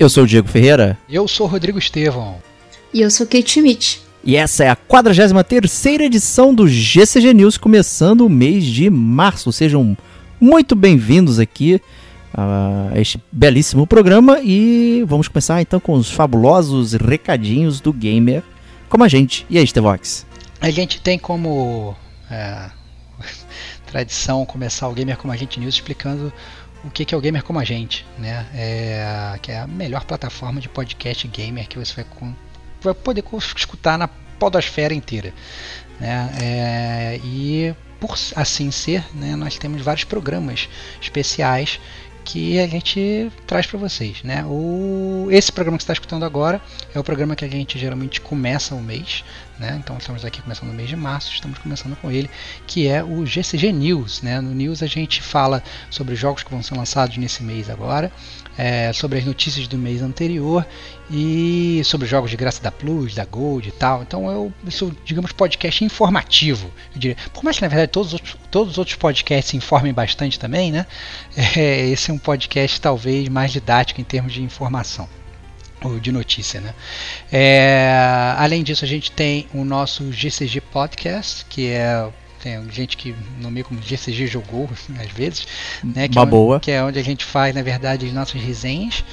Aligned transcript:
Eu 0.00 0.08
sou 0.08 0.24
o 0.24 0.26
Diego 0.26 0.48
Ferreira. 0.48 0.96
Eu 1.06 1.28
sou 1.28 1.46
o 1.46 1.50
Rodrigo 1.50 1.78
Estevão. 1.78 2.38
E 2.90 3.02
eu 3.02 3.10
sou 3.10 3.26
Kate 3.26 3.50
Schmidt. 3.50 4.00
E 4.24 4.34
essa 4.34 4.64
é 4.64 4.70
a 4.70 4.74
43 4.74 6.00
edição 6.00 6.54
do 6.54 6.66
GCG 6.66 7.34
News, 7.34 7.58
começando 7.58 8.22
o 8.22 8.30
mês 8.30 8.64
de 8.64 8.88
março. 8.88 9.52
Sejam 9.52 9.94
muito 10.40 10.74
bem-vindos 10.74 11.38
aqui 11.38 11.82
a 12.32 12.92
este 12.98 13.22
belíssimo 13.30 13.86
programa 13.86 14.40
e 14.42 15.04
vamos 15.06 15.28
começar 15.28 15.60
então 15.60 15.78
com 15.78 15.92
os 15.92 16.10
fabulosos 16.10 16.94
recadinhos 16.94 17.78
do 17.78 17.92
gamer 17.92 18.42
como 18.88 19.04
a 19.04 19.08
gente. 19.08 19.44
E 19.50 19.58
aí, 19.58 19.66
Stevox? 19.66 20.24
A 20.62 20.70
gente 20.70 20.98
tem 21.02 21.18
como 21.18 21.94
é, 22.30 22.70
tradição 23.84 24.46
começar 24.46 24.88
o 24.88 24.94
Gamer 24.94 25.18
como 25.18 25.30
a 25.30 25.36
gente 25.36 25.60
News 25.60 25.74
explicando 25.74 26.32
o 26.84 26.90
que 26.90 27.14
é 27.14 27.16
o 27.16 27.20
Gamer 27.20 27.42
como 27.42 27.58
a 27.58 27.64
gente, 27.64 28.06
né? 28.18 28.46
É, 28.54 29.38
que 29.42 29.52
é 29.52 29.58
a 29.58 29.66
melhor 29.66 30.04
plataforma 30.04 30.60
de 30.60 30.68
podcast 30.68 31.26
gamer 31.28 31.68
que 31.68 31.78
você 31.78 31.94
vai, 31.94 32.34
vai 32.82 32.94
poder 32.94 33.24
escutar 33.56 33.98
na 33.98 34.08
podosfera 34.08 34.94
inteira, 34.94 35.34
né? 35.98 36.30
É, 36.40 37.20
e 37.22 37.74
por 38.00 38.16
assim 38.34 38.70
ser, 38.70 39.04
né, 39.14 39.36
nós 39.36 39.58
temos 39.58 39.82
vários 39.82 40.04
programas 40.04 40.68
especiais 41.00 41.78
que 42.24 42.58
a 42.58 42.66
gente 42.66 43.30
traz 43.46 43.66
para 43.66 43.78
vocês, 43.78 44.22
né? 44.22 44.44
O, 44.46 45.28
esse 45.30 45.52
programa 45.52 45.76
que 45.76 45.82
você 45.82 45.92
está 45.92 45.92
escutando 45.92 46.24
agora 46.24 46.60
é 46.94 46.98
o 46.98 47.04
programa 47.04 47.36
que 47.36 47.44
a 47.44 47.48
gente 47.48 47.78
geralmente 47.78 48.20
começa 48.20 48.74
o 48.74 48.82
mês, 48.82 49.24
né? 49.60 49.78
Então 49.78 49.96
estamos 49.98 50.24
aqui 50.24 50.40
começando 50.40 50.70
no 50.70 50.74
mês 50.74 50.88
de 50.88 50.96
março, 50.96 51.32
estamos 51.32 51.58
começando 51.58 51.94
com 51.96 52.10
ele, 52.10 52.30
que 52.66 52.88
é 52.88 53.04
o 53.04 53.26
GCG 53.26 53.70
News, 53.70 54.22
né? 54.22 54.40
No 54.40 54.52
News 54.54 54.82
a 54.82 54.86
gente 54.86 55.20
fala 55.20 55.62
sobre 55.90 56.16
jogos 56.16 56.42
que 56.42 56.50
vão 56.50 56.62
ser 56.62 56.74
lançados 56.74 57.18
nesse 57.18 57.42
mês 57.42 57.68
agora, 57.68 58.10
é, 58.56 58.90
sobre 58.92 59.18
as 59.18 59.24
notícias 59.24 59.68
do 59.68 59.76
mês 59.76 60.00
anterior 60.00 60.66
e 61.10 61.82
sobre 61.84 62.08
jogos 62.08 62.30
de 62.30 62.36
graça 62.36 62.62
da 62.62 62.72
Plus, 62.72 63.14
da 63.14 63.24
Gold 63.26 63.68
e 63.68 63.72
tal. 63.72 64.02
Então 64.02 64.30
eu 64.30 64.52
sou, 64.70 64.90
digamos, 65.04 65.30
podcast 65.32 65.84
informativo. 65.84 66.72
Por 67.34 67.44
mais 67.44 67.56
que 67.56 67.62
na 67.62 67.68
verdade 67.68 67.92
todos 67.92 68.14
os 68.14 68.20
todos 68.50 68.72
os 68.72 68.78
outros 68.78 68.96
podcasts 68.96 69.54
informem 69.54 69.92
bastante 69.92 70.38
também, 70.38 70.72
né? 70.72 70.86
É, 71.60 71.88
esse 71.88 72.10
é 72.10 72.14
um 72.14 72.18
podcast 72.18 72.80
talvez 72.80 73.28
mais 73.28 73.52
didático 73.52 74.00
em 74.00 74.04
termos 74.04 74.32
de 74.32 74.42
informação 74.42 75.08
de 76.00 76.12
notícia, 76.12 76.60
né? 76.60 76.74
É, 77.32 78.34
além 78.36 78.62
disso, 78.62 78.84
a 78.84 78.88
gente 78.88 79.10
tem 79.12 79.46
o 79.54 79.64
nosso 79.64 80.12
GCG 80.12 80.60
Podcast, 80.60 81.44
que 81.46 81.68
é 81.68 82.08
tem 82.42 82.70
gente 82.70 82.96
que 82.96 83.14
nomeia 83.38 83.62
como 83.64 83.80
GCG 83.82 84.26
jogou 84.26 84.68
às 84.98 85.10
vezes, 85.12 85.46
né? 85.84 86.08
Que 86.08 86.18
Uma 86.18 86.22
é 86.22 86.24
onde, 86.24 86.30
boa. 86.30 86.60
que 86.60 86.70
é 86.70 86.82
onde 86.82 86.98
a 86.98 87.02
gente 87.02 87.24
faz, 87.24 87.54
na 87.54 87.62
verdade, 87.62 88.06
as 88.06 88.12
nossas 88.12 88.40
resenhas 88.40 89.04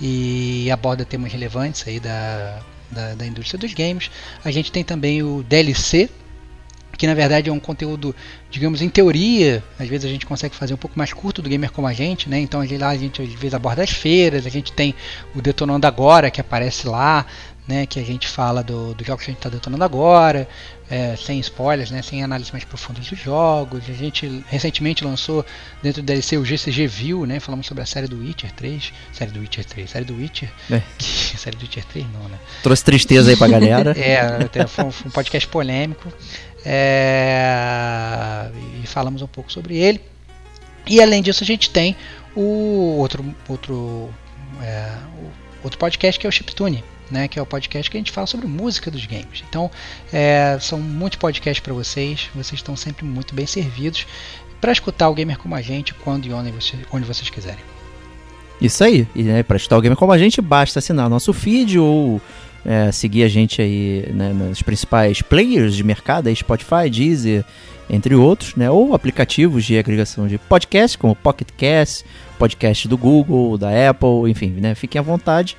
e 0.00 0.70
aborda 0.70 1.04
temas 1.04 1.32
relevantes 1.32 1.86
aí 1.86 1.98
da, 1.98 2.60
da, 2.90 3.14
da 3.14 3.26
indústria 3.26 3.58
dos 3.58 3.74
games. 3.74 4.10
A 4.44 4.50
gente 4.50 4.70
tem 4.70 4.84
também 4.84 5.22
o 5.22 5.42
DLC, 5.42 6.08
que 6.96 7.06
na 7.06 7.14
verdade 7.14 7.50
é 7.50 7.52
um 7.52 7.60
conteúdo, 7.60 8.14
digamos, 8.50 8.82
em 8.82 8.88
teoria, 8.88 9.62
às 9.78 9.88
vezes 9.88 10.04
a 10.04 10.08
gente 10.08 10.26
consegue 10.26 10.54
fazer 10.54 10.74
um 10.74 10.78
pouco 10.78 10.98
mais 10.98 11.12
curto 11.12 11.42
do 11.42 11.48
gamer 11.48 11.70
como 11.70 11.86
a 11.86 11.92
gente, 11.92 12.28
né? 12.28 12.38
Então 12.38 12.60
lá 12.78 12.88
a 12.88 12.96
gente 12.96 13.22
às 13.22 13.32
vezes 13.32 13.54
aborda 13.54 13.82
as 13.82 13.90
feiras, 13.90 14.46
a 14.46 14.50
gente 14.50 14.72
tem 14.72 14.94
o 15.34 15.42
Detonando 15.42 15.86
Agora 15.86 16.30
que 16.30 16.40
aparece 16.40 16.86
lá, 16.86 17.26
né? 17.66 17.86
Que 17.86 17.98
a 17.98 18.02
gente 18.02 18.28
fala 18.28 18.62
do, 18.62 18.94
do 18.94 19.04
jogo 19.04 19.18
que 19.18 19.24
a 19.24 19.26
gente 19.26 19.38
está 19.38 19.48
detonando 19.48 19.82
agora, 19.82 20.48
é, 20.88 21.16
sem 21.16 21.38
spoilers, 21.40 21.90
né? 21.90 22.00
Sem 22.02 22.22
análise 22.22 22.52
mais 22.52 22.64
profunda 22.64 23.00
dos 23.00 23.18
jogos. 23.18 23.82
A 23.88 23.92
gente 23.92 24.44
recentemente 24.48 25.04
lançou 25.04 25.44
dentro 25.82 26.02
do 26.02 26.06
DLC 26.06 26.36
o 26.36 26.44
GCG 26.44 26.86
View, 26.86 27.26
né? 27.26 27.40
Falamos 27.40 27.66
sobre 27.66 27.82
a 27.82 27.86
série 27.86 28.06
do 28.06 28.18
Witcher 28.18 28.52
3, 28.52 28.92
série 29.12 29.30
do 29.32 29.40
Witcher 29.40 29.64
3, 29.64 29.90
série 29.90 30.04
do 30.04 30.14
Witcher, 30.14 30.50
É. 30.70 30.80
que, 30.96 31.36
série 31.36 31.56
do 31.56 31.62
Witcher 31.62 31.84
3 31.84 32.06
não, 32.12 32.28
né? 32.28 32.38
Trouxe 32.62 32.84
tristeza 32.84 33.30
aí 33.30 33.36
pra 33.36 33.48
galera. 33.48 33.92
É, 33.98 34.20
até 34.44 34.66
foi 34.66 34.84
um, 34.84 34.90
foi 34.90 35.08
um 35.08 35.12
podcast 35.12 35.48
polêmico. 35.48 36.12
É, 36.68 38.50
e 38.82 38.86
falamos 38.88 39.22
um 39.22 39.28
pouco 39.28 39.52
sobre 39.52 39.76
ele. 39.76 40.00
E 40.84 41.00
além 41.00 41.22
disso, 41.22 41.44
a 41.44 41.46
gente 41.46 41.70
tem 41.70 41.96
o 42.34 42.96
outro, 42.98 43.24
outro, 43.48 44.10
é, 44.60 44.92
outro 45.62 45.78
podcast 45.78 46.18
que 46.18 46.26
é 46.26 46.28
o 46.28 46.32
Chiptune, 46.32 46.82
né, 47.08 47.28
que 47.28 47.38
é 47.38 47.42
o 47.42 47.46
podcast 47.46 47.88
que 47.88 47.96
a 47.96 48.00
gente 48.00 48.10
fala 48.10 48.26
sobre 48.26 48.48
música 48.48 48.90
dos 48.90 49.06
games. 49.06 49.44
Então, 49.48 49.70
é, 50.12 50.58
são 50.60 50.80
muitos 50.80 51.20
podcasts 51.20 51.62
para 51.62 51.72
vocês. 51.72 52.28
Vocês 52.34 52.58
estão 52.58 52.74
sempre 52.74 53.04
muito 53.04 53.32
bem 53.32 53.46
servidos 53.46 54.04
para 54.60 54.72
escutar 54.72 55.08
o 55.08 55.14
gamer 55.14 55.38
como 55.38 55.54
a 55.54 55.62
gente 55.62 55.94
quando 55.94 56.26
e 56.26 56.32
onde, 56.32 56.50
você, 56.50 56.76
onde 56.92 57.06
vocês 57.06 57.30
quiserem. 57.30 57.64
Isso 58.60 58.82
aí. 58.82 59.06
E 59.14 59.22
né, 59.22 59.42
para 59.44 59.56
escutar 59.56 59.78
o 59.78 59.80
gamer 59.80 59.96
como 59.96 60.10
a 60.10 60.18
gente, 60.18 60.40
basta 60.40 60.80
assinar 60.80 61.08
nosso 61.08 61.32
feed 61.32 61.78
ou 61.78 62.20
é, 62.66 62.90
seguir 62.90 63.22
a 63.22 63.28
gente 63.28 63.62
aí 63.62 64.08
né, 64.12 64.32
nos 64.32 64.60
principais 64.60 65.22
players 65.22 65.76
de 65.76 65.84
mercado, 65.84 66.26
aí 66.26 66.34
Spotify, 66.34 66.90
Deezer, 66.90 67.44
entre 67.88 68.14
outros, 68.16 68.56
né? 68.56 68.68
Ou 68.68 68.92
aplicativos 68.92 69.64
de 69.64 69.78
agregação 69.78 70.26
de 70.26 70.36
podcast, 70.36 70.98
como 70.98 71.14
Pocket 71.14 71.48
Cast, 71.56 72.04
podcast 72.36 72.88
do 72.88 72.98
Google, 72.98 73.56
da 73.56 73.68
Apple, 73.88 74.28
enfim, 74.28 74.48
né? 74.50 74.74
Fiquem 74.74 74.98
à 74.98 75.02
vontade 75.02 75.56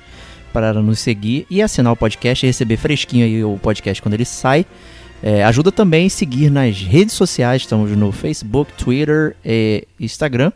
para 0.52 0.74
nos 0.74 0.98
seguir 0.98 1.46
e 1.48 1.62
assinar 1.62 1.92
o 1.92 1.96
podcast 1.96 2.44
e 2.44 2.48
receber 2.48 2.76
fresquinho 2.76 3.24
aí 3.24 3.42
o 3.42 3.58
podcast 3.58 4.02
quando 4.02 4.14
ele 4.14 4.26
sai. 4.26 4.66
É, 5.22 5.42
ajuda 5.44 5.72
também 5.72 6.06
a 6.06 6.10
seguir 6.10 6.50
nas 6.50 6.80
redes 6.80 7.14
sociais, 7.14 7.62
estamos 7.62 7.90
no 7.92 8.12
Facebook, 8.12 8.72
Twitter 8.74 9.34
e 9.44 9.88
Instagram. 9.98 10.52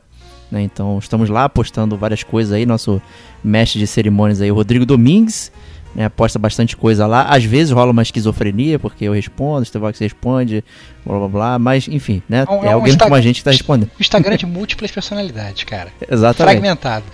Né? 0.51 0.63
Então 0.63 0.99
estamos 0.99 1.31
lá 1.31 1.49
postando 1.49 1.97
várias 1.97 2.23
coisas 2.23 2.53
aí. 2.53 2.67
Nosso 2.67 3.01
mestre 3.43 3.81
de 3.81 3.87
cerimônias 3.87 4.41
aí, 4.43 4.51
Rodrigo 4.51 4.85
Domingues, 4.85 5.51
né? 5.95 6.09
posta 6.09 6.39
bastante 6.39 6.77
coisa 6.77 7.07
lá. 7.07 7.23
Às 7.25 7.45
vezes 7.45 7.71
rola 7.73 7.91
uma 7.93 8.03
esquizofrenia, 8.03 8.79
porque 8.79 9.05
eu 9.05 9.13
respondo, 9.13 9.63
o 9.63 9.65
Stevox 9.65 9.99
responde, 9.99 10.65
blá 11.05 11.19
blá 11.19 11.29
blá. 11.29 11.59
Mas 11.59 11.89
enfim, 11.89 12.23
né? 12.29 12.45
É 12.49 12.51
um- 12.53 12.65
é, 12.65 12.67
é 12.67 12.71
um 12.71 12.75
alguém 12.75 12.93
Insta- 12.93 13.05
como 13.05 13.15
a 13.15 13.21
gente 13.21 13.35
que 13.37 13.41
está 13.41 13.51
respondendo. 13.51 13.91
O 13.99 14.01
Instagram 14.03 14.35
é 14.35 14.37
de 14.39 14.47
múltiplas 14.47 14.91
personalidades, 14.91 15.65
cara. 15.65 15.91
Exatamente. 16.11 16.53
Fragmentado. 16.61 17.05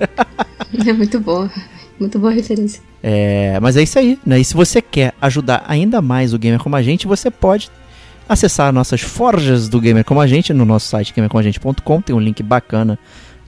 É 0.86 0.92
muito 0.92 1.18
boa. 1.20 1.50
Muito 1.98 2.18
boa 2.18 2.32
referência. 2.32 2.80
É, 3.02 3.58
mas 3.60 3.76
é 3.76 3.82
isso 3.82 3.98
aí, 3.98 4.18
né? 4.24 4.38
E 4.38 4.44
se 4.44 4.54
você 4.54 4.80
quer 4.80 5.12
ajudar 5.20 5.64
ainda 5.66 6.00
mais 6.00 6.32
o 6.32 6.38
gamer 6.38 6.58
como 6.60 6.76
a 6.76 6.82
gente, 6.82 7.06
você 7.06 7.30
pode 7.30 7.68
acessar 8.28 8.72
nossas 8.72 9.00
forjas 9.00 9.68
do 9.68 9.80
gamer 9.80 10.04
como 10.04 10.20
a 10.20 10.26
gente 10.26 10.52
no 10.54 10.64
nosso 10.64 10.86
site 10.88 11.12
gamercomagente.com. 11.14 12.00
Tem 12.00 12.14
um 12.14 12.20
link 12.20 12.42
bacana 12.42 12.98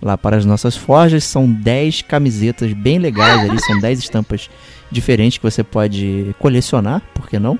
lá 0.02 0.18
para 0.18 0.36
as 0.36 0.44
nossas 0.44 0.76
forjas. 0.76 1.24
São 1.24 1.50
10 1.50 2.02
camisetas 2.02 2.72
bem 2.72 2.98
legais 2.98 3.48
ali, 3.48 3.60
são 3.60 3.78
10 3.78 4.00
estampas 4.00 4.50
diferentes 4.90 5.38
que 5.38 5.44
você 5.44 5.62
pode 5.62 6.34
colecionar, 6.38 7.00
por 7.14 7.28
que 7.28 7.38
não? 7.38 7.58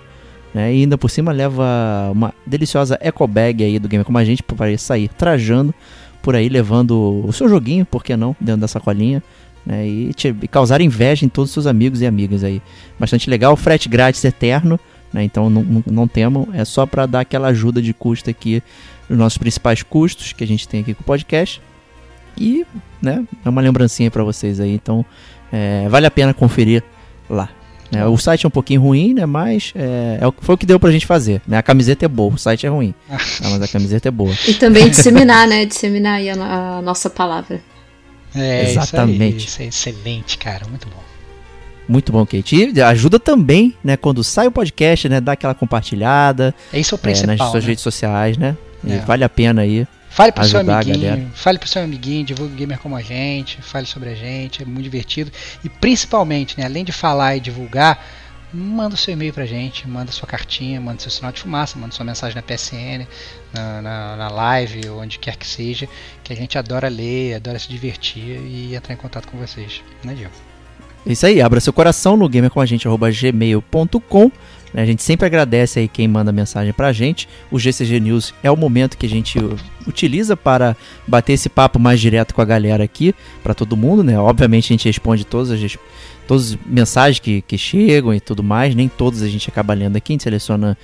Né? 0.52 0.74
E 0.74 0.80
ainda 0.82 0.98
por 0.98 1.08
cima 1.08 1.32
leva 1.32 2.10
uma 2.12 2.34
deliciosa 2.44 2.98
eco 3.00 3.26
bag 3.26 3.64
aí 3.64 3.78
do 3.78 3.88
gamer 3.88 4.04
como 4.04 4.18
a 4.18 4.24
gente 4.24 4.42
para 4.42 4.76
sair 4.76 5.08
trajando 5.08 5.74
por 6.20 6.36
aí 6.36 6.48
levando 6.48 7.24
o 7.26 7.32
seu 7.32 7.48
joguinho, 7.48 7.84
por 7.84 8.04
que 8.04 8.16
não, 8.16 8.36
dentro 8.38 8.60
da 8.60 8.68
sacolinha 8.68 9.22
né, 9.66 9.86
e, 9.86 10.14
te, 10.14 10.34
e 10.42 10.48
causar 10.48 10.80
inveja 10.80 11.24
em 11.24 11.28
todos 11.28 11.50
os 11.50 11.54
seus 11.54 11.66
amigos 11.66 12.00
e 12.00 12.06
amigas 12.06 12.44
aí. 12.44 12.62
Bastante 12.98 13.28
legal, 13.28 13.56
frete 13.56 13.88
grátis 13.88 14.24
eterno, 14.24 14.78
né, 15.12 15.24
então 15.24 15.50
não, 15.50 15.82
não, 15.84 16.08
temam, 16.08 16.48
é 16.52 16.64
só 16.64 16.86
para 16.86 17.06
dar 17.06 17.20
aquela 17.20 17.48
ajuda 17.48 17.82
de 17.82 17.92
custo 17.92 18.30
aqui 18.30 18.62
nos 19.08 19.18
nossos 19.18 19.38
principais 19.38 19.82
custos 19.82 20.32
que 20.32 20.44
a 20.44 20.46
gente 20.46 20.68
tem 20.68 20.80
aqui 20.80 20.94
com 20.94 21.02
o 21.02 21.06
podcast. 21.06 21.60
E, 22.36 22.66
né, 23.00 23.24
é 23.44 23.48
uma 23.48 23.60
lembrancinha 23.60 24.10
para 24.10 24.24
vocês 24.24 24.60
aí, 24.60 24.72
então 24.72 25.04
é, 25.52 25.88
vale 25.88 26.06
a 26.06 26.10
pena 26.10 26.32
conferir 26.32 26.82
lá. 27.28 27.48
É, 27.94 28.06
o 28.06 28.16
site 28.16 28.46
é 28.46 28.48
um 28.48 28.50
pouquinho 28.50 28.80
ruim, 28.80 29.12
né? 29.12 29.26
Mas 29.26 29.72
é, 29.76 30.18
é 30.22 30.26
o, 30.26 30.32
foi 30.40 30.54
o 30.54 30.58
que 30.58 30.64
deu 30.64 30.80
pra 30.80 30.90
gente 30.90 31.04
fazer. 31.04 31.42
Né? 31.46 31.58
A 31.58 31.62
camiseta 31.62 32.06
é 32.06 32.08
boa, 32.08 32.34
o 32.34 32.38
site 32.38 32.64
é 32.64 32.68
ruim. 32.70 32.94
Ah, 33.08 33.18
mas 33.42 33.60
a 33.60 33.68
camiseta 33.68 34.08
é 34.08 34.10
boa. 34.10 34.32
E 34.48 34.54
também 34.54 34.88
disseminar, 34.88 35.46
né? 35.46 35.66
Disseminar 35.66 36.14
aí 36.14 36.30
a, 36.30 36.78
a 36.78 36.82
nossa 36.82 37.10
palavra. 37.10 37.60
É, 38.34 38.70
Exatamente. 38.70 39.46
Isso, 39.46 39.60
aí, 39.60 39.68
isso 39.68 39.88
é 39.88 39.90
excelente, 39.90 40.38
cara. 40.38 40.66
Muito 40.66 40.88
bom. 40.88 41.02
Muito 41.86 42.12
bom, 42.12 42.24
Kate. 42.24 42.72
E 42.74 42.80
ajuda 42.80 43.20
também, 43.20 43.74
né? 43.84 43.96
Quando 43.98 44.24
sai 44.24 44.46
o 44.46 44.52
podcast, 44.52 45.08
né? 45.10 45.20
Dá 45.20 45.32
aquela 45.32 45.54
compartilhada. 45.54 46.54
É 46.72 46.80
isso 46.80 46.94
o 46.94 46.98
principal. 46.98 47.34
É, 47.34 47.36
nas 47.36 47.50
suas 47.50 47.64
né? 47.64 47.68
redes 47.68 47.82
sociais, 47.82 48.38
né? 48.38 48.56
É. 48.88 48.98
vale 49.00 49.22
a 49.22 49.28
pena 49.28 49.62
aí. 49.62 49.86
Fale 50.12 50.30
pro 50.30 50.44
seu 50.44 50.60
amiguinho, 50.60 51.30
fale 51.34 51.58
pro 51.58 51.66
seu 51.66 51.82
amiguinho, 51.82 52.22
divulgue 52.22 52.54
gamer 52.54 52.78
como 52.78 52.94
a 52.94 53.00
gente, 53.00 53.62
fale 53.62 53.86
sobre 53.86 54.10
a 54.10 54.14
gente, 54.14 54.62
é 54.62 54.66
muito 54.66 54.82
divertido. 54.82 55.32
E 55.64 55.70
principalmente, 55.70 56.58
né, 56.60 56.66
além 56.66 56.84
de 56.84 56.92
falar 56.92 57.34
e 57.36 57.40
divulgar, 57.40 57.98
manda 58.52 58.94
o 58.94 58.98
seu 58.98 59.14
e-mail 59.14 59.32
pra 59.32 59.46
gente, 59.46 59.88
manda 59.88 60.12
sua 60.12 60.28
cartinha, 60.28 60.78
manda 60.78 61.00
seu 61.00 61.10
sinal 61.10 61.32
de 61.32 61.40
fumaça, 61.40 61.78
manda 61.78 61.94
sua 61.94 62.04
mensagem 62.04 62.36
na 62.36 62.42
PSN, 62.42 63.08
na, 63.54 63.80
na, 63.80 64.16
na 64.16 64.28
live, 64.28 64.86
onde 64.90 65.18
quer 65.18 65.34
que 65.34 65.46
seja, 65.46 65.88
que 66.22 66.30
a 66.30 66.36
gente 66.36 66.58
adora 66.58 66.88
ler, 66.88 67.36
adora 67.36 67.58
se 67.58 67.68
divertir 67.68 68.38
e 68.38 68.74
entrar 68.74 68.92
em 68.92 68.98
contato 68.98 69.26
com 69.28 69.38
vocês. 69.38 69.82
Né, 70.04 70.14
Gil? 71.04 71.12
Isso 71.12 71.26
aí, 71.26 71.40
abra 71.40 71.60
seu 71.60 71.72
coração 71.72 72.16
no 72.16 72.28
gamercomagente.gmail.com 72.28 74.32
né? 74.72 74.82
A 74.82 74.86
gente 74.86 75.02
sempre 75.02 75.26
agradece 75.26 75.80
aí 75.80 75.88
quem 75.88 76.08
manda 76.08 76.32
mensagem 76.32 76.72
pra 76.72 76.92
gente. 76.92 77.28
O 77.50 77.58
GCG 77.58 78.00
News 78.00 78.34
é 78.42 78.50
o 78.50 78.56
momento 78.56 78.96
que 78.96 79.06
a 79.06 79.08
gente 79.08 79.38
utiliza 79.86 80.36
para 80.36 80.76
bater 81.06 81.34
esse 81.34 81.48
papo 81.48 81.78
mais 81.78 82.00
direto 82.00 82.34
com 82.34 82.40
a 82.40 82.44
galera 82.44 82.82
aqui, 82.82 83.14
para 83.42 83.54
todo 83.54 83.76
mundo, 83.76 84.02
né? 84.02 84.18
Obviamente 84.18 84.66
a 84.66 84.74
gente 84.74 84.86
responde 84.86 85.24
todas 85.24 85.50
as, 85.50 85.78
todas 86.26 86.52
as 86.52 86.58
mensagens 86.66 87.18
que, 87.18 87.42
que 87.42 87.58
chegam 87.58 88.14
e 88.14 88.20
tudo 88.20 88.42
mais, 88.42 88.74
nem 88.74 88.88
todas 88.88 89.22
a 89.22 89.28
gente 89.28 89.48
acaba 89.48 89.74
lendo 89.74 89.96
aqui, 89.96 90.12
a 90.12 90.14
gente 90.14 90.22
seleciona 90.22 90.76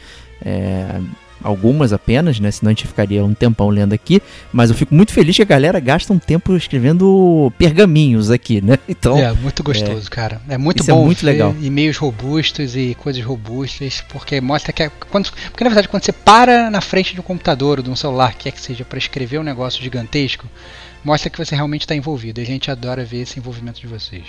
é, 0.45 1.01
algumas 1.43 1.93
apenas, 1.93 2.41
né? 2.41 2.51
Senão 2.51 2.71
a 2.71 2.73
gente 2.73 2.87
ficaria 2.87 3.25
um 3.25 3.35
tempão 3.35 3.69
lendo 3.69 3.93
aqui. 3.93 4.21
Mas 4.53 4.71
eu 4.71 4.77
fico 4.77 4.95
muito 4.95 5.13
feliz 5.13 5.37
que 5.37 5.43
a 5.43 5.47
galera 5.47 5.81
gasta 5.81 6.13
um 6.13 6.19
tempo 6.19 6.57
escrevendo 6.57 7.53
pergaminhos 7.59 8.31
aqui, 8.31 8.61
né? 8.61 8.79
Então. 8.89 9.19
É, 9.19 9.33
muito 9.33 9.63
gostoso, 9.63 10.09
é, 10.09 10.11
cara. 10.11 10.41
É 10.49 10.59
muito 10.59 10.83
é 10.83 10.87
bom 10.87 11.03
é 11.03 11.05
muito 11.05 11.25
legal. 11.25 11.55
e-mails 11.61 11.97
robustos 11.97 12.75
e 12.75 12.97
coisas 12.99 13.23
robustas, 13.23 14.03
porque 14.09 14.41
mostra 14.41 14.73
que. 14.73 14.83
É, 14.83 14.91
quando, 15.11 15.31
porque 15.31 15.63
na 15.63 15.71
verdade, 15.71 15.89
quando 15.89 16.05
você 16.05 16.13
para 16.13 16.71
na 16.71 16.81
frente 16.81 17.15
de 17.15 17.21
um 17.21 17.23
computador 17.23 17.79
ou 17.79 17.85
de 17.85 17.91
um 17.91 17.97
celular, 17.97 18.35
quer 18.35 18.51
que 18.51 18.61
seja, 18.61 18.85
para 18.85 18.99
escrever 18.99 19.39
um 19.39 19.43
negócio 19.43 19.83
gigantesco, 19.83 20.47
mostra 21.05 21.31
que 21.31 21.39
você 21.39 21.55
realmente 21.55 21.83
está 21.83 21.95
envolvido. 21.95 22.41
E 22.41 22.43
a 22.43 22.47
gente 22.47 22.71
adora 22.71 23.05
ver 23.05 23.23
esse 23.23 23.39
envolvimento 23.39 23.81
de 23.81 23.87
vocês. 23.87 24.25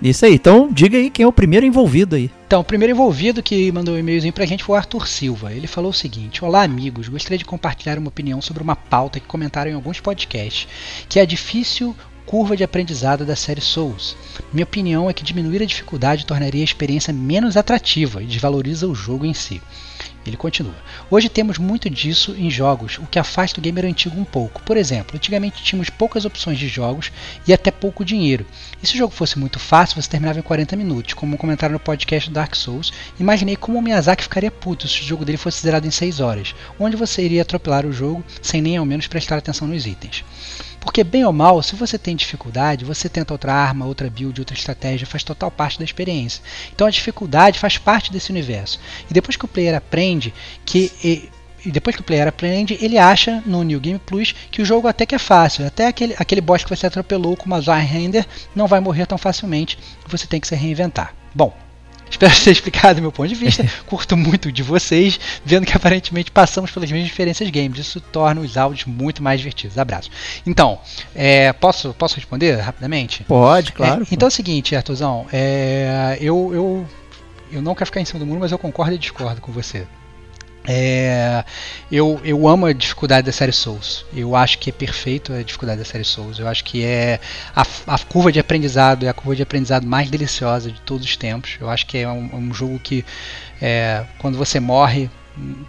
Isso 0.00 0.26
aí, 0.26 0.34
então 0.34 0.68
diga 0.70 0.98
aí 0.98 1.10
quem 1.10 1.24
é 1.24 1.26
o 1.26 1.32
primeiro 1.32 1.64
envolvido 1.64 2.16
aí. 2.16 2.30
Então, 2.46 2.60
o 2.60 2.64
primeiro 2.64 2.92
envolvido 2.92 3.42
que 3.42 3.72
mandou 3.72 3.94
um 3.94 3.98
e-mailzinho 3.98 4.32
pra 4.32 4.44
gente 4.44 4.62
foi 4.62 4.74
o 4.74 4.78
Arthur 4.78 5.08
Silva. 5.08 5.52
Ele 5.52 5.66
falou 5.66 5.90
o 5.90 5.94
seguinte: 5.94 6.44
Olá, 6.44 6.62
amigos, 6.62 7.08
gostaria 7.08 7.38
de 7.38 7.44
compartilhar 7.44 7.98
uma 7.98 8.08
opinião 8.08 8.40
sobre 8.42 8.62
uma 8.62 8.76
pauta 8.76 9.18
que 9.18 9.26
comentaram 9.26 9.70
em 9.70 9.74
alguns 9.74 9.98
podcasts, 9.98 10.68
que 11.08 11.18
é 11.18 11.22
a 11.22 11.26
difícil 11.26 11.96
curva 12.26 12.56
de 12.56 12.64
aprendizado 12.64 13.24
da 13.24 13.36
série 13.36 13.60
Souls. 13.60 14.16
Minha 14.52 14.64
opinião 14.64 15.08
é 15.08 15.12
que 15.12 15.24
diminuir 15.24 15.62
a 15.62 15.66
dificuldade 15.66 16.26
tornaria 16.26 16.60
a 16.60 16.64
experiência 16.64 17.12
menos 17.12 17.56
atrativa 17.56 18.22
e 18.22 18.26
desvaloriza 18.26 18.88
o 18.88 18.94
jogo 18.94 19.24
em 19.24 19.32
si. 19.32 19.62
Ele 20.26 20.36
continua. 20.36 20.74
Hoje 21.10 21.28
temos 21.28 21.58
muito 21.58 21.88
disso 21.88 22.34
em 22.36 22.50
jogos, 22.50 22.98
o 22.98 23.06
que 23.06 23.18
afasta 23.18 23.60
o 23.60 23.62
gamer 23.62 23.84
antigo 23.84 24.18
um 24.18 24.24
pouco. 24.24 24.62
Por 24.62 24.76
exemplo, 24.76 25.16
antigamente 25.16 25.62
tínhamos 25.62 25.90
poucas 25.90 26.24
opções 26.24 26.58
de 26.58 26.68
jogos 26.68 27.12
e 27.46 27.52
até 27.52 27.70
pouco 27.70 28.04
dinheiro. 28.04 28.46
E 28.82 28.86
se 28.86 28.94
o 28.94 28.98
jogo 28.98 29.14
fosse 29.14 29.38
muito 29.38 29.58
fácil, 29.58 30.00
você 30.00 30.08
terminava 30.08 30.38
em 30.38 30.42
40 30.42 30.76
minutos. 30.76 31.14
Como 31.14 31.36
comentaram 31.36 31.74
no 31.74 31.80
podcast 31.80 32.30
Dark 32.30 32.54
Souls, 32.54 32.92
imaginei 33.18 33.56
como 33.56 33.78
o 33.78 33.82
Miyazaki 33.82 34.24
ficaria 34.24 34.50
puto 34.50 34.88
se 34.88 35.00
o 35.00 35.04
jogo 35.04 35.24
dele 35.24 35.38
fosse 35.38 35.62
zerado 35.62 35.86
em 35.86 35.90
6 35.90 36.20
horas, 36.20 36.54
onde 36.78 36.96
você 36.96 37.22
iria 37.22 37.42
atropelar 37.42 37.86
o 37.86 37.92
jogo 37.92 38.24
sem 38.42 38.60
nem 38.60 38.76
ao 38.76 38.84
menos 38.84 39.06
prestar 39.06 39.38
atenção 39.38 39.68
nos 39.68 39.86
itens. 39.86 40.24
Porque, 40.86 41.02
bem 41.02 41.24
ou 41.24 41.32
mal, 41.32 41.60
se 41.64 41.74
você 41.74 41.98
tem 41.98 42.14
dificuldade, 42.14 42.84
você 42.84 43.08
tenta 43.08 43.34
outra 43.34 43.52
arma, 43.52 43.84
outra 43.84 44.08
build, 44.08 44.40
outra 44.40 44.56
estratégia, 44.56 45.04
faz 45.04 45.24
total 45.24 45.50
parte 45.50 45.80
da 45.80 45.84
experiência. 45.84 46.40
Então 46.72 46.86
a 46.86 46.90
dificuldade 46.90 47.58
faz 47.58 47.76
parte 47.76 48.12
desse 48.12 48.30
universo. 48.30 48.78
E 49.10 49.12
depois 49.12 49.36
que 49.36 49.44
o 49.44 49.48
player 49.48 49.74
aprende 49.74 50.32
que. 50.64 50.92
E, 51.02 51.28
e 51.64 51.72
depois 51.72 51.96
que 51.96 52.02
o 52.02 52.04
player 52.04 52.28
aprende, 52.28 52.78
ele 52.80 52.96
acha 52.96 53.42
no 53.44 53.64
New 53.64 53.80
Game 53.80 53.98
Plus 53.98 54.32
que 54.48 54.62
o 54.62 54.64
jogo 54.64 54.86
até 54.86 55.04
que 55.04 55.16
é 55.16 55.18
fácil. 55.18 55.66
Até 55.66 55.88
aquele, 55.88 56.14
aquele 56.16 56.40
boss 56.40 56.62
que 56.62 56.70
você 56.70 56.86
atropelou 56.86 57.36
com 57.36 57.46
uma 57.46 57.58
Render 57.58 58.24
não 58.54 58.68
vai 58.68 58.78
morrer 58.78 59.06
tão 59.06 59.18
facilmente. 59.18 59.76
Você 60.06 60.28
tem 60.28 60.40
que 60.40 60.46
se 60.46 60.54
reinventar. 60.54 61.12
Bom, 61.34 61.52
Espero 62.10 62.32
ter 62.42 62.50
explicado 62.50 63.00
meu 63.02 63.12
ponto 63.12 63.28
de 63.28 63.34
vista. 63.34 63.64
Curto 63.86 64.16
muito 64.16 64.50
de 64.50 64.62
vocês, 64.62 65.18
vendo 65.44 65.66
que 65.66 65.76
aparentemente 65.76 66.30
passamos 66.30 66.70
pelas 66.70 66.90
mesmas 66.90 67.08
diferenças 67.08 67.48
games. 67.50 67.78
Isso 67.78 68.00
torna 68.00 68.40
os 68.40 68.56
áudios 68.56 68.86
muito 68.86 69.22
mais 69.22 69.40
divertidos. 69.40 69.76
Abraço. 69.78 70.10
Então, 70.46 70.78
é, 71.14 71.52
posso, 71.52 71.92
posso 71.94 72.16
responder 72.16 72.56
rapidamente? 72.56 73.24
Pode, 73.24 73.72
claro. 73.72 74.02
É, 74.02 74.06
então 74.10 74.26
é 74.26 74.30
o 74.30 74.32
seguinte, 74.32 74.74
Artuzão. 74.74 75.26
É, 75.32 76.16
eu, 76.20 76.50
eu, 76.54 76.86
eu 77.52 77.62
não 77.62 77.74
quero 77.74 77.86
ficar 77.86 78.00
em 78.00 78.04
cima 78.04 78.20
do 78.20 78.26
muro, 78.26 78.40
mas 78.40 78.52
eu 78.52 78.58
concordo 78.58 78.94
e 78.94 78.98
discordo 78.98 79.40
com 79.40 79.52
você. 79.52 79.86
É, 80.66 81.44
eu, 81.90 82.20
eu 82.24 82.48
amo 82.48 82.66
a 82.66 82.72
dificuldade 82.72 83.26
da 83.26 83.32
série 83.32 83.52
Souls. 83.52 84.04
Eu 84.14 84.34
acho 84.34 84.58
que 84.58 84.70
é 84.70 84.72
perfeito 84.72 85.32
a 85.32 85.42
dificuldade 85.42 85.78
da 85.78 85.84
série 85.84 86.04
Souls. 86.04 86.38
Eu 86.38 86.48
acho 86.48 86.64
que 86.64 86.84
é 86.84 87.20
a, 87.54 87.64
a 87.86 87.98
curva 87.98 88.32
de 88.32 88.40
aprendizado 88.40 89.06
é 89.06 89.08
a 89.08 89.14
curva 89.14 89.36
de 89.36 89.42
aprendizado 89.42 89.86
mais 89.86 90.10
deliciosa 90.10 90.70
de 90.70 90.80
todos 90.80 91.06
os 91.06 91.16
tempos. 91.16 91.56
Eu 91.60 91.70
acho 91.70 91.86
que 91.86 91.98
é 91.98 92.08
um, 92.08 92.34
um 92.34 92.52
jogo 92.52 92.80
que 92.80 93.04
é, 93.62 94.04
quando 94.18 94.36
você 94.36 94.58
morre, 94.58 95.08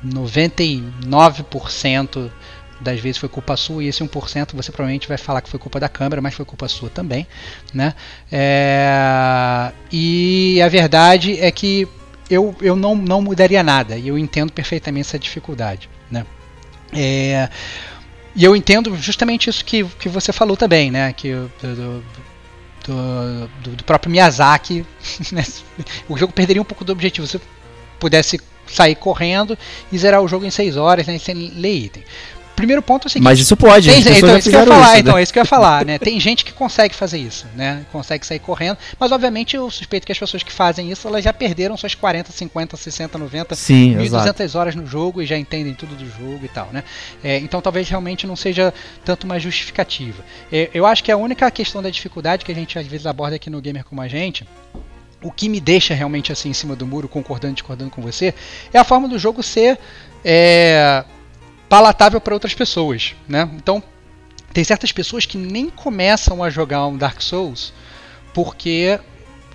99% 0.05 2.31
das 2.79 2.99
vezes 2.99 3.17
foi 3.17 3.27
culpa 3.27 3.57
sua 3.57 3.83
e 3.83 3.87
esse 3.87 4.03
1% 4.03 4.53
você 4.53 4.71
provavelmente 4.71 5.07
vai 5.07 5.17
falar 5.17 5.41
que 5.41 5.49
foi 5.49 5.59
culpa 5.59 5.79
da 5.79 5.89
câmera, 5.89 6.21
mas 6.21 6.35
foi 6.35 6.45
culpa 6.45 6.67
sua 6.67 6.89
também, 6.89 7.25
né? 7.73 7.95
É, 8.31 9.71
e 9.91 10.61
a 10.61 10.69
verdade 10.69 11.39
é 11.39 11.51
que 11.51 11.87
eu, 12.29 12.55
eu 12.61 12.75
não, 12.75 12.95
não 12.95 13.21
mudaria 13.21 13.63
nada 13.63 13.97
e 13.97 14.07
eu 14.07 14.17
entendo 14.17 14.51
perfeitamente 14.51 15.07
essa 15.07 15.19
dificuldade. 15.19 15.89
Né? 16.11 16.25
É, 16.93 17.49
e 18.35 18.43
eu 18.43 18.55
entendo 18.55 18.95
justamente 18.97 19.49
isso 19.49 19.63
que, 19.63 19.83
que 19.83 20.09
você 20.09 20.31
falou 20.31 20.55
também, 20.55 20.91
né? 20.91 21.11
Que 21.13 21.31
do, 21.33 21.75
do, 22.85 23.49
do, 23.63 23.75
do 23.75 23.83
próprio 23.83 24.11
Miyazaki, 24.11 24.85
né? 25.31 25.43
o 26.07 26.17
jogo 26.17 26.33
perderia 26.33 26.61
um 26.61 26.65
pouco 26.65 26.85
do 26.85 26.91
objetivo. 26.91 27.25
Se 27.25 27.41
pudesse 27.99 28.39
sair 28.67 28.95
correndo 28.95 29.57
e 29.91 29.97
zerar 29.97 30.21
o 30.21 30.27
jogo 30.27 30.45
em 30.45 30.51
6 30.51 30.77
horas, 30.77 31.07
né? 31.07 31.17
Sem 31.17 31.33
ler 31.35 31.75
item 31.75 32.03
primeiro 32.57 32.81
ponto 32.81 33.05
é 33.05 33.07
o 33.07 33.09
seguinte. 33.09 33.23
Mas 33.23 33.39
isso 33.39 33.55
pode, 33.55 33.87
tem, 33.87 33.99
então, 33.99 34.35
isso 34.37 34.49
que 34.49 34.55
eu 34.55 34.59
ia 34.59 34.65
falar, 34.65 34.91
isso, 34.91 34.99
então, 34.99 35.13
né? 35.13 35.19
é 35.19 35.23
isso 35.23 35.33
que 35.33 35.39
eu 35.39 35.41
ia 35.41 35.45
falar, 35.45 35.85
né? 35.85 35.99
Tem 35.99 36.19
gente 36.19 36.43
que 36.43 36.51
consegue 36.51 36.95
fazer 36.95 37.19
isso, 37.19 37.45
né? 37.55 37.85
Consegue 37.91 38.25
sair 38.25 38.39
correndo, 38.39 38.77
mas 38.99 39.11
obviamente 39.11 39.55
eu 39.55 39.69
suspeito 39.69 40.05
que 40.05 40.11
as 40.11 40.17
pessoas 40.17 40.41
que 40.41 40.51
fazem 40.51 40.91
isso, 40.91 41.07
elas 41.07 41.23
já 41.23 41.31
perderam 41.31 41.77
suas 41.77 41.93
40, 41.93 42.31
50, 42.31 42.75
60, 42.75 43.17
90, 43.17 43.55
Sim, 43.55 43.95
1200 43.95 44.55
horas 44.55 44.75
no 44.75 44.87
jogo 44.87 45.21
e 45.21 45.25
já 45.25 45.37
entendem 45.37 45.75
tudo 45.75 45.95
do 45.95 46.05
jogo 46.05 46.43
e 46.43 46.49
tal, 46.49 46.67
né? 46.73 46.83
É, 47.23 47.37
então 47.37 47.61
talvez 47.61 47.87
realmente 47.87 48.25
não 48.25 48.35
seja 48.35 48.73
tanto 49.05 49.25
uma 49.25 49.39
justificativa. 49.39 50.25
É, 50.51 50.71
eu 50.73 50.85
acho 50.85 51.03
que 51.03 51.11
a 51.11 51.17
única 51.17 51.49
questão 51.51 51.81
da 51.81 51.91
dificuldade 51.91 52.43
que 52.43 52.51
a 52.51 52.55
gente 52.55 52.79
às 52.79 52.87
vezes 52.87 53.05
aborda 53.05 53.35
aqui 53.35 53.51
no 53.51 53.61
Gamer 53.61 53.85
Como 53.85 54.01
a 54.01 54.07
Gente 54.07 54.45
o 55.21 55.31
que 55.31 55.49
me 55.49 55.59
deixa 55.59 55.93
realmente 55.93 56.31
assim 56.31 56.49
em 56.49 56.53
cima 56.53 56.75
do 56.75 56.85
muro, 56.85 57.07
concordando 57.07 57.53
e 57.53 57.55
discordando 57.55 57.89
com 57.89 58.01
você, 58.01 58.33
é 58.71 58.77
a 58.77 58.83
forma 58.83 59.07
do 59.07 59.17
jogo 59.17 59.41
ser 59.41 59.79
é, 60.23 61.03
palatável 61.69 62.19
para 62.21 62.33
outras 62.33 62.53
pessoas, 62.53 63.15
né? 63.27 63.49
Então, 63.55 63.81
tem 64.53 64.63
certas 64.63 64.91
pessoas 64.91 65.25
que 65.25 65.37
nem 65.37 65.69
começam 65.69 66.43
a 66.43 66.49
jogar 66.49 66.87
um 66.87 66.97
Dark 66.97 67.21
Souls 67.21 67.73
porque 68.33 68.99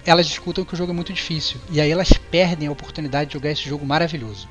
elas 0.04 0.26
escutam 0.26 0.64
que 0.64 0.74
o 0.74 0.76
jogo 0.76 0.92
é 0.92 0.94
muito 0.94 1.12
difícil 1.12 1.60
e 1.70 1.80
aí 1.80 1.90
elas 1.90 2.12
perdem 2.12 2.68
a 2.68 2.72
oportunidade 2.72 3.28
de 3.28 3.34
jogar 3.34 3.50
esse 3.50 3.62
jogo 3.62 3.86
maravilhoso, 3.86 4.48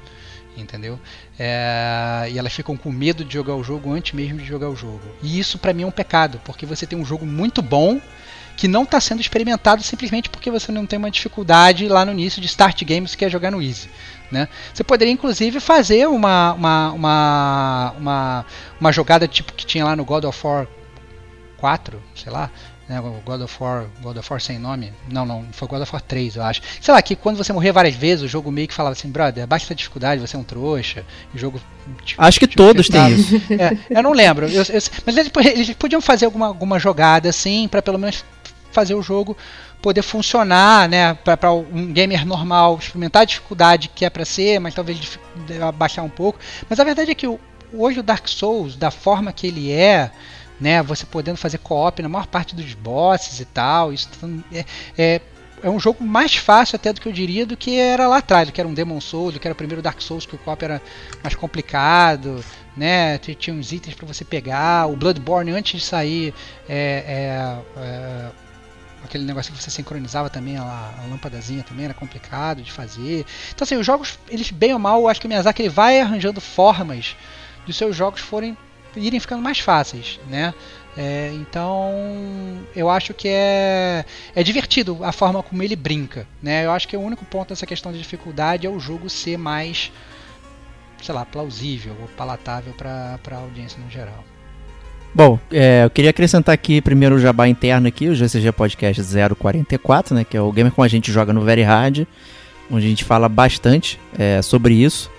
entendeu? 0.58 1.00
É... 1.38 2.30
e 2.32 2.38
elas 2.38 2.54
ficam 2.54 2.76
com 2.78 2.92
medo 2.92 3.24
de 3.24 3.34
jogar 3.34 3.56
o 3.56 3.64
jogo 3.64 3.92
antes 3.92 4.14
mesmo 4.14 4.40
de 4.40 4.46
jogar 4.46 4.70
o 4.70 4.76
jogo. 4.76 5.02
E 5.22 5.40
isso 5.40 5.58
para 5.58 5.74
mim 5.74 5.84
é 5.84 5.88
um 5.88 5.92
pecado, 5.92 6.42
porque 6.46 6.66
você 6.66 6.86
tem 6.88 6.98
um 6.98 7.06
jogo 7.06 7.26
muito 7.26 7.62
bom 7.62 8.02
que 8.62 8.68
não 8.68 8.84
está 8.84 9.02
sendo 9.02 9.20
experimentado 9.20 9.82
simplesmente 9.82 10.30
porque 10.30 10.52
você 10.52 10.72
não 10.72 10.86
tem 10.86 11.00
uma 11.00 11.10
dificuldade 11.10 11.88
lá 11.88 12.06
no 12.06 12.12
início 12.12 12.40
de 12.40 12.46
Start 12.46 12.84
Games 12.84 13.16
que 13.16 13.26
é 13.26 13.30
jogar 13.30 13.50
no 13.50 13.60
Easy. 13.60 13.90
Né? 14.32 14.48
Você 14.72 14.84
poderia 14.84 15.12
inclusive 15.12 15.60
fazer 15.60 16.08
uma, 16.08 16.54
uma, 16.54 16.92
uma, 16.92 17.94
uma, 17.98 18.46
uma 18.80 18.92
jogada 18.92 19.28
tipo 19.28 19.52
que 19.54 19.66
tinha 19.66 19.84
lá 19.84 19.96
no 19.96 20.06
God 20.06 20.26
of 20.26 20.46
War 20.46 20.68
4, 21.58 22.00
sei 22.14 22.32
lá, 22.32 22.52
né, 22.88 23.02
God 23.26 23.42
of 23.42 23.58
War, 23.60 23.88
God 24.00 24.18
of 24.18 24.32
War 24.32 24.40
sem 24.40 24.60
nome. 24.60 24.94
Não, 25.10 25.26
não, 25.26 25.48
foi 25.54 25.68
God 25.68 25.82
of 25.82 25.92
War 25.92 26.02
3, 26.02 26.36
eu 26.36 26.44
acho. 26.44 26.62
Sei 26.80 26.94
lá, 26.94 27.02
que 27.02 27.16
quando 27.16 27.38
você 27.38 27.52
morria 27.52 27.74
várias 27.74 27.96
vezes, 27.96 28.24
o 28.24 28.28
jogo 28.28 28.52
meio 28.52 28.68
que 28.68 28.76
falava 28.76 28.94
assim, 28.94 29.10
brother, 29.10 29.48
baixa 29.48 29.74
a 29.74 29.76
dificuldade, 29.76 30.22
você 30.22 30.36
é 30.36 30.40
um 30.40 30.44
trouxa. 30.44 31.04
O 31.34 31.38
jogo. 31.38 31.60
Tipo, 32.06 32.22
acho 32.22 32.40
que 32.40 32.46
tipo, 32.46 32.62
todos 32.62 32.88
têm 32.90 33.12
isso. 33.14 33.36
É, 33.52 33.98
eu 33.98 34.04
não 34.04 34.12
lembro. 34.12 34.48
Eu, 34.48 34.62
eu, 34.62 34.82
mas 35.04 35.18
eles, 35.18 35.32
eles, 35.46 35.74
podiam 35.74 36.00
fazer 36.00 36.26
alguma, 36.26 36.46
alguma 36.46 36.78
jogada 36.78 37.28
assim, 37.28 37.68
para 37.68 37.82
pelo 37.82 37.98
menos 37.98 38.24
fazer 38.72 38.96
o 38.96 39.02
jogo 39.02 39.36
poder 39.82 40.04
funcionar, 40.04 40.88
né, 40.88 41.14
para 41.16 41.52
um 41.52 41.92
gamer 41.92 42.26
normal 42.26 42.78
experimentar 42.78 43.24
a 43.24 43.26
dificuldade 43.26 43.90
que 43.94 44.06
é 44.06 44.10
para 44.10 44.24
ser, 44.24 44.60
mas 44.60 44.76
talvez 44.76 45.20
baixar 45.76 46.04
um 46.04 46.10
pouco. 46.10 46.40
Mas 46.70 46.80
a 46.80 46.84
verdade 46.84 47.12
é 47.12 47.16
que 47.16 47.28
hoje 47.74 48.00
o 48.00 48.04
Dark 48.04 48.28
Souls, 48.28 48.76
da 48.76 48.92
forma 48.92 49.34
que 49.34 49.48
ele 49.48 49.72
é, 49.72 50.12
né, 50.60 50.84
você 50.84 51.06
podendo 51.06 51.38
fazer 51.38 51.58
co-op 51.58 52.02
na 52.02 52.10
maior 52.10 52.28
parte 52.28 52.56
dos 52.56 52.74
bosses 52.76 53.40
e 53.40 53.46
tal, 53.46 53.92
isso 53.92 54.08
é, 54.54 54.66
é, 54.96 55.22
é 55.64 55.70
um 55.70 55.80
jogo 55.80 56.04
mais 56.04 56.36
fácil 56.36 56.76
até 56.76 56.94
do 56.94 57.02
que 57.02 57.08
eu 57.08 57.14
diria 57.14 57.46
do 57.46 57.58
que 57.58 57.80
era 57.80 58.08
lá 58.08 58.18
atrás, 58.18 58.48
do 58.48 58.52
que 58.52 58.62
era 58.62 58.68
um 58.68 58.74
Demon 58.74 59.02
Souls, 59.02 59.34
do 59.34 59.40
que 59.40 59.48
era 59.48 59.54
o 59.54 59.58
primeiro 59.58 59.82
Dark 59.82 60.00
Souls, 60.02 60.26
que 60.26 60.36
o 60.36 60.38
co-op 60.38 60.64
era 60.64 60.82
mais 61.24 61.36
complicado, 61.36 62.44
né? 62.76 63.18
Tinha 63.18 63.56
uns 63.56 63.72
itens 63.72 63.96
para 63.96 64.08
você 64.08 64.24
pegar. 64.24 64.88
O 64.88 64.96
Bloodborne 64.96 65.52
antes 65.52 65.82
de 65.82 65.86
sair 65.86 66.34
é, 66.68 67.62
é, 67.78 67.82
é, 67.82 68.28
aquele 69.04 69.24
negócio 69.24 69.54
que 69.54 69.62
você 69.62 69.70
sincronizava 69.70 70.30
também 70.30 70.58
a, 70.58 70.64
a 70.64 71.06
lâmpadazinha 71.10 71.64
também 71.64 71.86
era 71.86 71.94
complicado 71.94 72.62
de 72.62 72.72
fazer. 72.72 73.26
Então 73.54 73.66
assim, 73.66 73.76
os 73.76 73.86
jogos 73.86 74.20
eles 74.30 74.52
bem 74.52 74.74
ou 74.74 74.80
mal, 74.80 75.02
eu 75.02 75.08
acho 75.08 75.20
que 75.20 75.28
o 75.28 75.30
Miyazaki 75.30 75.62
ele 75.62 75.70
vai 75.70 76.00
arranjando 76.00 76.42
formas 76.42 77.16
dos 77.66 77.76
seus 77.76 77.96
jogos 77.96 78.22
forem 78.22 78.58
irem 78.96 79.20
ficando 79.20 79.42
mais 79.42 79.60
fáceis, 79.60 80.20
né? 80.28 80.54
É, 80.98 81.32
então 81.36 81.94
eu 82.76 82.90
acho 82.90 83.14
que 83.14 83.30
é, 83.30 84.04
é 84.36 84.44
divertido 84.44 85.04
a 85.04 85.14
forma 85.14 85.42
como 85.42 85.64
ele 85.64 85.76
brinca, 85.76 86.28
né? 86.42 86.66
Eu 86.66 86.72
acho 86.72 86.88
que 86.88 86.98
o 86.98 87.02
único 87.02 87.24
ponto 87.26 87.50
dessa 87.50 87.66
questão 87.66 87.92
de 87.92 87.98
dificuldade 87.98 88.68
é 88.68 88.70
o 88.70 88.80
jogo 88.80 89.10
ser 89.10 89.38
mais 89.38 89.92
sei 91.02 91.16
lá, 91.16 91.26
plausível 91.26 91.96
ou 92.00 92.08
palatável 92.10 92.74
para 92.74 93.20
a 93.32 93.36
audiência 93.36 93.82
no 93.84 93.90
geral. 93.90 94.24
Bom, 95.14 95.38
é, 95.52 95.84
eu 95.84 95.90
queria 95.90 96.10
acrescentar 96.10 96.54
aqui 96.54 96.80
primeiro 96.80 97.16
o 97.16 97.20
jabá 97.20 97.48
interno 97.48 97.86
aqui, 97.86 98.08
o 98.08 98.16
GCG 98.16 98.54
Podcast 98.54 99.04
044, 99.38 100.16
né, 100.16 100.24
que 100.24 100.38
é 100.38 100.42
o 100.42 100.52
Gamer 100.54 100.72
com 100.72 100.82
a 100.82 100.88
gente 100.88 101.12
joga 101.12 101.34
no 101.34 101.42
Very 101.42 101.64
Hard, 101.64 102.06
onde 102.72 102.86
a 102.86 102.90
gente 102.90 103.04
fala 103.04 103.28
bastante 103.28 104.00
é, 104.18 104.42
sobre 104.42 104.74
isso, 104.74 105.12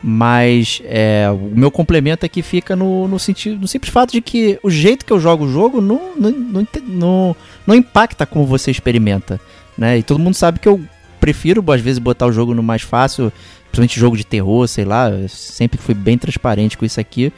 mas 0.00 0.80
é, 0.84 1.28
o 1.28 1.58
meu 1.58 1.72
complemento 1.72 2.24
aqui 2.24 2.40
fica 2.40 2.76
no, 2.76 3.08
no, 3.08 3.18
sentido, 3.18 3.60
no 3.60 3.66
simples 3.66 3.92
fato 3.92 4.12
de 4.12 4.20
que 4.20 4.60
o 4.62 4.70
jeito 4.70 5.04
que 5.04 5.12
eu 5.12 5.18
jogo 5.18 5.44
o 5.44 5.52
jogo 5.52 5.80
não, 5.80 6.12
não, 6.16 6.30
não, 6.30 6.66
não, 6.86 7.36
não 7.66 7.74
impacta 7.74 8.24
como 8.24 8.46
você 8.46 8.70
experimenta, 8.70 9.40
né, 9.76 9.98
e 9.98 10.04
todo 10.04 10.20
mundo 10.20 10.34
sabe 10.34 10.60
que 10.60 10.68
eu 10.68 10.80
prefiro 11.18 11.64
às 11.72 11.80
vezes 11.80 11.98
botar 11.98 12.26
o 12.26 12.32
jogo 12.32 12.54
no 12.54 12.62
mais 12.62 12.82
fácil 12.82 13.32
principalmente 13.72 13.98
jogo 13.98 14.16
de 14.16 14.24
terror, 14.24 14.68
sei 14.68 14.84
lá, 14.84 15.10
sempre 15.28 15.80
fui 15.80 15.94
bem 15.94 16.18
transparente 16.18 16.76
com 16.76 16.84
isso 16.84 17.00
aqui. 17.00 17.32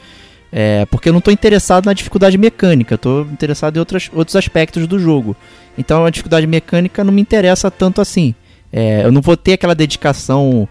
É, 0.57 0.85
porque 0.85 1.09
eu 1.09 1.11
não 1.11 1.19
estou 1.19 1.33
interessado 1.33 1.85
na 1.85 1.91
dificuldade 1.91 2.37
mecânica, 2.37 2.95
estou 2.95 3.23
interessado 3.23 3.75
em 3.75 3.79
outras, 3.79 4.09
outros 4.13 4.37
aspectos 4.37 4.87
do 4.87 4.97
jogo. 4.97 5.35
Então 5.77 6.05
a 6.05 6.09
dificuldade 6.09 6.47
mecânica 6.47 7.03
não 7.03 7.11
me 7.11 7.21
interessa 7.21 7.69
tanto 7.69 7.99
assim. 7.99 8.33
É, 8.71 9.03
eu 9.03 9.11
não 9.11 9.21
vou 9.21 9.35
ter 9.35 9.51
aquela 9.51 9.75
dedicação 9.75 10.65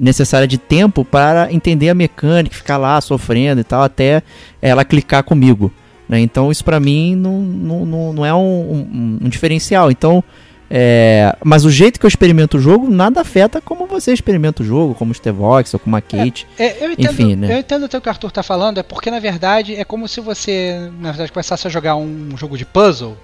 necessária 0.00 0.48
de 0.48 0.56
tempo 0.56 1.04
para 1.04 1.52
entender 1.52 1.90
a 1.90 1.94
mecânica, 1.94 2.56
ficar 2.56 2.78
lá 2.78 2.98
sofrendo 2.98 3.60
e 3.60 3.64
tal, 3.64 3.82
até 3.82 4.22
ela 4.62 4.86
clicar 4.86 5.22
comigo. 5.22 5.70
Né? 6.08 6.20
Então 6.20 6.50
isso 6.50 6.64
para 6.64 6.80
mim 6.80 7.14
não, 7.14 7.42
não, 7.42 8.12
não 8.14 8.24
é 8.24 8.32
um, 8.32 8.38
um, 8.40 9.18
um 9.24 9.28
diferencial. 9.28 9.90
Então 9.90 10.24
é, 10.68 11.36
mas 11.44 11.64
o 11.64 11.70
jeito 11.70 12.00
que 12.00 12.06
eu 12.06 12.08
experimento 12.08 12.56
o 12.56 12.60
jogo 12.60 12.90
nada 12.90 13.20
afeta 13.20 13.60
como 13.60 13.86
você 13.86 14.12
experimenta 14.12 14.62
o 14.62 14.66
jogo, 14.66 14.94
como 14.94 15.12
o 15.12 15.14
Stevox 15.14 15.72
ou 15.74 15.80
como 15.80 15.96
a 15.96 16.00
Kate. 16.00 16.46
É, 16.58 16.64
é, 16.64 16.76
eu 16.80 16.92
entendo, 16.92 17.12
Enfim, 17.12 17.36
né? 17.36 17.52
Eu 17.52 17.58
entendo 17.58 17.84
o 17.84 17.88
que 17.88 17.96
o 17.96 18.10
Arthur 18.10 18.28
está 18.28 18.42
falando, 18.42 18.78
é 18.78 18.82
porque 18.82 19.10
na 19.10 19.20
verdade 19.20 19.76
é 19.76 19.84
como 19.84 20.08
se 20.08 20.20
você, 20.20 20.90
na 21.00 21.10
verdade, 21.10 21.30
começasse 21.30 21.66
a 21.66 21.70
jogar 21.70 21.96
um 21.96 22.36
jogo 22.36 22.58
de 22.58 22.64
puzzle 22.64 23.16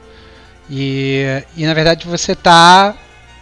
e, 0.71 1.43
e 1.57 1.67
na 1.67 1.75
verdade 1.75 2.07
você 2.07 2.33
está 2.33 2.95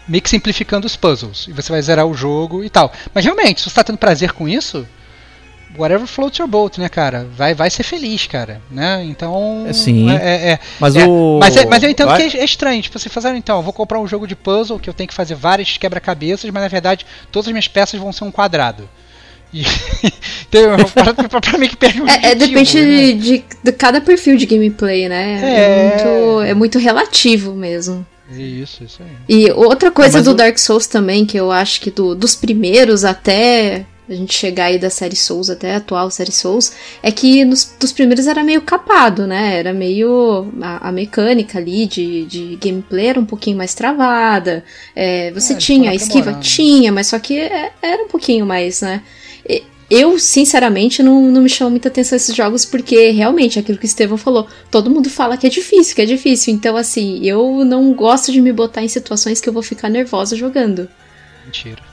meio 0.08 0.22
que 0.22 0.30
simplificando 0.30 0.86
os 0.86 0.96
puzzles 0.96 1.46
e 1.46 1.52
você 1.52 1.70
vai 1.70 1.82
zerar 1.82 2.06
o 2.06 2.14
jogo 2.14 2.64
e 2.64 2.70
tal. 2.70 2.92
Mas 3.14 3.24
realmente, 3.24 3.60
se 3.60 3.64
você 3.64 3.70
está 3.70 3.84
tendo 3.84 3.98
prazer 3.98 4.32
com 4.32 4.48
isso, 4.48 4.86
whatever 5.76 6.06
floats 6.06 6.38
your 6.38 6.48
boat, 6.48 6.80
né, 6.80 6.88
cara? 6.88 7.26
Vai, 7.36 7.54
vai 7.54 7.70
ser 7.70 7.82
feliz, 7.82 8.26
cara, 8.26 8.60
né? 8.70 9.02
Então. 9.04 9.64
É, 9.66 9.72
sim. 9.72 10.10
É, 10.10 10.14
é, 10.14 10.50
é 10.52 10.58
mas 10.78 10.96
é, 10.96 11.06
o. 11.06 11.38
Mas, 11.40 11.56
é, 11.56 11.66
mas 11.66 11.82
eu 11.82 11.90
entendo 11.90 12.08
vai... 12.08 12.28
que 12.28 12.38
é, 12.38 12.44
estranho. 12.44 12.82
Tipo, 12.82 12.98
você 12.98 13.08
fazer, 13.08 13.34
então, 13.34 13.58
eu 13.58 13.62
vou 13.62 13.72
comprar 13.72 14.00
um 14.00 14.06
jogo 14.06 14.26
de 14.26 14.36
puzzle 14.36 14.78
que 14.78 14.88
eu 14.88 14.94
tenho 14.94 15.08
que 15.08 15.14
fazer 15.14 15.34
vários 15.34 15.76
quebra-cabeças, 15.76 16.50
mas 16.50 16.62
na 16.62 16.68
verdade 16.68 17.06
todas 17.30 17.48
as 17.48 17.52
minhas 17.52 17.68
peças 17.68 18.00
vão 18.00 18.12
ser 18.12 18.24
um 18.24 18.30
quadrado. 18.30 18.88
E 20.52 20.52
pra, 20.52 21.40
pra 21.40 21.58
mim 21.58 21.68
que 21.68 21.76
perde 21.76 22.02
um 22.02 22.08
é, 22.08 22.32
é, 22.32 22.34
depende 22.34 22.80
né? 22.80 23.12
de, 23.12 23.44
de, 23.64 23.72
cada 23.72 24.00
perfil 24.00 24.36
de 24.36 24.46
gameplay, 24.46 25.08
né? 25.08 25.40
É, 25.42 25.60
é 25.60 25.88
muito, 25.88 26.40
é 26.42 26.54
muito 26.54 26.78
relativo 26.78 27.54
mesmo. 27.54 28.04
Isso, 28.36 28.82
isso 28.84 29.00
aí. 29.02 29.10
E 29.28 29.50
outra 29.52 29.90
coisa 29.90 30.22
do 30.22 30.34
Dark 30.34 30.58
Souls 30.58 30.86
também, 30.86 31.24
que 31.24 31.36
eu 31.36 31.50
acho 31.50 31.80
que 31.80 31.90
do, 31.90 32.14
dos 32.14 32.34
primeiros 32.34 33.04
até 33.04 33.86
a 34.10 34.14
gente 34.14 34.34
chegar 34.34 34.66
aí 34.66 34.78
da 34.78 34.90
série 34.90 35.16
Souls 35.16 35.48
até 35.48 35.74
a 35.74 35.76
atual 35.76 36.10
série 36.10 36.32
Souls, 36.32 36.72
é 37.02 37.12
que 37.12 37.44
nos 37.44 37.72
dos 37.78 37.92
primeiros 37.92 38.26
era 38.26 38.42
meio 38.42 38.60
capado, 38.62 39.26
né? 39.26 39.58
Era 39.58 39.72
meio. 39.72 40.52
A, 40.60 40.88
a 40.88 40.92
mecânica 40.92 41.58
ali 41.58 41.86
de, 41.86 42.26
de 42.26 42.56
gameplay 42.56 43.06
era 43.06 43.20
um 43.20 43.24
pouquinho 43.24 43.56
mais 43.56 43.72
travada. 43.72 44.64
É, 44.94 45.30
você 45.30 45.52
é, 45.52 45.56
tinha 45.56 45.90
a 45.90 45.94
esquiva? 45.94 46.34
Tinha, 46.34 46.90
mas 46.90 47.06
só 47.06 47.18
que 47.18 47.38
é, 47.38 47.72
era 47.80 48.02
um 48.02 48.08
pouquinho 48.08 48.44
mais, 48.44 48.80
né? 48.80 49.02
Eu, 49.90 50.20
sinceramente, 50.20 51.02
não, 51.02 51.20
não 51.32 51.42
me 51.42 51.48
chamo 51.48 51.70
muita 51.70 51.88
atenção 51.88 52.14
esses 52.14 52.34
jogos 52.34 52.64
porque 52.64 53.10
realmente 53.10 53.58
aquilo 53.58 53.76
que 53.76 53.84
o 53.84 53.86
Estevão 53.86 54.16
falou, 54.16 54.46
todo 54.70 54.88
mundo 54.88 55.10
fala 55.10 55.36
que 55.36 55.48
é 55.48 55.50
difícil, 55.50 55.96
que 55.96 56.02
é 56.02 56.06
difícil. 56.06 56.54
Então, 56.54 56.76
assim, 56.76 57.18
eu 57.26 57.64
não 57.64 57.92
gosto 57.92 58.30
de 58.30 58.40
me 58.40 58.52
botar 58.52 58.84
em 58.84 58.88
situações 58.88 59.40
que 59.40 59.48
eu 59.48 59.52
vou 59.52 59.64
ficar 59.64 59.88
nervosa 59.88 60.36
jogando. 60.36 60.88
Mentira. 61.44 61.89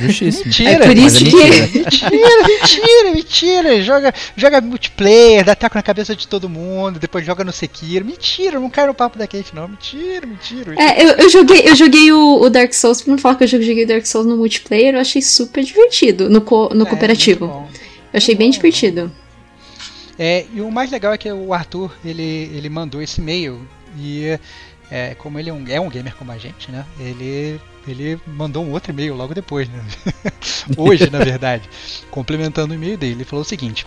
Justíssimo. 0.00 0.46
Mentira, 0.46 0.70
é 0.70 0.78
por 0.78 0.96
isso 0.96 1.24
é 1.24 1.30
que. 1.30 1.34
Mentira, 1.84 2.44
mentira, 2.48 3.12
mentira. 3.14 3.82
Joga, 3.82 4.14
joga 4.36 4.60
multiplayer, 4.60 5.44
dá 5.44 5.54
taco 5.54 5.76
na 5.76 5.82
cabeça 5.82 6.14
de 6.16 6.26
todo 6.26 6.48
mundo, 6.48 6.98
depois 6.98 7.24
joga 7.24 7.44
no 7.44 7.52
Sekiro. 7.52 8.04
Mentira, 8.04 8.58
não 8.58 8.68
cai 8.68 8.86
no 8.86 8.94
papo 8.94 9.18
da 9.18 9.26
Kate, 9.26 9.54
não. 9.54 9.68
Mentira, 9.68 10.26
mentira. 10.26 10.70
mentira. 10.70 10.82
É, 10.82 11.04
eu, 11.04 11.10
eu, 11.10 11.30
joguei, 11.30 11.68
eu 11.68 11.76
joguei 11.76 12.12
o, 12.12 12.40
o, 12.42 12.50
Dark 12.50 12.72
Souls, 12.72 13.00
pra 13.00 13.12
não 13.12 13.18
falar 13.18 13.36
que 13.36 13.44
eu 13.44 13.48
joguei 13.48 13.86
Dark 13.86 14.04
Souls 14.06 14.26
no 14.26 14.36
multiplayer, 14.36 14.94
eu 14.94 15.00
achei 15.00 15.22
super 15.22 15.62
divertido 15.62 16.28
no, 16.28 16.40
co, 16.40 16.70
no 16.74 16.84
é, 16.84 16.88
cooperativo. 16.88 17.46
Eu 18.12 18.18
achei 18.18 18.34
bem 18.34 18.50
divertido. 18.50 19.10
É, 20.18 20.46
e 20.52 20.60
o 20.60 20.70
mais 20.70 20.90
legal 20.90 21.12
é 21.12 21.18
que 21.18 21.30
o 21.30 21.52
Arthur, 21.52 21.92
ele, 22.04 22.50
ele 22.54 22.68
mandou 22.68 23.02
esse 23.02 23.20
e-mail 23.20 23.60
e 23.98 24.38
é, 24.90 25.14
como 25.14 25.38
ele 25.38 25.50
é 25.50 25.52
um, 25.52 25.64
é 25.68 25.80
um 25.80 25.88
gamer 25.88 26.14
como 26.14 26.30
a 26.30 26.38
gente, 26.38 26.70
né? 26.70 26.84
Ele 27.00 27.60
ele 27.86 28.20
mandou 28.26 28.64
um 28.64 28.72
outro 28.72 28.92
e-mail 28.92 29.14
logo 29.14 29.34
depois, 29.34 29.68
né? 29.68 29.84
Hoje, 30.76 31.10
na 31.10 31.18
verdade, 31.18 31.68
complementando 32.10 32.72
o 32.72 32.76
e-mail 32.76 32.96
dele. 32.96 33.14
Ele 33.14 33.24
falou 33.24 33.42
o 33.42 33.48
seguinte: 33.48 33.86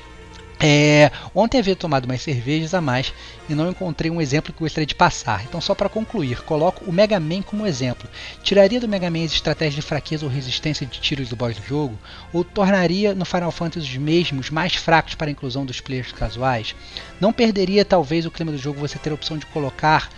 é, 0.60 1.12
ontem 1.36 1.60
havia 1.60 1.76
tomado 1.76 2.06
umas 2.06 2.22
cervejas 2.22 2.74
a 2.74 2.82
mais 2.82 3.14
e 3.48 3.54
não 3.54 3.70
encontrei 3.70 4.10
um 4.10 4.20
exemplo 4.20 4.52
que 4.52 4.60
gostaria 4.60 4.88
de 4.88 4.96
passar. 4.96 5.44
Então, 5.44 5.62
só 5.62 5.76
para 5.76 5.88
concluir, 5.88 6.42
coloco 6.42 6.84
o 6.86 6.92
Mega 6.92 7.20
Man 7.20 7.44
como 7.44 7.68
exemplo. 7.68 8.10
Tiraria 8.42 8.80
do 8.80 8.88
Mega 8.88 9.10
Man 9.10 9.24
as 9.24 9.34
estratégias 9.34 9.76
de 9.76 9.82
fraqueza 9.84 10.26
ou 10.26 10.32
resistência 10.32 10.86
de 10.86 11.00
tiros 11.00 11.30
do 11.30 11.36
boss 11.36 11.56
do 11.56 11.64
jogo? 11.64 11.98
Ou 12.34 12.44
tornaria 12.44 13.14
no 13.14 13.24
Final 13.24 13.52
Fantasy 13.52 13.88
os 13.88 13.98
mesmos 13.98 14.50
mais 14.50 14.74
fracos 14.74 15.14
para 15.14 15.28
a 15.28 15.32
inclusão 15.32 15.64
dos 15.64 15.80
players 15.80 16.12
casuais? 16.12 16.76
Não 17.22 17.32
perderia 17.32 17.86
talvez 17.86 18.26
o 18.26 18.32
clima 18.32 18.52
do 18.52 18.58
jogo 18.58 18.80
você 18.80 18.98
ter 18.98 19.12
a 19.12 19.16
opção 19.16 19.38
de 19.38 19.46
colocar 19.48 20.10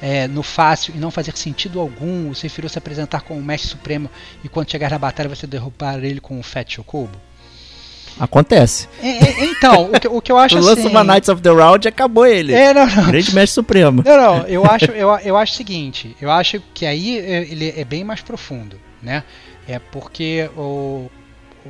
é, 0.00 0.28
no 0.28 0.42
fácil 0.42 0.94
e 0.94 0.98
não 0.98 1.10
fazer 1.10 1.36
sentido 1.36 1.80
algum 1.80 2.30
o 2.30 2.34
Sephiroth 2.34 2.72
se 2.72 2.78
apresentar 2.78 3.22
como 3.22 3.40
o 3.40 3.42
Mestre 3.42 3.70
Supremo 3.70 4.10
e 4.44 4.48
quando 4.48 4.70
chegar 4.70 4.90
na 4.90 4.98
batalha 4.98 5.28
você 5.28 5.46
derrubar 5.46 6.02
ele 6.04 6.20
com 6.20 6.38
o 6.38 6.42
Fat 6.42 6.74
Chocobo? 6.74 7.18
Acontece. 8.18 8.88
É, 9.02 9.08
é, 9.08 9.44
então, 9.44 9.90
o 9.92 10.00
que, 10.00 10.08
o 10.08 10.20
que 10.22 10.32
eu 10.32 10.38
acho 10.38 10.56
assim... 10.58 10.66
lança 10.66 10.88
uma 10.88 11.04
Knights 11.04 11.28
of 11.28 11.42
the 11.42 11.50
Round 11.50 11.86
e 11.86 11.88
acabou 11.88 12.26
ele. 12.26 12.54
É, 12.54 12.72
não, 12.72 12.86
não. 12.86 13.06
Grande 13.06 13.34
Mestre 13.34 13.54
Supremo. 13.54 14.02
Não, 14.04 14.16
não, 14.16 14.36
eu 14.48 14.64
acho, 14.64 14.86
eu, 14.86 15.10
eu 15.18 15.36
acho 15.36 15.52
o 15.52 15.56
seguinte, 15.56 16.16
eu 16.20 16.30
acho 16.30 16.60
que 16.72 16.86
aí 16.86 17.18
é, 17.18 17.42
ele 17.42 17.74
é 17.76 17.84
bem 17.84 18.04
mais 18.04 18.22
profundo, 18.22 18.80
né? 19.02 19.22
É 19.68 19.78
porque 19.78 20.48
o, 20.56 21.10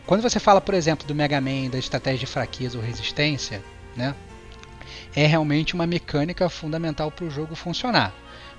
quando 0.07 0.23
você 0.23 0.39
fala, 0.39 0.61
por 0.61 0.75
exemplo, 0.75 1.07
do 1.07 1.15
Mega 1.15 1.41
Man, 1.41 1.71
da 1.71 1.79
estratégia 1.79 2.21
de 2.21 2.27
fraqueza 2.27 2.79
ou 2.79 2.85
resistência, 2.85 3.63
né? 3.97 4.15
É 5.15 5.27
realmente 5.27 5.75
uma 5.75 5.87
mecânica 5.87 6.49
fundamental 6.49 7.11
para 7.11 7.25
o 7.25 7.31
jogo 7.31 7.55
funcionar. 7.55 8.13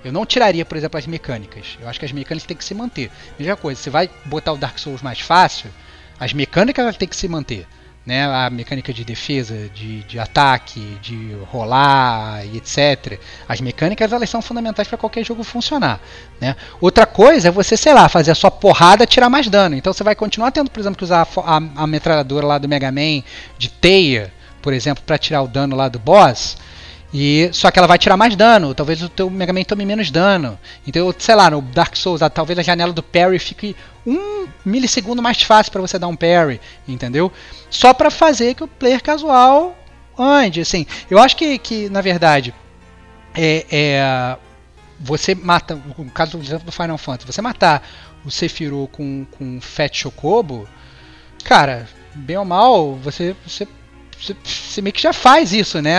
Eu 0.04 0.12
não 0.12 0.24
tiraria, 0.24 0.64
por 0.64 0.76
exemplo, 0.76 0.98
as 0.98 1.06
mecânicas. 1.06 1.76
Eu 1.80 1.88
acho 1.88 1.98
que 1.98 2.04
as 2.04 2.12
mecânicas 2.12 2.46
têm 2.46 2.56
que 2.56 2.64
se 2.64 2.74
manter. 2.74 3.10
Mesma 3.38 3.56
coisa, 3.56 3.80
você 3.80 3.90
vai 3.90 4.08
botar 4.24 4.52
o 4.52 4.56
Dark 4.56 4.78
Souls 4.78 5.02
mais 5.02 5.20
fácil, 5.20 5.70
as 6.18 6.32
mecânicas 6.32 6.96
têm 6.96 7.08
que 7.08 7.16
se 7.16 7.28
manter. 7.28 7.66
Né? 8.06 8.24
A 8.24 8.48
mecânica 8.48 8.90
de 8.90 9.04
defesa, 9.04 9.68
de, 9.74 10.02
de 10.04 10.18
ataque, 10.18 10.80
de 11.02 11.36
rolar 11.50 12.42
e 12.46 12.56
etc. 12.56 13.20
As 13.46 13.60
mecânicas 13.60 14.10
elas 14.10 14.30
são 14.30 14.40
fundamentais 14.40 14.88
para 14.88 14.96
qualquer 14.96 15.22
jogo 15.22 15.44
funcionar. 15.44 16.00
Né? 16.40 16.56
Outra 16.80 17.04
coisa 17.04 17.48
é 17.48 17.50
você, 17.50 17.76
sei 17.76 17.92
lá, 17.92 18.08
fazer 18.08 18.30
a 18.30 18.34
sua 18.34 18.50
porrada 18.50 19.04
tirar 19.04 19.28
mais 19.28 19.48
dano. 19.48 19.74
Então 19.74 19.92
você 19.92 20.02
vai 20.02 20.14
continuar 20.14 20.52
tendo, 20.52 20.70
por 20.70 20.80
exemplo, 20.80 20.96
que 20.96 21.04
usar 21.04 21.28
a, 21.36 21.56
a, 21.56 21.56
a 21.82 21.86
metralhadora 21.86 22.46
lá 22.46 22.56
do 22.56 22.66
Mega 22.66 22.90
Man 22.90 23.22
de 23.58 23.68
teia 23.68 24.32
por 24.62 24.72
exemplo, 24.72 25.02
para 25.04 25.18
tirar 25.18 25.42
o 25.42 25.48
dano 25.48 25.76
lá 25.76 25.88
do 25.88 25.98
boss. 25.98 26.56
E 27.12 27.48
só 27.52 27.70
que 27.70 27.78
ela 27.78 27.88
vai 27.88 27.96
tirar 27.98 28.18
mais 28.18 28.36
dano, 28.36 28.74
talvez 28.74 29.02
o 29.02 29.08
teu 29.08 29.30
Mega 29.30 29.52
Man 29.52 29.62
tome 29.62 29.84
menos 29.86 30.10
dano. 30.10 30.58
Então, 30.86 31.14
sei 31.18 31.34
lá, 31.34 31.50
no 31.50 31.62
Dark 31.62 31.96
Souls, 31.96 32.20
talvez 32.32 32.58
a 32.58 32.62
janela 32.62 32.92
do 32.92 33.02
parry 33.02 33.38
fique 33.38 33.74
um 34.06 34.46
milissegundo 34.64 35.22
mais 35.22 35.42
fácil 35.42 35.72
para 35.72 35.80
você 35.80 35.98
dar 35.98 36.08
um 36.08 36.16
parry, 36.16 36.60
entendeu? 36.86 37.32
Só 37.70 37.94
para 37.94 38.10
fazer 38.10 38.54
que 38.54 38.62
o 38.62 38.68
player 38.68 39.02
casual 39.02 39.74
ande, 40.18 40.60
assim. 40.60 40.86
Eu 41.10 41.18
acho 41.18 41.34
que, 41.34 41.56
que 41.58 41.88
na 41.88 42.02
verdade, 42.02 42.54
é, 43.34 43.64
é 43.70 44.36
você 45.00 45.34
mata, 45.34 45.80
no 45.96 46.10
caso 46.10 46.36
do 46.36 46.44
exemplo 46.44 46.66
do 46.66 46.72
Final 46.72 46.98
Fantasy, 46.98 47.32
você 47.32 47.40
matar 47.40 47.86
o 48.24 48.30
Sephiroth 48.30 48.90
com, 48.90 49.24
com 49.30 49.60
Fat 49.60 49.94
Chocobo, 49.94 50.68
cara, 51.44 51.88
bem 52.14 52.36
ou 52.36 52.44
mal, 52.44 52.96
você, 52.96 53.34
você 53.46 53.66
você 54.20 54.82
meio 54.82 54.92
que 54.92 55.00
já 55.00 55.12
faz 55.12 55.52
isso, 55.52 55.80
né? 55.80 55.98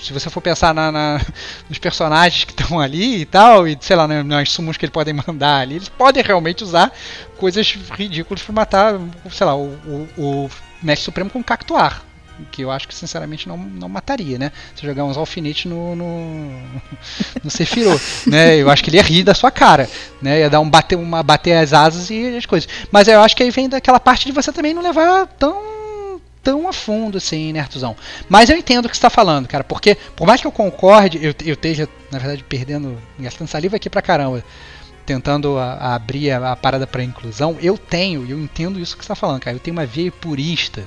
Se 0.00 0.12
você 0.12 0.30
for 0.30 0.40
pensar 0.40 0.72
na, 0.72 0.92
na 0.92 1.20
nos 1.68 1.78
personagens 1.78 2.44
que 2.44 2.52
estão 2.52 2.78
ali 2.78 3.22
e 3.22 3.24
tal, 3.24 3.66
e 3.66 3.76
sei 3.80 3.96
lá, 3.96 4.06
nas 4.06 4.50
sumos 4.50 4.76
que 4.76 4.84
eles 4.84 4.92
podem 4.92 5.14
mandar 5.26 5.60
ali, 5.60 5.76
eles 5.76 5.88
podem 5.88 6.22
realmente 6.22 6.62
usar 6.62 6.92
coisas 7.36 7.76
ridículas 7.92 8.42
para 8.42 8.54
matar, 8.54 9.00
sei 9.30 9.46
lá, 9.46 9.56
o, 9.56 9.74
o, 9.86 10.08
o 10.16 10.50
Mestre 10.82 11.04
Supremo 11.04 11.30
com 11.30 11.42
Cactuar. 11.42 12.04
Que 12.50 12.62
eu 12.62 12.70
acho 12.70 12.88
que 12.88 12.94
sinceramente 12.94 13.46
não, 13.46 13.58
não 13.58 13.86
mataria, 13.86 14.38
né? 14.38 14.50
Se 14.74 14.86
jogar 14.86 15.04
uns 15.04 15.18
alfinetes 15.18 15.66
no, 15.66 15.94
no, 15.94 16.50
no 17.44 17.50
Sephiroth, 17.50 18.00
né? 18.26 18.56
Eu 18.56 18.70
acho 18.70 18.82
que 18.82 18.88
ele 18.88 18.96
ia 18.96 19.02
rir 19.02 19.24
da 19.24 19.34
sua 19.34 19.50
cara, 19.50 19.90
né? 20.22 20.40
Ia 20.40 20.48
dar 20.48 20.60
um 20.60 20.70
bater, 20.70 20.96
uma, 20.96 21.22
bater 21.22 21.52
as 21.58 21.74
asas 21.74 22.08
e 22.08 22.34
as 22.34 22.46
coisas. 22.46 22.66
Mas 22.90 23.08
eu 23.08 23.20
acho 23.20 23.36
que 23.36 23.42
aí 23.42 23.50
vem 23.50 23.68
daquela 23.68 24.00
parte 24.00 24.24
de 24.24 24.32
você 24.32 24.50
também 24.50 24.72
não 24.72 24.82
levar 24.82 25.26
tão 25.26 25.79
tão 26.42 26.68
a 26.68 26.72
fundo 26.72 27.18
assim, 27.18 27.52
né, 27.52 27.60
Artuzão? 27.60 27.96
Mas 28.28 28.50
eu 28.50 28.56
entendo 28.56 28.86
o 28.86 28.88
que 28.88 28.96
você 28.96 28.98
está 28.98 29.10
falando, 29.10 29.46
cara, 29.46 29.64
porque 29.64 29.96
por 30.16 30.26
mais 30.26 30.40
que 30.40 30.46
eu 30.46 30.52
concorde, 30.52 31.18
eu, 31.18 31.34
eu 31.44 31.54
esteja, 31.54 31.88
na 32.10 32.18
verdade, 32.18 32.44
perdendo, 32.44 32.96
gastando 33.18 33.48
saliva 33.48 33.76
aqui 33.76 33.90
pra 33.90 34.02
caramba, 34.02 34.42
tentando 35.04 35.58
a, 35.58 35.72
a 35.74 35.94
abrir 35.94 36.30
a, 36.30 36.52
a 36.52 36.56
parada 36.56 36.86
para 36.86 37.02
inclusão, 37.02 37.56
eu 37.60 37.76
tenho, 37.76 38.24
e 38.24 38.30
eu 38.30 38.38
entendo 38.38 38.78
isso 38.78 38.96
que 38.96 39.04
você 39.04 39.12
está 39.12 39.14
falando, 39.14 39.40
cara, 39.40 39.56
eu 39.56 39.60
tenho 39.60 39.76
uma 39.76 39.86
veia 39.86 40.12
purista 40.12 40.86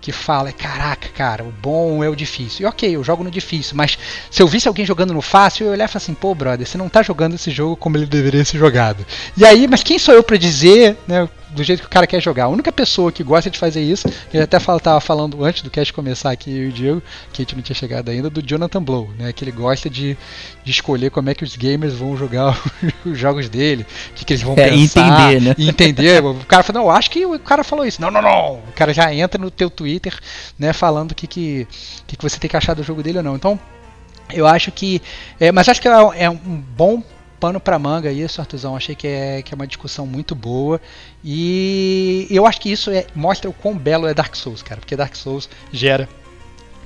que 0.00 0.12
fala, 0.12 0.50
caraca, 0.50 1.08
cara, 1.10 1.44
o 1.44 1.52
bom 1.52 2.02
é 2.02 2.08
o 2.08 2.16
difícil. 2.16 2.64
E 2.64 2.68
ok, 2.68 2.96
eu 2.96 3.04
jogo 3.04 3.22
no 3.22 3.30
difícil, 3.30 3.76
mas 3.76 3.98
se 4.30 4.42
eu 4.42 4.48
visse 4.48 4.66
alguém 4.66 4.86
jogando 4.86 5.12
no 5.12 5.20
fácil, 5.20 5.66
eu 5.66 5.72
olhar 5.72 5.84
e 5.84 5.88
falar 5.88 6.02
assim, 6.02 6.14
pô, 6.14 6.34
brother, 6.34 6.66
você 6.66 6.78
não 6.78 6.88
tá 6.88 7.02
jogando 7.02 7.34
esse 7.34 7.50
jogo 7.50 7.76
como 7.76 7.96
ele 7.96 8.06
deveria 8.06 8.44
ser 8.44 8.58
jogado. 8.58 9.04
E 9.36 9.44
aí, 9.44 9.68
mas 9.68 9.82
quem 9.82 9.98
sou 9.98 10.14
eu 10.14 10.22
para 10.22 10.38
dizer, 10.38 10.96
né, 11.06 11.28
do 11.50 11.62
jeito 11.64 11.80
que 11.80 11.86
o 11.86 11.90
cara 11.90 12.06
quer 12.06 12.20
jogar. 12.20 12.44
A 12.44 12.48
única 12.48 12.72
pessoa 12.72 13.10
que 13.12 13.22
gosta 13.22 13.50
de 13.50 13.58
fazer 13.58 13.82
isso, 13.82 14.08
ele 14.32 14.42
até 14.42 14.56
estava 14.56 15.00
falando 15.00 15.44
antes 15.44 15.62
do 15.62 15.70
cast 15.70 15.92
começar 15.92 16.30
aqui, 16.30 16.50
eu 16.50 16.64
e 16.64 16.68
o 16.68 16.72
Diego, 16.72 17.02
que 17.32 17.42
a 17.42 17.44
gente 17.44 17.56
não 17.56 17.62
tinha 17.62 17.76
chegado 17.76 18.10
ainda, 18.10 18.30
do 18.30 18.42
Jonathan 18.42 18.82
Blow, 18.82 19.10
né? 19.18 19.32
Que 19.32 19.44
ele 19.44 19.52
gosta 19.52 19.90
de, 19.90 20.16
de 20.64 20.70
escolher 20.70 21.10
como 21.10 21.30
é 21.30 21.34
que 21.34 21.44
os 21.44 21.56
gamers 21.56 21.94
vão 21.94 22.16
jogar 22.16 22.60
os 23.04 23.18
jogos 23.18 23.48
dele, 23.48 23.86
o 24.10 24.14
que, 24.14 24.24
que 24.24 24.32
eles 24.32 24.42
vão 24.42 24.54
é, 24.54 24.70
pensar. 24.70 25.30
Entender, 25.30 25.40
né? 25.40 25.54
entender. 25.68 26.24
O 26.24 26.34
cara 26.46 26.62
falou, 26.62 26.82
não, 26.82 26.90
acho 26.90 27.10
que 27.10 27.26
o 27.26 27.38
cara 27.38 27.64
falou 27.64 27.84
isso. 27.84 28.00
Não, 28.00 28.10
não, 28.10 28.22
não. 28.22 28.54
O 28.54 28.72
cara 28.74 28.92
já 28.92 29.12
entra 29.12 29.40
no 29.40 29.50
teu 29.50 29.70
Twitter, 29.70 30.18
né, 30.58 30.72
falando 30.72 31.12
o 31.12 31.14
que, 31.14 31.26
que, 31.26 31.66
que, 32.06 32.16
que 32.16 32.22
você 32.22 32.38
tem 32.38 32.48
que 32.48 32.56
achar 32.56 32.74
do 32.74 32.82
jogo 32.82 33.02
dele 33.02 33.18
ou 33.18 33.24
não. 33.24 33.36
Então, 33.36 33.58
eu 34.32 34.46
acho 34.46 34.70
que. 34.70 35.02
É, 35.38 35.50
mas 35.50 35.68
acho 35.68 35.80
que 35.80 35.88
é, 35.88 35.92
é 36.16 36.30
um 36.30 36.36
bom 36.36 37.02
pano 37.40 37.58
para 37.58 37.78
manga 37.78 38.12
isso, 38.12 38.40
Artuzão. 38.40 38.76
Achei 38.76 38.94
que 38.94 39.06
é, 39.06 39.42
que 39.42 39.54
é 39.54 39.56
uma 39.56 39.66
discussão 39.66 40.06
muito 40.06 40.34
boa. 40.34 40.80
E 41.24 42.26
eu 42.30 42.46
acho 42.46 42.60
que 42.60 42.70
isso 42.70 42.90
é, 42.90 43.06
mostra 43.14 43.48
o 43.48 43.52
quão 43.52 43.76
belo 43.76 44.06
é 44.06 44.12
Dark 44.12 44.36
Souls, 44.36 44.62
cara. 44.62 44.80
Porque 44.80 44.94
Dark 44.94 45.16
Souls 45.16 45.48
gera 45.72 46.08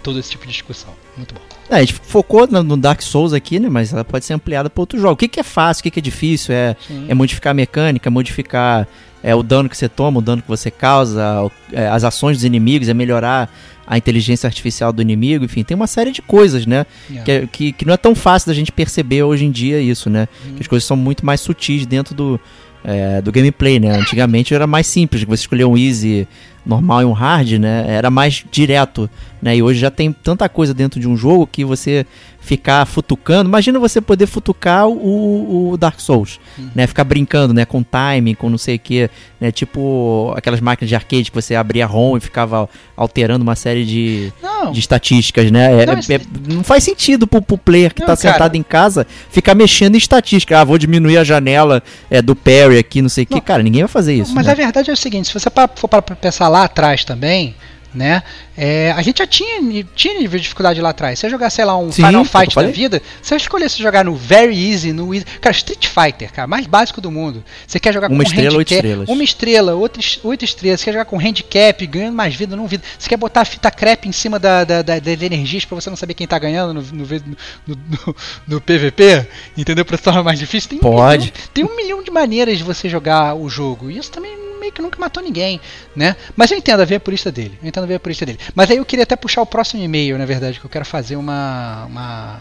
todo 0.03 0.19
esse 0.19 0.31
tipo 0.31 0.47
de 0.47 0.53
discussão. 0.53 0.95
Muito 1.17 1.35
bom. 1.35 1.54
É, 1.71 1.77
a 1.77 1.81
gente 1.81 1.95
focou 1.95 2.47
no 2.47 2.77
Dark 2.77 3.01
Souls 3.03 3.33
aqui, 3.33 3.59
né? 3.59 3.69
Mas 3.69 3.93
ela 3.93 4.05
pode 4.05 4.25
ser 4.25 4.35
ampliada 4.35 4.69
para 4.69 4.81
outro 4.81 4.99
jogo. 4.99 5.15
O 5.15 5.17
que, 5.17 5.29
que 5.29 5.41
é 5.41 5.43
fácil, 5.43 5.81
o 5.81 5.83
que, 5.85 5.91
que 5.91 5.99
é 5.99 6.03
difícil? 6.03 6.55
É, 6.55 6.77
é 7.09 7.15
modificar 7.15 7.53
a 7.53 7.55
mecânica, 7.55 8.11
modificar 8.11 8.87
é, 9.23 9.35
o 9.35 9.43
dano 9.43 9.69
que 9.69 9.77
você 9.77 9.89
toma, 9.89 10.19
o 10.19 10.23
dano 10.23 10.43
que 10.43 10.49
você 10.49 10.71
causa, 10.71 11.51
é, 11.73 11.89
as 11.89 12.05
ações 12.05 12.37
dos 12.37 12.45
inimigos, 12.45 12.89
é 12.89 12.95
melhorar 12.95 13.51
a 13.87 13.99
inteligência 13.99 14.47
artificial 14.47 14.93
do 14.93 15.03
inimigo, 15.03 15.45
enfim, 15.45 15.63
tem 15.63 15.75
uma 15.75 15.87
série 15.87 16.11
de 16.11 16.23
coisas, 16.23 16.67
né? 16.67 16.87
Yeah. 17.09 17.25
Que, 17.25 17.31
é, 17.33 17.47
que, 17.47 17.73
que, 17.73 17.85
não 17.87 17.95
é 17.95 17.97
tão 17.97 18.15
fácil 18.15 18.49
da 18.49 18.55
gente 18.55 18.73
perceber 18.73 19.23
hoje 19.23 19.45
em 19.45 19.51
dia 19.51 19.81
isso, 19.81 20.09
né? 20.09 20.29
Uhum. 20.45 20.55
Que 20.55 20.63
as 20.63 20.67
coisas 20.67 20.87
são 20.87 20.97
muito 20.97 21.25
mais 21.25 21.41
sutis 21.41 21.87
dentro 21.87 22.15
do, 22.15 22.41
é, 22.83 23.21
do 23.21 23.33
gameplay, 23.33 23.81
né? 23.81 23.97
Antigamente 23.97 24.55
era 24.55 24.67
mais 24.67 24.87
simples, 24.87 25.25
você 25.25 25.43
escolher 25.43 25.65
um 25.65 25.77
easy 25.77 26.29
normal 26.65 27.03
e 27.03 27.05
um 27.05 27.13
hard, 27.13 27.53
né? 27.53 27.85
Era 27.89 28.11
mais 28.11 28.45
direto, 28.51 29.09
né? 29.41 29.57
E 29.57 29.63
hoje 29.63 29.79
já 29.79 29.91
tem 29.91 30.13
tanta 30.13 30.49
coisa 30.49 30.73
dentro 30.73 30.99
de 30.99 31.09
um 31.09 31.17
jogo 31.17 31.47
que 31.47 31.65
você 31.65 32.07
ficar 32.45 32.85
futucando. 32.85 33.49
Imagina 33.49 33.79
você 33.79 34.01
poder 34.01 34.27
futucar 34.27 34.87
o, 34.87 35.71
o 35.71 35.77
Dark 35.79 35.99
Souls, 35.99 36.39
uhum. 36.59 36.69
né? 36.75 36.87
Ficar 36.87 37.05
brincando, 37.05 37.55
né? 37.55 37.65
Com 37.65 37.83
timing, 37.83 38.35
com 38.35 38.51
não 38.51 38.59
sei 38.59 38.77
o 38.77 38.79
que, 38.79 39.11
né? 39.41 39.51
Tipo 39.51 40.33
aquelas 40.37 40.61
máquinas 40.61 40.89
de 40.89 40.95
arcade 40.95 41.31
que 41.31 41.35
você 41.35 41.55
abria 41.55 41.87
ROM 41.87 42.17
e 42.17 42.21
ficava 42.21 42.69
alterando 42.97 43.43
uma 43.43 43.57
série 43.57 43.85
de, 43.85 44.33
de 44.73 44.79
estatísticas, 44.79 45.51
né? 45.51 45.83
É, 45.83 45.87
não, 45.87 45.95
é, 45.95 46.55
não, 46.55 46.63
faz 46.63 46.85
sentido 46.85 47.27
pro, 47.27 47.41
pro 47.41 47.57
player 47.57 47.95
que 47.95 48.01
não, 48.01 48.07
tá 48.09 48.17
cara. 48.17 48.35
sentado 48.35 48.57
em 48.57 48.63
casa 48.63 49.07
ficar 49.31 49.55
mexendo 49.55 49.95
em 49.95 49.99
estatística. 49.99 50.61
Ah, 50.61 50.65
vou 50.65 50.77
diminuir 50.77 51.17
a 51.17 51.25
janela 51.25 51.83
é, 52.11 52.21
do 52.21 52.37
parry 52.37 52.79
aqui, 52.79 53.01
não 53.01 53.09
sei 53.09 53.25
o 53.25 53.27
que. 53.27 53.41
Cara, 53.41 53.63
ninguém 53.63 53.83
vai 53.83 53.89
fazer 53.89 54.15
isso. 54.15 54.35
Mas 54.35 54.47
né? 54.47 54.53
a 54.53 54.55
verdade 54.55 54.91
é 54.91 54.93
o 54.93 54.97
seguinte, 54.97 55.29
se 55.29 55.35
você 55.35 55.51
for 55.77 55.89
para 55.89 56.03
pensar 56.03 56.49
lá 56.55 56.65
atrás 56.65 57.05
também, 57.05 57.57
né? 57.93 58.23
É, 58.57 58.93
a 58.93 59.03
gente 59.03 59.19
já 59.19 59.27
tinha, 59.27 59.85
tinha 59.97 60.29
dificuldade 60.29 60.81
lá 60.81 60.91
atrás. 60.91 61.19
Se 61.19 61.23
você 61.23 61.31
jogar, 61.31 61.51
sei 61.51 61.65
lá, 61.65 61.77
um 61.77 61.91
Sim, 61.91 62.07
Final 62.07 62.25
Fight 62.25 62.55
da 62.55 62.69
vida, 62.69 63.03
você 63.21 63.35
escolhesse 63.35 63.83
jogar 63.83 64.05
no 64.05 64.15
Very 64.15 64.71
Easy, 64.71 64.93
no 64.93 65.13
Easy. 65.13 65.25
Cara, 65.41 65.55
Street 65.55 65.89
Fighter, 65.89 66.33
cara, 66.33 66.47
mais 66.47 66.67
básico 66.67 67.01
do 67.01 67.11
mundo. 67.11 67.43
Você 67.67 67.81
quer 67.81 67.93
jogar 67.93 68.09
uma 68.09 68.17
com 68.17 68.23
estrela, 68.23 68.57
oito 68.57 68.73
estrelas. 68.73 69.09
Uma 69.09 69.25
estrela, 69.25 69.75
outra, 69.75 70.03
oito 70.23 70.45
estrelas. 70.45 70.81
Você 70.81 70.85
quer 70.85 70.93
jogar 70.93 71.05
com 71.05 71.19
handicap, 71.19 71.87
ganhando 71.87 72.15
mais 72.15 72.37
vida, 72.37 72.55
não 72.55 72.69
vida. 72.69 72.85
Você 72.97 73.09
quer 73.09 73.17
botar 73.17 73.41
a 73.41 73.45
fita 73.45 73.71
crepe 73.71 74.09
em 74.09 74.13
cima 74.13 74.39
da, 74.39 74.63
da, 74.63 74.83
da, 74.83 74.99
das 75.01 75.23
energias 75.23 75.65
pra 75.65 75.75
você 75.75 75.91
não 75.91 75.97
saber 75.97 76.15
quem 76.15 76.27
tá 76.27 76.39
ganhando 76.39 76.75
no, 76.75 76.83
no, 76.83 77.07
no, 77.07 77.37
no, 77.67 78.17
no 78.47 78.61
PVP? 78.61 79.27
Entendeu? 79.57 79.85
Pra 79.85 79.97
se 79.97 80.03
tornar 80.05 80.23
mais 80.23 80.39
difícil. 80.39 80.71
Tem 80.71 80.79
Pode. 80.79 81.25
Um 81.29 81.33
milhão, 81.33 81.49
tem 81.53 81.65
um 81.65 81.77
milhão 81.77 82.03
de 82.03 82.11
maneiras 82.11 82.57
de 82.57 82.63
você 82.63 82.89
jogar 82.89 83.35
o 83.35 83.49
jogo. 83.49 83.91
E 83.91 83.99
isso 83.99 84.13
também 84.13 84.45
meio 84.65 84.73
que 84.73 84.83
nunca 84.83 84.99
matou 84.99 85.23
ninguém, 85.23 85.61
né? 85.95 86.17
Mas 86.35 86.51
eu 86.51 86.59
entendo 86.59 86.81
a 86.81 86.85
ver 86.85 87.01
purista 87.01 87.31
dele. 87.31 87.59
Eu 87.63 87.69
entendo 87.69 87.85
a 87.85 87.87
ver 87.87 87.95
a 87.95 88.01
purista 88.01 88.25
dele. 88.27 88.39
Mas 88.55 88.71
aí 88.71 88.79
eu 88.79 88.85
queria 88.85 89.03
até 89.03 89.15
puxar 89.17 89.43
o 89.43 89.47
próximo 89.47 89.83
e-mail, 89.83 90.19
na 90.19 90.27
verdade, 90.27 90.59
que 90.59 90.67
eu 90.67 90.71
quero 90.71 90.85
fazer 90.85 91.17
uma, 91.17 91.85
uma, 91.87 92.41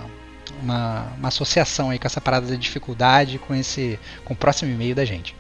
uma, 0.62 1.13
uma 1.17 1.27
associação 1.27 1.89
aí 1.89 1.99
com 1.99 2.07
essa 2.07 2.21
parada 2.21 2.47
da 2.47 2.55
dificuldade 2.55 3.38
com 3.39 3.53
esse 3.53 3.99
com 4.23 4.33
o 4.33 4.38
próximo 4.38 4.71
e-mail 4.71 4.95
da 4.95 5.05
gente 5.05 5.36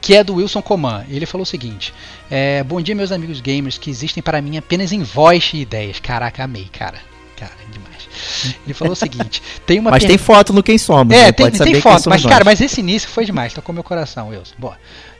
que 0.00 0.14
é 0.14 0.22
do 0.22 0.34
Wilson 0.34 0.62
Coman. 0.62 1.04
Ele 1.08 1.26
falou 1.26 1.42
o 1.42 1.46
seguinte: 1.46 1.92
é, 2.30 2.62
Bom 2.62 2.80
dia, 2.80 2.94
meus 2.94 3.10
amigos 3.10 3.40
gamers 3.40 3.78
que 3.78 3.90
existem 3.90 4.22
para 4.22 4.40
mim 4.40 4.56
apenas 4.56 4.92
em 4.92 5.02
voz 5.02 5.50
e 5.52 5.58
ideias. 5.58 5.98
Caraca, 5.98 6.44
amei, 6.44 6.68
cara. 6.72 6.98
Cara, 7.36 7.52
demais. 7.70 8.56
Ele 8.64 8.74
falou 8.74 8.92
o 8.92 8.96
seguinte: 8.96 9.42
tem 9.64 9.78
uma 9.78 9.90
Mas 9.90 10.04
tem 10.04 10.18
foto 10.18 10.52
no 10.52 10.62
Quem 10.62 10.76
Somos. 10.76 11.14
É, 11.14 11.26
né? 11.26 11.32
tem, 11.32 11.50
tem 11.50 11.80
foto, 11.80 12.08
mas, 12.08 12.24
cara, 12.24 12.44
mas 12.44 12.60
esse 12.60 12.80
início 12.80 13.08
foi 13.08 13.24
demais. 13.24 13.52
Tocou 13.52 13.72
meu 13.72 13.84
coração, 13.84 14.28
Wilson. 14.28 14.54
Boa. 14.58 14.76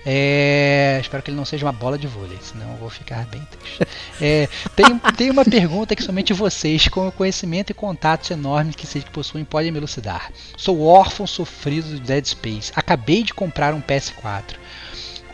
É, 0.07 0.99
espero 1.01 1.23
que 1.23 1.31
ele 1.31 1.37
não 1.37 1.45
seja 1.45 1.67
uma 1.67 1.73
bola 1.73 1.99
de 1.99 2.07
vôlei, 2.07 2.39
senão 2.41 2.71
eu 2.73 2.77
vou 2.77 2.91
ficar 2.91 3.27
bem 3.27 3.43
triste. 3.51 3.87
É, 4.21 4.49
tem, 4.75 4.99
tem 5.17 5.31
uma 5.31 5.45
pergunta 5.45 5.95
que 5.95 6.03
somente 6.03 6.33
vocês, 6.33 6.89
com 6.89 7.07
o 7.07 7.13
conhecimento 7.13 7.71
e 7.71 7.75
contatos 7.75 8.31
enormes 8.31 8.75
que 8.75 8.85
vocês 8.85 9.05
possuem, 9.05 9.45
podem 9.45 9.71
me 9.71 9.79
elucidar. 9.79 10.33
Sou 10.57 10.83
órfão 10.83 11.25
sofrido 11.25 11.95
de 11.95 12.01
Dead 12.01 12.25
Space. 12.27 12.73
Acabei 12.75 13.23
de 13.23 13.33
comprar 13.33 13.75
um 13.75 13.81
PS4 13.81 14.57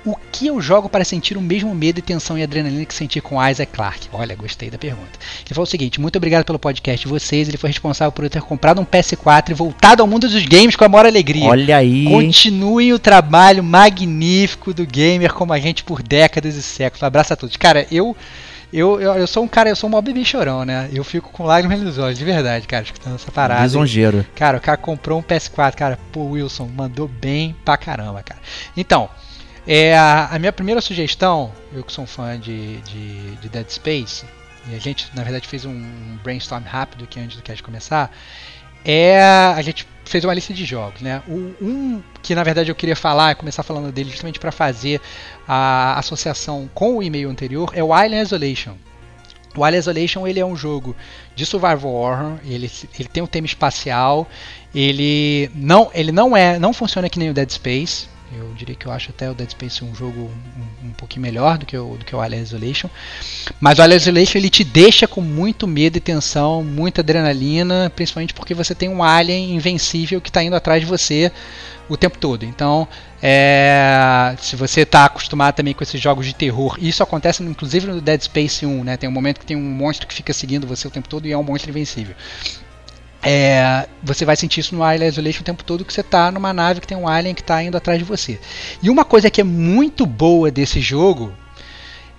o 0.05 0.15
que 0.31 0.47
eu 0.47 0.61
jogo 0.61 0.89
para 0.89 1.05
sentir 1.05 1.37
o 1.37 1.41
mesmo 1.41 1.75
medo 1.75 1.99
e 1.99 2.03
tensão 2.03 2.37
e 2.37 2.43
adrenalina 2.43 2.85
que 2.85 2.93
senti 2.93 3.21
com 3.21 3.43
Isaac 3.43 3.73
Clarke? 3.73 4.09
Olha, 4.13 4.37
gostei 4.37 4.71
da 4.71 4.77
pergunta. 4.77 5.19
Ele 5.45 5.55
falou 5.55 5.65
o 5.65 5.71
seguinte: 5.71 6.01
muito 6.01 6.17
obrigado 6.17 6.45
pelo 6.45 6.59
podcast 6.59 7.07
de 7.07 7.11
vocês. 7.11 7.49
Ele 7.49 7.57
foi 7.57 7.71
responsável 7.71 8.13
por 8.13 8.25
eu 8.25 8.31
ter 8.31 8.43
comprado 8.43 8.81
um 8.81 8.85
PS4 8.85 9.51
e 9.51 9.55
voltado 9.55 10.03
ao 10.03 10.07
mundo 10.07 10.29
dos 10.29 10.45
games 10.45 10.77
com 10.77 10.85
a 10.85 10.89
maior 10.89 11.07
alegria. 11.07 11.49
Olha 11.49 11.79
aí. 11.79 12.05
Continuem 12.05 12.93
o 12.93 12.99
trabalho 12.99 13.65
magnífico 13.65 14.75
do 14.75 14.87
gamer 14.87 15.33
como 15.33 15.53
a 15.53 15.59
gente 15.59 15.83
por 15.83 16.03
décadas 16.03 16.55
e 16.55 16.63
séculos. 16.63 17.03
Um 17.03 17.07
abraço 17.07 17.33
a 17.33 17.37
todos. 17.37 17.57
Cara, 17.57 17.87
eu. 17.91 18.15
Eu, 18.73 19.01
eu, 19.01 19.13
eu, 19.13 19.27
sou 19.29 19.45
um 19.45 19.47
cara, 19.47 19.69
eu 19.69 19.77
sou 19.77 19.89
um 19.89 20.03
bebê 20.03 20.25
chorão, 20.25 20.65
né? 20.65 20.91
Eu 20.93 21.05
fico 21.05 21.31
com 21.31 21.45
lágrimas 21.45 21.81
nos 21.81 21.97
olhos, 21.97 22.19
de 22.19 22.25
verdade, 22.25 22.67
cara, 22.67 22.83
escutando 22.83 23.15
essa 23.15 23.31
parada. 23.31 23.63
Lisonjeiro. 23.63 24.27
Cara, 24.35 24.59
o 24.59 24.61
cara 24.61 24.77
comprou 24.77 25.21
um 25.21 25.23
PS4, 25.23 25.77
cara, 25.77 25.97
pô, 26.11 26.31
Wilson, 26.31 26.69
mandou 26.77 27.07
bem 27.07 27.55
pra 27.65 27.77
caramba, 27.77 28.21
cara. 28.25 28.41
Então, 28.77 29.09
é, 29.67 29.97
a, 29.97 30.37
minha 30.39 30.53
primeira 30.53 30.81
sugestão, 30.81 31.53
eu 31.73 31.83
que 31.83 31.93
sou 31.93 32.05
um 32.05 32.07
fã 32.07 32.39
de, 32.39 32.79
de, 32.83 33.37
de, 33.37 33.49
Dead 33.49 33.69
Space, 33.69 34.27
e 34.69 34.75
a 34.75 34.79
gente 34.79 35.11
na 35.15 35.23
verdade 35.23 35.49
fez 35.49 35.65
um 35.65 36.17
brainstorm 36.23 36.65
rápido 36.65 37.05
aqui 37.05 37.19
antes 37.19 37.37
do 37.37 37.43
cast 37.43 37.63
começar, 37.63 38.11
é 38.85 39.23
a 39.23 39.63
gente 39.63 39.87
fez 40.05 40.23
uma 40.25 40.35
lista 40.35 40.53
de 40.53 40.65
jogos, 40.65 41.01
né? 41.01 41.23
O, 41.27 41.55
um 41.63 42.03
que 42.23 42.35
na 42.35 42.45
verdade 42.45 42.71
eu 42.71 42.75
queria 42.75 42.95
falar, 42.95 43.35
começar 43.37 43.63
falando 43.63 43.91
dele 43.91 44.11
justamente 44.11 44.39
para 44.39 44.53
fazer 44.53 45.01
a 45.49 45.99
associação 45.99 46.69
com 46.75 46.99
o 46.99 47.03
e-mail 47.03 47.31
anterior, 47.31 47.71
é 47.75 47.83
o 47.83 47.89
Island 47.89 48.23
Isolation. 48.23 48.77
O 49.57 49.63
Alien 49.63 49.79
Isolation 49.79 50.27
ele 50.27 50.41
é 50.41 50.45
um 50.45 50.57
jogo 50.57 50.97
de 51.35 51.47
survival 51.47 51.93
horror, 51.93 52.39
ele, 52.45 52.71
ele 52.99 53.09
tem 53.09 53.23
um 53.23 53.27
tema 53.27 53.47
espacial, 53.47 54.29
ele 54.75 55.51
não, 55.55 55.91
ele 55.95 56.11
não 56.11 56.37
é, 56.37 56.59
não 56.59 56.73
funciona 56.73 57.09
que 57.09 57.19
nem 57.19 57.31
o 57.31 57.35
Dead 57.35 57.49
Space. 57.51 58.09
Eu 58.37 58.53
diria 58.55 58.75
que 58.75 58.87
eu 58.87 58.93
acho 58.93 59.11
até 59.11 59.31
o 59.31 59.35
Dead 59.35 59.51
Space 59.51 59.85
um 59.85 59.95
jogo 59.95 60.21
um, 60.21 60.89
um 60.89 60.93
pouquinho 60.93 61.23
melhor 61.23 61.59
do 61.59 61.67
que, 61.67 61.77
o, 61.77 61.97
do 61.97 62.05
que 62.05 62.15
o 62.15 62.21
Alien 62.21 62.43
Isolation. 62.43 62.89
Mas 63.61 63.79
o 63.79 63.83
Alien 63.83 63.97
Isolation 63.97 64.39
ele 64.39 64.51
te 64.51 64.65
deixa 64.65 65.07
com 65.07 65.21
muito 65.21 65.67
medo 65.67 65.97
e 65.97 66.01
tensão, 66.01 66.63
muita 66.63 67.01
adrenalina, 67.01 67.91
principalmente 67.95 68.35
porque 68.35 68.55
você 68.55 68.75
tem 68.75 68.89
um 68.89 69.03
alien 69.03 69.55
invencível 69.55 70.21
que 70.21 70.31
está 70.31 70.43
indo 70.43 70.57
atrás 70.57 70.81
de 70.81 70.87
você 70.87 71.31
o 71.89 71.97
tempo 71.97 72.19
todo. 72.19 72.45
Então, 72.45 72.89
é, 73.23 74.35
se 74.39 74.57
você 74.57 74.83
está 74.83 75.05
acostumado 75.05 75.55
também 75.55 75.75
com 75.75 75.83
esses 75.83 76.01
jogos 76.01 76.27
de 76.27 76.35
terror, 76.35 76.77
isso 76.81 77.03
acontece 77.03 77.43
inclusive 77.43 77.87
no 77.87 78.01
Dead 78.01 78.21
Space 78.23 78.65
1, 78.65 78.85
né? 78.85 78.97
Tem 78.97 79.09
um 79.09 79.13
momento 79.13 79.41
que 79.41 79.47
tem 79.47 79.57
um 79.57 79.61
monstro 79.61 80.07
que 80.07 80.15
fica 80.15 80.33
seguindo 80.33 80.67
você 80.67 80.87
o 80.87 80.91
tempo 80.91 81.09
todo 81.09 81.27
e 81.27 81.33
é 81.33 81.39
um 81.39 81.43
monstro 81.43 81.71
invencível. 81.71 82.15
É, 83.27 83.89
você 84.03 84.25
vai 84.25 84.37
sentir 84.37 84.61
isso 84.61 84.75
no 84.75 84.83
Alien 84.83 85.09
Isolation 85.09 85.41
o 85.41 85.45
tempo 85.45 85.65
todo 85.65 85.85
que 85.85 85.93
você 85.93 86.03
está 86.03 86.31
numa 86.31 86.53
nave 86.53 86.81
que 86.81 86.87
tem 86.87 86.97
um 86.97 87.09
alien 87.09 87.35
que 87.35 87.41
está 87.41 87.63
indo 87.63 87.77
atrás 87.77 87.99
de 87.99 88.05
você. 88.05 88.39
E 88.83 88.91
uma 88.91 89.05
coisa 89.05 89.31
que 89.31 89.41
é 89.41 89.45
muito 89.45 90.05
boa 90.05 90.51
desse 90.51 90.79
jogo 90.79 91.33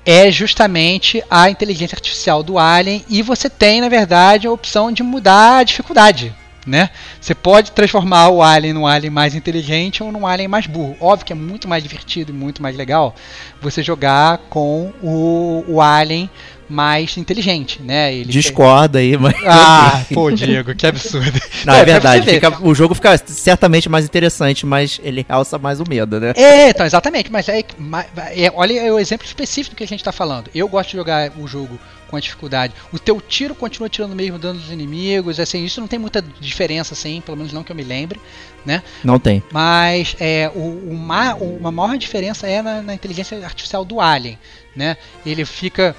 é 0.04 0.32
justamente 0.32 1.24
a 1.30 1.50
inteligência 1.50 1.96
artificial 1.96 2.42
do 2.42 2.58
alien 2.58 3.06
e 3.08 3.22
você 3.22 3.50
tem, 3.50 3.82
na 3.82 3.90
verdade, 3.90 4.48
a 4.48 4.52
opção 4.52 4.92
de 4.92 5.04
mudar 5.04 5.58
a 5.58 5.64
dificuldade 5.64 6.34
né? 6.66 6.90
Você 7.20 7.36
pode 7.36 7.72
transformar 7.72 8.30
o 8.30 8.42
alien 8.42 8.74
num 8.74 8.88
alien 8.88 9.12
mais 9.12 9.36
inteligente 9.36 10.02
ou 10.02 10.12
num 10.12 10.26
alien 10.26 10.48
mais 10.48 10.66
burro. 10.68 10.96
Óbvio 11.00 11.26
que 11.26 11.34
é 11.34 11.36
muito 11.36 11.68
mais 11.68 11.84
divertido 11.84 12.32
e 12.32 12.36
muito 12.36 12.62
mais 12.62 12.76
legal 12.76 13.14
você 13.62 13.84
jogar 13.84 14.40
com 14.50 14.92
o, 15.02 15.64
o 15.68 15.82
alien 15.82 16.30
mais 16.68 17.18
inteligente, 17.18 17.82
né? 17.82 18.14
Ele 18.14 18.32
Discorda 18.32 19.00
aí, 19.00 19.18
mas. 19.18 19.36
Ah, 19.46 20.04
pô, 20.14 20.32
Diego, 20.32 20.74
que 20.76 20.88
absurdo. 20.88 21.40
Não, 21.66 21.76
é, 21.76 21.82
é 21.82 21.86
verdade. 21.86 22.30
Fica, 22.30 22.62
o 22.62 22.74
jogo 22.74 22.96
fica 22.96 23.18
certamente 23.18 23.88
mais 23.88 24.06
interessante, 24.06 24.66
mas 24.66 25.00
ele 25.04 25.26
realça 25.28 25.58
mais 25.58 25.80
o 25.80 25.84
medo, 25.88 26.20
né? 26.20 26.34
É, 26.36 26.70
então, 26.70 26.86
exatamente. 26.86 27.32
Mas 27.32 27.48
é, 27.48 27.60
é 27.60 28.52
olha 28.54 28.94
o 28.94 29.00
exemplo 29.00 29.26
específico 29.26 29.76
que 29.76 29.84
a 29.84 29.88
gente 29.88 30.00
está 30.00 30.12
falando. 30.12 30.50
Eu 30.56 30.68
gosto 30.68 30.92
de 30.92 30.98
jogar 30.98 31.32
o 31.38 31.48
jogo 31.48 31.80
com 32.10 32.16
a 32.16 32.20
dificuldade. 32.20 32.74
O 32.92 33.00
teu 33.00 33.20
tiro 33.20 33.56
continua 33.56 33.90
tirando 33.90 34.16
mesmo 34.16 34.38
dano 34.38 34.60
dos 34.60 34.72
inimigos, 34.72 35.40
assim, 35.40 35.64
isso 35.64 35.82
não 35.82 35.88
tem 35.88 36.00
muita 36.00 36.22
diferença, 36.22 36.94
assim, 36.94 37.22
pelo 37.22 37.38
menos 37.38 37.52
não 37.52 37.64
que 37.64 37.72
eu 37.72 37.76
me 37.76 37.84
lembre, 37.84 38.20
né? 38.66 38.84
Não 39.04 39.20
tem. 39.20 39.44
Mas 39.52 40.16
é, 40.20 40.52
o, 40.54 40.90
uma, 40.90 41.36
uma 41.36 41.72
maior 41.72 41.98
diferença 41.98 42.48
é 42.48 42.62
na, 42.62 42.82
na 42.82 42.94
inteligência 42.94 43.44
artificial 43.44 43.84
do 43.84 44.00
Alien, 44.00 44.38
né? 44.76 44.98
Ele 45.26 45.46
fica 45.46 45.96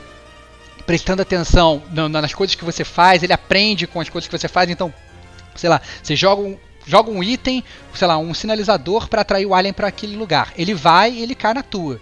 prestando 0.87 1.21
atenção 1.21 1.83
nas 1.91 2.33
coisas 2.33 2.55
que 2.55 2.65
você 2.65 2.85
faz, 2.85 3.23
ele 3.23 3.33
aprende 3.33 3.87
com 3.87 4.01
as 4.01 4.09
coisas 4.09 4.29
que 4.29 4.39
você 4.39 4.49
faz, 4.49 4.71
então, 4.71 4.95
sei 5.57 5.69
lá, 5.69 5.81
você 6.01 6.15
joga 6.15 6.43
um, 6.43 6.57
joga 6.87 7.11
um 7.11 7.23
item, 7.23 7.65
sei 7.93 8.07
lá, 8.07 8.17
um 8.17 8.33
sinalizador 8.33 9.09
para 9.09 9.23
atrair 9.23 9.47
o 9.47 9.55
alien 9.55 9.73
para 9.73 9.89
aquele 9.89 10.17
lugar. 10.17 10.53
Ele 10.57 10.73
vai 10.73 11.13
e 11.13 11.23
ele 11.23 11.35
cai 11.35 11.53
na 11.53 11.63
tua. 11.63 12.01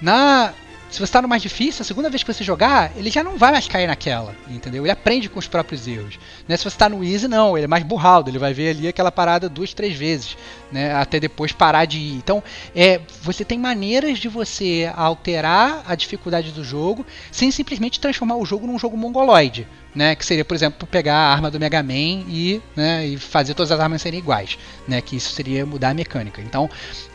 Na 0.00 0.54
se 0.92 0.98
você 0.98 1.04
está 1.04 1.22
no 1.22 1.28
mais 1.28 1.40
difícil, 1.40 1.80
a 1.80 1.86
segunda 1.86 2.10
vez 2.10 2.22
que 2.22 2.30
você 2.30 2.44
jogar, 2.44 2.92
ele 2.94 3.10
já 3.10 3.24
não 3.24 3.38
vai 3.38 3.50
mais 3.50 3.66
cair 3.66 3.86
naquela, 3.86 4.36
entendeu? 4.46 4.84
Ele 4.84 4.90
aprende 4.90 5.26
com 5.26 5.38
os 5.38 5.48
próprios 5.48 5.88
erros. 5.88 6.18
Né? 6.46 6.54
Se 6.54 6.64
você 6.64 6.74
está 6.74 6.86
no 6.86 7.02
easy, 7.02 7.26
não, 7.26 7.56
ele 7.56 7.64
é 7.64 7.68
mais 7.68 7.82
burraldo, 7.82 8.28
ele 8.28 8.38
vai 8.38 8.52
ver 8.52 8.76
ali 8.76 8.86
aquela 8.86 9.10
parada 9.10 9.48
duas, 9.48 9.72
três 9.72 9.96
vezes, 9.96 10.36
né? 10.72 10.94
até 10.94 11.20
depois 11.20 11.52
parar 11.52 11.84
de 11.84 11.98
ir. 11.98 12.14
Então, 12.14 12.42
é, 12.74 13.00
você 13.22 13.44
tem 13.44 13.58
maneiras 13.58 14.18
de 14.18 14.28
você 14.28 14.90
alterar 14.94 15.84
a 15.86 15.94
dificuldade 15.94 16.50
do 16.52 16.64
jogo 16.64 17.06
sem 17.30 17.50
simplesmente 17.50 18.00
transformar 18.00 18.36
o 18.36 18.44
jogo 18.44 18.66
num 18.66 18.78
jogo 18.78 18.96
mongoloide 18.96 19.66
né? 19.94 20.14
Que 20.14 20.24
seria, 20.24 20.44
por 20.44 20.54
exemplo, 20.54 20.86
pegar 20.86 21.14
a 21.14 21.32
arma 21.32 21.50
do 21.50 21.60
Mega 21.60 21.82
Man 21.82 22.24
e, 22.28 22.60
né, 22.74 23.06
e 23.06 23.18
fazer 23.18 23.54
todas 23.54 23.70
as 23.70 23.80
armas 23.80 24.02
serem 24.02 24.18
iguais, 24.18 24.58
né? 24.88 25.00
Que 25.00 25.16
isso 25.16 25.32
seria 25.32 25.64
mudar 25.66 25.90
a 25.90 25.94
mecânica. 25.94 26.40
Então, 26.40 26.68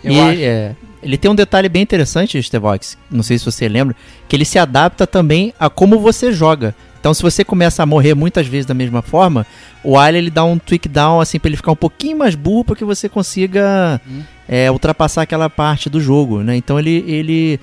eu 0.03 0.11
e, 0.11 0.19
acho... 0.19 0.41
É, 0.41 0.75
ele 1.01 1.17
tem 1.17 1.29
um 1.29 1.35
detalhe 1.35 1.69
bem 1.69 1.81
interessante, 1.81 2.41
Stevox, 2.41 2.97
não 3.09 3.23
sei 3.23 3.37
se 3.37 3.45
você 3.45 3.67
lembra, 3.67 3.95
que 4.27 4.35
ele 4.35 4.45
se 4.45 4.59
adapta 4.59 5.05
também 5.05 5.53
a 5.59 5.69
como 5.69 5.99
você 5.99 6.31
joga. 6.31 6.75
Então, 6.99 7.13
se 7.13 7.21
você 7.21 7.43
começa 7.43 7.83
a 7.83 7.85
morrer 7.85 8.13
muitas 8.13 8.47
vezes 8.47 8.65
da 8.65 8.73
mesma 8.73 9.01
forma, 9.01 9.45
o 9.83 9.97
Alien 9.97 10.23
ele 10.23 10.31
dá 10.31 10.43
um 10.43 10.57
tweak 10.57 10.87
down 10.87 11.21
assim 11.21 11.39
para 11.39 11.49
ele 11.49 11.57
ficar 11.57 11.71
um 11.71 11.75
pouquinho 11.75 12.17
mais 12.17 12.35
burro 12.35 12.65
para 12.65 12.75
que 12.75 12.83
você 12.83 13.07
consiga 13.07 14.01
hum. 14.07 14.21
é, 14.47 14.69
ultrapassar 14.71 15.21
aquela 15.21 15.49
parte 15.49 15.89
do 15.89 16.01
jogo, 16.01 16.41
né? 16.41 16.55
Então 16.55 16.79
ele 16.79 17.03
ele 17.07 17.59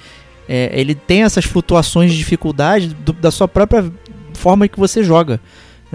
é, 0.49 0.71
ele 0.73 0.95
tem 0.95 1.23
essas 1.23 1.45
flutuações 1.45 2.13
de 2.13 2.19
dificuldade 2.19 2.89
do, 2.89 3.13
da 3.13 3.31
sua 3.31 3.49
própria 3.49 3.91
forma 4.35 4.69
que 4.69 4.79
você 4.79 5.03
joga. 5.03 5.41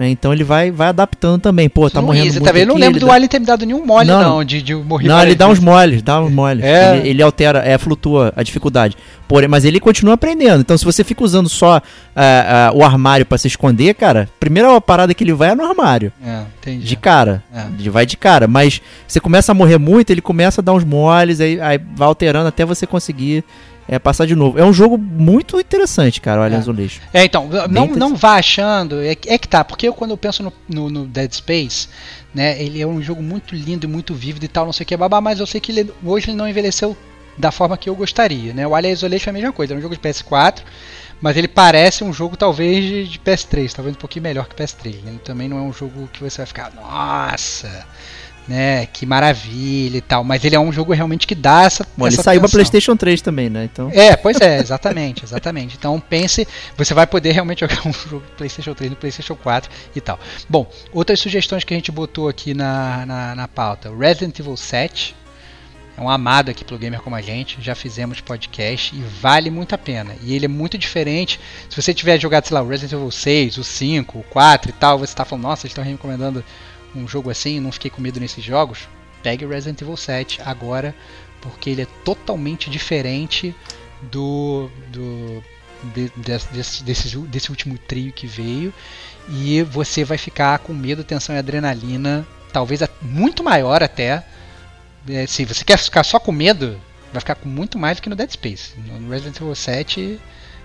Né? 0.00 0.08
Então 0.08 0.32
ele 0.32 0.42
vai, 0.42 0.70
vai 0.70 0.88
adaptando 0.88 1.42
também. 1.42 1.68
Pô, 1.68 1.90
tá 1.90 2.00
morrendo 2.00 2.24
Easy, 2.24 2.38
muito 2.38 2.46
tá 2.46 2.52
vendo? 2.52 2.70
Aqui, 2.70 2.72
não 2.72 2.80
lembro 2.80 2.98
do 2.98 3.04
dá... 3.04 3.12
Alien 3.12 3.28
ter 3.28 3.38
me 3.38 3.44
dado 3.44 3.66
nenhum 3.66 3.84
mole, 3.84 4.08
não, 4.08 4.22
não 4.22 4.42
de, 4.42 4.62
de 4.62 4.74
morrer 4.74 5.06
Não, 5.06 5.22
ele 5.22 5.34
dá 5.34 5.46
uns 5.46 5.58
moles, 5.58 6.00
dá 6.00 6.22
uns 6.22 6.32
moles. 6.32 6.64
É. 6.64 6.96
Ele, 6.96 7.10
ele, 7.10 7.22
altera, 7.22 7.58
é, 7.58 7.76
flutua 7.76 8.32
a 8.34 8.42
dificuldade. 8.42 8.96
Porém, 9.28 9.46
mas 9.46 9.66
ele 9.66 9.78
continua 9.78 10.14
aprendendo. 10.14 10.62
Então, 10.62 10.76
se 10.78 10.86
você 10.86 11.04
fica 11.04 11.22
usando 11.22 11.50
só 11.50 11.76
uh, 11.76 11.80
uh, 11.80 12.78
o 12.78 12.82
armário 12.82 13.26
para 13.26 13.36
se 13.36 13.46
esconder, 13.46 13.92
cara, 13.92 14.26
primeira 14.40 14.80
parada 14.80 15.12
que 15.12 15.22
ele 15.22 15.34
vai 15.34 15.50
é 15.50 15.54
no 15.54 15.66
armário. 15.66 16.10
É, 16.24 16.44
entendi. 16.58 16.86
De 16.86 16.96
cara. 16.96 17.44
É. 17.54 17.66
Ele 17.78 17.90
vai 17.90 18.06
de 18.06 18.16
cara. 18.16 18.48
Mas 18.48 18.80
você 19.06 19.20
começa 19.20 19.52
a 19.52 19.54
morrer 19.54 19.76
muito, 19.76 20.08
ele 20.08 20.22
começa 20.22 20.62
a 20.62 20.64
dar 20.64 20.72
uns 20.72 20.82
moles, 20.82 21.42
aí, 21.42 21.60
aí 21.60 21.78
vai 21.94 22.08
alterando 22.08 22.48
até 22.48 22.64
você 22.64 22.86
conseguir 22.86 23.44
é, 23.90 23.98
passar 23.98 24.24
de 24.24 24.36
novo. 24.36 24.56
É 24.56 24.64
um 24.64 24.72
jogo 24.72 24.96
muito 24.96 25.58
interessante, 25.58 26.20
cara, 26.20 26.40
o 26.40 26.44
Alien 26.44 26.58
é. 26.58 26.62
Isolation. 26.62 27.02
É, 27.12 27.24
então, 27.24 27.50
não, 27.68 27.88
não 27.88 28.14
vá 28.14 28.36
achando, 28.36 29.00
é, 29.00 29.16
é, 29.26 29.36
que 29.36 29.48
tá, 29.48 29.64
porque 29.64 29.88
eu 29.88 29.92
quando 29.92 30.12
eu 30.12 30.16
penso 30.16 30.44
no, 30.44 30.52
no, 30.68 30.88
no, 30.88 31.06
Dead 31.06 31.32
Space, 31.32 31.88
né, 32.32 32.62
ele 32.62 32.80
é 32.80 32.86
um 32.86 33.02
jogo 33.02 33.20
muito 33.20 33.52
lindo 33.52 33.84
e 33.84 33.88
muito 33.88 34.14
vívido 34.14 34.44
e 34.44 34.48
tal, 34.48 34.64
não 34.64 34.72
sei 34.72 34.84
o 34.84 34.86
que, 34.86 34.96
babá, 34.96 35.20
mas 35.20 35.40
eu 35.40 35.46
sei 35.46 35.60
que 35.60 35.72
ele, 35.72 35.92
hoje 36.04 36.30
ele 36.30 36.36
não 36.36 36.48
envelheceu 36.48 36.96
da 37.36 37.50
forma 37.50 37.76
que 37.76 37.90
eu 37.90 37.96
gostaria, 37.96 38.54
né? 38.54 38.64
O 38.64 38.76
Alien 38.76 38.92
Isolation 38.92 39.30
é 39.30 39.30
a 39.30 39.32
mesma 39.32 39.52
coisa, 39.52 39.74
é 39.74 39.76
um 39.76 39.80
jogo 39.80 39.96
de 39.96 40.00
PS4, 40.00 40.62
mas 41.20 41.36
ele 41.36 41.48
parece 41.48 42.04
um 42.04 42.12
jogo 42.12 42.36
talvez 42.36 42.84
de, 42.84 43.08
de 43.08 43.18
PS3, 43.18 43.72
talvez 43.72 43.96
um 43.96 43.98
pouquinho 43.98 44.22
melhor 44.22 44.46
que 44.46 44.54
PS3. 44.54 44.86
Ele 45.04 45.18
também 45.24 45.48
não 45.48 45.58
é 45.58 45.62
um 45.62 45.72
jogo 45.72 46.08
que 46.12 46.20
você 46.20 46.38
vai 46.38 46.46
ficar, 46.46 46.72
nossa, 46.74 47.86
né? 48.50 48.84
Que 48.86 49.06
maravilha 49.06 49.98
e 49.98 50.00
tal. 50.00 50.24
Mas 50.24 50.44
ele 50.44 50.56
é 50.56 50.60
um 50.60 50.72
jogo 50.72 50.92
realmente 50.92 51.24
que 51.24 51.36
dá 51.36 51.62
essa. 51.62 51.86
Bom, 51.96 52.08
essa 52.08 52.16
ele 52.16 52.22
saiu 52.24 52.40
para 52.40 52.50
PlayStation 52.50 52.96
3 52.96 53.22
também, 53.22 53.48
né? 53.48 53.68
Então... 53.72 53.90
É, 53.94 54.16
pois 54.16 54.40
é, 54.40 54.58
exatamente, 54.58 55.24
exatamente. 55.24 55.76
Então 55.78 56.00
pense, 56.00 56.46
você 56.76 56.92
vai 56.92 57.06
poder 57.06 57.30
realmente 57.30 57.60
jogar 57.60 57.86
um 57.86 57.92
jogo 57.92 58.24
PlayStation 58.36 58.74
3 58.74 58.90
no 58.90 58.96
PlayStation 58.96 59.36
4 59.36 59.70
e 59.94 60.00
tal. 60.00 60.18
Bom, 60.48 60.68
outras 60.92 61.20
sugestões 61.20 61.62
que 61.62 61.72
a 61.72 61.76
gente 61.76 61.92
botou 61.92 62.28
aqui 62.28 62.52
na, 62.52 63.06
na, 63.06 63.34
na 63.36 63.48
pauta: 63.48 63.88
Resident 63.96 64.36
Evil 64.40 64.56
7. 64.56 65.20
É 65.96 66.02
um 66.02 66.08
amado 66.08 66.50
aqui 66.50 66.64
pelo 66.64 66.80
gamer 66.80 67.00
como 67.02 67.14
a 67.14 67.20
gente. 67.20 67.58
Já 67.60 67.74
fizemos 67.74 68.20
podcast 68.20 68.96
e 68.96 69.00
vale 69.20 69.50
muito 69.50 69.74
a 69.74 69.78
pena. 69.78 70.16
E 70.22 70.34
ele 70.34 70.46
é 70.46 70.48
muito 70.48 70.78
diferente. 70.78 71.38
Se 71.68 71.80
você 71.80 71.92
tiver 71.92 72.18
jogado, 72.18 72.46
sei 72.46 72.54
lá, 72.54 72.62
o 72.62 72.68
Resident 72.68 72.94
Evil 72.94 73.10
6, 73.10 73.58
o 73.58 73.64
5, 73.64 74.18
o 74.18 74.22
4 74.22 74.70
e 74.70 74.72
tal, 74.72 74.98
você 74.98 75.12
está 75.12 75.26
falando, 75.26 75.42
nossa, 75.44 75.66
eles 75.66 75.72
estão 75.72 75.84
recomendando 75.84 76.42
um 76.94 77.06
jogo 77.06 77.30
assim, 77.30 77.60
não 77.60 77.72
fiquei 77.72 77.90
com 77.90 78.00
medo 78.00 78.20
nesses 78.20 78.44
jogos, 78.44 78.88
pegue 79.22 79.46
Resident 79.46 79.80
Evil 79.80 79.96
7 79.96 80.40
agora, 80.44 80.94
porque 81.40 81.70
ele 81.70 81.82
é 81.82 81.86
totalmente 82.04 82.68
diferente 82.68 83.54
do, 84.02 84.70
do 84.88 85.42
de, 85.94 86.10
desse, 86.16 86.82
desse, 86.82 87.18
desse 87.18 87.50
último 87.50 87.78
trio 87.78 88.12
que 88.12 88.26
veio 88.26 88.72
e 89.28 89.62
você 89.62 90.04
vai 90.04 90.18
ficar 90.18 90.58
com 90.58 90.72
medo, 90.72 91.04
tensão 91.04 91.34
e 91.34 91.38
adrenalina, 91.38 92.26
talvez 92.52 92.80
muito 93.00 93.42
maior 93.42 93.82
até. 93.82 94.24
É, 95.08 95.26
se 95.26 95.44
você 95.44 95.64
quer 95.64 95.78
ficar 95.78 96.04
só 96.04 96.18
com 96.18 96.32
medo, 96.32 96.78
vai 97.12 97.20
ficar 97.20 97.34
com 97.34 97.48
muito 97.48 97.78
mais 97.78 97.96
do 97.98 98.02
que 98.02 98.08
no 98.08 98.16
Dead 98.16 98.30
Space. 98.30 98.72
No 98.76 99.10
Resident 99.10 99.36
Evil 99.36 99.54
7 99.54 100.20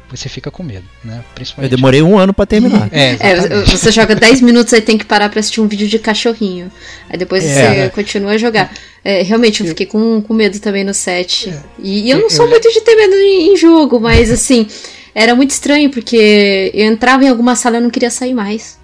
você 0.09 0.29
fica 0.29 0.51
com 0.51 0.63
medo, 0.63 0.85
né? 1.03 1.23
Principalmente... 1.33 1.71
Eu 1.71 1.77
demorei 1.77 2.01
um 2.01 2.17
ano 2.17 2.33
para 2.33 2.45
terminar. 2.45 2.89
é, 2.91 3.17
é, 3.19 3.65
você 3.65 3.91
joga 3.91 4.15
10 4.15 4.41
minutos 4.41 4.73
e 4.73 4.81
tem 4.81 4.97
que 4.97 5.05
parar 5.05 5.29
pra 5.29 5.39
assistir 5.39 5.61
um 5.61 5.67
vídeo 5.67 5.87
de 5.87 5.99
cachorrinho. 5.99 6.71
Aí 7.09 7.17
depois 7.17 7.43
é, 7.43 7.47
você 7.47 7.61
né? 7.61 7.89
continua 7.89 8.31
a 8.31 8.37
jogar. 8.37 8.71
É, 9.03 9.21
realmente, 9.21 9.61
eu 9.61 9.67
fiquei 9.67 9.85
com, 9.85 10.21
com 10.21 10.33
medo 10.33 10.59
também 10.59 10.83
no 10.83 10.93
set. 10.93 11.49
É. 11.49 11.59
E, 11.79 12.07
e, 12.07 12.09
eu 12.09 12.19
não 12.19 12.29
sou 12.29 12.47
muito 12.47 12.71
de 12.71 12.81
ter 12.81 12.95
medo 12.95 13.15
em, 13.15 13.53
em 13.53 13.57
jogo, 13.57 13.99
mas 13.99 14.31
assim, 14.31 14.67
era 15.13 15.35
muito 15.35 15.51
estranho, 15.51 15.89
porque 15.89 16.71
eu 16.73 16.85
entrava 16.85 17.23
em 17.23 17.29
alguma 17.29 17.55
sala 17.55 17.77
e 17.77 17.81
não 17.81 17.89
queria 17.89 18.11
sair 18.11 18.33
mais. 18.33 18.77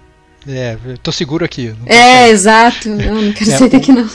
É, 0.46 0.76
eu 0.84 0.98
tô 0.98 1.12
seguro 1.12 1.44
aqui. 1.44 1.72
É, 1.86 2.28
exato. 2.28 2.88
Não, 2.88 3.22
não 3.22 3.32
quero 3.32 3.50
sair 3.50 3.68
daqui 3.68 3.92
não 3.92 4.08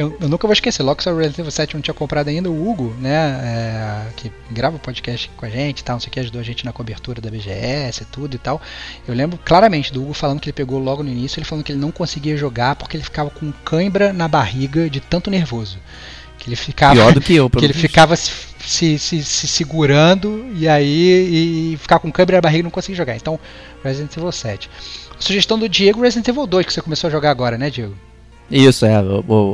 eu, 0.00 0.16
eu, 0.18 0.28
nunca 0.30 0.46
vou 0.46 0.54
esquecer, 0.54 0.82
logo 0.82 1.02
que 1.02 1.06
o 1.06 1.14
Resident 1.14 1.40
Evil 1.40 1.50
7 1.50 1.74
não 1.74 1.82
tinha 1.82 1.92
comprado 1.92 2.28
ainda, 2.28 2.50
o 2.50 2.70
Hugo, 2.70 2.94
né, 2.98 3.12
é, 3.44 4.12
que 4.16 4.32
grava 4.50 4.76
o 4.76 4.78
podcast 4.78 5.30
com 5.36 5.44
a 5.44 5.50
gente 5.50 5.84
tal, 5.84 5.96
não 5.96 6.00
sei 6.00 6.08
o 6.08 6.10
que, 6.10 6.20
ajudou 6.20 6.40
a 6.40 6.44
gente 6.44 6.64
na 6.64 6.72
cobertura 6.72 7.20
da 7.20 7.30
BGS 7.30 8.02
e 8.02 8.06
tudo 8.06 8.34
e 8.34 8.38
tal. 8.38 8.62
Eu 9.06 9.14
lembro 9.14 9.38
claramente 9.44 9.92
do 9.92 10.02
Hugo 10.02 10.14
falando 10.14 10.40
que 10.40 10.48
ele 10.48 10.54
pegou 10.54 10.78
logo 10.78 11.02
no 11.02 11.10
início, 11.10 11.38
ele 11.38 11.44
falando 11.44 11.62
que 11.62 11.72
ele 11.72 11.78
não 11.78 11.90
conseguia 11.90 12.34
jogar 12.34 12.76
porque 12.76 12.96
ele 12.96 13.04
ficava 13.04 13.28
com 13.28 13.52
cãibra 13.62 14.10
na 14.10 14.26
barriga 14.26 14.88
de 14.88 15.00
tanto 15.00 15.30
nervoso. 15.30 15.78
Que 16.38 16.48
ele 16.48 16.56
ficava. 16.56 16.94
Pior 16.94 17.12
do 17.12 17.20
que 17.20 17.34
eu, 17.34 17.50
Que 17.52 17.66
ele 17.66 17.74
ficava 17.74 18.16
se, 18.16 18.98
se, 18.98 19.22
se 19.22 19.46
segurando 19.46 20.50
e 20.54 20.66
aí 20.66 21.74
e 21.74 21.76
ficar 21.76 21.98
com 21.98 22.10
câmera 22.10 22.38
na 22.38 22.40
barriga 22.40 22.60
e 22.60 22.62
não 22.62 22.70
conseguir 22.70 22.96
jogar. 22.96 23.14
Então, 23.16 23.38
Resident 23.84 24.16
Evil 24.16 24.32
7. 24.32 24.70
Sugestão 25.18 25.58
do 25.58 25.68
Diego, 25.68 26.00
Resident 26.00 26.26
Evil 26.28 26.46
2, 26.46 26.64
que 26.64 26.72
você 26.72 26.80
começou 26.80 27.08
a 27.08 27.10
jogar 27.10 27.30
agora, 27.30 27.58
né, 27.58 27.68
Diego? 27.68 27.94
Isso, 28.50 28.84
é. 28.84 28.94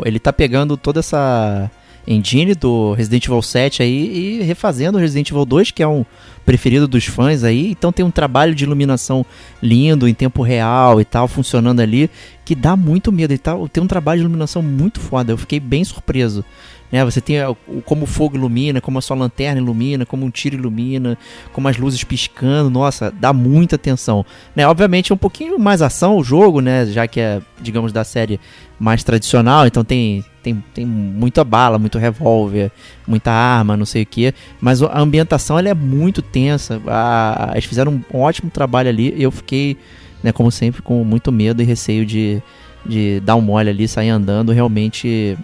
Ele 0.04 0.18
tá 0.18 0.32
pegando 0.32 0.76
toda 0.76 1.00
essa 1.00 1.70
engine 2.06 2.54
do 2.54 2.92
Resident 2.92 3.26
Evil 3.26 3.42
7 3.42 3.82
aí 3.82 4.38
e 4.38 4.42
refazendo 4.42 4.96
o 4.96 5.00
Resident 5.00 5.30
Evil 5.30 5.44
2, 5.44 5.72
que 5.72 5.82
é 5.82 5.88
um 5.88 6.04
preferido 6.44 6.86
dos 6.86 7.04
fãs 7.04 7.42
aí. 7.42 7.70
Então 7.70 7.92
tem 7.92 8.04
um 8.04 8.10
trabalho 8.10 8.54
de 8.54 8.64
iluminação 8.64 9.26
lindo 9.60 10.06
em 10.06 10.14
tempo 10.14 10.42
real 10.42 11.00
e 11.00 11.04
tal, 11.04 11.26
funcionando 11.26 11.80
ali, 11.80 12.08
que 12.44 12.54
dá 12.54 12.76
muito 12.76 13.10
medo 13.10 13.34
e 13.34 13.38
tal. 13.38 13.68
Tem 13.68 13.82
um 13.82 13.88
trabalho 13.88 14.20
de 14.20 14.24
iluminação 14.24 14.62
muito 14.62 15.00
foda. 15.00 15.32
Eu 15.32 15.36
fiquei 15.36 15.58
bem 15.58 15.82
surpreso. 15.84 16.44
Né? 16.90 17.04
Você 17.04 17.20
tem 17.20 17.38
como 17.84 18.04
o 18.04 18.06
fogo 18.06 18.36
ilumina, 18.36 18.80
como 18.80 18.98
a 18.98 19.02
sua 19.02 19.16
lanterna 19.16 19.60
ilumina, 19.60 20.06
como 20.06 20.24
um 20.24 20.30
tiro 20.30 20.54
ilumina, 20.54 21.18
como 21.52 21.66
as 21.66 21.76
luzes 21.76 22.04
piscando. 22.04 22.70
Nossa, 22.70 23.10
dá 23.10 23.32
muita 23.32 23.74
atenção. 23.76 24.24
Né? 24.54 24.66
Obviamente 24.66 25.10
é 25.10 25.14
um 25.14 25.18
pouquinho 25.18 25.58
mais 25.58 25.82
ação 25.82 26.16
o 26.16 26.22
jogo, 26.22 26.60
né? 26.60 26.86
Já 26.86 27.08
que 27.08 27.18
é, 27.18 27.42
digamos, 27.60 27.92
da 27.92 28.04
série 28.04 28.38
mais 28.78 29.02
tradicional, 29.02 29.66
então 29.66 29.82
tem, 29.82 30.24
tem, 30.42 30.62
tem 30.74 30.84
muita 30.84 31.42
bala, 31.42 31.78
muito 31.78 31.98
revólver, 31.98 32.70
muita 33.06 33.30
arma, 33.30 33.76
não 33.76 33.86
sei 33.86 34.02
o 34.02 34.06
que. 34.06 34.34
Mas 34.60 34.82
a 34.82 34.98
ambientação 34.98 35.58
ela 35.58 35.68
é 35.68 35.74
muito 35.74 36.20
tensa. 36.20 36.80
A, 36.86 37.50
eles 37.52 37.64
fizeram 37.64 37.92
um 38.12 38.18
ótimo 38.18 38.50
trabalho 38.50 38.88
ali. 38.88 39.14
Eu 39.16 39.30
fiquei, 39.30 39.76
né, 40.22 40.32
como 40.32 40.50
sempre, 40.50 40.82
com 40.82 41.02
muito 41.04 41.32
medo 41.32 41.62
e 41.62 41.64
receio 41.64 42.04
de, 42.04 42.42
de 42.84 43.20
dar 43.20 43.36
um 43.36 43.40
mole 43.40 43.70
ali, 43.70 43.88
sair 43.88 44.10
andando. 44.10 44.52
Realmente 44.52 45.38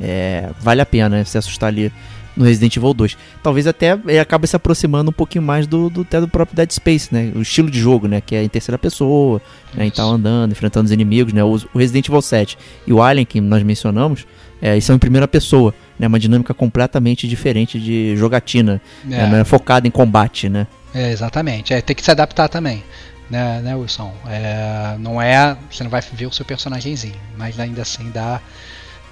é, 0.00 0.50
vale 0.60 0.80
a 0.80 0.86
pena 0.86 1.18
né, 1.18 1.24
se 1.24 1.38
assustar 1.38 1.68
ali 1.68 1.92
no 2.36 2.44
Resident 2.44 2.76
Evil 2.76 2.94
2. 2.94 3.16
Talvez 3.42 3.66
até 3.66 3.98
ele 4.06 4.18
acabe 4.18 4.46
se 4.46 4.56
aproximando 4.56 5.10
um 5.10 5.12
pouquinho 5.12 5.42
mais 5.42 5.66
do, 5.66 5.88
do, 5.88 6.02
até 6.02 6.20
do 6.20 6.28
próprio 6.28 6.56
Dead 6.56 6.70
Space, 6.70 7.12
né? 7.12 7.32
O 7.34 7.42
estilo 7.42 7.70
de 7.70 7.78
jogo, 7.78 8.06
né? 8.08 8.20
Que 8.20 8.34
é 8.36 8.42
em 8.42 8.48
terceira 8.48 8.78
pessoa, 8.78 9.40
né? 9.74 9.86
E 9.86 9.90
tal, 9.90 10.10
andando, 10.10 10.52
enfrentando 10.52 10.86
os 10.86 10.92
inimigos, 10.92 11.32
né? 11.32 11.42
O, 11.44 11.54
o, 11.72 11.78
Resident 11.78 12.08
Evil 12.08 12.22
7 12.22 12.58
e 12.86 12.92
o 12.92 13.02
Alien, 13.02 13.24
que 13.24 13.40
nós 13.40 13.62
mencionamos, 13.62 14.26
é, 14.60 14.78
são 14.80 14.96
em 14.96 14.98
primeira 14.98 15.28
pessoa, 15.28 15.74
né? 15.98 16.06
Uma 16.06 16.18
dinâmica 16.18 16.52
completamente 16.52 17.28
diferente 17.28 17.78
de 17.78 18.16
jogatina, 18.16 18.80
né? 19.04 19.24
é. 19.24 19.26
né? 19.28 19.44
focada 19.44 19.86
em 19.86 19.90
combate, 19.90 20.48
né? 20.48 20.66
É, 20.94 21.10
exatamente. 21.10 21.74
É, 21.74 21.80
tem 21.80 21.94
que 21.94 22.02
se 22.02 22.10
adaptar 22.10 22.48
também. 22.48 22.82
Né, 23.28 23.60
né 23.62 23.74
Wilson? 23.74 24.12
É, 24.26 24.96
não 24.98 25.20
é. 25.20 25.56
Você 25.70 25.82
não 25.82 25.90
vai 25.90 26.00
ver 26.00 26.26
o 26.26 26.32
seu 26.32 26.44
personagemzinho, 26.44 27.16
mas 27.36 27.58
ainda 27.58 27.82
assim 27.82 28.10
dá 28.10 28.40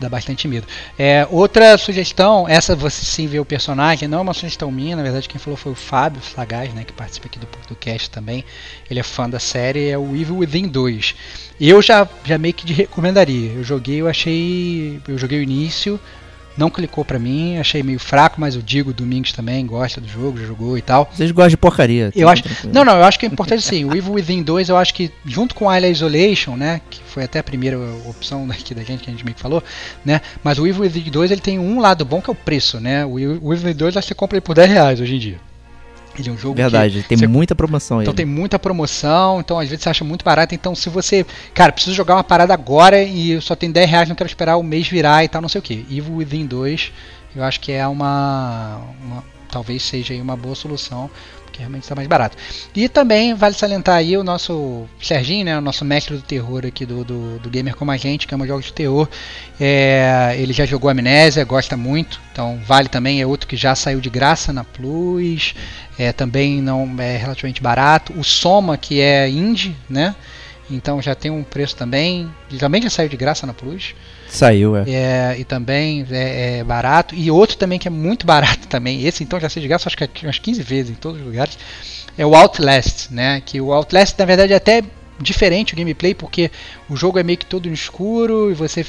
dá 0.03 0.09
bastante 0.09 0.47
medo. 0.47 0.67
É, 0.99 1.27
outra 1.31 1.79
sugestão, 1.79 2.47
essa 2.49 2.75
você 2.75 3.05
sim 3.05 3.27
vê 3.27 3.39
o 3.39 3.45
personagem, 3.45 4.09
não 4.09 4.19
é 4.19 4.21
uma 4.21 4.35
sugestão 4.35 4.71
minha, 4.71 4.97
na 4.97 5.03
verdade 5.03 5.29
quem 5.29 5.39
falou 5.39 5.57
foi 5.57 5.73
o 5.73 5.75
Fábio 5.75 6.21
Sagaz, 6.23 6.75
né, 6.75 6.85
que 6.85 6.93
participa 6.93 7.27
aqui 7.27 7.39
do 7.39 7.47
podcast 7.47 8.11
também. 8.11 8.45
Ele 8.91 9.01
é 9.01 9.03
fã 9.03 9.29
da 9.29 9.39
série, 9.39 9.89
é 9.89 9.97
o 9.97 10.15
Evil 10.15 10.39
Within 10.39 10.69
2. 10.69 11.15
Eu 11.61 11.81
já, 11.81 12.09
já 12.25 12.37
meio 12.37 12.55
que 12.55 12.73
recomendaria. 12.73 13.53
Eu 13.53 13.65
joguei, 13.65 14.01
eu 14.01 14.09
achei, 14.09 15.01
eu 15.07 15.17
joguei 15.17 15.39
o 15.39 15.43
início, 15.43 15.99
não 16.57 16.71
clicou 16.71 17.05
para 17.05 17.19
mim, 17.19 17.59
achei 17.59 17.83
meio 17.83 17.99
fraco, 17.99 18.41
mas 18.41 18.57
o 18.57 18.63
Digo 18.63 18.93
Domingos 18.93 19.33
também 19.33 19.67
gosta 19.67 20.01
do 20.01 20.09
jogo, 20.09 20.39
já 20.39 20.47
jogou 20.47 20.77
e 20.77 20.83
tal. 20.83 21.11
Vocês 21.13 21.31
gostam 21.31 21.51
de 21.51 21.57
porcaria. 21.57 22.13
Eu 22.15 22.29
acho, 22.29 22.43
não, 22.73 22.85
não, 22.85 22.97
eu 22.97 23.05
acho 23.05 23.19
que 23.19 23.27
é 23.27 23.29
importante 23.29 23.63
sim. 23.63 23.85
O 23.85 23.95
Evil 23.97 24.13
Within 24.13 24.43
2, 24.43 24.69
eu 24.69 24.77
acho 24.77 24.95
que 24.95 25.11
junto 25.25 25.55
com 25.55 25.69
Alien 25.69 25.93
Isolation, 25.93 26.57
né, 26.57 26.81
que 26.91 27.01
foi 27.07 27.25
até 27.25 27.39
a 27.39 27.43
primeira 27.43 27.79
opção 28.07 28.47
daqui 28.47 28.75
da 28.75 28.83
gente 28.83 29.03
que 29.03 29.11
a 29.11 29.13
gente 29.13 29.25
meio 29.25 29.35
que 29.35 29.41
falou, 29.41 29.63
né? 30.05 30.21
Mas 30.43 30.59
o 30.59 30.67
Evil 30.67 30.83
Within 30.83 31.11
2 31.11 31.31
ele 31.31 31.41
tem 31.41 31.59
um 31.59 31.81
lado 31.81 32.05
bom 32.05 32.21
que 32.21 32.31
é 32.31 32.33
o 32.33 32.37
preço, 32.37 32.81
né? 32.81 33.05
O 33.05 33.19
Evil 33.19 33.41
Within 33.43 33.75
2 33.75 33.95
você 33.95 34.15
compra 34.15 34.37
ele 34.37 34.43
por 34.43 34.55
10 34.55 34.71
reais 34.71 35.01
hoje 35.01 35.17
em 35.17 35.19
dia. 35.19 35.52
Ele 36.19 36.29
é 36.29 36.33
um 36.33 36.37
jogo 36.39 36.55
Verdade, 36.55 37.03
tem 37.05 37.17
você... 37.17 37.27
muita 37.27 37.55
promoção 37.55 38.03
Então 38.03 38.13
ele. 38.13 38.17
tem 38.17 38.27
muita 38.27 38.59
promoção, 38.59 39.41
então 39.41 39.59
às 39.59 39.69
vezes 39.69 39.83
você 39.83 39.89
acha 39.89 40.05
muito 40.05 40.25
barato. 40.25 40.55
Então 40.55 40.75
se 40.75 40.89
você, 40.89 41.25
cara, 41.55 41.73
preciso 41.73 41.95
jogar 41.97 42.15
uma 42.17 42.25
parada 42.25 42.53
agora 42.53 43.03
e 43.03 43.41
só 43.41 43.55
tem 43.55 43.71
10 43.71 43.91
reais, 43.91 44.09
não 44.09 44.17
quero 44.17 44.29
esperar 44.29 44.57
o 44.57 44.63
mês 44.63 44.89
virar 44.89 45.25
e 45.25 45.29
tal, 45.29 45.41
não 45.41 45.49
sei 45.49 45.59
o 45.59 45.63
que. 45.63 45.87
Evil 45.91 46.17
Within 46.17 46.47
2 46.47 46.93
eu 47.35 47.43
acho 47.43 47.61
que 47.61 47.73
é 47.73 47.87
uma, 47.87 48.81
uma 49.03 49.25
talvez 49.51 49.83
seja 49.83 50.15
uma 50.15 50.37
boa 50.37 50.55
solução 50.55 51.11
porque 51.53 51.61
realmente 51.61 51.83
está 51.83 51.95
mais 51.95 52.09
barato. 52.09 52.37
E 52.75 52.89
também 52.89 53.35
vale 53.35 53.55
salientar 53.55 53.97
aí 53.97 54.17
o 54.17 54.25
nosso 54.25 54.87
Serginho, 55.01 55.45
né, 55.45 55.59
o 55.59 55.61
nosso 55.61 55.85
mestre 55.85 56.17
do 56.17 56.23
terror 56.23 56.65
aqui 56.67 56.87
do, 56.87 57.05
do, 57.05 57.39
do 57.39 57.51
Gamer 57.51 57.77
Como 57.77 57.91
a 57.91 57.97
Gente, 57.99 58.27
que 58.27 58.35
ama 58.35 58.47
jogos 58.47 58.65
de 58.65 58.73
terror. 58.73 59.07
É, 59.61 60.35
ele 60.39 60.55
já 60.55 60.65
jogou 60.65 60.91
Amnésia, 60.91 61.45
gosta 61.45 61.77
muito, 61.77 62.19
então 62.33 62.59
vale 62.67 62.89
também, 62.89 63.21
é 63.21 63.27
outro 63.27 63.47
que 63.47 63.57
já 63.57 63.75
saiu 63.75 64.01
de 64.01 64.09
graça 64.09 64.53
na 64.53 64.65
Plus, 64.65 65.55
é, 65.99 66.11
também 66.11 66.63
não 66.63 66.97
é 66.99 67.19
relativamente 67.19 67.63
barato. 67.63 68.15
O 68.19 68.25
Soma, 68.25 68.79
que 68.79 69.01
é 69.01 69.29
indie, 69.29 69.77
né? 69.89 70.15
Então 70.71 71.03
já 71.03 71.15
tem 71.15 71.31
um 71.31 71.43
preço 71.43 71.77
também. 71.77 72.31
Ele 72.49 72.59
também 72.59 72.81
já 72.81 72.89
saiu 72.89 73.11
de 73.11 73.17
graça 73.17 73.47
na 73.47 73.53
Plus. 73.53 73.95
Saiu, 74.33 74.75
é. 74.75 74.85
é 74.89 75.37
e 75.39 75.45
também 75.45 76.07
é, 76.11 76.59
é, 76.59 76.65
barato. 76.65 77.15
E 77.15 77.31
outro 77.31 77.59
também 77.59 77.79
que 77.79 77.87
é 77.87 77.91
muito 77.91 78.27
barato 78.27 78.67
também. 78.67 79.05
Esse 79.05 79.23
então 79.23 79.39
já 79.39 79.49
saiu 79.51 79.61
de 79.61 79.69
graça, 79.69 79.91
acho 79.91 79.97
que 79.97 80.05
é 80.05 80.09
umas 80.23 80.39
15 80.39 80.63
vezes 80.63 80.91
em 80.91 80.95
todos 80.95 81.21
os 81.21 81.27
lugares. 81.27 81.59
É 82.17 82.25
o 82.25 82.35
Outlast, 82.35 83.11
né? 83.11 83.43
Que 83.45 83.61
o 83.61 83.73
Outlast 83.75 84.19
na 84.19 84.25
verdade 84.25 84.55
é 84.55 84.57
até 84.57 84.83
diferente 85.21 85.75
o 85.75 85.77
gameplay 85.77 86.15
porque 86.15 86.51
o 86.89 86.97
jogo 86.97 87.19
é 87.19 87.23
meio 87.23 87.39
que 87.39 87.45
todo 87.45 87.67
no 87.69 87.75
escuro 87.75 88.51
e 88.51 88.55
você 88.55 88.85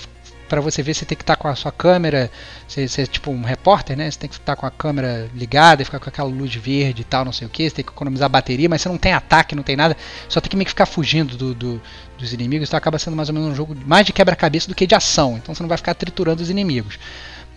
para 0.53 0.61
você 0.61 0.83
ver, 0.83 0.93
você 0.93 1.03
tem 1.03 1.17
que 1.17 1.23
estar 1.23 1.35
tá 1.35 1.41
com 1.41 1.47
a 1.47 1.55
sua 1.55 1.71
câmera, 1.71 2.29
você, 2.67 2.87
você 2.87 3.01
é 3.01 3.05
tipo 3.07 3.31
um 3.31 3.41
repórter, 3.41 3.97
né? 3.97 4.11
Você 4.11 4.19
tem 4.19 4.29
que 4.29 4.35
estar 4.35 4.55
tá 4.55 4.59
com 4.59 4.67
a 4.67 4.69
câmera 4.69 5.27
ligada 5.33 5.81
e 5.81 5.85
ficar 5.85 5.99
com 5.99 6.07
aquela 6.07 6.29
luz 6.29 6.53
verde 6.53 7.01
e 7.01 7.03
tal, 7.03 7.25
não 7.25 7.31
sei 7.31 7.47
o 7.47 7.49
que. 7.49 7.67
Você 7.67 7.77
tem 7.77 7.85
que 7.85 7.89
economizar 7.89 8.29
bateria, 8.29 8.69
mas 8.69 8.79
você 8.83 8.87
não 8.87 8.97
tem 8.99 9.13
ataque, 9.13 9.55
não 9.55 9.63
tem 9.63 9.75
nada. 9.75 9.97
Só 10.29 10.39
tem 10.39 10.51
que 10.51 10.55
meio 10.55 10.65
que 10.65 10.71
ficar 10.71 10.85
fugindo 10.85 11.35
do, 11.35 11.55
do 11.55 11.81
dos 12.19 12.33
inimigos. 12.33 12.69
Então 12.69 12.77
acaba 12.77 12.99
sendo 12.99 13.17
mais 13.17 13.29
ou 13.29 13.33
menos 13.33 13.49
um 13.49 13.55
jogo 13.55 13.75
mais 13.83 14.05
de 14.05 14.13
quebra-cabeça 14.13 14.67
do 14.67 14.75
que 14.75 14.85
de 14.85 14.93
ação. 14.93 15.37
Então 15.37 15.55
você 15.55 15.63
não 15.63 15.67
vai 15.67 15.77
ficar 15.77 15.95
triturando 15.95 16.43
os 16.43 16.51
inimigos. 16.51 16.99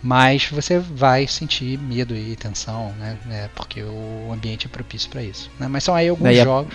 Mas 0.01 0.49
você 0.49 0.79
vai 0.79 1.27
sentir 1.27 1.77
medo 1.77 2.15
e 2.15 2.35
tensão, 2.35 2.93
né? 2.97 3.15
É, 3.29 3.49
porque 3.55 3.83
o 3.83 4.31
ambiente 4.33 4.65
é 4.65 4.69
propício 4.69 5.07
para 5.07 5.21
isso. 5.21 5.51
Né? 5.59 5.67
Mas 5.67 5.83
são 5.83 5.93
aí 5.93 6.09
alguns 6.09 6.35
jogos. 6.37 6.73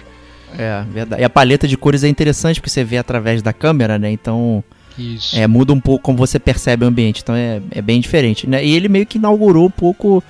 É, 0.56 0.84
verdade. 0.88 1.20
E 1.20 1.24
a 1.24 1.30
paleta 1.30 1.66
de 1.66 1.76
cores 1.76 2.04
é 2.04 2.08
interessante 2.08 2.60
porque 2.60 2.70
você 2.70 2.84
vê 2.84 2.98
através 2.98 3.42
da 3.42 3.52
câmera, 3.52 3.98
né? 3.98 4.08
Então 4.12 4.62
isso. 4.98 5.36
É, 5.36 5.46
muda 5.46 5.72
um 5.72 5.80
pouco 5.80 6.04
como 6.04 6.18
você 6.18 6.38
percebe 6.38 6.84
o 6.84 6.88
ambiente, 6.88 7.20
então 7.22 7.34
é, 7.34 7.60
é 7.70 7.82
bem 7.82 8.00
diferente. 8.00 8.48
Né? 8.48 8.64
E 8.64 8.74
ele 8.74 8.88
meio 8.88 9.06
que 9.06 9.18
inaugurou 9.18 9.66
um 9.66 9.70
pouco 9.70 10.22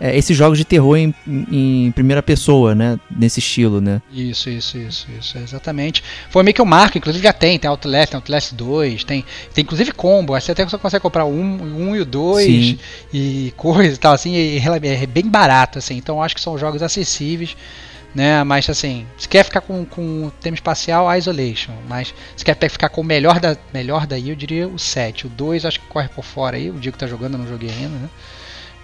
é, 0.00 0.16
esses 0.16 0.34
jogos 0.34 0.56
de 0.56 0.64
terror 0.64 0.96
em, 0.96 1.14
em, 1.26 1.92
primeira 1.92 2.22
pessoa, 2.22 2.74
né? 2.74 2.98
Nesse 3.14 3.38
estilo, 3.38 3.82
né? 3.82 4.00
Isso, 4.10 4.48
isso, 4.48 4.78
isso, 4.78 5.06
isso, 5.18 5.36
exatamente. 5.36 6.02
Foi 6.30 6.42
meio 6.42 6.54
que 6.54 6.62
o 6.62 6.66
marco, 6.66 6.96
inclusive 6.96 7.22
já 7.22 7.34
tem, 7.34 7.58
tem 7.58 7.68
Outlast, 7.68 8.10
tem 8.10 8.16
Outlast 8.16 8.54
2, 8.54 9.04
tem, 9.04 9.24
tem 9.52 9.62
inclusive 9.62 9.92
combo, 9.92 10.32
você 10.32 10.52
até 10.52 10.64
consegue 10.64 11.02
comprar 11.02 11.26
um, 11.26 11.88
um 11.90 11.94
e 11.94 12.00
o 12.00 12.06
2 12.06 12.76
e 13.12 13.52
coisa 13.58 13.94
e 13.94 13.98
tal, 13.98 14.14
assim, 14.14 14.34
e, 14.34 14.58
é 14.58 15.06
bem 15.06 15.28
barato, 15.28 15.78
assim, 15.78 15.98
então 15.98 16.22
acho 16.22 16.34
que 16.34 16.40
são 16.40 16.56
jogos 16.56 16.82
acessíveis 16.82 17.54
né? 18.14 18.42
Mas 18.44 18.68
assim, 18.68 19.06
se 19.16 19.28
quer 19.28 19.44
ficar 19.44 19.60
com, 19.60 19.84
com 19.84 20.26
o 20.26 20.30
tema 20.30 20.54
espacial, 20.54 21.12
Isolation. 21.16 21.72
Mas 21.88 22.14
se 22.36 22.44
quer 22.44 22.56
ficar 22.68 22.88
com 22.88 23.00
o 23.00 23.04
melhor, 23.04 23.40
da, 23.40 23.56
melhor 23.72 24.06
daí, 24.06 24.30
eu 24.30 24.36
diria 24.36 24.68
o 24.68 24.78
7. 24.78 25.26
O 25.26 25.30
2 25.30 25.64
acho 25.64 25.80
que 25.80 25.86
corre 25.86 26.08
por 26.08 26.24
fora 26.24 26.56
aí. 26.56 26.70
O 26.70 26.74
Diego 26.74 26.98
tá 26.98 27.06
jogando, 27.06 27.34
eu 27.34 27.38
não 27.38 27.48
joguei 27.48 27.70
ainda, 27.70 27.96
né? 27.96 28.08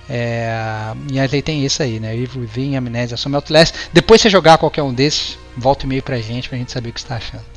É, 0.08 0.92
e 1.10 1.18
aí 1.18 1.42
tem 1.42 1.64
isso 1.64 1.82
aí, 1.82 1.98
né? 1.98 2.14
Evil 2.16 2.42
Within, 2.42 2.76
Amnésia, 2.76 3.16
Some 3.16 3.34
Outlast. 3.34 3.74
Depois 3.92 4.20
você 4.20 4.30
jogar 4.30 4.58
qualquer 4.58 4.82
um 4.82 4.94
desses, 4.94 5.36
volta 5.56 5.84
e 5.84 5.88
meio 5.88 6.02
pra 6.02 6.18
gente, 6.18 6.48
pra 6.48 6.56
gente 6.56 6.70
saber 6.70 6.90
o 6.90 6.92
que 6.92 7.00
você 7.00 7.08
tá 7.08 7.16
achando. 7.16 7.55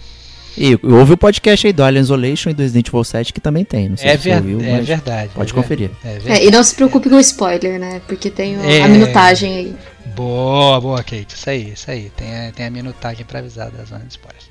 E 0.58 0.78
houve 0.84 1.14
o 1.14 1.18
podcast 1.18 1.66
aí 1.66 1.74
do 1.74 1.84
Alien 1.84 2.02
Isolation 2.02 2.50
e 2.50 2.54
do 2.54 2.62
Resident 2.62 2.88
Evil 2.88 3.04
7 3.04 3.34
que 3.34 3.40
também 3.40 3.64
tem. 3.64 3.90
Não 3.90 3.98
sei 3.98 4.10
é, 4.10 4.18
se 4.18 4.24
ver, 4.24 4.36
ouviu, 4.36 4.62
é 4.62 4.82
verdade. 4.82 5.32
Pode 5.34 5.52
é 5.52 5.56
conferir. 5.56 5.92
É, 6.04 6.20
é, 6.26 6.46
e 6.46 6.52
não 6.52 6.64
se 6.64 6.76
preocupe 6.76 7.10
com 7.10 7.16
o 7.16 7.20
spoiler, 7.20 7.80
né? 7.80 8.02
Porque 8.08 8.30
tem 8.30 8.58
o, 8.58 8.84
a 8.84 8.88
minutagem 8.88 9.56
aí. 9.56 9.76
Boa, 10.16 10.82
boa, 10.82 10.98
Kate. 11.04 11.36
Isso 11.36 11.50
aí, 11.50 11.72
isso 11.72 11.90
aí. 11.90 12.12
Tem 12.16 12.48
a, 12.48 12.52
tem 12.52 12.66
a 12.66 12.70
minutagem 12.70 13.26
para 13.26 13.40
avisar 13.40 13.72
da 13.72 13.84
zona 13.84 14.04
de 14.04 14.12
spoilers. 14.12 14.50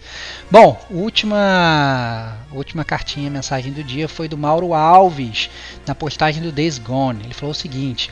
Bom, 0.51 0.81
última, 0.91 2.39
última 2.53 2.85
cartinha, 2.85 3.29
mensagem 3.31 3.73
do 3.73 3.85
dia 3.85 4.09
foi 4.09 4.29
do 4.29 4.39
Mauro 4.39 4.73
Alves, 4.73 5.51
na 5.87 5.95
postagem 5.95 6.43
do 6.43 6.53
Days 6.53 6.79
Gone. 6.79 7.21
Ele 7.25 7.35
falou 7.35 7.53
o 7.53 7.55
seguinte. 7.55 8.11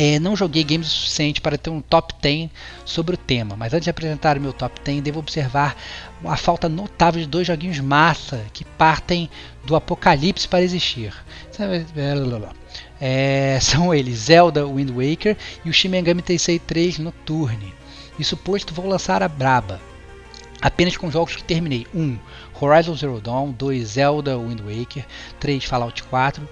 É, 0.00 0.20
não 0.20 0.36
joguei 0.36 0.62
games 0.62 0.86
o 0.86 0.90
suficiente 0.90 1.40
para 1.40 1.58
ter 1.58 1.70
um 1.70 1.80
top 1.80 2.14
10 2.22 2.50
sobre 2.84 3.16
o 3.16 3.18
tema, 3.18 3.56
mas 3.56 3.74
antes 3.74 3.82
de 3.82 3.90
apresentar 3.90 4.38
o 4.38 4.40
meu 4.40 4.52
top 4.52 4.80
10, 4.84 5.02
devo 5.02 5.18
observar 5.18 5.76
a 6.24 6.36
falta 6.36 6.68
notável 6.68 7.20
de 7.20 7.26
dois 7.26 7.48
joguinhos 7.48 7.80
massa 7.80 8.44
que 8.52 8.64
partem 8.64 9.28
do 9.64 9.74
apocalipse 9.74 10.46
para 10.46 10.62
existir. 10.62 11.12
É, 13.00 13.58
são 13.60 13.92
eles 13.92 14.18
Zelda 14.20 14.64
Wind 14.64 14.90
Waker 14.90 15.36
e 15.64 15.68
o 15.68 15.72
Shin 15.72 15.88
Megami 15.88 16.22
Tensei 16.22 16.60
3 16.60 17.00
Nocturne. 17.00 17.74
E 18.20 18.22
suposto 18.22 18.72
vou 18.72 18.86
lançar 18.86 19.20
a 19.20 19.28
braba. 19.28 19.80
Apenas 20.62 20.96
com 20.96 21.10
jogos 21.10 21.34
que 21.34 21.42
terminei. 21.42 21.88
1. 21.92 22.00
Um, 22.00 22.18
Horizon 22.60 22.94
Zero 22.94 23.20
Dawn. 23.20 23.50
2. 23.50 23.84
Zelda 23.84 24.38
Wind 24.38 24.60
Waker. 24.60 25.04
3. 25.40 25.64
Fallout 25.64 26.04
4. 26.04 26.48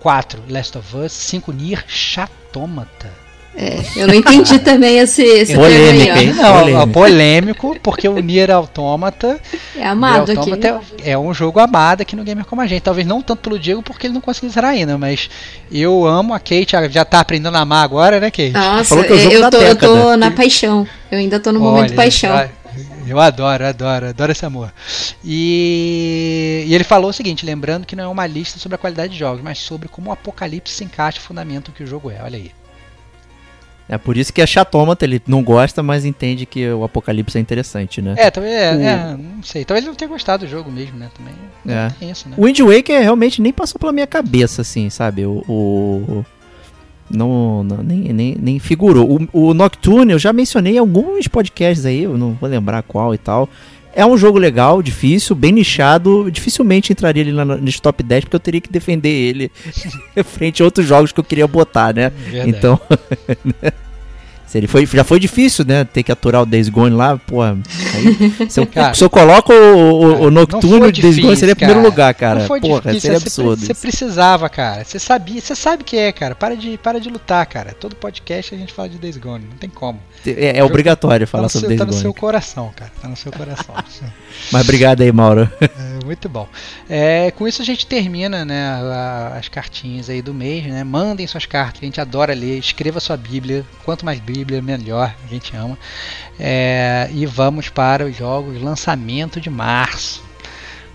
4, 0.00 0.42
Last 0.48 0.78
of 0.78 0.96
Us. 0.96 1.12
5, 1.12 1.52
Nier 1.52 1.84
Chatômata. 1.86 3.10
É, 3.54 3.80
eu 3.96 4.06
não 4.06 4.14
entendi 4.14 4.58
também 4.60 4.98
esse, 4.98 5.22
esse 5.22 5.54
Polêmica, 5.54 6.14
termo 6.14 6.18
aí. 6.18 6.32
Não, 6.32 6.52
Polêmico. 6.60 6.92
polêmico, 6.92 7.76
porque 7.82 8.08
o 8.08 8.18
Nier 8.20 8.50
Automata, 8.50 9.40
É 9.76 9.86
amado 9.86 10.28
Nier 10.28 10.38
aqui. 10.38 10.50
Automata 10.52 10.84
é, 11.02 11.10
é 11.10 11.18
um 11.18 11.34
jogo 11.34 11.58
amado 11.58 12.00
aqui 12.00 12.14
no 12.14 12.22
Gamer 12.22 12.44
Como 12.44 12.62
a 12.62 12.66
Gente. 12.66 12.82
Talvez 12.82 13.06
não 13.06 13.20
tanto 13.20 13.42
pelo 13.42 13.58
Diego, 13.58 13.82
porque 13.82 14.06
ele 14.06 14.14
não 14.14 14.20
conseguiu 14.20 14.50
zerar 14.50 14.70
ainda, 14.70 14.96
mas 14.96 15.28
eu 15.70 16.06
amo 16.06 16.32
a 16.32 16.38
Kate, 16.38 16.72
já 16.90 17.04
tá 17.04 17.20
aprendendo 17.20 17.56
a 17.56 17.60
amar 17.60 17.84
agora, 17.84 18.20
né, 18.20 18.30
Kate? 18.30 18.50
Nossa, 18.50 18.84
Falou 18.84 19.04
que 19.04 19.12
é 19.12 19.16
o 19.16 19.18
jogo 19.18 19.34
eu, 19.34 19.40
da 19.42 19.50
tô, 19.50 19.58
eu 19.58 19.76
tô 19.76 20.16
na 20.16 20.30
paixão. 20.30 20.86
Eu 21.10 21.18
ainda 21.18 21.40
tô 21.40 21.50
no 21.50 21.58
momento 21.58 21.88
Olha, 21.88 21.96
paixão. 21.96 22.38
Eu, 22.38 22.48
eu 23.06 23.18
adoro, 23.20 23.64
adoro, 23.66 24.06
adoro 24.08 24.32
esse 24.32 24.44
amor. 24.46 24.72
E, 25.24 26.64
e 26.66 26.74
ele 26.74 26.84
falou 26.84 27.10
o 27.10 27.12
seguinte, 27.12 27.44
lembrando 27.46 27.86
que 27.86 27.96
não 27.96 28.04
é 28.04 28.08
uma 28.08 28.26
lista 28.26 28.58
sobre 28.58 28.74
a 28.76 28.78
qualidade 28.78 29.12
de 29.12 29.18
jogos, 29.18 29.42
mas 29.42 29.58
sobre 29.58 29.88
como 29.88 30.10
o 30.10 30.12
apocalipse 30.12 30.74
se 30.74 30.84
encaixa 30.84 31.18
e 31.18 31.58
o 31.58 31.72
que 31.72 31.82
o 31.82 31.86
jogo 31.86 32.10
é. 32.10 32.22
Olha 32.22 32.36
aí. 32.36 32.52
É 33.88 33.98
por 33.98 34.16
isso 34.16 34.32
que 34.32 34.40
é 34.40 34.46
chatômata, 34.46 35.04
ele 35.04 35.20
não 35.26 35.42
gosta, 35.42 35.82
mas 35.82 36.04
entende 36.04 36.46
que 36.46 36.70
o 36.70 36.84
apocalipse 36.84 37.36
é 37.36 37.40
interessante, 37.40 38.00
né? 38.00 38.14
É, 38.16 38.30
talvez, 38.30 38.54
é, 38.54 38.76
O- 38.76 38.80
é, 38.82 39.16
não 39.16 39.42
sei. 39.42 39.64
Talvez 39.64 39.82
ele 39.84 39.90
não 39.90 39.96
tenha 39.96 40.08
gostado 40.08 40.46
do 40.46 40.50
jogo 40.50 40.70
mesmo, 40.70 40.96
né? 40.96 41.10
Também 41.16 41.34
É. 42.08 42.10
isso, 42.12 42.28
né? 42.28 42.36
O 42.38 42.44
Wind 42.44 42.60
Waker 42.60 43.02
realmente 43.02 43.42
nem 43.42 43.52
passou 43.52 43.80
pela 43.80 43.92
minha 43.92 44.06
cabeça, 44.06 44.62
assim, 44.62 44.88
sabe? 44.90 45.26
O. 45.26 45.42
o- 45.48 46.24
não, 47.10 47.62
não- 47.64 47.82
nem, 47.82 48.12
nem, 48.12 48.36
nem 48.40 48.58
figurou. 48.58 49.18
O, 49.32 49.48
o 49.50 49.54
Nocturne 49.54 50.12
eu 50.12 50.18
já 50.18 50.32
mencionei 50.32 50.74
em 50.76 50.78
alguns 50.78 51.26
podcasts 51.28 51.84
aí, 51.84 52.04
eu 52.04 52.16
não 52.16 52.32
vou 52.40 52.48
lembrar 52.48 52.82
qual 52.82 53.14
e 53.14 53.18
tal. 53.18 53.48
É 53.92 54.06
um 54.06 54.16
jogo 54.16 54.38
legal, 54.38 54.80
difícil, 54.80 55.34
bem 55.34 55.50
nichado. 55.50 56.30
Dificilmente 56.30 56.92
entraria 56.92 57.24
na- 57.32 57.56
nesse 57.56 57.82
top 57.82 58.02
10, 58.04 58.24
porque 58.24 58.36
eu 58.36 58.40
teria 58.40 58.60
que 58.60 58.70
defender 58.70 59.08
ele 59.08 59.50
frente 60.24 60.62
a 60.62 60.64
outros 60.64 60.86
jogos 60.86 61.10
que 61.10 61.18
eu 61.18 61.24
queria 61.24 61.46
botar, 61.48 61.92
né? 61.92 62.10
Verdade. 62.30 62.50
Então. 62.50 62.80
se 64.50 64.58
ele 64.58 64.66
foi, 64.66 64.84
já 64.84 65.04
foi 65.04 65.20
difícil, 65.20 65.64
né? 65.64 65.84
Ter 65.84 66.02
que 66.02 66.10
aturar 66.10 66.42
o 66.42 66.46
Days 66.46 66.68
Gone 66.68 66.94
lá, 66.96 67.16
porra. 67.16 67.56
aí, 67.94 68.50
se, 68.50 68.58
eu, 68.58 68.66
Cara, 68.68 68.92
se 68.94 69.04
eu 69.04 69.08
coloco 69.08 69.52
o, 69.52 69.54
o- 69.54 70.20
o 70.22 70.24
não 70.24 70.40
Nocturne, 70.42 70.78
foi 70.80 70.88
o 70.88 70.92
Days 70.92 71.18
Gone 71.20 71.36
seria 71.36 71.52
em 71.52 71.56
primeiro 71.56 71.80
lugar, 71.80 72.12
cara. 72.14 72.40
Não 72.40 72.46
foi 72.48 72.60
Porra, 72.60 72.80
difícil, 72.80 73.00
seria 73.00 73.16
absurdo. 73.18 73.64
você 73.64 73.74
precisava, 73.74 74.48
cara. 74.48 74.82
Você 74.84 74.98
sabia, 74.98 75.40
você 75.40 75.54
sabe 75.54 75.82
o 75.82 75.84
que 75.86 75.96
é, 75.96 76.10
cara. 76.10 76.34
Para 76.34 76.56
de, 76.56 76.76
para 76.78 76.98
de 77.00 77.08
lutar, 77.08 77.46
cara. 77.46 77.72
Todo 77.78 77.94
podcast 77.94 78.52
a 78.52 78.58
gente 78.58 78.72
fala 78.72 78.88
de 78.88 78.98
Days 78.98 79.16
Gone, 79.18 79.44
não 79.48 79.56
tem 79.56 79.70
como. 79.70 80.00
É, 80.26 80.58
é 80.58 80.64
obrigatório 80.64 81.26
Tá 81.26 81.30
falar 81.30 81.44
no, 81.44 81.48
sobre 81.50 81.68
seu, 81.68 81.68
Days 81.68 81.78
tá 81.78 81.86
no 81.86 81.92
Gone. 81.92 82.02
seu 82.02 82.12
coração, 82.14 82.72
cara. 82.74 82.90
Tá 83.00 83.08
no 83.08 83.16
seu 83.16 83.30
coração. 83.30 83.74
Mas 84.50 84.62
obrigado 84.64 85.02
aí, 85.02 85.12
Mauro. 85.12 85.48
É, 85.60 86.04
muito 86.04 86.28
bom. 86.28 86.48
É, 86.88 87.30
com 87.30 87.46
isso 87.46 87.62
a 87.62 87.64
gente 87.64 87.86
termina 87.86 88.44
né, 88.44 88.66
a- 88.68 89.36
as 89.38 89.48
cartinhas 89.48 90.10
aí 90.10 90.20
do 90.20 90.34
mês, 90.34 90.64
né? 90.66 90.82
Mandem 90.82 91.26
suas 91.26 91.46
cartas, 91.46 91.80
a 91.82 91.84
gente 91.84 92.00
adora 92.00 92.34
ler. 92.34 92.58
Escreva 92.58 92.98
sua 93.00 93.16
Bíblia. 93.16 93.64
Quanto 93.84 94.04
mais 94.04 94.18
Bíblia, 94.20 94.39
melhor. 94.44 95.14
A 95.24 95.26
gente 95.26 95.54
ama. 95.56 95.78
É, 96.38 97.08
e 97.12 97.26
vamos 97.26 97.68
para 97.68 98.06
os 98.06 98.16
jogos 98.16 98.60
lançamento 98.60 99.40
de 99.40 99.50
março. 99.50 100.22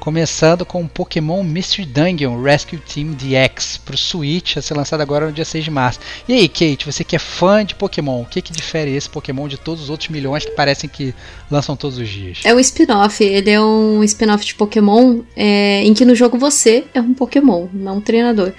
Começando 0.05 0.67
com 0.67 0.83
o 0.83 0.87
Pokémon 0.87 1.43
Mystery 1.43 1.87
Dungeon 1.87 2.39
Rescue 2.39 2.77
Team 2.77 3.13
DX 3.13 3.77
para 3.77 3.95
o 3.95 3.97
Switch, 3.97 4.55
a 4.55 4.61
ser 4.61 4.75
lançado 4.75 5.01
agora 5.01 5.25
no 5.25 5.31
dia 5.31 5.43
6 5.43 5.63
de 5.63 5.71
março. 5.71 5.99
E 6.27 6.33
aí, 6.33 6.47
Kate, 6.47 6.85
você 6.85 7.03
que 7.03 7.15
é 7.15 7.19
fã 7.19 7.65
de 7.65 7.73
Pokémon, 7.73 8.21
o 8.21 8.25
que, 8.25 8.39
que 8.39 8.51
difere 8.51 8.95
esse 8.95 9.09
Pokémon 9.09 9.47
de 9.47 9.57
todos 9.57 9.81
os 9.81 9.89
outros 9.89 10.09
milhões 10.09 10.45
que 10.45 10.51
parecem 10.51 10.87
que 10.87 11.11
lançam 11.49 11.75
todos 11.75 11.97
os 11.97 12.07
dias? 12.07 12.41
É 12.43 12.53
um 12.53 12.59
spin-off, 12.59 13.23
ele 13.23 13.49
é 13.49 13.59
um 13.59 14.03
spin-off 14.03 14.45
de 14.45 14.53
Pokémon 14.53 15.21
é, 15.35 15.83
em 15.83 15.93
que 15.95 16.05
no 16.05 16.13
jogo 16.13 16.37
você 16.37 16.83
é 16.93 17.01
um 17.01 17.15
Pokémon, 17.15 17.67
não 17.73 17.97
um 17.97 18.01
treinador. 18.01 18.53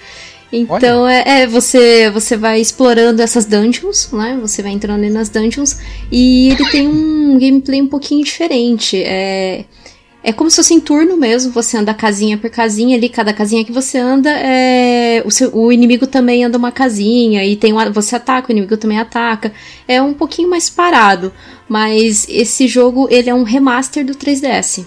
Então 0.51 1.07
é, 1.07 1.41
é, 1.41 1.47
você 1.47 2.09
você 2.09 2.37
vai 2.37 2.61
explorando 2.61 3.21
essas 3.21 3.45
dungeons, 3.45 4.09
né? 4.13 4.37
Você 4.41 4.61
vai 4.61 4.71
entrando 4.71 4.99
ali 4.99 5.09
nas 5.09 5.29
dungeons 5.29 5.77
e 6.11 6.49
ele 6.49 6.69
tem 6.69 6.87
um 6.87 7.37
gameplay 7.37 7.81
um 7.81 7.87
pouquinho 7.87 8.23
diferente. 8.23 9.01
É, 9.03 9.65
é 10.23 10.33
como 10.33 10.49
se 10.49 10.55
fosse 10.57 10.73
em 10.73 10.79
turno 10.79 11.15
mesmo, 11.17 11.51
você 11.51 11.77
anda 11.77 11.93
casinha 11.93 12.37
por 12.37 12.49
casinha 12.49 12.97
ali, 12.97 13.07
cada 13.07 13.31
casinha 13.33 13.63
que 13.63 13.71
você 13.71 13.97
anda, 13.97 14.29
é, 14.29 15.21
o, 15.25 15.31
seu- 15.31 15.55
o 15.55 15.71
inimigo 15.71 16.05
também 16.07 16.43
anda 16.43 16.57
uma 16.57 16.71
casinha, 16.71 17.45
e 17.45 17.55
tem 17.55 17.71
um, 17.71 17.91
você 17.93 18.15
ataca, 18.15 18.49
o 18.49 18.51
inimigo 18.51 18.75
também 18.75 18.99
ataca. 18.99 19.53
É 19.87 20.01
um 20.01 20.13
pouquinho 20.13 20.49
mais 20.49 20.69
parado, 20.69 21.31
mas 21.69 22.25
esse 22.29 22.67
jogo 22.67 23.07
ele 23.09 23.29
é 23.29 23.33
um 23.33 23.43
remaster 23.43 24.05
do 24.05 24.13
3DS. 24.15 24.85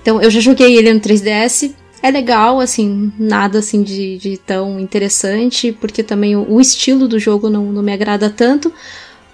Então 0.00 0.20
eu 0.20 0.30
já 0.30 0.40
joguei 0.40 0.76
ele 0.76 0.92
no 0.92 1.00
3DS, 1.00 1.72
é 2.02 2.10
legal, 2.10 2.58
assim, 2.60 3.12
nada 3.18 3.60
assim 3.60 3.82
de, 3.82 4.18
de 4.18 4.36
tão 4.36 4.78
interessante, 4.80 5.70
porque 5.72 6.02
também 6.02 6.34
o, 6.36 6.44
o 6.50 6.60
estilo 6.60 7.06
do 7.06 7.18
jogo 7.18 7.48
não, 7.48 7.66
não 7.66 7.82
me 7.82 7.92
agrada 7.92 8.28
tanto, 8.28 8.72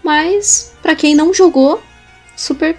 mas 0.05 0.73
pra 0.83 0.95
quem 0.95 1.15
não 1.15 1.33
jogou, 1.33 1.83
super, 2.37 2.77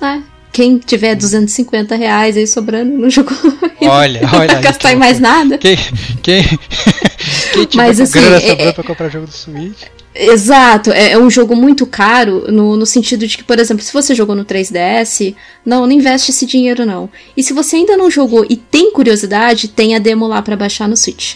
né? 0.00 0.22
Quem 0.52 0.78
tiver 0.78 1.14
250 1.14 1.94
reais 1.96 2.36
aí 2.36 2.46
sobrando 2.46 2.90
no 2.96 3.10
jogo, 3.10 3.30
Olha, 3.82 4.22
não 4.22 4.38
olha. 4.38 4.56
aí, 4.56 4.62
gastar 4.62 4.92
em 4.92 4.96
mais 4.96 5.20
nada. 5.20 5.58
Quem, 5.58 5.76
quem, 6.22 6.42
quem 7.52 7.66
tiver 7.66 7.82
Mas, 7.88 8.00
assim, 8.00 8.12
grana 8.20 8.36
é- 8.36 8.40
sobrando 8.40 8.70
é- 8.70 8.72
pra 8.72 8.84
comprar 8.84 9.08
jogo 9.10 9.26
do 9.26 9.32
Switch. 9.32 9.82
Exato, 10.18 10.90
é, 10.92 11.12
é 11.12 11.18
um 11.18 11.28
jogo 11.30 11.54
muito 11.54 11.86
caro 11.86 12.50
no, 12.50 12.76
no 12.76 12.86
sentido 12.86 13.26
de 13.26 13.36
que, 13.36 13.44
por 13.44 13.58
exemplo, 13.58 13.82
se 13.82 13.92
você 13.92 14.14
jogou 14.14 14.34
no 14.34 14.44
3DS, 14.44 15.34
não, 15.64 15.82
não 15.86 15.92
investe 15.92 16.30
esse 16.30 16.46
dinheiro 16.46 16.86
não. 16.86 17.08
E 17.36 17.42
se 17.42 17.52
você 17.52 17.76
ainda 17.76 17.96
não 17.96 18.10
jogou 18.10 18.46
e 18.48 18.56
tem 18.56 18.92
curiosidade, 18.92 19.68
tem 19.68 19.94
a 19.94 19.98
demo 19.98 20.26
lá 20.26 20.40
pra 20.42 20.56
baixar 20.56 20.88
no 20.88 20.96
Switch. 20.96 21.34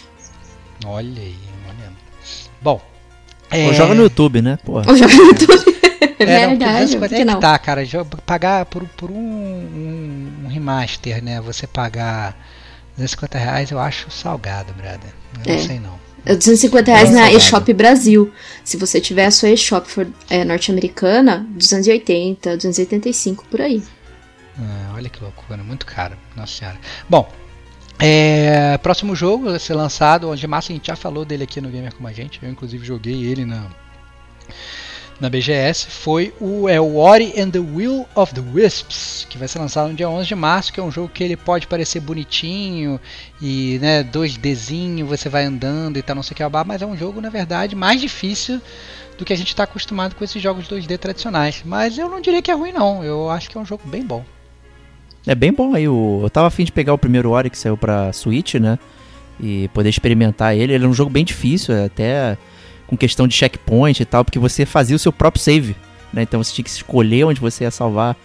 Olha 0.85 1.21
aí, 1.21 1.35
olha. 1.69 1.93
Bom. 2.63 2.81
Ou 3.67 3.75
joga 3.75 3.95
no 3.95 4.03
YouTube, 4.03 4.41
né? 4.41 4.59
Porra. 4.65 4.85
Ou 4.91 4.97
joga 4.97 5.15
no 5.15 5.25
YouTube. 5.25 5.81
É 6.19 6.25
É, 6.25 6.47
não, 6.47 6.49
verdade, 6.59 6.97
é 6.97 7.09
que 7.09 7.25
não? 7.25 7.41
tá, 7.41 7.59
cara? 7.59 7.83
Pagar 8.25 8.67
por, 8.67 8.85
por 8.97 9.11
um, 9.11 9.15
um, 9.17 10.33
um 10.45 10.49
remaster, 10.49 11.23
né? 11.23 11.41
Você 11.41 11.67
pagar 11.67 12.37
250 12.97 13.39
reais, 13.39 13.71
eu 13.71 13.79
acho 13.79 14.11
salgado, 14.11 14.73
brother. 14.75 15.11
Eu 15.47 15.53
É. 15.53 15.57
não 15.57 15.65
sei 15.67 15.81
não. 15.81 16.10
É 16.25 16.35
250 16.35 16.91
reais 16.91 17.11
Bem 17.11 17.19
na 17.19 17.33
eShop 17.33 17.73
Brasil. 17.73 18.33
Se 18.65 18.77
você 18.77 19.01
tiver 19.01 19.27
a 19.27 19.31
sua 19.31 19.51
eShop 19.51 19.87
é, 20.29 20.45
norte-americana, 20.45 21.47
280, 21.51 22.57
285 22.57 23.47
por 23.51 23.61
aí. 23.61 23.83
Ah, 24.59 24.93
olha 24.95 25.09
que 25.09 25.23
loucura, 25.23 25.63
muito 25.63 25.87
caro. 25.87 26.17
Nossa 26.37 26.53
senhora. 26.53 26.79
Bom, 27.09 27.31
é, 27.99 28.79
próximo 28.79 29.15
jogo 29.15 29.49
a 29.49 29.59
ser 29.59 29.75
lançado, 29.75 30.31
onde 30.31 30.47
massa 30.47 30.73
a 30.73 30.75
gente 30.75 30.87
já 30.87 30.97
falou 30.97 31.25
dele 31.25 31.45
aqui 31.45 31.61
no 31.61 31.69
Gamer 31.69 31.95
Como 31.95 32.09
a 32.09 32.13
Gente. 32.13 32.41
Eu 32.43 32.51
inclusive 32.51 32.85
joguei 32.85 33.25
ele 33.25 33.45
na, 33.45 33.67
na 35.21 35.29
BGS. 35.29 35.87
Foi 35.91 36.33
o, 36.41 36.69
é 36.69 36.81
Ori 36.81 37.35
and 37.39 37.51
the 37.51 37.59
Will 37.59 38.07
of 38.15 38.35
the 38.35 38.41
Wisps, 38.41 39.27
que 39.29 39.37
vai 39.37 39.47
ser 39.47 39.59
lançado 39.59 39.89
no 39.89 39.95
dia 39.95 40.09
11 40.09 40.27
de 40.27 40.35
março. 40.35 40.73
Que 40.73 40.81
é 40.81 40.83
um 40.83 40.91
jogo 40.91 41.09
que 41.09 41.23
ele 41.23 41.37
pode 41.37 41.67
parecer 41.67 42.01
bonitinho 42.01 42.99
e 43.41 43.79
né, 43.81 44.03
2Dzinho, 44.03 45.05
você 45.05 45.29
vai 45.29 45.45
andando 45.45 45.99
e 45.99 46.03
tal, 46.03 46.17
não 46.17 46.23
sei 46.23 46.35
o 46.35 46.37
que, 46.37 46.43
mas 46.67 46.83
é 46.83 46.87
um 46.87 46.97
jogo 46.97 47.21
na 47.21 47.29
verdade 47.29 47.77
mais 47.77 48.01
difícil 48.01 48.61
do 49.19 49.25
que 49.25 49.33
a 49.33 49.37
gente 49.37 49.49
está 49.49 49.65
acostumado 49.65 50.17
com 50.17 50.25
esses 50.25 50.43
jogos 50.43 50.67
2D 50.67 50.99
tradicionais. 50.99 51.63
Mas 51.65 51.99
eu 51.99 52.09
não 52.09 52.21
diria 52.21 52.41
que 52.41 52.51
é 52.51 52.55
ruim, 52.55 52.73
não. 52.73 53.05
Eu 53.05 53.29
acho 53.29 53.51
que 53.51 53.59
é 53.59 53.61
um 53.61 53.67
jogo 53.67 53.87
bem 53.87 54.03
bom. 54.03 54.25
É 55.27 55.35
bem 55.35 55.53
bom 55.53 55.75
aí. 55.75 55.87
O... 55.87 56.21
Eu 56.23 56.31
tava 56.31 56.47
afim 56.47 56.65
de 56.65 56.73
pegar 56.73 56.95
o 56.95 56.99
primeiro 56.99 57.31
Ori 57.31 57.51
que 57.51 57.59
saiu 57.59 57.77
pra 57.77 58.13
Switch, 58.13 58.55
né? 58.55 58.79
E 59.39 59.69
poder 59.69 59.91
experimentar 59.91 60.57
ele. 60.57 60.73
Ele 60.73 60.85
é 60.85 60.89
um 60.89 60.95
jogo 60.95 61.11
bem 61.11 61.25
difícil, 61.25 61.75
é 61.75 61.85
até 61.85 62.39
com 62.91 62.97
questão 62.97 63.27
de 63.29 63.35
checkpoint 63.35 64.03
e 64.03 64.05
tal, 64.05 64.25
porque 64.25 64.39
você 64.39 64.67
fazia 64.67 64.97
o 64.97 64.99
seu 64.99 65.13
próprio 65.13 65.41
save. 65.43 65.77
Né? 66.13 66.23
Então 66.23 66.43
você 66.43 66.53
tinha 66.53 66.65
que 66.65 66.71
escolher 66.71 67.25
onde 67.25 67.41
você 67.41 67.63
ia 67.63 67.71
salvar 67.71 68.17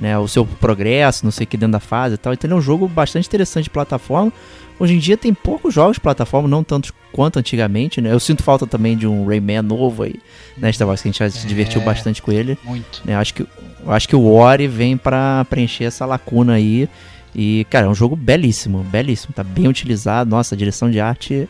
né, 0.00 0.16
o 0.16 0.28
seu 0.28 0.46
progresso, 0.46 1.24
não 1.24 1.32
sei 1.32 1.42
o 1.42 1.46
que 1.48 1.56
dentro 1.56 1.72
da 1.72 1.80
fase 1.80 2.14
e 2.14 2.18
tal. 2.18 2.32
Então 2.32 2.46
ele 2.48 2.54
é 2.54 2.56
um 2.56 2.60
jogo 2.62 2.86
bastante 2.86 3.26
interessante 3.26 3.64
de 3.64 3.70
plataforma. 3.70 4.32
Hoje 4.78 4.94
em 4.94 4.98
dia 4.98 5.16
tem 5.16 5.34
poucos 5.34 5.74
jogos 5.74 5.94
de 5.96 6.00
plataforma, 6.00 6.48
não 6.48 6.62
tantos 6.62 6.92
quanto 7.12 7.38
antigamente, 7.40 8.00
né? 8.00 8.12
Eu 8.12 8.20
sinto 8.20 8.42
falta 8.44 8.64
também 8.66 8.96
de 8.96 9.06
um 9.08 9.26
Rayman 9.26 9.60
novo 9.62 10.04
aí, 10.04 10.14
né, 10.56 10.72
Star 10.72 10.86
Wars, 10.88 11.02
que 11.02 11.08
a 11.08 11.10
gente 11.12 11.18
já 11.18 11.28
se 11.30 11.46
divertiu 11.46 11.80
É. 11.82 11.84
bastante 11.84 12.22
com 12.22 12.30
ele. 12.32 12.56
Muito. 12.64 13.02
né? 13.04 13.16
Acho 13.16 13.34
que, 13.34 13.42
eu 13.42 13.92
acho 13.92 14.08
que 14.08 14.14
o 14.16 14.32
Ori 14.32 14.68
vem 14.68 14.96
pra 14.96 15.44
preencher 15.50 15.84
essa 15.84 16.06
lacuna 16.06 16.54
aí. 16.54 16.88
E, 17.34 17.66
cara, 17.70 17.86
é 17.86 17.88
um 17.88 17.94
jogo 17.94 18.14
belíssimo, 18.14 18.84
belíssimo. 18.84 19.32
Tá 19.34 19.42
bem 19.42 19.66
utilizado. 19.66 20.30
Nossa, 20.30 20.56
direção 20.56 20.90
de 20.90 21.00
arte 21.00 21.48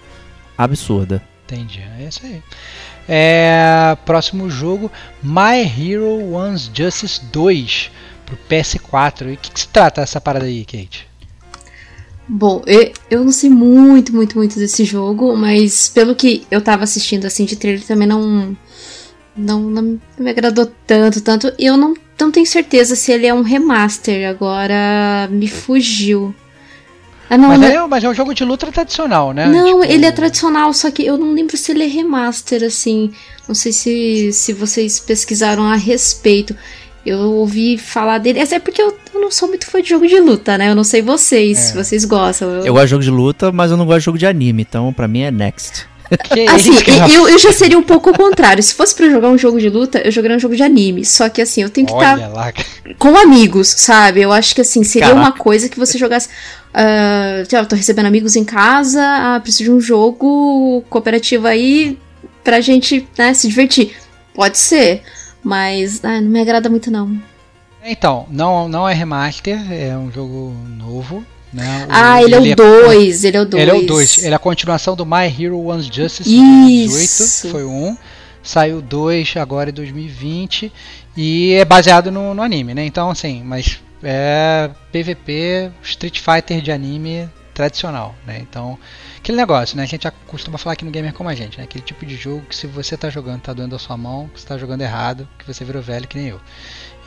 absurda. 0.57 1.23
Entendi. 1.45 1.83
É 1.99 2.09
isso 2.09 2.21
aí. 2.25 2.43
É, 3.09 3.97
próximo 4.07 4.49
jogo, 4.49 4.91
My 5.23 5.61
Hero 5.61 6.33
One's 6.33 6.71
Justice 6.73 7.21
2 7.33 7.91
pro 8.25 8.39
PS4. 8.49 9.31
E 9.31 9.35
o 9.35 9.37
que, 9.37 9.51
que 9.51 9.61
se 9.61 9.69
trata 9.69 10.01
essa 10.01 10.21
parada 10.21 10.47
aí, 10.47 10.65
Kate? 10.65 11.09
Bom, 12.29 12.63
eu, 13.11 13.25
não 13.25 13.33
sei 13.33 13.51
muito, 13.51 14.15
muito, 14.15 14.37
muito 14.39 14.59
desse 14.59 14.85
jogo, 14.85 15.37
mas 15.37 15.89
pelo 15.89 16.15
que 16.15 16.47
eu 16.51 16.61
tava 16.61 16.85
assistindo 16.85 17.27
assim 17.27 17.45
de 17.45 17.57
trailer 17.57 17.85
também 17.85 18.07
não 18.07 18.57
não, 19.37 19.61
não 19.63 20.01
me 20.19 20.31
agradou 20.31 20.71
tanto, 20.87 21.21
tanto. 21.21 21.53
Eu 21.59 21.77
não, 21.77 21.95
não 22.21 22.31
tenho 22.31 22.47
certeza 22.47 22.95
se 22.95 23.11
ele 23.13 23.27
é 23.27 23.35
um 23.35 23.43
remaster, 23.43 24.29
agora 24.29 25.29
me 25.31 25.49
fugiu. 25.49 26.35
Ah, 27.35 27.39
não, 27.39 27.49
mas, 27.49 27.61
né? 27.61 27.75
é, 27.75 27.87
mas 27.87 28.05
é 28.05 28.09
um 28.09 28.15
jogo 28.15 28.35
de 28.35 28.45
luta 28.45 28.71
tradicional, 28.71 29.33
né? 29.33 29.47
Não, 29.47 29.81
Tipo, 29.81 29.93
ele 29.93 30.05
é 30.07 30.13
tradicional, 30.13 30.73
só 30.75 30.91
que 30.91 31.05
eu 31.05 31.17
não 31.17 31.33
lembro 31.33 31.57
se 31.57 31.73
ele 31.73 31.83
é 31.85 31.87
remaster, 31.87 32.63
assim. 32.63 33.11
Não 33.49 33.55
sei 33.55 33.73
se, 33.73 34.33
se 34.33 34.53
vocês 34.53 35.01
pesquisaram 35.01 35.65
a 35.65 35.75
respeito. 35.77 36.55
Eu 37.05 37.19
ouvi 37.19 37.77
falar 37.79 38.19
dele. 38.19 38.39
É 38.39 38.59
porque 38.61 38.81
eu, 38.81 38.97
eu 39.13 39.21
não 39.21 39.31
sou 39.31 39.49
muito 39.49 39.67
fã 39.67 39.83
de 39.83 39.89
jogo 39.89 40.07
de 40.07 40.21
luta, 40.21 40.57
né? 40.57 40.71
Eu 40.71 40.75
não 40.77 40.85
sei 40.85 41.03
vocês, 41.03 41.59
É. 41.59 41.61
se 41.63 41.75
vocês 41.75 42.05
gostam. 42.05 42.49
Eu- 42.49 42.67
Eu 42.67 42.73
gosto 42.75 42.85
de 42.85 42.91
jogo 42.91 43.03
de 43.03 43.11
luta, 43.11 43.51
mas 43.51 43.71
eu 43.73 43.77
não 43.77 43.87
gosto 43.87 43.99
de 44.01 44.05
jogo 44.05 44.19
de 44.19 44.27
anime, 44.27 44.63
então 44.63 44.93
pra 44.93 45.09
mim 45.09 45.23
é 45.23 45.31
next. 45.31 45.85
Que 46.17 46.47
Assim, 46.49 46.73
eu, 47.13 47.29
eu 47.29 47.39
já 47.39 47.53
seria 47.53 47.79
um 47.79 47.83
pouco 47.83 48.11
o 48.11 48.17
contrário. 48.17 48.63
Se 48.63 48.75
fosse 48.75 48.95
pra 48.95 49.09
jogar 49.09 49.29
um 49.29 49.39
jogo 49.39 49.59
de 49.59 49.69
luta, 49.69 50.01
eu 50.05 50.11
jogaria 50.11 50.37
um 50.37 50.41
jogo 50.41 50.57
de 50.57 50.63
anime. 50.63 51.05
Só 51.05 51.29
que 51.29 51.41
assim, 51.41 51.63
eu 51.63 51.71
tenho 51.71 51.87
que 51.87 51.93
estar 51.93 52.19
cara. 52.19 52.55
com 52.99 53.17
amigos, 53.17 53.69
sabe? 53.69 54.21
Eu 54.21 54.33
acho 54.33 54.55
que 54.55 54.61
assim, 54.61 54.85
seria 54.85 55.09
Caraca. 55.09 55.27
uma 55.27 55.33
coisa 55.33 55.69
que 55.69 55.79
você 55.79 55.99
jogasse. 55.99 56.29
lá, 56.75 57.59
eu 57.61 57.67
tô 57.67 57.77
recebendo 57.77 58.07
amigos 58.07 58.37
em 58.37 58.45
casa, 58.45 59.03
ah, 59.03 59.41
preciso 59.41 59.65
de 59.65 59.71
um 59.71 59.81
jogo 59.81 60.85
cooperativo 60.89 61.47
aí 61.47 61.99
pra 62.43 62.61
gente 62.61 63.07
né, 63.17 63.33
se 63.35 63.49
divertir. 63.49 63.97
Pode 64.35 64.59
ser, 64.59 65.03
mas 65.43 66.05
ah, 66.05 66.21
não 66.21 66.31
me 66.31 66.41
agrada 66.41 66.69
muito, 66.69 66.91
não. 66.91 67.21
Então, 67.85 68.27
não, 68.31 68.69
não 68.69 68.89
é 68.89 68.95
remaster, 68.95 69.61
é 69.73 69.97
um 69.97 70.11
jogo 70.11 70.55
novo. 70.79 71.25
Né? 71.53 71.87
O- 71.87 71.93
Ah, 71.93 72.23
ele, 72.23 72.35
é 72.35 72.39
o 72.39 72.57
2, 72.57 73.25
ele 73.25 73.37
é 73.37 73.41
o 73.41 73.45
2. 73.45 73.63
Ele 73.63 73.71
é 73.71 73.75
o 73.75 73.87
2. 73.87 74.19
Ele 74.25 74.33
é 74.33 74.37
a 74.37 74.39
continuação 74.39 74.97
do 74.97 75.05
My 75.05 75.27
Hero 75.27 75.61
One's 75.67 75.87
Justice 75.87 76.25
de 76.29 76.35
Isso. 76.37 77.19
2018. 77.19 77.53
Foi 77.53 77.65
um. 77.65 77.97
Saiu 78.43 78.81
dois 78.83 79.35
agora 79.37 79.71
em 79.71 79.73
2020. 79.73 80.73
E 81.17 81.53
é 81.53 81.65
baseado 81.65 82.11
no, 82.11 82.35
no 82.35 82.43
anime, 82.43 82.75
né? 82.75 82.85
Então, 82.85 83.11
assim, 83.11 83.43
mas 83.45 83.81
é 84.03 84.71
PVP 84.91 85.71
Street 85.83 86.19
Fighter 86.19 86.61
de 86.61 86.73
anime 86.73 87.29
tradicional, 87.55 88.15
né? 88.27 88.39
Então, 88.41 88.79
aquele 89.19 89.37
negócio, 89.37 89.77
né? 89.77 89.83
A 89.83 89.87
gente 89.87 90.11
costuma 90.27 90.57
falar 90.59 90.73
aqui 90.73 90.85
no 90.87 90.91
Gamer 90.91 91.13
como 91.13 91.29
a 91.29 91.35
gente, 91.35 91.59
né? 91.59 91.65
Aquele 91.65 91.85
tipo 91.85 92.05
de 92.07 92.17
jogo 92.17 92.43
que 92.49 92.57
se 92.57 92.67
você 92.67 92.97
tá 92.97 93.11
jogando, 93.11 93.43
tá 93.43 93.53
doendo 93.53 93.77
a 93.77 93.79
sua 93.79 93.97
mão, 93.97 94.29
que 94.33 94.41
você 94.41 94.47
tá 94.47 94.57
jogando 94.57 94.81
errado, 94.81 95.29
que 95.39 95.47
você 95.47 95.65
virou 95.65 95.83
velho 95.83 96.09
que 96.09 96.17
nem 96.19 96.29
eu. 96.29 96.41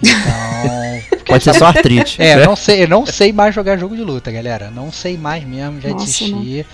Então, 0.01 1.15
Pode 1.25 1.43
ser 1.43 1.53
só 1.55 1.65
artrite. 1.67 2.21
é, 2.21 2.35
né? 2.35 2.43
eu 2.43 2.45
não 2.47 2.55
sei, 2.55 2.83
eu 2.83 2.87
não 2.87 3.05
sei 3.05 3.31
mais 3.33 3.53
jogar 3.55 3.77
jogo 3.77 3.95
de 3.95 4.01
luta, 4.03 4.31
galera. 4.31 4.69
Não 4.69 4.91
sei 4.91 5.17
mais 5.17 5.43
mesmo, 5.43 5.81
já 5.81 5.89
Nossa, 5.89 6.05
desisti. 6.05 6.65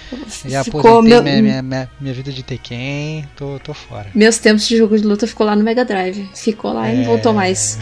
Já 0.45 0.63
Ficou 0.63 0.79
aposentei 0.81 1.09
meu- 1.13 1.23
minha, 1.23 1.41
minha, 1.41 1.61
minha, 1.61 1.89
minha 1.99 2.13
vida 2.13 2.31
de 2.31 2.43
Tekken, 2.43 3.27
tô, 3.35 3.59
tô 3.63 3.73
fora. 3.73 4.07
Meus 4.13 4.37
tempos 4.37 4.67
de 4.67 4.77
jogo 4.77 4.97
de 4.97 5.03
luta 5.03 5.25
ficou 5.27 5.45
lá 5.45 5.55
no 5.55 5.63
Mega 5.63 5.85
Drive. 5.85 6.29
Ficou 6.35 6.73
lá 6.73 6.89
e 6.91 6.95
não 6.97 7.03
É. 7.03 7.05
voltou 7.05 7.33
mais. 7.33 7.79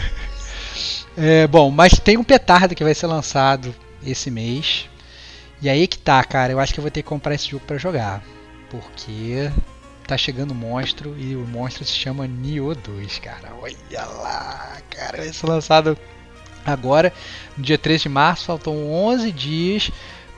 É, 1.18 1.48
bom, 1.48 1.70
mas 1.72 1.94
tem 2.00 2.18
um 2.18 2.24
petardo 2.24 2.76
que 2.76 2.84
vai 2.84 2.94
ser 2.94 3.08
lançado 3.08 3.74
esse 4.06 4.30
mês. 4.32 4.86
E 5.62 5.68
aí 5.70 5.88
que 5.88 5.98
tá, 5.98 6.24
cara, 6.24 6.54
eu 6.54 6.60
acho 6.60 6.74
que 6.74 6.80
eu 6.80 6.84
vou 6.84 6.92
ter 6.92 7.02
que 7.02 7.10
comprar 7.10 7.34
esse 7.36 7.50
jogo 7.50 7.64
pra 7.66 7.78
jogar. 7.78 8.22
Porque 8.70 9.50
tá 10.10 10.18
chegando 10.18 10.52
o 10.52 10.56
monstro 10.56 11.16
e 11.20 11.36
o 11.36 11.46
monstro 11.46 11.86
se 11.86 11.94
chama 11.94 12.26
Nioh 12.26 12.74
2, 12.74 13.20
cara. 13.20 13.54
Olha 13.62 14.06
lá, 14.06 14.78
cara, 14.90 15.18
vai 15.20 15.32
ser 15.32 15.46
lançado 15.46 15.96
agora, 16.66 17.14
no 17.56 17.64
dia 17.64 17.78
3 17.78 18.02
de 18.02 18.10
março, 18.10 18.46
faltam 18.46 18.92
11 18.92 19.32
dias 19.32 19.92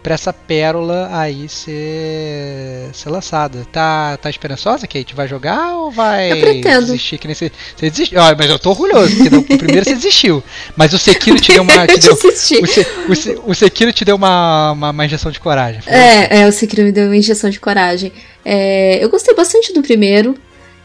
pra 0.03 0.15
essa 0.15 0.33
pérola 0.33 1.09
aí 1.13 1.47
ser, 1.49 2.89
ser 2.93 3.09
lançada. 3.09 3.65
Tá, 3.71 4.17
tá 4.17 4.29
esperançosa, 4.29 4.87
Kate? 4.87 5.13
Vai 5.15 5.27
jogar 5.27 5.75
ou 5.77 5.91
vai 5.91 6.31
Eu 6.31 6.37
pretendo. 6.41 6.85
desistir? 6.87 7.17
Que 7.17 7.27
nem 7.27 7.35
você, 7.35 7.51
você 7.75 7.89
desistiu? 7.89 8.19
Ó, 8.19 8.35
mas 8.37 8.49
eu 8.49 8.59
tô 8.59 8.71
orgulhoso, 8.71 9.15
porque 9.15 9.29
no 9.29 9.43
primeiro 9.43 9.83
você 9.85 9.95
desistiu. 9.95 10.43
Mas 10.75 10.93
o 10.93 10.97
Sekiro 10.99 11.39
te 11.39 11.51
deu 11.51 11.63
uma. 11.63 11.85
Te 11.87 11.93
eu 11.93 11.99
deu, 11.99 12.13
o, 12.13 13.15
Se- 13.15 13.31
o, 13.45 13.51
o 13.51 13.55
Sekiro 13.55 13.91
te 13.93 14.03
deu 14.05 14.15
uma, 14.15 14.71
uma, 14.71 14.89
uma 14.91 15.05
injeção 15.05 15.31
de 15.31 15.39
coragem. 15.39 15.81
É, 15.85 16.41
é, 16.41 16.47
o 16.47 16.51
Sekiro 16.51 16.83
me 16.83 16.91
deu 16.91 17.05
uma 17.07 17.15
injeção 17.17 17.49
de 17.49 17.59
coragem. 17.59 18.11
É, 18.43 19.03
eu 19.03 19.09
gostei 19.09 19.35
bastante 19.35 19.73
do 19.73 19.81
primeiro. 19.81 20.35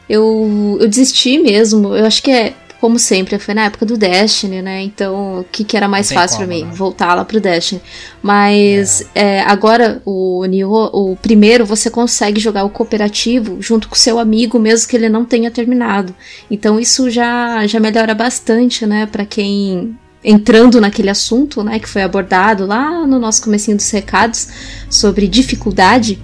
Eu, 0.08 0.78
eu 0.80 0.88
desisti 0.88 1.38
mesmo. 1.38 1.94
Eu 1.96 2.06
acho 2.06 2.22
que 2.22 2.30
é, 2.30 2.52
como 2.86 3.00
sempre, 3.00 3.36
foi 3.40 3.52
na 3.52 3.64
época 3.64 3.84
do 3.84 3.96
Destiny, 3.96 4.62
né? 4.62 4.80
Então, 4.80 5.40
o 5.40 5.44
que, 5.50 5.64
que 5.64 5.76
era 5.76 5.88
mais 5.88 6.12
fácil 6.12 6.38
pra 6.38 6.46
como, 6.46 6.56
mim? 6.56 6.64
né? 6.66 6.72
Voltar 6.72 7.14
lá 7.14 7.24
pro 7.24 7.40
Destiny. 7.40 7.82
Mas 8.22 9.02
é, 9.12 9.40
agora, 9.40 10.00
o 10.04 10.44
Nioh, 10.44 10.88
o 10.92 11.16
primeiro, 11.16 11.66
você 11.66 11.90
consegue 11.90 12.40
jogar 12.40 12.62
o 12.62 12.70
cooperativo 12.70 13.60
junto 13.60 13.88
com 13.88 13.96
o 13.96 13.98
seu 13.98 14.20
amigo, 14.20 14.56
mesmo 14.56 14.88
que 14.88 14.94
ele 14.94 15.08
não 15.08 15.24
tenha 15.24 15.50
terminado. 15.50 16.14
Então, 16.48 16.78
isso 16.78 17.10
já, 17.10 17.66
já 17.66 17.80
melhora 17.80 18.14
bastante, 18.14 18.86
né? 18.86 19.04
Pra 19.06 19.26
quem 19.26 19.98
entrando 20.22 20.80
naquele 20.80 21.10
assunto, 21.10 21.64
né, 21.64 21.80
que 21.80 21.88
foi 21.88 22.02
abordado 22.02 22.66
lá 22.66 23.04
no 23.04 23.18
nosso 23.18 23.42
comecinho 23.42 23.76
dos 23.76 23.90
recados 23.90 24.48
sobre 24.88 25.26
dificuldade. 25.26 26.22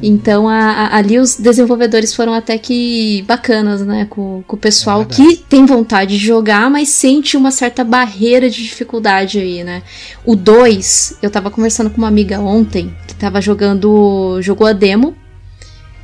Então 0.00 0.48
a- 0.48 0.54
a- 0.70 0.96
ali 0.96 1.18
os 1.18 1.36
desenvolvedores 1.36 2.14
foram 2.14 2.32
até 2.34 2.56
que 2.58 3.22
bacanas, 3.26 3.82
né, 3.84 4.06
com, 4.08 4.42
com 4.46 4.56
o 4.56 4.58
pessoal 4.58 5.02
É 5.02 5.04
que 5.04 5.36
tem 5.36 5.64
vontade 5.66 6.18
de 6.18 6.24
jogar, 6.26 6.70
mas 6.70 6.88
sente 6.88 7.36
uma 7.36 7.50
certa 7.50 7.84
barreira 7.84 8.48
de 8.50 8.62
dificuldade 8.62 9.38
aí, 9.38 9.62
né. 9.64 9.82
O 10.24 10.34
2, 10.34 11.18
eu 11.22 11.30
tava 11.30 11.50
conversando 11.50 11.90
com 11.90 11.98
uma 11.98 12.08
amiga 12.08 12.40
ontem 12.40 12.94
que 13.06 13.14
tava 13.14 13.40
jogando, 13.40 14.38
jogou 14.40 14.66
a 14.66 14.72
demo 14.72 15.16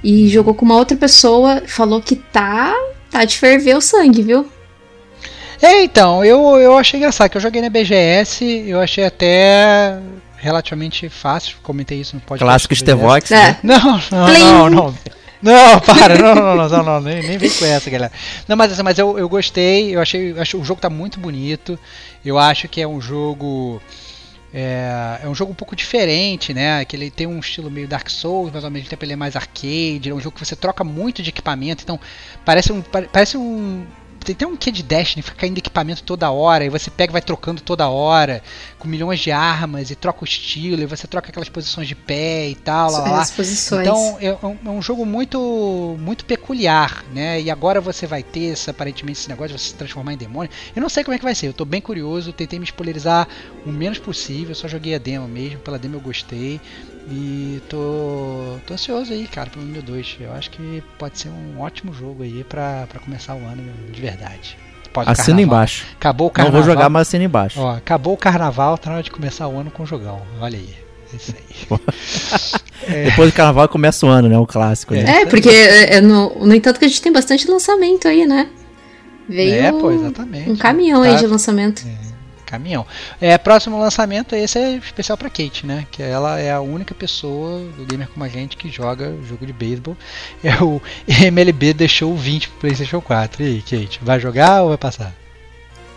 e 0.03 0.29
jogou 0.29 0.55
com 0.55 0.65
uma 0.65 0.77
outra 0.77 0.97
pessoa, 0.97 1.63
falou 1.67 2.01
que 2.01 2.15
tá 2.17 2.75
tá 3.11 3.25
de 3.25 3.37
ferver 3.39 3.75
o 3.77 3.81
sangue, 3.81 4.23
viu? 4.23 4.47
É, 5.61 5.83
então, 5.83 6.25
eu, 6.25 6.57
eu 6.59 6.77
achei 6.79 6.99
engraçado 6.99 7.31
que 7.31 7.37
eu 7.37 7.41
joguei 7.41 7.61
na 7.61 7.69
BGS, 7.69 8.45
eu 8.69 8.79
achei 8.79 9.05
até 9.05 9.99
relativamente 10.41 11.09
fácil, 11.09 11.57
comentei 11.63 12.01
isso 12.01 12.15
no 12.17 12.21
podcast. 12.23 12.45
Clássico. 12.45 12.75
Stevox, 12.77 13.31
É. 13.31 13.37
né? 13.37 13.59
Não, 13.63 13.79
não, 14.11 14.27
Plim. 14.27 14.39
não, 14.45 14.71
não. 14.71 14.95
Não, 15.41 15.79
para, 15.81 16.19
não, 16.19 16.35
não, 16.35 16.57
não, 16.57 16.69
não, 16.69 16.83
não, 16.83 17.01
nem, 17.01 17.23
nem 17.23 17.39
vem 17.39 17.49
com 17.49 17.65
essa, 17.65 17.89
galera. 17.89 18.11
Não, 18.49 18.57
mas 18.57 18.73
assim, 18.73 18.83
mas 18.83 18.99
eu, 18.99 19.17
eu 19.17 19.29
gostei, 19.29 19.95
eu 19.95 20.01
achei, 20.01 20.33
eu 20.33 20.43
acho 20.43 20.59
o 20.59 20.65
jogo 20.65 20.81
tá 20.81 20.91
muito 20.91 21.21
bonito. 21.21 21.79
Eu 22.25 22.37
acho 22.39 22.67
que 22.67 22.81
é 22.81 22.89
um 22.89 23.01
jogo 23.01 23.81
é, 24.53 25.21
é 25.23 25.29
um 25.29 25.35
jogo 25.37 25.53
um 25.53 25.55
pouco 25.55 25.77
diferente, 25.77 26.53
né? 26.53 26.85
Que 26.85 26.97
ele 26.97 27.09
tem 27.09 27.27
um 27.29 27.39
estilo 27.39 27.71
meio 27.71 27.87
Dark 27.87 28.09
Souls, 28.11 28.51
mas 28.53 28.65
ao 28.65 28.71
mesmo 28.71 28.89
tempo 28.89 29.05
ele 29.05 29.13
é 29.13 29.17
mais 29.17 29.37
arcade. 29.37 30.11
É 30.11 30.13
um 30.15 30.19
jogo 30.21 30.35
que 30.37 30.45
você 30.45 30.57
troca 30.57 30.83
muito 30.83 31.23
de 31.23 31.29
equipamento, 31.31 31.85
então 31.85 32.01
parece 32.45 32.73
um 32.73 32.81
pare- 32.83 33.09
parece 33.13 33.37
um 33.37 33.85
tem 34.35 34.35
até 34.35 34.47
um 34.47 34.57
quê 34.57 34.71
de 34.71 34.83
Destiny, 34.83 35.23
fica 35.23 35.37
caindo 35.37 35.59
equipamento 35.59 36.03
toda 36.03 36.31
hora, 36.31 36.65
e 36.65 36.69
você 36.69 36.91
pega 36.91 37.11
e 37.11 37.15
vai 37.15 37.23
trocando 37.23 37.61
toda 37.61 37.89
hora, 37.89 38.43
com 38.79 38.87
milhões 38.89 39.21
de 39.21 39.31
armas, 39.31 39.91
e 39.91 39.95
troca 39.95 40.23
o 40.23 40.25
estilo, 40.25 40.83
e 40.83 40.87
você 40.87 41.07
troca 41.07 41.29
aquelas 41.29 41.49
posições 41.49 41.89
de 41.89 41.95
pé 41.95 42.49
e 42.49 42.55
tal, 42.55 42.91
lá, 42.91 42.99
lá. 43.11 43.25
Então 43.83 44.19
é 44.21 44.47
um, 44.47 44.59
é 44.67 44.71
um 44.71 44.83
jogo 44.83 45.07
muito 45.07 45.97
muito 45.99 46.25
peculiar, 46.25 47.05
né? 47.13 47.41
E 47.41 47.51
agora 47.51 47.81
você 47.81 48.07
vai 48.07 48.23
ter 48.23 48.53
esse, 48.53 48.71
aparentemente 48.71 49.21
esse 49.21 49.29
negócio 49.29 49.57
de 49.57 49.63
você 49.63 49.69
se 49.69 49.75
transformar 49.75 50.13
em 50.13 50.17
demônio. 50.17 50.51
Eu 50.75 50.83
não 50.83 50.89
sei 50.89 51.05
como 51.05 51.15
é 51.15 51.19
que 51.19 51.25
vai 51.25 51.35
ser, 51.35 51.49
eu 51.49 51.55
tô 51.55 51.65
bem 51.65 51.81
curioso, 51.81 52.33
tentei 52.33 52.59
me 52.59 52.65
spoilerizar 52.65 53.27
o 53.65 53.71
menos 53.71 53.99
possível, 53.99 54.55
só 54.55 54.69
joguei 54.69 54.95
a 54.95 54.99
demo 54.99 55.27
mesmo, 55.27 55.61
pela 55.61 55.79
demo 55.79 55.97
eu 55.97 56.01
gostei. 56.01 56.61
E 57.11 57.63
tô, 57.69 58.57
tô 58.67 58.75
ansioso 58.75 59.13
aí, 59.13 59.27
cara, 59.27 59.49
pelo 59.49 59.65
número 59.65 59.83
2. 59.83 60.19
Eu 60.21 60.33
acho 60.33 60.51
que 60.51 60.83
pode 60.99 61.19
ser 61.19 61.29
um 61.31 61.61
ótimo 61.61 61.93
jogo 61.95 62.23
aí 62.23 62.45
pra, 62.45 62.87
pra 62.89 63.01
começar 63.01 63.35
o 63.35 63.39
ano 63.39 63.63
de 63.91 64.01
verdade. 64.01 64.59
Pode 64.93 65.11
Assina 65.11 65.41
embaixo. 65.41 65.87
Acabou 65.97 66.27
o 66.27 66.29
Não 66.29 66.35
carnaval. 66.35 66.63
vou 66.63 66.71
jogar, 66.71 66.89
mas 66.89 67.09
assina 67.09 67.25
embaixo. 67.25 67.61
Ó, 67.61 67.71
acabou 67.77 68.15
o 68.15 68.17
carnaval, 68.17 68.77
tá 68.77 68.91
na 68.91 68.97
hora 68.97 69.03
de 69.03 69.11
começar 69.11 69.47
o 69.49 69.59
ano 69.59 69.71
com 69.71 69.83
o 69.83 69.87
jogão. 69.87 70.21
Olha 70.41 70.59
aí. 70.59 70.75
É 71.13 71.17
isso 71.17 71.35
aí. 71.37 73.05
Depois 73.11 73.31
do 73.31 73.35
carnaval 73.37 73.69
começa 73.69 74.05
o 74.05 74.09
ano, 74.09 74.29
né? 74.29 74.39
O 74.39 74.47
clássico, 74.47 74.95
né? 74.95 75.23
É, 75.23 75.27
porque 75.27 75.49
é, 75.49 75.95
é, 75.97 76.01
no, 76.01 76.47
no 76.47 76.55
entanto 76.55 76.79
que 76.79 76.85
a 76.85 76.89
gente 76.89 77.01
tem 77.03 77.13
bastante 77.13 77.49
lançamento 77.51 78.07
aí, 78.09 78.27
né? 78.27 78.49
Veio 79.29 79.55
É, 79.55 79.73
pô, 79.73 79.91
exatamente. 79.91 80.51
um 80.51 80.57
caminhão 80.57 81.03
aí 81.03 81.13
Tá. 81.13 81.19
de 81.19 81.27
lançamento. 81.27 81.85
Caminhão. 82.49 82.87
É, 83.21 83.37
próximo 83.37 83.79
lançamento, 83.79 84.35
esse 84.35 84.59
é 84.59 84.77
especial 84.77 85.19
pra 85.19 85.29
Kate, 85.29 85.67
né? 85.67 85.87
Que 85.91 86.03
ela 86.03 86.41
é 86.41 86.51
a 86.51 86.61
única 86.61 86.95
pessoa 86.95 87.61
do 87.77 87.85
gamer 87.85 88.09
como 88.09 88.25
a 88.25 88.29
gente 88.29 88.57
que 88.57 88.71
joga 88.71 89.15
jogo 89.29 89.45
de 89.45 89.53
beisebol. 89.53 89.97
É 90.43 90.63
o 90.63 90.81
MLB 91.07 91.75
deixou 91.75 92.13
o 92.13 92.17
20 92.17 92.49
pro 92.49 92.61
PlayStation 92.61 93.01
4. 93.01 93.43
E 93.43 93.47
aí, 93.47 93.63
Kate, 93.63 94.01
vai 94.03 94.19
jogar 94.19 94.63
ou 94.63 94.69
vai 94.69 94.79
passar? 94.79 95.15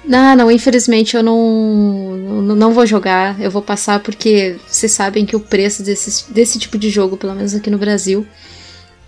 Não, 0.04 0.36
não, 0.36 0.52
infelizmente 0.52 1.16
eu 1.16 1.24
não, 1.24 2.41
não, 2.41 2.56
não 2.56 2.74
vou 2.74 2.86
jogar. 2.86 3.39
Eu 3.39 3.52
vou 3.52 3.62
passar 3.62 3.99
porque 3.99 4.58
vocês 4.68 4.91
sabem 4.91 5.26
que 5.26 5.36
o 5.36 5.39
preço 5.39 5.84
desse, 5.84 6.32
desse 6.34 6.60
tipo 6.60 6.78
de 6.78 6.89
jogo, 6.89 7.16
pelo 7.18 7.36
menos 7.36 7.54
aqui 7.54 7.70
no 7.70 7.78
Brasil, 7.78 8.26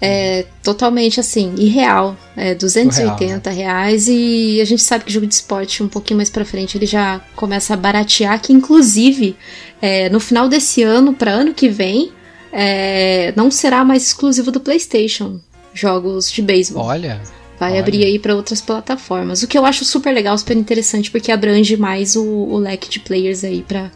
é 0.04 0.45
totalmente 0.62 1.20
assim, 1.20 1.54
irreal. 1.58 2.18
É 2.36 2.54
280 2.54 3.49
reais 3.49 4.08
e 4.08 4.60
a 4.62 4.66
gente 4.66 4.82
sabe 4.82 5.06
que 5.06 5.14
jogo 5.14 5.26
de 5.26 5.36
esporte 5.36 5.82
um 5.82 5.88
pouquinho 5.88 6.18
mais 6.18 6.30
pra 6.30 6.43
frente 6.43 6.78
ele 6.78 6.86
já 6.86 7.22
começa 7.36 7.74
a 7.74 7.78
baratear, 7.78 8.41
que 8.41 8.51
inclusive 8.51 9.36
é, 9.82 10.10
no 10.10 10.20
final 10.20 10.49
desse 10.49 10.84
ano 10.84 11.14
para 11.14 11.32
ano 11.32 11.54
que 11.54 11.70
vem 11.70 12.12
é, 12.51 13.34
não 13.36 13.49
será 13.49 13.86
mais 13.86 14.06
exclusivo 14.08 14.51
do 14.51 14.60
PlayStation. 14.60 15.39
Jogos 15.74 16.32
de 16.32 16.41
beisebol. 16.41 16.86
Olha, 16.86 17.20
Vai 17.60 17.72
Olha. 17.72 17.82
abrir 17.82 18.04
aí 18.04 18.20
para 18.20 18.36
outras 18.36 18.62
plataformas. 18.62 19.41
O 19.41 19.47
que 19.47 19.58
eu 19.58 19.66
acho 19.66 19.86
super 19.86 20.14
legal, 20.14 20.38
super 20.38 20.58
interessante, 20.58 21.10
porque 21.10 21.32
abrange 21.32 21.78
mais 21.78 22.16
o, 22.16 22.24
o 22.24 22.58
leque 22.58 22.89
de 22.89 22.99
players 22.99 23.43
aí 23.43 23.64
para 23.66 23.89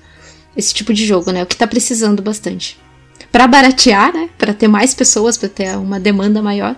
esse 0.56 0.74
tipo 0.74 0.94
de 0.94 1.06
jogo, 1.06 1.32
né? 1.32 1.44
O 1.44 1.46
que 1.46 1.58
tá 1.58 1.68
precisando 1.68 2.22
bastante. 2.22 2.80
Pra 3.32 3.48
baratear, 3.48 4.14
né? 4.14 4.30
Pra 4.38 4.54
ter 4.54 4.68
mais 4.68 4.94
pessoas, 4.94 5.38
pra 5.38 5.50
ter 5.50 5.78
uma 5.78 6.00
demanda 6.00 6.42
maior. 6.42 6.76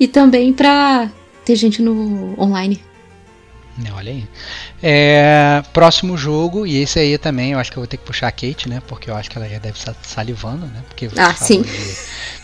E 0.00 0.08
também 0.08 0.52
pra 0.52 1.10
ter 1.44 1.56
gente 1.56 1.80
no 1.82 2.34
online. 2.40 2.80
Olha 3.94 4.12
aí. 4.12 4.26
É, 4.82 5.62
próximo 5.72 6.16
jogo, 6.16 6.66
e 6.66 6.76
esse 6.82 6.98
aí 6.98 7.16
também 7.16 7.52
eu 7.52 7.58
acho 7.58 7.70
que 7.70 7.78
eu 7.78 7.80
vou 7.80 7.86
ter 7.86 7.96
que 7.96 8.04
puxar 8.04 8.28
a 8.28 8.32
Kate, 8.32 8.68
né? 8.68 8.82
Porque 8.86 9.10
eu 9.10 9.16
acho 9.16 9.30
que 9.30 9.38
ela 9.38 9.48
já 9.48 9.58
deve 9.58 9.78
estar 9.78 9.94
salivando, 10.02 10.66
né? 10.66 10.82
Porque 10.88 11.08
ah, 11.16 11.32
sim. 11.34 11.62
De, 11.62 11.70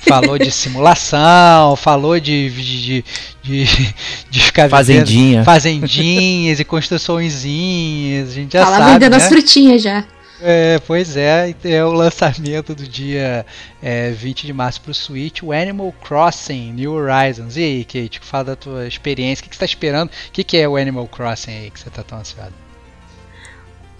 falou 0.09 0.39
de 0.39 0.51
simulação, 0.51 1.77
falou 1.77 2.19
de, 2.19 2.49
de, 2.51 3.05
de, 3.43 3.95
de 4.31 4.41
ficar 4.41 4.71
Fazendinha. 4.71 5.45
fazendinhas 5.45 6.61
e 6.61 6.65
construçõezinhas. 6.65 8.31
A 8.31 8.33
gente 8.33 8.53
já 8.53 8.65
Fala 8.65 8.79
sabe. 8.79 8.93
vendendo 8.93 9.11
né? 9.13 9.17
as 9.19 9.29
frutinhas 9.29 9.83
já. 9.83 10.05
É, 10.41 10.78
pois 10.86 11.16
é, 11.16 11.53
é 11.64 11.84
o 11.84 11.93
lançamento 11.93 12.74
do 12.74 12.86
dia 12.86 13.45
é, 13.82 14.11
20 14.12 14.47
de 14.47 14.53
março 14.53 14.80
para 14.80 14.93
o 14.93 14.95
Switch, 14.95 15.43
o 15.43 15.53
Animal 15.53 15.93
Crossing 16.07 16.72
New 16.72 16.93
Horizons. 16.93 17.57
E 17.57 17.62
aí, 17.62 17.84
Kate, 17.84 18.20
fala 18.22 18.45
da 18.45 18.57
tua 18.57 18.86
experiência, 18.86 19.43
o 19.43 19.45
que, 19.45 19.51
que 19.51 19.57
você 19.57 19.64
está 19.64 19.66
esperando? 19.66 20.09
O 20.09 20.32
que, 20.32 20.45
que 20.45 20.57
é 20.57 20.68
o 20.68 20.76
Animal 20.76 21.09
Crossing 21.09 21.51
aí 21.51 21.70
que 21.70 21.80
você 21.80 21.89
está 21.89 22.03
tão 22.03 22.18
ansiado? 22.18 22.55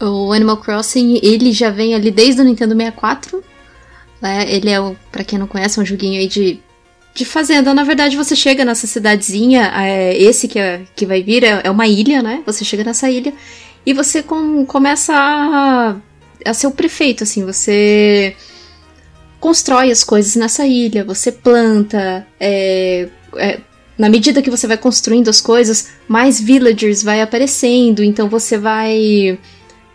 O 0.01 0.32
Animal 0.32 0.59
Crossing, 0.59 1.18
ele 1.22 1.51
já 1.51 1.70
vem 1.70 1.95
ali 1.95 2.11
desde 2.12 2.41
o 2.41 2.45
Nintendo 2.45 2.76
64. 2.76 3.43
Né? 4.20 4.47
Ele 4.49 4.70
é, 4.70 4.97
para 5.11 5.24
quem 5.24 5.41
não 5.41 5.49
conhece, 5.49 5.80
um 5.80 5.84
joguinho 5.84 6.20
aí 6.20 6.28
de, 6.28 6.61
de 7.14 7.24
fazenda. 7.24 7.74
Na 7.74 7.82
verdade, 7.82 8.16
você 8.16 8.36
chega 8.36 8.64
nessa 8.64 8.86
cidadezinha, 8.86 9.72
é, 9.74 10.16
esse 10.16 10.47
que, 10.47 10.59
é, 10.61 10.82
que 10.95 11.05
vai 11.05 11.20
vir 11.20 11.43
é, 11.43 11.62
é 11.64 11.70
uma 11.70 11.89
ilha, 11.89 12.22
né? 12.22 12.45
Você 12.47 12.64
chega 12.64 12.84
nessa 12.84 13.11
ilha 13.11 13.32
e 13.84 13.93
você 13.93 14.22
com, 14.22 14.64
começa 14.64 15.12
a 15.16 15.97
a 16.45 16.55
ser 16.55 16.66
o 16.66 16.70
prefeito, 16.70 17.24
assim, 17.24 17.45
você 17.45 18.34
constrói 19.41 19.91
as 19.91 20.03
coisas 20.03 20.34
nessa 20.36 20.66
ilha, 20.66 21.05
você 21.05 21.30
planta, 21.30 22.26
é, 22.41 23.09
é, 23.36 23.61
na 23.99 24.09
medida 24.09 24.41
que 24.41 24.51
você 24.51 24.66
vai 24.66 24.76
construindo 24.76 25.28
as 25.28 25.41
coisas, 25.41 25.89
mais 26.07 26.41
villagers 26.41 27.03
vai 27.03 27.20
aparecendo, 27.20 28.03
então 28.03 28.28
você 28.28 28.57
vai. 28.57 29.39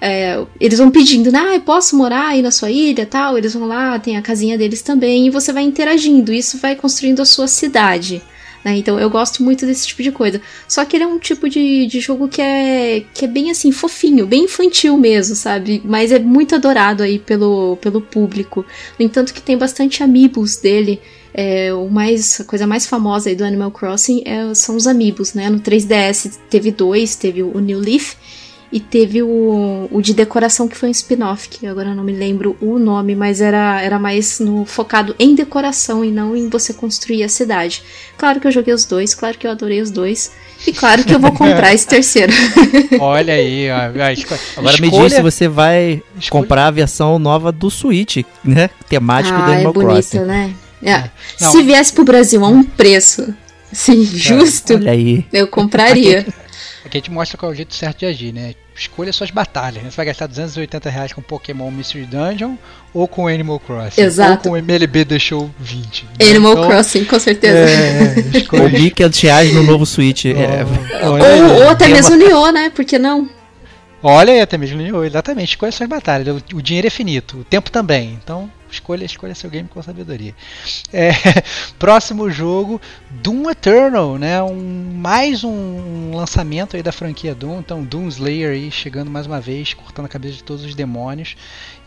É, 0.02 0.44
eles 0.60 0.80
vão 0.80 0.92
pedindo, 0.92 1.32
né? 1.32 1.40
Ah, 1.40 1.56
eu 1.56 1.62
posso 1.62 1.96
morar 1.96 2.28
aí 2.28 2.42
na 2.42 2.52
sua 2.52 2.70
ilha 2.70 3.06
tal. 3.06 3.38
Eles 3.38 3.54
vão 3.54 3.66
lá, 3.66 3.98
tem 3.98 4.18
a 4.18 4.22
casinha 4.22 4.58
deles 4.58 4.82
também, 4.82 5.28
e 5.28 5.30
você 5.30 5.54
vai 5.54 5.64
interagindo. 5.64 6.34
Isso 6.34 6.58
vai 6.58 6.76
construindo 6.76 7.22
a 7.22 7.26
sua 7.26 7.48
cidade. 7.48 8.22
Né? 8.64 8.78
Então 8.78 9.00
eu 9.00 9.10
gosto 9.10 9.44
muito 9.44 9.66
desse 9.66 9.88
tipo 9.88 10.02
de 10.02 10.12
coisa. 10.12 10.42
Só 10.68 10.86
que 10.86 10.96
ele 10.96 11.04
é 11.04 11.08
um 11.08 11.20
tipo 11.20 11.50
de, 11.50 11.86
de 11.88 12.00
jogo 12.00 12.28
que 12.28 12.42
é, 12.42 13.04
que 13.14 13.26
é 13.26 13.28
bem 13.28 13.52
assim, 13.52 13.72
fofinho, 13.72 14.26
bem 14.26 14.46
infantil 14.46 14.98
mesmo, 14.98 15.36
sabe? 15.36 15.82
Mas 15.84 16.12
é 16.12 16.20
muito 16.20 16.56
adorado 16.56 17.04
aí 17.04 17.20
pelo, 17.20 17.78
pelo 17.78 18.02
público. 18.02 18.66
No 18.98 19.06
entanto, 19.06 19.34
que 19.34 19.42
tem 19.42 19.58
bastante 19.58 20.04
amiibos 20.04 20.58
dele. 20.58 21.02
É, 21.36 21.74
o 21.74 21.90
mais, 21.90 22.42
a 22.42 22.44
coisa 22.44 22.68
mais 22.68 22.86
famosa 22.86 23.28
aí 23.28 23.36
do 23.36 23.44
Animal 23.44 23.72
Crossing 23.72 24.22
é, 24.24 24.54
são 24.54 24.76
os 24.76 24.86
amiibos, 24.86 25.34
né? 25.34 25.50
No 25.50 25.60
3DS 25.60 26.38
teve 26.48 26.72
dois, 26.72 27.16
teve 27.16 27.42
o 27.42 27.60
New 27.60 27.80
Leaf 27.80 28.14
e 28.74 28.80
teve 28.80 29.22
o, 29.22 29.88
o 29.92 30.02
de 30.02 30.16
decoração 30.16 30.68
que 30.68 30.76
foi 30.76 30.90
um 30.90 30.92
spin-off, 30.92 31.48
que 31.48 31.68
agora 31.68 31.94
não 31.94 32.04
me 32.04 32.12
lembro 32.12 32.58
o 32.60 32.80
nome, 32.80 33.14
mas 33.14 33.40
era, 33.40 33.80
era 33.80 34.00
mais 34.00 34.40
no, 34.40 34.66
focado 34.66 35.16
em 35.20 35.36
decoração 35.36 36.04
e 36.04 36.10
não 36.10 36.36
em 36.36 36.50
você 36.50 36.74
construir 36.74 37.24
a 37.24 37.30
cidade. 37.30 37.84
Claro 38.18 38.40
que 38.40 38.48
eu 38.48 38.52
joguei 38.52 38.74
os 38.74 38.84
dois, 38.84 39.14
claro 39.14 39.38
que 39.38 39.46
eu 39.46 39.52
adorei 39.52 39.80
os 39.80 39.92
dois. 39.92 40.32
E 40.66 40.74
claro 40.74 41.04
que 41.04 41.14
eu 41.14 41.20
vou 41.20 41.32
comprar 41.38 41.72
esse 41.72 41.86
terceiro. 41.86 42.34
Olha 43.00 43.36
aí, 43.36 43.70
ó, 43.70 43.76
Agora 44.58 44.82
me 44.82 44.90
diz 44.90 45.14
se 45.14 45.22
você 45.22 45.48
vai 45.48 46.02
escolha... 46.18 46.42
comprar 46.42 46.66
a 46.66 46.72
versão 46.72 47.20
nova 47.20 47.52
do 47.52 47.70
Switch, 47.70 48.24
né? 48.44 48.72
Temático 48.90 49.38
ah, 49.38 49.46
do 49.46 49.52
Animal 49.52 49.70
é 49.70 49.74
bonito, 49.74 49.94
Crossing. 49.94 50.20
né? 50.22 50.56
É. 50.82 51.12
Se 51.38 51.62
viesse 51.62 51.94
pro 51.94 52.04
Brasil 52.04 52.44
a 52.44 52.48
um 52.48 52.64
preço 52.64 53.36
assim, 53.72 54.04
justo, 54.04 54.80
aí. 54.88 55.26
eu 55.32 55.48
compraria. 55.48 56.26
Aqui 56.84 56.98
a 56.98 57.00
gente 57.00 57.12
mostra 57.12 57.38
qual 57.38 57.52
é 57.52 57.54
o 57.54 57.56
jeito 57.56 57.74
certo 57.76 58.00
de 58.00 58.06
agir, 58.08 58.34
né? 58.34 58.56
Escolha 58.76 59.14
suas 59.14 59.30
batalhas. 59.30 59.84
Né? 59.84 59.92
Você 59.92 59.98
vai 59.98 60.06
gastar 60.08 60.28
280 60.28 60.90
reais 60.90 61.14
com 61.14 61.22
Pokémon 61.22 61.70
Mystery 61.70 62.06
Dungeon 62.06 62.56
ou 62.94 63.08
com 63.08 63.28
Animal 63.28 63.60
Crossing? 63.60 64.02
Exato. 64.02 64.50
Ou 64.50 64.56
com 64.56 64.58
MLB 64.58 65.06
The 65.06 65.20
Show 65.20 65.50
20. 65.60 66.04
Né? 66.04 66.30
Animal 66.30 66.54
então, 66.54 66.68
Crossing, 66.68 67.06
com 67.06 67.20
certeza. 67.20 67.58
É, 67.58 68.20
escolha... 68.38 68.64
Ou 68.64 68.70
1.500 68.70 69.24
reais 69.24 69.54
no 69.54 69.64
novo 69.64 69.86
Switch. 69.86 70.26
É. 70.26 70.66
Ou, 71.06 71.62
ou, 71.64 71.70
até 71.70 71.88
mesmo 71.88 72.16
Nioh, 72.16 72.52
né? 72.52 72.70
Por 72.70 72.84
que 72.84 72.98
não? 72.98 73.30
Olha 74.02 74.34
aí, 74.34 74.42
até 74.42 74.58
mesmo 74.58 74.82
Nioh, 74.82 75.06
exatamente. 75.06 75.50
Escolha 75.50 75.72
suas 75.72 75.88
batalhas. 75.88 76.28
O, 76.28 76.58
o 76.58 76.62
dinheiro 76.62 76.88
é 76.88 76.90
finito, 76.90 77.40
o 77.40 77.44
tempo 77.44 77.72
também. 77.72 78.20
Então, 78.22 78.50
escolha, 78.74 79.06
escolha 79.06 79.36
seu 79.36 79.50
game 79.50 79.68
com 79.68 79.82
sabedoria. 79.82 80.36
É, 80.92 81.12
próximo 81.80 82.30
jogo, 82.30 82.82
Doom 83.10 83.50
Eternal, 83.50 84.18
né? 84.18 84.42
Um, 84.42 84.94
mais 84.96 85.44
um 85.44 86.16
lançamento 86.16 86.76
aí 86.76 86.84
da 86.84 86.92
franquia 86.92 87.34
Doom. 87.34 87.60
Então, 87.60 87.84
Doom 87.84 88.08
Slayer 88.08 88.52
aí 88.52 88.72
chegando 88.72 89.10
mais 89.10 89.26
uma 89.26 89.40
vez, 89.40 89.74
cortando 89.74 90.06
a 90.06 90.10
cabeça 90.10 90.36
de 90.36 90.44
todos 90.44 90.64
os 90.66 90.76
demônios. 90.76 91.36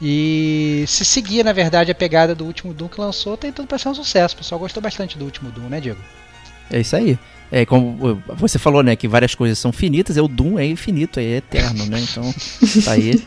E 0.01 0.85
se 0.87 1.05
seguir, 1.05 1.45
na 1.45 1.53
verdade, 1.53 1.91
a 1.91 1.95
pegada 1.95 2.35
do 2.35 2.45
último 2.45 2.73
Doom 2.73 2.89
que 2.89 3.01
lançou, 3.01 3.37
tem 3.37 3.53
tudo 3.53 3.67
para 3.67 3.79
ser 3.79 3.89
um 3.89 3.95
sucesso. 3.95 4.35
O 4.35 4.39
pessoal 4.39 4.59
gostou 4.59 4.83
bastante 4.83 5.19
do 5.19 5.25
último 5.25 5.51
Doom, 5.51 5.69
né, 5.69 5.81
Diego? 5.81 6.01
É 6.71 6.81
isso 6.81 6.97
aí. 6.97 7.19
É, 7.51 7.65
como 7.65 8.21
você 8.37 8.59
falou, 8.59 8.83
né, 8.83 8.97
que 8.97 9.07
várias 9.07 9.35
coisas 9.35 9.59
são 9.59 9.73
finitas, 9.73 10.17
é 10.17 10.23
o 10.23 10.27
Doom 10.27 10.59
é 10.59 10.67
infinito, 10.67 11.21
é 11.21 11.37
eterno, 11.37 11.87
né? 11.87 12.01
Então, 12.01 12.35
tá 12.85 12.93
aí. 12.93 13.23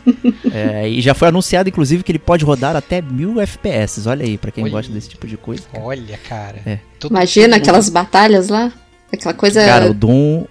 É, 0.52 0.88
e 0.88 1.00
já 1.00 1.14
foi 1.14 1.28
anunciado, 1.28 1.68
inclusive, 1.68 2.02
que 2.02 2.10
ele 2.10 2.18
pode 2.18 2.44
rodar 2.44 2.74
até 2.74 3.00
mil 3.00 3.40
FPS. 3.40 4.06
Olha 4.08 4.24
aí, 4.24 4.36
para 4.36 4.50
quem 4.50 4.64
Olha. 4.64 4.72
gosta 4.72 4.92
desse 4.92 5.08
tipo 5.08 5.26
de 5.26 5.36
coisa. 5.36 5.62
Cara. 5.70 5.84
Olha, 5.84 6.18
cara. 6.28 6.60
É. 6.66 6.78
Imagina 7.08 7.56
aquelas 7.56 7.88
batalhas 7.88 8.48
lá. 8.48 8.72
Aquela 9.12 9.34
coisa 9.34 9.64
Cara, 9.64 9.90
o 9.90 9.94
Doom. 9.94 10.42
O 10.42 10.48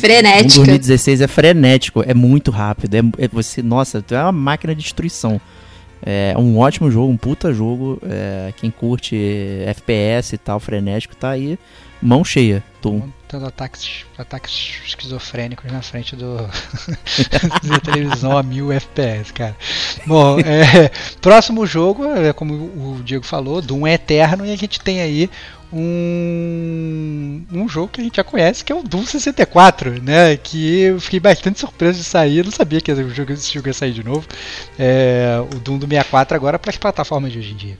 frenética. 0.00 0.54
Doom 0.54 0.64
2016 0.64 1.20
é 1.20 1.28
frenético, 1.28 2.02
é 2.06 2.14
muito 2.14 2.50
rápido. 2.50 2.94
É, 2.94 3.24
é 3.24 3.28
você, 3.28 3.62
nossa, 3.62 4.02
tu 4.02 4.14
é 4.14 4.22
uma 4.22 4.32
máquina 4.32 4.74
de 4.74 4.82
destruição. 4.82 5.40
É 6.04 6.34
um 6.36 6.58
ótimo 6.58 6.90
jogo, 6.90 7.12
um 7.12 7.16
puta 7.16 7.52
jogo. 7.52 7.98
é, 8.02 8.52
quem 8.56 8.70
curte 8.70 9.16
FPS 9.66 10.34
e 10.34 10.38
tal, 10.38 10.60
frenético, 10.60 11.16
tá 11.16 11.30
aí, 11.30 11.58
mão 12.00 12.24
cheia. 12.24 12.62
Doom. 12.82 13.08
Tendo 13.26 13.46
ataques, 13.46 14.06
ataques 14.16 14.80
esquizofrênicos 14.86 15.70
na 15.72 15.82
frente 15.82 16.14
do 16.14 16.36
da 17.66 17.80
televisão 17.80 18.38
a 18.38 18.42
mil 18.42 18.70
FPS, 18.70 19.32
cara. 19.32 19.56
Bom, 20.06 20.38
é, 20.38 20.88
próximo 21.20 21.66
jogo, 21.66 22.04
é, 22.04 22.32
como 22.32 22.54
o 22.54 23.02
Diego 23.02 23.24
falou, 23.24 23.60
Doom 23.60 23.88
eterno 23.88 24.46
e 24.46 24.52
a 24.52 24.56
gente 24.56 24.78
tem 24.78 25.00
aí 25.00 25.28
um, 25.78 27.44
um 27.52 27.68
jogo 27.68 27.88
que 27.88 28.00
a 28.00 28.04
gente 28.04 28.16
já 28.16 28.24
conhece, 28.24 28.64
que 28.64 28.72
é 28.72 28.74
o 28.74 28.82
Doom 28.82 29.04
64, 29.04 30.02
né? 30.02 30.36
Que 30.36 30.80
eu 30.80 31.00
fiquei 31.00 31.20
bastante 31.20 31.60
surpreso 31.60 31.98
de 31.98 32.04
sair, 32.04 32.38
eu 32.38 32.44
não 32.44 32.50
sabia 32.50 32.80
que 32.80 32.90
esse 32.90 33.08
jogo, 33.10 33.32
esse 33.32 33.52
jogo 33.52 33.68
ia 33.68 33.74
sair 33.74 33.92
de 33.92 34.02
novo. 34.02 34.26
É, 34.78 35.38
o 35.54 35.58
Doom 35.58 35.78
do 35.78 35.86
64 35.86 36.34
agora 36.34 36.58
para 36.58 36.70
as 36.70 36.78
plataformas 36.78 37.30
de 37.30 37.38
hoje 37.38 37.52
em 37.52 37.56
dia. 37.56 37.78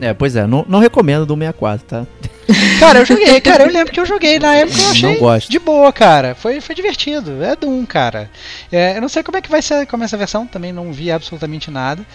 É, 0.00 0.12
pois 0.12 0.36
é, 0.36 0.46
não, 0.46 0.64
não 0.68 0.78
recomendo 0.78 1.26
do 1.26 1.34
64, 1.34 1.86
tá? 1.86 2.06
Cara, 2.78 3.00
eu 3.00 3.04
joguei, 3.04 3.40
cara, 3.40 3.64
eu 3.64 3.72
lembro 3.72 3.92
que 3.92 3.98
eu 3.98 4.06
joguei 4.06 4.38
na 4.38 4.54
época, 4.54 4.78
eu 4.78 4.90
achei 5.28 5.48
de 5.48 5.58
boa, 5.58 5.92
cara. 5.92 6.34
Foi, 6.34 6.60
foi 6.60 6.76
divertido, 6.76 7.42
é 7.42 7.56
Doom, 7.56 7.84
cara. 7.84 8.30
É, 8.70 8.96
eu 8.96 9.00
não 9.00 9.08
sei 9.08 9.24
como 9.24 9.36
é 9.36 9.40
que 9.40 9.50
vai 9.50 9.60
ser 9.60 9.84
como 9.86 10.04
essa 10.04 10.16
versão, 10.16 10.46
também 10.46 10.72
não 10.72 10.92
vi 10.92 11.10
absolutamente 11.10 11.72
nada. 11.72 12.06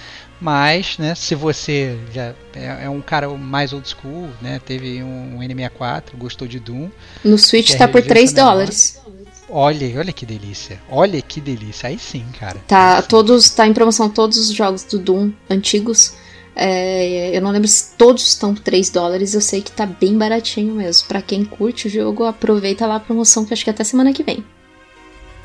Mas, 0.42 0.98
né, 0.98 1.14
se 1.14 1.36
você 1.36 1.96
já 2.12 2.34
é, 2.56 2.86
é 2.86 2.90
um 2.90 3.00
cara 3.00 3.30
mais 3.30 3.72
old 3.74 3.88
school, 3.88 4.28
né, 4.42 4.60
teve 4.66 5.04
um, 5.04 5.36
um 5.38 5.40
N64, 5.40 6.04
gostou 6.18 6.48
de 6.48 6.60
Doom, 6.60 6.90
No 7.24 7.38
Switch 7.38 7.76
tá 7.76 7.86
a 7.86 7.88
por 7.88 8.02
3 8.02 8.14
revista 8.16 8.42
menor. 8.42 8.52
dólares. 8.54 9.00
olha, 9.48 10.00
olha 10.00 10.12
que 10.12 10.26
delícia. 10.26 10.80
Olha 10.90 11.22
que 11.22 11.40
delícia. 11.40 11.90
Aí 11.90 12.00
sim, 12.00 12.26
cara. 12.40 12.58
Tá, 12.68 13.04
todos, 13.04 13.52
tá 13.52 13.68
em 13.68 13.74
promoção 13.74 14.10
todos 14.10 14.38
os 14.40 14.52
jogos 14.52 14.84
do 14.84 14.98
Doom 14.98 15.32
antigos. 15.48 16.14
É, 16.56 17.38
eu 17.38 17.42
não 17.42 17.52
lembro 17.52 17.68
se 17.68 17.96
todos 17.96 18.28
estão 18.28 18.54
por 18.56 18.62
3 18.64 18.90
dólares, 18.90 19.34
eu 19.36 19.42
sei 19.42 19.62
que 19.62 19.72
tá 19.72 19.86
bem 19.86 20.18
baratinho 20.18 20.74
mesmo. 20.74 21.08
Pra 21.08 21.22
quem 21.22 21.46
curte 21.46 21.86
o 21.88 21.90
jogo, 21.90 22.24
aproveita 22.26 22.88
lá 22.88 22.96
a 22.96 23.00
promoção 23.00 23.46
que 23.46 23.54
acho 23.54 23.64
que 23.64 23.70
é 23.70 23.74
até 23.74 23.84
semana 23.84 24.12
que 24.12 24.24
vem. 24.24 24.44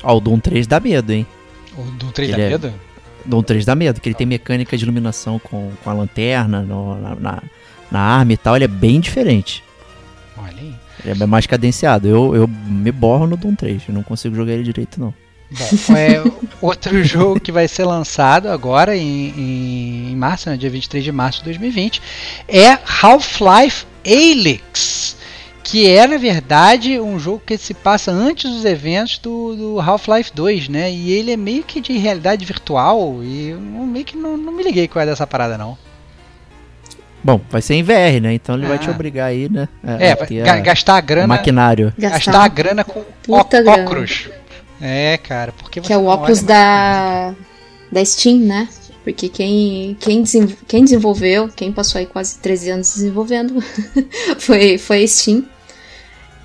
Ó, 0.03 0.17
o 0.17 0.19
Doom 0.19 0.39
3 0.39 0.65
dá 0.65 0.79
medo, 0.79 1.11
hein? 1.13 1.25
O 1.77 1.83
Doom 1.83 2.09
3 2.11 2.31
da 2.31 2.37
Ele 2.37 2.43
é- 2.45 2.49
medo? 2.49 2.73
Doom 3.27 3.43
3 3.43 3.65
dá 3.65 3.75
medo, 3.75 3.99
que 4.01 4.07
ele 4.09 4.15
tem 4.15 4.25
mecânica 4.25 4.77
de 4.77 4.83
iluminação 4.83 5.37
com, 5.39 5.71
com 5.83 5.89
a 5.89 5.93
lanterna 5.93 6.61
no- 6.61 6.99
na, 6.99 7.15
na, 7.15 7.43
na 7.91 7.99
arma 7.99 8.33
e 8.33 8.37
tal, 8.37 8.55
ele 8.55 8.65
é 8.65 8.67
bem 8.69 8.99
diferente. 8.99 9.63
Olha 10.37 10.53
aí. 10.59 10.73
Ele 11.05 11.23
é 11.23 11.25
mais 11.27 11.45
cadenciado. 11.45 12.07
Eu, 12.07 12.35
eu 12.35 12.47
me 12.47 12.91
borro 12.91 13.27
no 13.27 13.37
Doom 13.37 13.55
3, 13.55 13.83
eu 13.89 13.93
não 13.93 14.03
consigo 14.03 14.35
jogar 14.35 14.53
ele 14.53 14.63
direito, 14.63 14.99
não. 14.99 15.13
Bom, 15.49 15.95
é, 15.95 16.23
outro 16.61 17.03
jogo 17.03 17.39
que 17.39 17.51
vai 17.51 17.67
ser 17.67 17.85
lançado 17.85 18.47
agora 18.49 18.95
em, 18.97 19.29
em, 19.29 20.11
em 20.11 20.15
março, 20.15 20.49
né, 20.49 20.57
dia 20.57 20.69
23 20.69 21.03
de 21.03 21.11
março 21.11 21.39
de 21.39 21.45
2020, 21.45 22.01
é 22.47 22.77
Half-Life 23.01 23.85
Alyx, 24.05 25.16
que 25.69 25.85
é, 25.85 26.07
na 26.07 26.15
verdade, 26.17 26.97
um 26.97 27.19
jogo 27.19 27.41
que 27.45 27.57
se 27.57 27.73
passa 27.73 28.09
antes 28.09 28.49
dos 28.49 28.63
eventos 28.63 29.17
do, 29.17 29.53
do 29.53 29.79
Half-Life 29.81 30.31
2, 30.33 30.69
né? 30.69 30.89
E 30.89 31.11
ele 31.11 31.31
é 31.33 31.35
meio 31.35 31.61
que 31.61 31.81
de 31.81 31.91
realidade 31.97 32.45
virtual 32.45 33.19
e 33.21 33.49
eu 33.49 33.59
meio 33.59 34.05
que 34.05 34.15
não, 34.15 34.37
não 34.37 34.53
me 34.53 34.63
liguei 34.63 34.87
com 34.87 34.97
essa 34.97 35.27
parada, 35.27 35.57
não. 35.57 35.77
Bom, 37.21 37.41
vai 37.49 37.61
ser 37.61 37.73
em 37.73 37.83
VR, 37.83 38.21
né? 38.21 38.33
Então 38.33 38.55
ele 38.55 38.65
Ah. 38.65 38.69
vai 38.69 38.79
te 38.79 38.89
obrigar 38.89 39.27
aí, 39.27 39.49
né? 39.49 39.67
a- 39.83 39.91
É, 40.01 40.11
a 40.13 40.53
a- 40.53 40.59
gastar 40.61 40.95
a 40.95 40.99
o 40.99 41.01
grana, 41.01 41.27
maquinário. 41.27 41.93
gastar 41.97 42.43
a 42.43 42.47
grana 42.47 42.85
com 42.85 43.03
óculos. 43.27 44.29
É, 44.79 45.17
cara, 45.17 45.51
porque 45.51 45.81
Que 45.81 45.91
é 45.91 45.97
o 45.97 46.05
óculos 46.05 46.41
da, 46.43 47.33
da 47.91 48.05
Steam, 48.05 48.37
né? 48.39 48.69
Porque 49.03 49.27
quem, 49.27 49.97
quem, 49.99 50.23
quem 50.65 50.83
desenvolveu, 50.85 51.49
quem 51.49 51.73
passou 51.73 51.99
aí 51.99 52.05
quase 52.05 52.37
13 52.39 52.69
anos 52.69 52.93
desenvolvendo, 52.93 53.61
foi, 54.39 54.77
foi 54.77 55.03
a 55.03 55.07
Steam. 55.07 55.43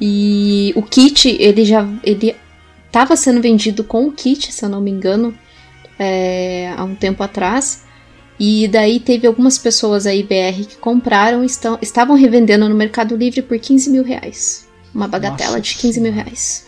E 0.04 0.72
o 0.74 0.82
kit, 0.82 1.28
ele 1.38 1.64
já 1.64 1.88
ele 2.02 2.34
tava 2.90 3.14
sendo 3.14 3.40
vendido 3.40 3.84
com 3.84 4.08
o 4.08 4.10
kit, 4.10 4.52
se 4.52 4.64
eu 4.64 4.68
não 4.68 4.80
me 4.80 4.90
engano, 4.90 5.32
é, 5.96 6.74
há 6.76 6.82
um 6.82 6.96
tempo 6.96 7.22
atrás. 7.22 7.84
E 8.36 8.66
daí 8.66 8.98
teve 8.98 9.28
algumas 9.28 9.58
pessoas 9.58 10.04
aí 10.04 10.24
BR 10.24 10.66
que 10.66 10.76
compraram 10.76 11.44
e 11.44 11.46
estão, 11.46 11.78
estavam 11.80 12.16
revendendo 12.16 12.68
no 12.68 12.74
Mercado 12.74 13.14
Livre 13.14 13.42
por 13.42 13.56
15 13.56 13.90
mil 13.90 14.02
reais. 14.02 14.68
Uma 14.92 15.06
bagatela 15.06 15.58
Nossa 15.58 15.62
de 15.62 15.76
15 15.76 16.00
mil 16.00 16.12
reais. 16.12 16.66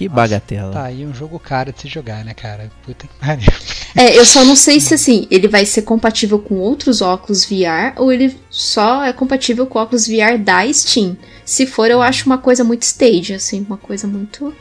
Que 0.00 0.08
Nossa, 0.08 0.16
bagatela. 0.16 0.72
Tá 0.72 0.84
aí 0.84 1.04
um 1.04 1.12
jogo 1.12 1.38
caro 1.38 1.74
de 1.74 1.82
se 1.82 1.86
jogar, 1.86 2.24
né, 2.24 2.32
cara? 2.32 2.70
Puta 2.86 3.06
que 3.06 3.14
pariu. 3.20 3.52
É, 3.96 4.16
eu 4.16 4.24
só 4.24 4.44
não 4.44 4.54
sei 4.54 4.78
se 4.78 4.94
assim, 4.94 5.26
ele 5.32 5.48
vai 5.48 5.66
ser 5.66 5.82
compatível 5.82 6.38
com 6.38 6.54
outros 6.54 7.02
óculos 7.02 7.44
VR 7.44 7.92
ou 7.96 8.12
ele 8.12 8.38
só 8.48 9.04
é 9.04 9.12
compatível 9.12 9.66
com 9.66 9.80
óculos 9.80 10.06
VR 10.06 10.38
da 10.38 10.72
Steam. 10.72 11.16
Se 11.44 11.66
for, 11.66 11.90
eu 11.90 12.00
acho 12.00 12.24
uma 12.24 12.38
coisa 12.38 12.62
muito 12.62 12.82
stage, 12.84 13.34
assim, 13.34 13.66
uma 13.68 13.76
coisa 13.76 14.06
muito. 14.06 14.54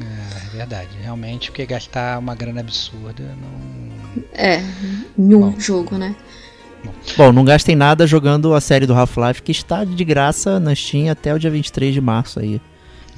É 0.00 0.56
verdade, 0.56 0.88
realmente, 0.98 1.50
porque 1.50 1.66
gastar 1.66 2.18
uma 2.18 2.34
grana 2.34 2.60
absurda 2.60 3.36
não. 3.38 4.22
É, 4.32 4.62
em 5.18 5.34
um 5.34 5.50
Bom. 5.50 5.60
jogo, 5.60 5.98
né? 5.98 6.16
Bom, 7.18 7.32
não 7.32 7.44
gastem 7.44 7.76
nada 7.76 8.06
jogando 8.06 8.54
a 8.54 8.62
série 8.62 8.86
do 8.86 8.94
Half-Life 8.94 9.42
que 9.42 9.52
está 9.52 9.84
de 9.84 10.04
graça 10.06 10.58
na 10.58 10.74
Steam 10.74 11.12
até 11.12 11.34
o 11.34 11.38
dia 11.38 11.50
23 11.50 11.92
de 11.92 12.00
março 12.00 12.40
aí. 12.40 12.62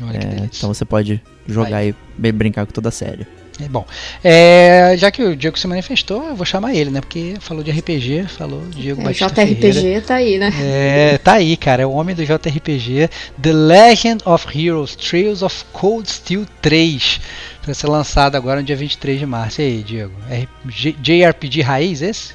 Olha 0.00 0.18
que 0.18 0.26
É, 0.26 0.28
delícia. 0.30 0.50
então 0.58 0.72
você 0.72 0.84
pode 0.84 1.20
jogar 1.46 1.78
aí, 1.78 1.94
bem 2.16 2.32
brincar 2.32 2.66
com 2.66 2.72
toda 2.72 2.88
a 2.88 2.92
série. 2.92 3.26
É 3.60 3.68
bom. 3.68 3.86
É, 4.24 4.94
já 4.96 5.10
que 5.10 5.22
o 5.22 5.36
Diego 5.36 5.58
se 5.58 5.66
manifestou, 5.68 6.26
eu 6.28 6.34
vou 6.34 6.44
chamar 6.46 6.74
ele, 6.74 6.90
né? 6.90 7.00
Porque 7.02 7.34
falou 7.38 7.62
de 7.62 7.70
RPG, 7.70 8.24
falou 8.26 8.62
Diego 8.70 9.02
É, 9.02 9.04
Batista 9.04 9.28
Ferreira. 9.28 9.72
JRPG 9.72 10.00
tá 10.06 10.14
aí, 10.14 10.38
né? 10.38 10.52
É, 10.60 11.18
tá 11.18 11.34
aí, 11.34 11.56
cara. 11.56 11.82
É 11.82 11.86
o 11.86 11.92
homem 11.92 12.16
do 12.16 12.24
JRPG. 12.24 13.08
The 13.40 13.52
Legend 13.52 14.22
of 14.24 14.46
Heroes 14.58 14.96
Trails 14.96 15.42
of 15.42 15.64
Cold 15.72 16.10
Steel 16.10 16.46
3. 16.62 17.20
Vai 17.64 17.74
ser 17.74 17.86
lançado 17.88 18.36
agora 18.36 18.60
no 18.60 18.66
dia 18.66 18.74
23 18.74 19.20
de 19.20 19.26
março. 19.26 19.60
E 19.60 19.64
aí, 19.64 19.82
Diego? 19.82 20.14
RPG 20.28 20.96
JRPG 21.00 21.60
raiz 21.60 22.00
esse? 22.02 22.32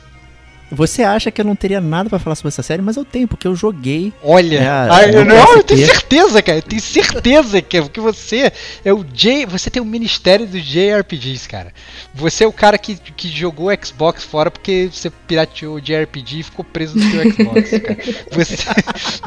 Você 0.72 1.02
acha 1.02 1.32
que 1.32 1.40
eu 1.40 1.46
não 1.46 1.56
teria 1.56 1.80
nada 1.80 2.10
pra 2.10 2.20
falar 2.20 2.36
sobre 2.36 2.50
essa 2.50 2.62
série, 2.62 2.82
mas 2.82 2.98
eu 2.98 3.06
tenho, 3.06 3.28
porque 3.28 3.48
eu 3.48 3.56
joguei. 3.56 4.12
Olha, 4.22 4.58
É, 4.58 4.68
ah, 4.68 5.02
é 5.04 5.16
eu, 5.16 5.22
um 5.22 5.26
não, 5.26 5.56
eu 5.56 5.64
tenho 5.64 5.86
certeza, 5.86 6.42
cara. 6.42 6.58
Eu 6.58 6.62
tenho 6.62 6.82
certeza 6.82 7.62
que, 7.62 7.82
que 7.90 8.00
você 8.00 8.52
é 8.84 8.92
o 8.92 9.04
J. 9.04 9.46
Você 9.46 9.70
tem 9.70 9.82
o 9.82 9.86
ministério 9.86 10.46
dos 10.46 10.64
JRPGs, 10.64 11.48
cara. 11.48 11.74
Você 12.14 12.44
é 12.44 12.48
o 12.48 12.52
cara 12.52 12.78
que, 12.78 12.96
que 12.96 13.30
jogou 13.30 13.70
o 13.72 13.86
Xbox 13.86 14.24
fora 14.24 14.52
porque 14.52 14.90
você 14.92 15.10
pirateou 15.10 15.76
o 15.76 15.82
JRPG 15.82 16.40
e 16.40 16.44
ficou 16.44 16.66
preso 16.66 16.98
no 16.98 17.12
seu 17.12 17.32
Xbox, 17.32 17.70
cara. 17.70 17.98
Você, 18.32 18.58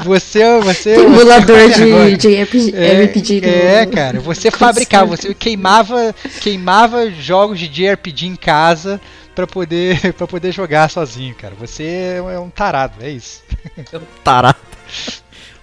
você, 0.03 0.59
você, 0.59 0.95
Emulador 0.95 1.57
você 1.59 1.83
agora. 1.83 2.11
de, 2.11 2.17
de 2.17 2.43
RPG, 2.43 2.75
É, 2.75 3.03
RPG 3.05 3.41
é, 3.45 3.85
cara, 3.85 4.19
você 4.19 4.49
fabricava, 4.51 5.17
você 5.17 5.33
queimava, 5.33 6.15
queimava 6.39 7.09
jogos 7.11 7.59
de 7.59 7.67
JRPG 7.67 8.27
em 8.27 8.35
casa 8.35 9.01
pra 9.45 9.53
poder, 9.53 10.13
pra 10.13 10.27
poder 10.27 10.51
jogar 10.51 10.89
sozinho, 10.89 11.33
cara. 11.35 11.53
Você 11.59 12.17
é 12.33 12.39
um 12.39 12.49
tarado, 12.49 12.93
é 13.01 13.09
isso. 13.09 13.41
Tarado. 14.23 14.57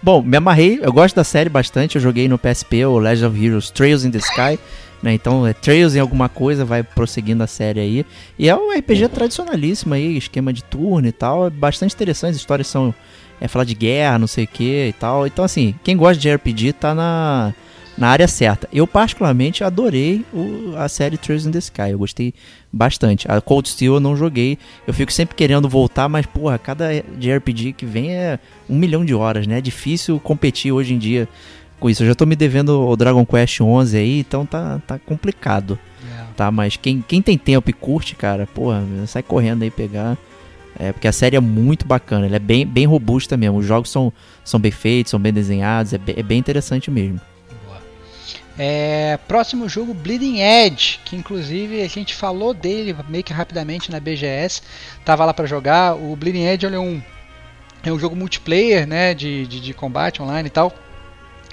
Bom, 0.02 0.22
me 0.22 0.36
amarrei, 0.36 0.78
eu 0.80 0.92
gosto 0.92 1.16
da 1.16 1.24
série 1.24 1.50
bastante, 1.50 1.96
eu 1.96 2.02
joguei 2.02 2.28
no 2.28 2.38
PSP 2.38 2.84
o 2.84 2.98
Legend 2.98 3.26
of 3.26 3.44
Heroes 3.44 3.70
Trails 3.70 4.04
in 4.04 4.10
the 4.12 4.18
Sky, 4.18 4.58
né? 5.02 5.12
Então 5.12 5.44
é 5.46 5.52
Trails 5.52 5.96
em 5.96 5.98
alguma 6.00 6.28
coisa, 6.28 6.64
vai 6.64 6.82
prosseguindo 6.84 7.42
a 7.42 7.48
série 7.48 7.80
aí. 7.80 8.06
E 8.38 8.48
é 8.48 8.54
um 8.54 8.70
RPG 8.70 9.08
tradicionalíssimo 9.08 9.94
aí, 9.94 10.16
esquema 10.16 10.52
de 10.52 10.62
turno 10.62 11.08
e 11.08 11.12
tal, 11.12 11.48
é 11.48 11.50
bastante 11.50 11.94
interessante, 11.94 12.30
as 12.30 12.36
histórias 12.36 12.68
são 12.68 12.94
é 13.40 13.46
falar 13.48 13.64
de 13.64 13.74
guerra, 13.74 14.18
não 14.18 14.26
sei 14.26 14.44
o 14.44 14.48
que 14.48 14.86
e 14.88 14.92
tal. 14.92 15.26
Então 15.26 15.44
assim, 15.44 15.74
quem 15.82 15.96
gosta 15.96 16.20
de 16.20 16.32
RPG 16.32 16.74
tá 16.74 16.94
na 16.94 17.52
na 17.96 18.08
área 18.10 18.28
certa. 18.28 18.68
Eu 18.72 18.86
particularmente 18.86 19.64
adorei 19.64 20.24
o- 20.32 20.72
a 20.76 20.88
série 20.88 21.16
Trails 21.18 21.44
in 21.46 21.50
the 21.50 21.58
Sky, 21.58 21.90
eu 21.90 21.98
gostei 21.98 22.32
bastante. 22.72 23.30
A 23.30 23.40
Cold 23.40 23.68
Steel 23.68 23.94
eu 23.94 24.00
não 24.00 24.16
joguei, 24.16 24.58
eu 24.86 24.94
fico 24.94 25.12
sempre 25.12 25.34
querendo 25.34 25.68
voltar, 25.68 26.08
mas 26.08 26.26
porra, 26.26 26.58
cada 26.58 26.88
JRPG 27.18 27.72
que 27.72 27.86
vem 27.86 28.14
é 28.14 28.38
um 28.68 28.76
milhão 28.76 29.04
de 29.04 29.14
horas, 29.14 29.46
né? 29.46 29.58
É 29.58 29.60
difícil 29.60 30.20
competir 30.20 30.72
hoje 30.72 30.94
em 30.94 30.98
dia 30.98 31.28
com 31.80 31.88
isso. 31.88 32.02
Eu 32.02 32.08
já 32.08 32.14
tô 32.14 32.26
me 32.26 32.36
devendo 32.36 32.88
o 32.88 32.96
Dragon 32.96 33.24
Quest 33.24 33.60
11 33.60 33.96
aí, 33.96 34.20
então 34.20 34.44
tá, 34.44 34.80
tá 34.86 34.98
complicado, 34.98 35.78
tá? 36.36 36.50
Mas 36.50 36.76
quem, 36.76 37.02
quem 37.06 37.22
tem 37.22 37.38
tempo 37.38 37.70
e 37.70 37.72
curte, 37.72 38.14
cara, 38.14 38.46
porra, 38.46 38.84
sai 39.06 39.22
correndo 39.22 39.62
aí 39.62 39.70
pegar. 39.70 40.16
É, 40.80 40.92
porque 40.92 41.08
a 41.08 41.12
série 41.12 41.34
é 41.34 41.40
muito 41.40 41.84
bacana, 41.84 42.26
ela 42.26 42.36
é 42.36 42.38
bem, 42.38 42.64
bem 42.64 42.86
robusta 42.86 43.36
mesmo. 43.36 43.58
Os 43.58 43.66
jogos 43.66 43.90
são, 43.90 44.12
são 44.44 44.60
bem 44.60 44.70
feitos, 44.70 45.10
são 45.10 45.18
bem 45.18 45.32
desenhados, 45.32 45.92
é 45.92 45.98
bem, 45.98 46.14
é 46.16 46.22
bem 46.22 46.38
interessante 46.38 46.88
mesmo. 46.88 47.20
É, 48.58 49.16
próximo 49.28 49.68
jogo, 49.68 49.94
Bleeding 49.94 50.40
Edge, 50.40 50.98
que 51.04 51.14
inclusive 51.14 51.80
a 51.80 51.88
gente 51.88 52.12
falou 52.14 52.52
dele 52.52 52.96
meio 53.08 53.22
que 53.22 53.32
rapidamente 53.32 53.90
na 53.90 54.00
BGS. 54.00 54.62
Tava 55.04 55.24
lá 55.24 55.32
pra 55.32 55.46
jogar. 55.46 55.94
O 55.94 56.16
Bleeding 56.16 56.44
Edge 56.44 56.66
é 56.66 56.78
um, 56.78 57.00
é 57.84 57.92
um 57.92 57.98
jogo 57.98 58.16
multiplayer, 58.16 58.86
né, 58.86 59.14
de, 59.14 59.46
de, 59.46 59.60
de 59.60 59.72
combate 59.72 60.20
online 60.20 60.48
e 60.48 60.50
tal. 60.50 60.74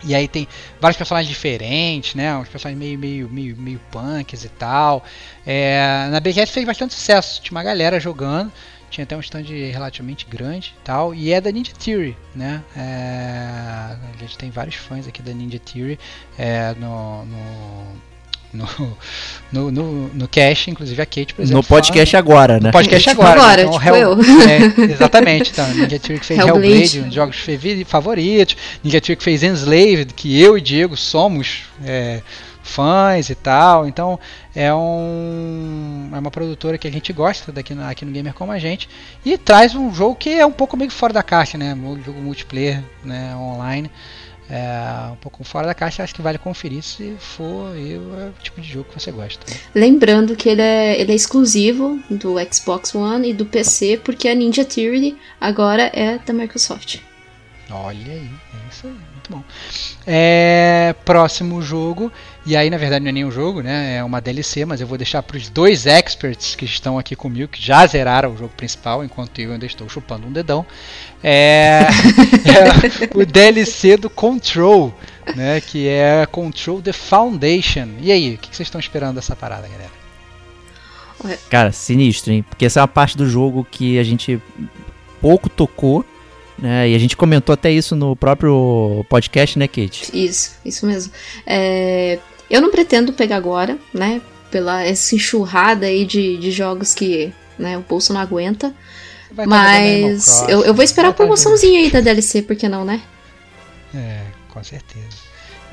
E 0.03 0.13
aí 0.13 0.27
tem 0.27 0.47
vários 0.79 0.97
personagens 0.97 1.29
diferentes, 1.29 2.13
né? 2.15 2.35
Uns 2.37 2.47
personagens 2.47 2.77
meio, 2.77 2.99
meio, 2.99 3.29
meio, 3.29 3.57
meio 3.57 3.81
punks 3.91 4.43
e 4.43 4.49
tal. 4.49 5.03
É, 5.45 6.07
na 6.11 6.19
BGS 6.19 6.51
fez 6.51 6.65
bastante 6.65 6.93
sucesso. 6.93 7.41
Tinha 7.41 7.55
uma 7.55 7.63
galera 7.63 7.99
jogando. 7.99 8.51
Tinha 8.95 9.03
até 9.03 9.17
um 9.17 9.19
stand 9.19 9.43
relativamente 9.73 10.25
grande 10.29 10.73
e 10.81 10.85
tal. 10.85 11.13
E 11.13 11.33
é 11.33 11.41
da 11.41 11.51
Ninja 11.51 11.73
Theory, 11.77 12.15
né? 12.33 12.63
É, 12.77 12.79
a 12.81 14.17
gente 14.21 14.37
tem 14.37 14.49
vários 14.49 14.75
fãs 14.75 15.05
aqui 15.05 15.21
da 15.21 15.33
Ninja 15.33 15.59
Theory 15.59 15.99
é, 16.39 16.73
no, 16.79 17.25
no, 17.25 17.85
no, 18.53 18.97
no, 19.51 19.69
no, 19.71 20.07
no 20.13 20.27
cast, 20.29 20.71
inclusive 20.71 21.01
a 21.01 21.05
Kate, 21.05 21.33
por 21.33 21.41
exemplo. 21.41 21.61
no 21.61 21.67
podcast 21.67 22.11
fala- 22.13 22.19
agora, 22.23 22.53
né? 22.53 22.67
no 22.67 22.71
podcast 22.71 23.09
Tipo 23.09 23.21
agora. 23.21 23.41
agora? 23.41 23.61
Então, 23.63 23.73
tipo 23.73 23.85
Hell- 23.85 23.97
eu. 23.97 24.17
é, 24.87 24.91
exatamente. 24.93 25.51
Então, 25.51 25.67
Ninja 25.73 25.99
Theory 25.99 26.19
que 26.21 26.25
fez 26.25 26.39
Hellblade. 26.39 26.67
Hellblade, 26.69 26.99
um 27.01 27.03
dos 27.07 27.13
jogos 27.15 27.37
favoritos. 27.85 28.55
Ninja 28.81 29.01
Theory 29.01 29.17
que 29.17 29.23
fez 29.25 29.43
Enslaved, 29.43 30.13
que 30.13 30.41
eu 30.41 30.57
e 30.57 30.61
Diego 30.61 30.95
somos 30.95 31.63
é, 31.83 32.21
fãs 32.65 33.29
e 33.29 33.35
tal. 33.35 33.87
Então, 33.87 34.19
é, 34.53 34.73
um, 34.73 36.09
é 36.11 36.17
uma 36.19 36.31
produtora 36.31 36.77
que 36.77 36.87
a 36.87 36.91
gente 36.91 37.13
gosta 37.13 37.51
daqui 37.51 37.73
no, 37.73 37.85
aqui 37.85 38.03
no 38.03 38.11
Gamer 38.11 38.33
Como 38.33 38.51
a 38.51 38.59
Gente. 38.59 38.89
E 39.23 39.37
traz 39.37 39.75
um 39.75 39.93
jogo 39.93 40.15
que 40.15 40.31
é 40.31 40.45
um 40.45 40.51
pouco 40.51 40.75
meio 40.75 40.91
fora 40.91 41.13
da 41.13 41.23
caixa, 41.23 41.57
né? 41.57 41.73
Um 41.73 42.01
jogo 42.03 42.19
multiplayer 42.19 42.83
né, 43.03 43.35
online. 43.35 43.89
É, 44.49 45.11
um 45.11 45.15
pouco 45.15 45.43
fora 45.43 45.65
da 45.65 45.73
caixa, 45.73 46.03
acho 46.03 46.13
que 46.13 46.21
vale 46.21 46.37
conferir 46.37 46.83
se 46.83 47.15
for 47.17 47.75
é 47.75 47.97
o 47.97 48.43
tipo 48.43 48.61
de 48.61 48.67
jogo 48.67 48.85
que 48.89 48.99
você 48.99 49.11
gosta. 49.11 49.43
né? 49.51 49.57
Lembrando 49.73 50.35
que 50.35 50.49
ele 50.49 50.61
é, 50.61 50.99
ele 51.01 51.11
é 51.11 51.15
exclusivo 51.15 51.99
do 52.11 52.35
Xbox 52.53 52.93
One 52.93 53.29
e 53.29 53.33
do 53.33 53.45
PC, 53.45 54.01
porque 54.03 54.27
a 54.27 54.35
Ninja 54.35 54.63
Theory 54.63 55.17
agora 55.41 55.89
é 55.93 56.19
da 56.19 56.31
Microsoft. 56.31 56.99
Olha 57.71 57.97
aí, 57.97 58.29
é 58.53 58.69
isso 58.71 58.85
aí, 58.85 58.93
muito 58.93 59.31
bom. 59.31 59.43
É, 60.05 60.93
próximo 61.03 61.63
jogo, 61.63 62.11
e 62.45 62.55
aí 62.55 62.69
na 62.69 62.77
verdade 62.77 63.03
não 63.03 63.09
é 63.09 63.11
nem 63.11 63.25
um 63.25 63.31
jogo, 63.31 63.61
né? 63.61 63.97
É 63.97 64.03
uma 64.03 64.21
DLC, 64.21 64.65
mas 64.65 64.81
eu 64.81 64.85
vou 64.85 64.99
deixar 64.99 65.23
para 65.23 65.35
os 65.35 65.49
dois 65.49 65.87
experts 65.87 66.53
que 66.55 66.63
estão 66.63 66.99
aqui 66.99 67.15
comigo, 67.15 67.51
que 67.51 67.61
já 67.61 67.85
zeraram 67.87 68.33
o 68.33 68.37
jogo 68.37 68.53
principal, 68.55 69.03
enquanto 69.03 69.39
eu 69.39 69.51
ainda 69.51 69.65
estou 69.65 69.89
chupando 69.89 70.27
um 70.27 70.31
dedão. 70.31 70.63
É, 71.23 71.87
é 72.45 73.17
o 73.17 73.25
DLC 73.25 73.97
do 73.97 74.11
Control, 74.11 74.93
né? 75.35 75.59
Que 75.59 75.87
é 75.87 76.23
Control 76.27 76.83
The 76.83 76.93
Foundation. 76.93 77.87
E 77.99 78.11
aí, 78.11 78.35
o 78.35 78.37
que 78.37 78.55
vocês 78.55 78.67
estão 78.67 78.79
esperando 78.79 79.15
dessa 79.15 79.35
parada, 79.35 79.67
galera? 79.67 80.05
Cara, 81.49 81.71
sinistro, 81.71 82.31
hein? 82.31 82.45
Porque 82.47 82.65
essa 82.65 82.79
é 82.79 82.81
uma 82.81 82.87
parte 82.87 83.17
do 83.17 83.27
jogo 83.27 83.65
que 83.69 83.97
a 83.97 84.03
gente 84.03 84.39
pouco 85.19 85.49
tocou, 85.49 86.05
né? 86.57 86.89
E 86.89 86.95
a 86.95 86.97
gente 86.97 87.17
comentou 87.17 87.53
até 87.53 87.71
isso 87.71 87.95
no 87.95 88.15
próprio 88.15 89.05
podcast, 89.09 89.57
né, 89.59 89.67
Kate? 89.67 90.09
Isso, 90.13 90.55
isso 90.63 90.85
mesmo. 90.85 91.11
É, 91.45 92.19
eu 92.49 92.61
não 92.61 92.71
pretendo 92.71 93.13
pegar 93.13 93.37
agora, 93.37 93.77
né? 93.93 94.21
Pela 94.49 94.83
essa 94.83 95.15
enxurrada 95.15 95.85
aí 95.85 96.05
de, 96.05 96.37
de 96.37 96.51
jogos 96.51 96.93
que 96.93 97.33
né, 97.57 97.77
o 97.77 97.81
bolso 97.81 98.13
não 98.13 98.21
aguenta. 98.21 98.73
Vai 99.31 99.45
Animal 99.45 99.63
Mas 99.63 100.43
eu, 100.47 100.63
eu 100.63 100.73
vou 100.73 100.83
esperar 100.83 101.07
a 101.07 101.11
vai 101.11 101.13
estar 101.13 101.23
promoçãozinha 101.23 101.79
aí 101.79 101.91
da 101.91 101.99
DLC, 101.99 102.41
por 102.41 102.55
que 102.55 102.69
não, 102.69 102.85
né? 102.85 103.01
É, 103.93 104.21
com 104.49 104.63
certeza. 104.63 105.24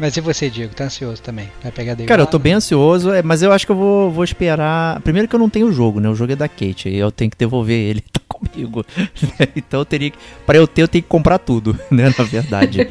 Mas 0.03 0.17
e 0.17 0.21
você, 0.21 0.51
Diego? 0.51 0.75
Tá 0.75 0.83
ansioso 0.85 1.23
também? 1.23 1.49
Vai 1.63 1.71
pegar 1.71 1.95
Day 1.95 2.05
Cara, 2.07 2.23
eu 2.23 2.27
tô 2.27 2.37
bem 2.37 2.55
ansioso, 2.55 3.13
é, 3.13 3.23
mas 3.23 3.41
eu 3.41 3.53
acho 3.53 3.65
que 3.65 3.71
eu 3.71 3.77
vou, 3.77 4.11
vou 4.11 4.25
esperar. 4.25 5.01
Primeiro 5.03 5.29
que 5.29 5.35
eu 5.37 5.39
não 5.39 5.49
tenho 5.49 5.69
o 5.69 5.73
jogo, 5.73 6.01
né? 6.01 6.09
O 6.09 6.15
jogo 6.17 6.33
é 6.33 6.37
da 6.37 6.49
Kate, 6.49 6.89
e 6.89 6.97
eu 6.99 7.13
tenho 7.13 7.31
que 7.31 7.37
devolver 7.37 7.79
ele, 7.79 8.01
tá 8.11 8.21
comigo. 8.29 8.85
então 9.55 9.79
eu 9.81 9.85
teria 9.85 10.11
que. 10.11 10.19
Pra 10.45 10.57
eu 10.59 10.67
ter, 10.67 10.83
eu 10.83 10.89
tenho 10.89 11.03
que 11.05 11.09
comprar 11.09 11.39
tudo, 11.39 11.79
né? 11.89 12.13
Na 12.19 12.25
verdade. 12.25 12.89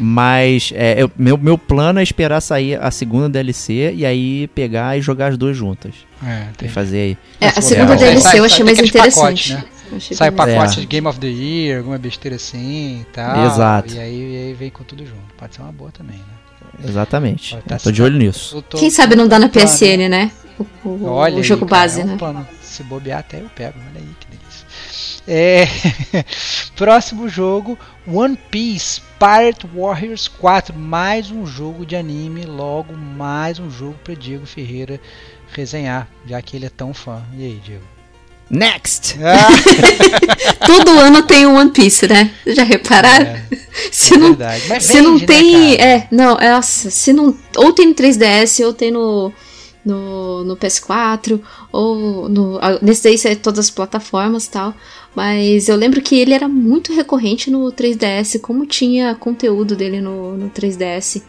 mas 0.00 0.72
é, 0.74 1.00
eu- 1.02 1.10
meu, 1.16 1.38
meu 1.38 1.56
plano 1.56 2.00
é 2.00 2.02
esperar 2.02 2.40
sair 2.40 2.80
a 2.82 2.90
segunda 2.90 3.28
DLC 3.28 3.92
e 3.94 4.04
aí 4.04 4.48
pegar 4.48 4.98
e 4.98 5.00
jogar 5.00 5.28
as 5.28 5.38
duas 5.38 5.56
juntas. 5.56 5.94
É, 6.26 6.46
E 6.52 6.56
tem. 6.56 6.68
fazer 6.68 6.98
aí. 6.98 7.18
É, 7.40 7.46
a 7.48 7.60
segunda 7.60 7.96
sai- 7.96 7.98
DLC 7.98 8.20
sai- 8.28 8.38
eu 8.40 8.44
achei 8.44 8.56
sai 8.56 8.64
mais 8.74 8.78
interessante. 8.88 9.52
né? 9.54 9.64
Eu 9.90 9.96
achei 9.96 10.16
Sai 10.16 10.30
pacote 10.30 10.78
É. 10.78 10.80
de 10.80 10.86
Game 10.86 11.06
of 11.06 11.18
the 11.18 11.26
Year, 11.26 11.78
alguma 11.78 11.98
besteira 11.98 12.36
assim 12.36 13.00
e 13.00 13.04
tal. 13.12 13.46
Exato. 13.46 13.94
E 13.94 13.98
aí, 13.98 14.32
e 14.32 14.36
aí 14.48 14.54
vem 14.54 14.70
com 14.70 14.84
tudo 14.84 15.04
junto. 15.04 15.20
Pode 15.36 15.54
ser 15.54 15.62
uma 15.62 15.72
boa 15.72 15.90
também, 15.90 16.16
né? 16.16 16.24
Exatamente. 16.84 17.56
Tá 17.66 17.78
tô 17.78 17.90
de 17.90 18.02
olho 18.02 18.16
nisso. 18.18 18.62
Tô- 18.62 18.78
Quem 18.78 18.90
sabe 18.90 19.14
não 19.16 19.26
dá 19.28 19.38
na. 19.38 19.48
PSN, 19.48 20.08
né? 20.08 20.30
O, 20.84 20.88
o- 20.88 21.04
Olha 21.06 21.34
o 21.34 21.38
aí, 21.38 21.42
jogo 21.42 21.66
cara, 21.66 21.82
base, 21.82 22.00
é 22.00 22.04
um 22.04 22.08
né? 22.08 22.16
plano. 22.16 22.46
Se 22.62 22.82
bobear 22.84 23.20
até 23.20 23.40
eu 23.40 23.48
pego, 23.54 23.78
olha 23.78 24.00
aí 24.00 24.08
que 24.20 24.26
delícia. 24.28 24.66
É... 25.26 26.24
Próximo 26.76 27.28
jogo, 27.28 27.78
One 28.06 28.36
Piece 28.50 29.00
Pirate 29.18 29.66
Warriors 29.74 30.28
4, 30.28 30.74
mais 30.76 31.30
um 31.30 31.44
jogo 31.46 31.84
de 31.84 31.94
anime, 31.96 32.44
logo 32.44 32.94
mais 32.96 33.58
um 33.58 33.70
jogo 33.70 33.96
para 34.02 34.14
Diego 34.14 34.46
Ferreira 34.46 34.98
resenhar, 35.52 36.08
já 36.26 36.40
que 36.40 36.56
ele 36.56 36.66
é 36.66 36.70
tão 36.70 36.94
fã. 36.94 37.22
E 37.36 37.44
aí, 37.44 37.60
Diego? 37.64 37.84
Next! 38.50 39.16
Ah, 39.22 39.48
Todo 40.66 40.90
ano 40.98 41.22
tem 41.22 41.46
um 41.46 41.54
One 41.54 41.70
Piece, 41.70 42.08
né? 42.08 42.32
Já 42.44 42.64
repararam? 42.64 43.26
é, 43.26 43.44
se 43.92 44.14
é 44.14 44.18
não, 44.18 44.28
verdade. 44.30 44.64
Mas 44.68 44.84
se 44.84 45.00
não 45.00 45.16
vende, 45.16 45.20
né, 45.20 45.26
tem. 45.26 45.76
cara? 45.76 45.88
é, 45.88 46.08
não, 46.10 46.36
é, 46.36 46.50
nossa, 46.50 46.90
se 46.90 47.12
não. 47.12 47.36
Ou 47.56 47.72
tem 47.72 47.86
no 47.86 47.94
3DS, 47.94 48.64
ou 48.66 48.72
tem 48.72 48.90
no. 48.90 49.32
No, 49.82 50.44
no 50.44 50.56
PS4, 50.58 51.40
ou 51.72 52.28
no. 52.28 52.58
Nesse 52.82 53.04
daí 53.04 53.32
é 53.32 53.34
todas 53.34 53.60
as 53.60 53.70
plataformas 53.70 54.44
e 54.44 54.50
tal. 54.50 54.74
Mas 55.14 55.68
eu 55.68 55.76
lembro 55.76 56.02
que 56.02 56.18
ele 56.18 56.34
era 56.34 56.46
muito 56.48 56.92
recorrente 56.92 57.50
no 57.50 57.72
3DS, 57.72 58.40
como 58.40 58.66
tinha 58.66 59.14
conteúdo 59.14 59.74
dele 59.74 60.00
no, 60.00 60.36
no 60.36 60.50
3DS. 60.50 61.22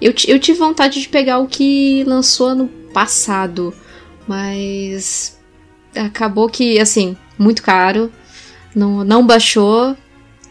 Eu, 0.00 0.14
eu 0.28 0.38
tive 0.38 0.58
vontade 0.58 1.00
de 1.00 1.08
pegar 1.08 1.38
o 1.38 1.48
que 1.48 2.04
lançou 2.04 2.48
ano 2.48 2.68
passado, 2.92 3.74
mas 4.28 5.35
acabou 5.96 6.48
que, 6.48 6.78
assim, 6.78 7.16
muito 7.38 7.62
caro, 7.62 8.10
não, 8.74 9.02
não 9.04 9.26
baixou 9.26 9.96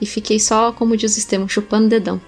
e 0.02 0.06
fiquei 0.06 0.40
só, 0.40 0.72
como 0.72 0.98
diz 0.98 1.12
o 1.12 1.16
sistema, 1.16 1.48
chupando 1.48 1.86
o 1.88 1.90
dedão. 1.90 2.20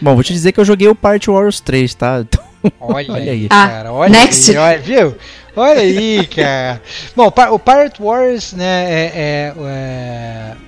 Bom, 0.00 0.14
vou 0.14 0.22
te 0.22 0.32
dizer 0.32 0.52
que 0.52 0.60
eu 0.60 0.64
joguei 0.64 0.86
o 0.88 0.94
Party 0.94 1.28
Warriors 1.28 1.60
3, 1.60 1.94
tá? 1.94 2.20
Então, 2.20 2.44
Olha, 2.80 3.10
Olha 3.12 3.32
aí, 3.32 3.48
cara. 3.48 3.92
Olha 3.92 4.10
next. 4.10 4.50
aí, 4.50 4.56
olha, 4.56 4.78
viu? 4.78 5.16
Olha 5.56 5.80
aí, 5.80 6.26
cara. 6.26 6.82
Bom, 7.16 7.26
o 7.26 7.58
Pirate 7.58 8.00
Wars, 8.02 8.52
né, 8.52 8.64
é, 8.64 9.12
é, 9.14 9.54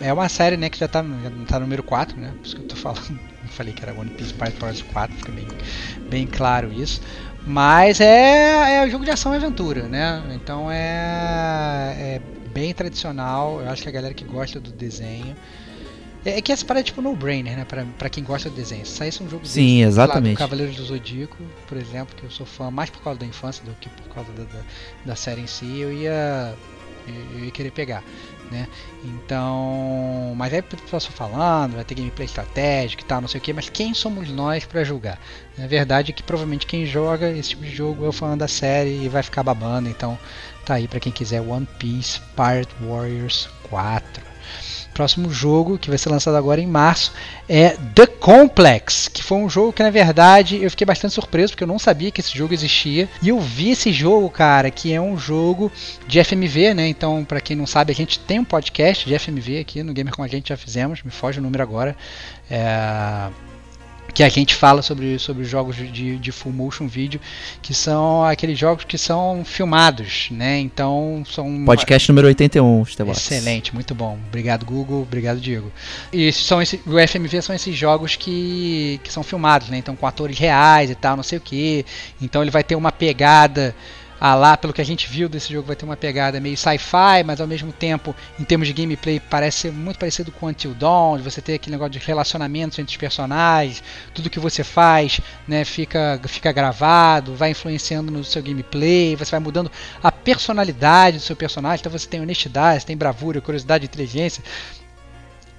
é, 0.00 0.08
é 0.08 0.12
uma 0.12 0.28
série, 0.28 0.56
né, 0.56 0.68
que 0.68 0.78
já 0.78 0.88
tá, 0.88 1.02
no- 1.02 1.22
já 1.22 1.30
tá 1.46 1.54
no 1.58 1.66
número 1.66 1.82
4, 1.82 2.18
né? 2.18 2.32
Por 2.40 2.46
isso 2.46 2.56
que 2.56 2.62
eu 2.62 2.66
tô 2.68 2.76
falando. 2.76 3.18
Eu 3.48 3.52
falei 3.54 3.72
que 3.72 3.82
era 3.82 3.98
One 3.98 4.10
Piece 4.10 4.34
Pirate 4.34 4.62
Wars 4.62 4.82
4, 4.92 5.16
fica 5.16 5.32
bem, 5.32 5.46
bem 6.10 6.26
claro 6.26 6.70
isso. 6.72 7.00
Mas 7.48 7.98
é, 7.98 8.76
é 8.76 8.84
um 8.84 8.90
jogo 8.90 9.06
de 9.06 9.10
ação 9.10 9.32
e 9.32 9.36
aventura, 9.36 9.88
né? 9.88 10.22
Então 10.34 10.70
é, 10.70 11.96
é 11.98 12.20
bem 12.52 12.74
tradicional. 12.74 13.62
Eu 13.62 13.70
acho 13.70 13.82
que 13.82 13.88
a 13.88 13.92
galera 13.92 14.12
que 14.12 14.24
gosta 14.24 14.60
do 14.60 14.70
desenho. 14.70 15.34
É, 16.26 16.38
é 16.38 16.42
que 16.42 16.52
essa 16.52 16.64
parada 16.64 16.80
é 16.80 16.84
tipo 16.84 17.00
no-brainer, 17.00 17.56
né? 17.56 17.64
Pra, 17.64 17.86
pra 17.96 18.10
quem 18.10 18.22
gosta 18.22 18.50
do 18.50 18.56
desenho. 18.56 18.84
Se 18.84 18.92
saísse 18.92 19.22
um 19.22 19.30
jogo 19.30 19.46
Sim, 19.46 19.62
desse, 19.62 19.64
sei 19.64 19.82
lá, 19.82 19.88
exatamente. 19.88 20.34
do 20.34 20.38
Cavaleiros 20.38 20.76
do 20.76 20.84
Zodíaco, 20.84 21.36
por 21.66 21.78
exemplo, 21.78 22.14
que 22.14 22.24
eu 22.24 22.30
sou 22.30 22.44
fã 22.44 22.70
mais 22.70 22.90
por 22.90 23.02
causa 23.02 23.18
da 23.18 23.24
infância 23.24 23.64
do 23.64 23.72
que 23.80 23.88
por 23.88 24.14
causa 24.14 24.30
da, 24.32 24.44
da, 24.44 24.60
da 25.06 25.16
série 25.16 25.40
em 25.40 25.46
si, 25.46 25.78
eu 25.78 25.90
ia, 25.90 26.54
eu 27.34 27.44
ia 27.46 27.50
querer 27.50 27.70
pegar, 27.70 28.04
né? 28.50 28.68
Então, 29.04 30.34
mas 30.36 30.52
aí 30.52 30.60
o 30.60 30.62
pessoal 30.62 31.00
só 31.00 31.10
falando, 31.10 31.74
vai 31.74 31.84
ter 31.84 31.94
gameplay 31.94 32.26
estratégico 32.26 33.02
e 33.02 33.04
tal, 33.04 33.20
não 33.20 33.28
sei 33.28 33.38
o 33.38 33.42
que, 33.42 33.52
mas 33.52 33.68
quem 33.68 33.94
somos 33.94 34.30
nós 34.30 34.64
pra 34.64 34.84
julgar? 34.84 35.18
Na 35.56 35.66
verdade 35.66 36.10
é 36.10 36.14
que 36.14 36.22
provavelmente 36.22 36.66
quem 36.66 36.86
joga 36.86 37.30
esse 37.30 37.50
tipo 37.50 37.62
de 37.62 37.74
jogo 37.74 38.04
é 38.04 38.08
o 38.08 38.12
fã 38.12 38.36
da 38.36 38.48
série 38.48 39.02
e 39.02 39.08
vai 39.08 39.22
ficar 39.22 39.42
babando, 39.42 39.88
então 39.88 40.18
tá 40.64 40.74
aí 40.74 40.86
pra 40.88 41.00
quem 41.00 41.12
quiser 41.12 41.40
One 41.40 41.66
Piece 41.78 42.20
Pirate 42.36 42.74
Warriors 42.80 43.48
4. 43.70 44.27
Próximo 44.98 45.30
jogo, 45.30 45.78
que 45.78 45.88
vai 45.88 45.96
ser 45.96 46.08
lançado 46.08 46.36
agora 46.36 46.60
em 46.60 46.66
março, 46.66 47.12
é 47.48 47.76
The 47.94 48.04
Complex, 48.04 49.06
que 49.06 49.22
foi 49.22 49.38
um 49.38 49.48
jogo 49.48 49.72
que 49.72 49.80
na 49.80 49.90
verdade 49.90 50.60
eu 50.60 50.68
fiquei 50.68 50.84
bastante 50.84 51.14
surpreso 51.14 51.52
porque 51.52 51.62
eu 51.62 51.68
não 51.68 51.78
sabia 51.78 52.10
que 52.10 52.20
esse 52.20 52.36
jogo 52.36 52.52
existia. 52.52 53.08
E 53.22 53.28
eu 53.28 53.38
vi 53.38 53.70
esse 53.70 53.92
jogo, 53.92 54.28
cara, 54.28 54.72
que 54.72 54.92
é 54.92 55.00
um 55.00 55.16
jogo 55.16 55.70
de 56.08 56.24
FMV, 56.24 56.74
né? 56.74 56.88
Então, 56.88 57.24
pra 57.24 57.40
quem 57.40 57.54
não 57.54 57.64
sabe, 57.64 57.92
a 57.92 57.94
gente 57.94 58.18
tem 58.18 58.40
um 58.40 58.44
podcast 58.44 59.06
de 59.06 59.16
FMV 59.16 59.60
aqui 59.60 59.84
no 59.84 59.92
Gamer 59.92 60.16
com 60.16 60.24
a 60.24 60.26
gente 60.26 60.48
já 60.48 60.56
fizemos, 60.56 61.00
me 61.04 61.12
foge 61.12 61.38
o 61.38 61.42
número 61.42 61.62
agora. 61.62 61.96
É, 62.50 63.28
que 64.18 64.22
a 64.24 64.28
gente 64.28 64.52
fala 64.56 64.82
sobre, 64.82 65.16
sobre 65.16 65.44
jogos 65.44 65.76
de, 65.76 66.18
de 66.18 66.32
full 66.32 66.52
motion 66.52 66.88
video, 66.88 67.20
que 67.62 67.72
são 67.72 68.24
aqueles 68.24 68.58
jogos 68.58 68.82
que 68.82 68.98
são 68.98 69.44
filmados, 69.44 70.28
né? 70.32 70.58
Então 70.58 71.22
são 71.24 71.64
podcast 71.64 72.08
número 72.10 72.26
81, 72.26 72.82
Estevox. 72.82 73.18
Excelente, 73.18 73.72
muito 73.72 73.94
bom. 73.94 74.18
Obrigado, 74.26 74.66
Google. 74.66 75.02
Obrigado, 75.02 75.38
Diego. 75.38 75.70
E 76.12 76.32
são 76.32 76.60
esse, 76.60 76.80
o 76.84 76.98
FMV 76.98 77.40
são 77.42 77.54
esses 77.54 77.76
jogos 77.76 78.16
que, 78.16 78.98
que 79.04 79.12
são 79.12 79.22
filmados, 79.22 79.68
né? 79.68 79.78
Então, 79.78 79.94
com 79.94 80.04
atores 80.04 80.36
reais 80.36 80.90
e 80.90 80.96
tal, 80.96 81.14
não 81.14 81.22
sei 81.22 81.38
o 81.38 81.40
que. 81.40 81.86
Então, 82.20 82.42
ele 82.42 82.50
vai 82.50 82.64
ter 82.64 82.74
uma 82.74 82.90
pegada. 82.90 83.72
Ah, 84.20 84.34
lá, 84.34 84.56
pelo 84.56 84.72
que 84.72 84.80
a 84.80 84.84
gente 84.84 85.08
viu 85.08 85.28
desse 85.28 85.52
jogo, 85.52 85.68
vai 85.68 85.76
ter 85.76 85.84
uma 85.84 85.96
pegada 85.96 86.40
meio 86.40 86.56
sci-fi, 86.56 87.22
mas 87.24 87.40
ao 87.40 87.46
mesmo 87.46 87.72
tempo, 87.72 88.14
em 88.38 88.44
termos 88.44 88.66
de 88.66 88.74
gameplay, 88.74 89.20
parece 89.20 89.58
ser 89.58 89.72
muito 89.72 89.98
parecido 89.98 90.32
com 90.32 90.46
Until 90.46 90.74
Dawn. 90.74 91.18
Você 91.18 91.40
ter 91.40 91.54
aquele 91.54 91.76
negócio 91.76 91.92
de 91.92 91.98
relacionamentos 92.00 92.78
entre 92.78 92.90
os 92.90 92.96
personagens, 92.96 93.82
tudo 94.12 94.28
que 94.28 94.40
você 94.40 94.64
faz 94.64 95.20
né, 95.46 95.64
fica, 95.64 96.20
fica 96.26 96.50
gravado, 96.50 97.34
vai 97.34 97.50
influenciando 97.50 98.10
no 98.10 98.24
seu 98.24 98.42
gameplay, 98.42 99.14
você 99.14 99.30
vai 99.30 99.40
mudando 99.40 99.70
a 100.02 100.10
personalidade 100.10 101.18
do 101.18 101.22
seu 101.22 101.36
personagem. 101.36 101.80
Então 101.80 101.92
você 101.92 102.08
tem 102.08 102.20
honestidade, 102.20 102.80
você 102.80 102.86
tem 102.86 102.96
bravura, 102.96 103.40
curiosidade, 103.40 103.84
inteligência. 103.84 104.42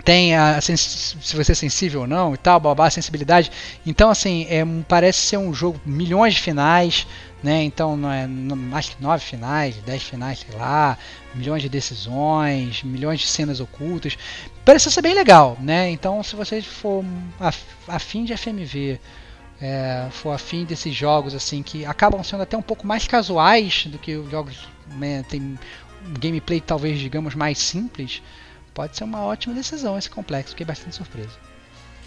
Tem 0.10 0.36
a 0.36 0.60
se 0.60 1.36
você 1.36 1.52
é 1.52 1.56
sensível 1.56 2.02
ou 2.02 2.08
não 2.08 2.34
e 2.34 2.38
tal, 2.38 2.60
babá, 2.60 2.90
sensibilidade. 2.90 3.52
Então, 3.86 4.10
assim, 4.10 4.48
é, 4.50 4.66
parece 4.88 5.20
ser 5.20 5.38
um 5.38 5.54
jogo 5.54 5.80
milhões 5.86 6.34
de 6.34 6.42
finais, 6.42 7.06
né? 7.44 7.62
Então, 7.62 7.96
não 7.96 8.12
é, 8.12 8.26
não, 8.26 8.76
acho 8.76 8.98
que 8.98 9.04
nove 9.04 9.24
finais, 9.24 9.76
dez 9.86 10.02
finais, 10.02 10.40
sei 10.40 10.58
lá, 10.58 10.98
milhões 11.36 11.62
de 11.62 11.70
decisões, 11.70 12.82
milhões 12.82 13.20
de 13.20 13.28
cenas 13.28 13.60
ocultas. 13.60 14.18
Parece 14.66 14.90
ser 14.90 15.04
bem 15.04 15.14
legal, 15.14 15.56
né? 15.62 15.92
Então, 15.92 16.24
se 16.24 16.36
você 16.36 16.60
for 16.60 17.06
af- 17.40 17.62
afim 17.88 18.26
de 18.26 18.34
FMV, 18.34 19.00
é, 19.62 20.08
for 20.10 20.32
afim 20.32 20.66
desses 20.66 20.96
jogos 20.96 21.36
assim 21.36 21.62
que 21.62 21.86
acabam 21.86 22.24
sendo 22.24 22.42
até 22.42 22.58
um 22.58 22.64
pouco 22.64 22.88
mais 22.88 23.06
casuais 23.08 23.86
do 23.86 24.00
que 24.00 24.16
os 24.16 24.32
jogos 24.32 24.68
né, 24.88 25.24
tem 25.30 25.60
gameplay 26.20 26.60
talvez 26.60 26.98
digamos 26.98 27.36
mais 27.36 27.60
simples 27.60 28.24
pode 28.80 28.96
ser 28.96 29.04
uma 29.04 29.26
ótima 29.26 29.54
decisão 29.54 29.98
esse 29.98 30.10
complexo 30.10 30.52
fiquei 30.52 30.66
bastante 30.66 30.96
surpreso 30.96 31.38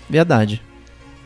Verdade. 0.08 0.62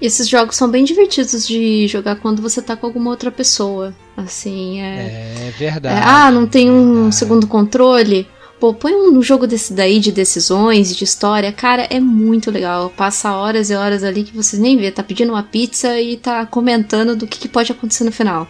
E 0.00 0.06
esses 0.06 0.28
jogos 0.28 0.56
são 0.56 0.68
bem 0.68 0.84
divertidos 0.84 1.46
de 1.46 1.86
jogar 1.86 2.16
quando 2.16 2.42
você 2.42 2.60
tá 2.60 2.76
com 2.76 2.86
alguma 2.86 3.10
outra 3.10 3.32
pessoa. 3.32 3.94
Assim, 4.14 4.80
é. 4.82 5.48
é 5.48 5.54
verdade 5.56 5.96
É, 5.96 6.02
ah, 6.04 6.30
não 6.30 6.46
tem 6.46 6.70
um 6.70 6.94
verdade. 6.94 7.16
segundo 7.16 7.46
controle? 7.46 8.28
Pô, 8.60 8.74
põe 8.74 8.94
um 8.94 9.22
jogo 9.22 9.46
desse 9.46 9.72
daí 9.72 9.98
de 9.98 10.12
decisões, 10.12 10.94
de 10.94 11.04
história. 11.04 11.50
Cara, 11.52 11.86
é 11.88 11.98
muito 11.98 12.50
legal. 12.50 12.90
Passa 12.90 13.32
horas 13.32 13.70
e 13.70 13.74
horas 13.74 14.04
ali 14.04 14.24
que 14.24 14.36
vocês 14.36 14.60
nem 14.60 14.76
vê. 14.76 14.90
Tá 14.92 15.02
pedindo 15.02 15.32
uma 15.32 15.42
pizza 15.42 15.98
e 15.98 16.18
tá 16.18 16.44
comentando 16.44 17.16
do 17.16 17.26
que, 17.26 17.38
que 17.38 17.48
pode 17.48 17.72
acontecer 17.72 18.04
no 18.04 18.12
final. 18.12 18.46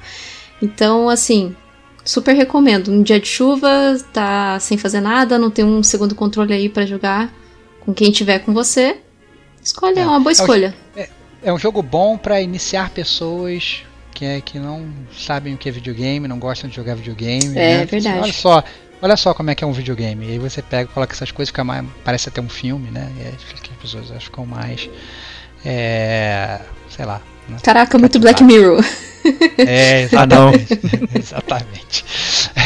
Então, 0.61 1.09
assim, 1.09 1.55
super 2.07 2.35
recomendo. 2.35 2.91
Um 2.91 3.03
dia 3.03 3.21
de 3.21 3.27
chuva, 3.29 3.69
tá 4.13 4.59
sem 4.61 4.79
fazer 4.79 5.01
nada, 5.01 5.39
não 5.39 5.51
tem 5.51 5.65
um 5.65 5.83
segundo 5.83 6.15
controle 6.15 6.55
aí 6.55 6.69
pra 6.71 6.87
jogar 6.87 7.31
com 7.81 7.93
quem 7.93 8.11
tiver 8.11 8.39
com 8.39 8.55
você. 8.55 8.97
Escolha, 9.63 10.01
é 10.01 10.03
É. 10.03 10.07
uma 10.07 10.19
boa 10.21 10.31
É 10.31 10.35
o- 10.35 10.39
escolha. 10.41 10.75
é 11.43 11.53
um 11.53 11.59
jogo 11.59 11.83
bom 11.83 12.17
para 12.17 12.41
iniciar 12.41 12.91
pessoas 12.91 13.83
que, 14.15 14.25
é, 14.25 14.41
que 14.41 14.59
não 14.59 14.87
sabem 15.17 15.53
o 15.55 15.59
que 15.59 15.69
é 15.69 15.73
videogame 15.73 16.27
não 16.27 16.39
gostam 16.39 16.71
de 16.71 16.75
jogar 16.77 16.95
videogame 16.95 17.57
É, 17.59 17.79
né? 17.79 17.85
verdade. 17.85 18.19
olha 18.21 18.33
só 18.33 18.65
olha 19.03 19.17
só 19.17 19.35
como 19.35 19.51
é 19.51 19.55
que 19.55 19.63
é 19.63 19.67
um 19.67 19.73
videogame 19.73 20.25
e 20.27 20.31
aí 20.33 20.39
você 20.39 20.63
pega 20.63 20.89
coloca 20.89 21.13
essas 21.13 21.31
coisas 21.31 21.51
fica 21.51 21.63
mais 21.63 21.85
parece 22.03 22.31
até 22.31 22.41
um 22.41 22.49
filme 22.49 22.91
né 22.91 23.13
e 23.19 23.21
aí 23.27 23.35
as 23.37 23.77
pessoas 23.83 24.23
ficam 24.25 24.47
mais 24.47 24.89
é, 25.65 26.61
sei 26.89 27.05
lá 27.05 27.21
né? 27.49 27.59
Caraca, 27.63 27.97
muito 27.99 28.19
Black. 28.19 28.43
Mirror. 28.43 28.83
É, 29.59 29.95
Ah, 29.95 30.01
exatamente. 30.03 30.81
exatamente. 31.15 32.05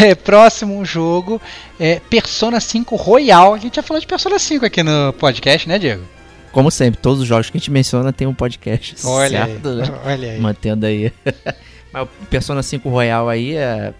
É, 0.00 0.14
próximo 0.14 0.84
jogo 0.84 1.40
é 1.78 2.00
Persona 2.00 2.60
5 2.60 2.96
Royal. 2.96 3.54
A 3.54 3.58
gente 3.58 3.76
já 3.76 3.82
falou 3.82 4.00
de 4.00 4.06
Persona 4.06 4.38
5 4.38 4.64
aqui 4.66 4.82
no 4.82 5.12
podcast, 5.14 5.68
né, 5.68 5.78
Diego? 5.78 6.04
como 6.52 6.70
sempre, 6.70 7.00
todos 7.00 7.20
os 7.20 7.28
jogos 7.28 7.48
que 7.48 7.56
a 7.56 7.60
gente 7.60 7.70
menciona 7.70 8.12
tem 8.12 8.26
um 8.26 8.34
podcast 8.34 8.96
Olha 9.06 9.46
certo, 9.46 9.68
aí, 9.68 9.76
né? 9.76 10.00
olha 10.04 10.32
aí. 10.32 10.40
Mantendo 10.40 10.86
aí. 10.86 11.12
Mas 11.92 12.02
o 12.02 12.26
Persona 12.26 12.62
5 12.62 12.88
Royal 12.88 13.28
aí 13.28 13.56
é. 13.56 13.92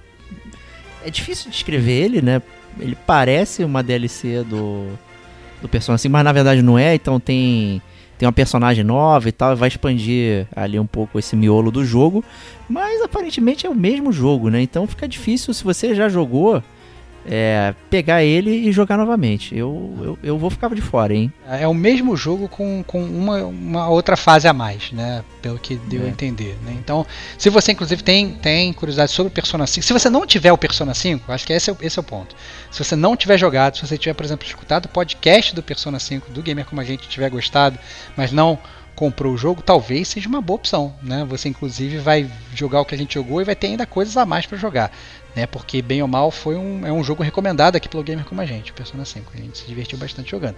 É 1.04 1.11
difícil 1.11 1.50
descrever 1.50 1.92
ele, 1.92 2.20
né? 2.22 2.42
Ele 2.78 2.96
parece 3.06 3.64
uma 3.64 3.82
DLC 3.82 4.44
do, 4.44 4.88
do 5.62 5.68
Persona 5.68 5.96
5, 5.96 6.12
mas 6.12 6.22
na 6.22 6.32
verdade 6.32 6.62
não 6.62 6.78
é, 6.78 6.94
então 6.94 7.18
tem. 7.18 7.80
Tem 8.21 8.27
uma 8.27 8.35
personagem 8.35 8.85
nova 8.85 9.31
e 9.31 9.33
tal, 9.33 9.57
vai 9.57 9.68
expandir 9.68 10.47
ali 10.55 10.79
um 10.79 10.85
pouco 10.85 11.18
esse 11.18 11.35
miolo 11.35 11.71
do 11.71 11.83
jogo. 11.87 12.23
Mas 12.68 13.01
aparentemente 13.01 13.66
é 13.66 13.71
o 13.71 13.75
mesmo 13.75 14.12
jogo, 14.12 14.51
né? 14.51 14.61
Então 14.61 14.87
fica 14.87 15.09
difícil 15.09 15.55
se 15.55 15.64
você 15.64 15.95
já 15.95 16.07
jogou. 16.07 16.62
É, 17.27 17.75
pegar 17.91 18.23
ele 18.25 18.51
e 18.51 18.73
jogar 18.73 18.97
novamente. 18.97 19.57
Eu, 19.57 19.97
eu, 20.03 20.18
eu 20.23 20.39
vou 20.39 20.51
ficar 20.51 20.68
de 20.75 20.81
fora, 20.81 21.14
hein? 21.14 21.33
É 21.49 21.66
o 21.68 21.75
mesmo 21.75 22.16
jogo 22.16 22.49
com, 22.49 22.83
com 22.87 23.03
uma, 23.05 23.45
uma 23.45 23.89
outra 23.89 24.16
fase 24.16 24.49
a 24.49 24.53
mais, 24.53 24.91
né? 24.93 25.23
Pelo 25.43 25.59
que 25.59 25.77
deu 25.77 26.03
É. 26.03 26.07
a 26.07 26.09
entender. 26.09 26.57
Né? 26.64 26.75
Então, 26.79 27.07
se 27.37 27.51
você 27.51 27.73
inclusive 27.73 28.03
tem, 28.03 28.31
tem 28.35 28.73
curiosidade 28.73 29.12
sobre 29.12 29.29
o 29.31 29.35
Persona 29.35 29.66
5, 29.66 29.85
se 29.87 29.93
você 29.93 30.09
não 30.09 30.27
tiver 30.27 30.53
o 30.53 30.59
Persona 30.59 30.95
5, 30.95 31.31
acho 31.33 31.47
que 31.47 31.53
esse 31.53 31.71
é, 31.71 31.73
o- 31.73 31.79
esse 31.83 31.99
é 31.99 32.01
o 32.01 32.05
ponto. 32.05 32.35
Se 32.71 32.83
você 32.83 32.97
não 32.97 33.16
tiver 33.16 33.39
jogado, 33.39 33.77
se 33.77 33.87
você 33.87 33.99
tiver, 33.99 34.14
por 34.14 34.25
exemplo, 34.25 34.47
escutado 34.47 34.87
o 34.87 34.89
podcast 34.89 35.55
do 35.55 35.62
Persona 35.62 35.99
5 35.99 36.31
do 36.31 36.43
Gamer 36.43 36.64
Como 36.64 36.81
a 36.81 36.85
Gente 36.85 37.09
tiver 37.09 37.29
gostado, 37.31 37.79
mas 38.16 38.33
não 38.33 38.59
comprou 38.97 39.33
o 39.33 39.37
jogo, 39.39 39.62
talvez 39.62 40.09
seja 40.09 40.29
uma 40.29 40.43
boa 40.43 40.57
opção, 40.57 40.93
né? 41.03 41.25
Você 41.27 41.49
inclusive 41.49 41.97
vai 41.99 42.29
jogar 42.55 42.83
o 42.83 42.85
que 42.85 42.95
a 42.95 42.99
gente 42.99 43.14
jogou 43.14 43.41
e 43.41 43.45
vai 43.45 43.55
ter 43.57 43.68
ainda 43.68 43.87
coisas 43.87 44.14
a 44.18 44.27
mais 44.27 44.45
para 44.45 44.59
jogar, 44.59 44.93
né? 45.35 45.47
Porque 45.47 45.81
bem 45.83 46.03
ou 46.03 46.09
mal 46.09 46.31
foi 46.31 46.57
um, 46.57 46.87
é 46.87 46.93
um 46.93 47.03
jogo 47.03 47.22
recomendado 47.22 47.76
aqui 47.76 47.89
pelo 47.89 48.03
Gamer 48.03 48.24
Como 48.24 48.41
a 48.41 48.47
Gente, 48.47 48.70
o 48.70 48.74
Persona 48.74 49.05
5. 49.05 49.33
A 49.35 49.37
gente 49.37 49.59
se 49.59 49.66
divertiu 49.66 49.99
bastante 49.99 50.31
jogando. 50.31 50.57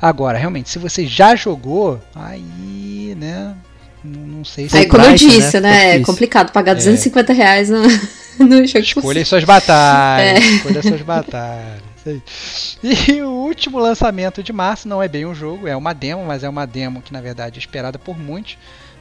Agora, 0.00 0.38
realmente, 0.38 0.68
se 0.70 0.78
você 0.78 1.06
já 1.06 1.34
jogou, 1.36 2.00
aí, 2.14 3.16
né? 3.18 3.54
Não, 4.02 4.20
não 4.20 4.44
sei 4.44 4.68
se 4.68 4.76
Aí, 4.76 4.86
como 4.86 5.02
eu 5.02 5.08
price, 5.10 5.26
né? 5.26 5.34
disse, 5.34 5.60
né? 5.60 5.96
É 5.96 6.00
complicado 6.00 6.52
pagar 6.52 6.74
250 6.74 7.32
reais 7.32 7.70
no, 7.70 7.82
no 8.38 8.66
jogo. 8.66 8.78
Escolha 8.78 9.22
as 9.22 9.28
suas 9.28 9.44
batalhas. 9.44 10.42
É. 10.42 10.46
Escolha 10.56 10.78
as 10.80 10.86
suas 10.86 11.02
batalhas. 11.02 11.82
E 12.82 13.22
o 13.22 13.30
último 13.30 13.78
lançamento 13.78 14.42
de 14.42 14.52
março 14.52 14.86
não 14.86 15.02
é 15.02 15.08
bem 15.08 15.24
um 15.24 15.34
jogo, 15.34 15.66
é 15.66 15.74
uma 15.74 15.94
demo, 15.94 16.22
mas 16.22 16.44
é 16.44 16.48
uma 16.50 16.66
demo 16.66 17.00
que 17.00 17.10
na 17.10 17.20
verdade 17.22 17.58
é 17.58 17.60
esperada 17.60 17.98
por 17.98 18.18
muitos. 18.18 18.58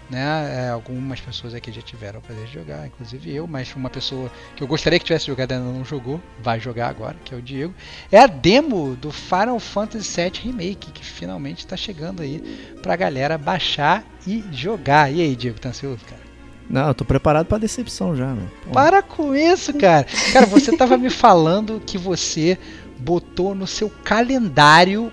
Né? 0.09 0.65
É, 0.65 0.69
algumas 0.69 1.19
pessoas 1.21 1.53
aqui 1.53 1.71
já 1.71 1.81
tiveram 1.81 2.19
o 2.19 2.21
prazer 2.21 2.45
de 2.45 2.53
jogar, 2.53 2.85
inclusive 2.85 3.33
eu, 3.33 3.47
mas 3.47 3.73
uma 3.75 3.89
pessoa 3.89 4.29
que 4.55 4.61
eu 4.61 4.67
gostaria 4.67 4.99
que 4.99 5.05
tivesse 5.05 5.27
jogado 5.27 5.53
ainda 5.53 5.63
não 5.65 5.83
jogou, 5.83 6.21
vai 6.39 6.59
jogar 6.59 6.89
agora, 6.89 7.15
que 7.23 7.33
é 7.33 7.37
o 7.37 7.41
Diego. 7.41 7.73
É 8.11 8.19
a 8.19 8.27
demo 8.27 8.95
do 8.95 9.11
Final 9.11 9.59
Fantasy 9.59 10.21
VII 10.21 10.31
Remake, 10.43 10.91
que 10.91 11.05
finalmente 11.05 11.59
está 11.59 11.77
chegando 11.77 12.21
aí 12.21 12.39
pra 12.81 12.95
galera 12.95 13.37
baixar 13.37 14.03
e 14.27 14.43
jogar. 14.51 15.11
E 15.11 15.21
aí, 15.21 15.35
Diego, 15.35 15.59
tá 15.59 15.69
ansioso, 15.69 16.03
cara? 16.05 16.21
Não, 16.69 16.87
eu 16.87 16.93
tô 16.93 17.05
preparado 17.05 17.45
pra 17.45 17.57
decepção 17.57 18.15
já, 18.15 18.27
meu. 18.27 18.47
Pô, 18.63 18.71
Para 18.71 19.01
com 19.01 19.35
isso, 19.35 19.73
cara. 19.73 20.05
Cara, 20.31 20.45
você 20.45 20.75
tava 20.75 20.97
me 20.97 21.09
falando 21.09 21.81
que 21.85 21.97
você 21.97 22.57
botou 22.97 23.53
no 23.53 23.67
seu 23.67 23.89
calendário 23.89 25.11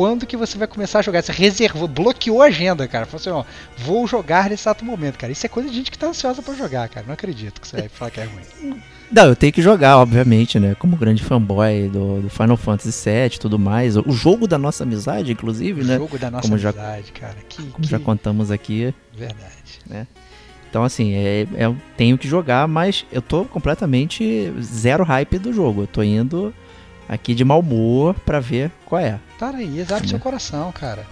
quando 0.00 0.24
que 0.24 0.34
você 0.34 0.56
vai 0.56 0.66
começar 0.66 1.00
a 1.00 1.02
jogar. 1.02 1.22
Você 1.22 1.30
reservou, 1.30 1.86
bloqueou 1.86 2.40
a 2.40 2.46
agenda, 2.46 2.88
cara. 2.88 3.04
Falou 3.04 3.20
assim, 3.20 3.28
ó, 3.28 3.44
vou 3.84 4.06
jogar 4.06 4.48
nesse 4.48 4.62
exato 4.62 4.82
momento, 4.82 5.18
cara. 5.18 5.30
Isso 5.30 5.44
é 5.44 5.48
coisa 5.50 5.68
de 5.68 5.74
gente 5.76 5.90
que 5.90 5.98
tá 5.98 6.06
ansiosa 6.06 6.40
pra 6.40 6.54
jogar, 6.54 6.88
cara. 6.88 7.04
Não 7.06 7.12
acredito 7.12 7.60
que 7.60 7.68
você 7.68 7.76
vai 7.80 7.88
falar 7.90 8.10
que 8.10 8.18
é 8.18 8.24
ruim. 8.24 8.80
Não, 9.12 9.26
eu 9.26 9.36
tenho 9.36 9.52
que 9.52 9.60
jogar, 9.60 9.98
obviamente, 9.98 10.58
né? 10.58 10.74
Como 10.78 10.96
grande 10.96 11.22
fanboy 11.22 11.90
do, 11.92 12.22
do 12.22 12.30
Final 12.30 12.56
Fantasy 12.56 13.10
VII 13.10 13.26
e 13.36 13.38
tudo 13.38 13.58
mais. 13.58 13.94
O 13.98 14.10
jogo 14.12 14.48
da 14.48 14.56
nossa 14.56 14.84
amizade, 14.84 15.32
inclusive, 15.32 15.82
O 15.82 15.84
né? 15.84 15.96
jogo 15.98 16.18
da 16.18 16.30
nossa 16.30 16.42
Como 16.48 16.56
já- 16.56 16.70
amizade, 16.70 17.12
cara. 17.12 17.36
Que, 17.46 17.62
Como 17.64 17.84
que 17.84 17.90
já 17.90 17.98
contamos 17.98 18.50
aqui. 18.50 18.94
verdade. 19.14 20.06
Então, 20.70 20.82
assim, 20.82 21.12
é, 21.12 21.46
é- 21.56 21.66
eu 21.66 21.76
tenho 21.96 22.16
que 22.16 22.26
jogar, 22.26 22.66
mas 22.66 23.04
eu 23.12 23.20
tô 23.20 23.44
completamente 23.44 24.50
zero 24.62 25.04
hype 25.04 25.36
do 25.38 25.52
jogo. 25.52 25.82
Eu 25.82 25.86
tô 25.88 26.02
indo 26.02 26.54
aqui 27.12 27.34
de 27.34 27.44
mau 27.44 27.58
humor 27.60 28.14
pra 28.24 28.38
ver 28.38 28.70
qual 28.86 29.00
é. 29.02 29.18
Para 29.38 29.58
aí, 29.58 29.82
abre 29.82 30.02
Né? 30.02 30.06
seu 30.08 30.18
coração, 30.20 30.70
cara. 30.72 31.04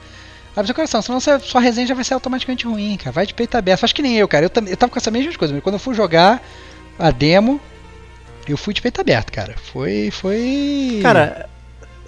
Abre 0.55 0.67
seu 0.67 0.75
coração, 0.75 1.03
senão 1.03 1.19
você- 1.21 1.39
sua 1.41 1.61
resenha 1.61 1.87
já 1.89 1.95
vai 1.95 2.05
ser 2.05 2.15
automaticamente 2.15 2.67
ruim, 2.67 2.97
cara. 2.97 3.11
Vai 3.13 3.27
de 3.27 3.35
peito 3.35 3.57
aberto. 3.57 3.81
Faz 3.81 3.93
que 3.93 4.03
nem 4.03 4.17
eu, 4.17 4.29
cara. 4.29 4.47
Eu, 4.47 4.51
eu 4.67 4.77
tava 4.77 4.91
com 4.93 4.99
essa 4.99 5.11
mesma 5.11 5.33
coisa. 5.35 5.53
mas 5.55 5.63
Quando 5.63 5.75
eu 5.75 5.79
fui 5.81 5.95
jogar 5.95 6.41
a 6.99 7.11
demo, 7.11 7.61
eu 8.47 8.57
fui 8.57 8.73
de 8.73 8.81
peito 8.81 9.01
aberto, 9.01 9.33
cara. 9.33 9.55
Foi. 9.73 10.11
Foi. 10.11 11.01
Cara, 11.03 11.49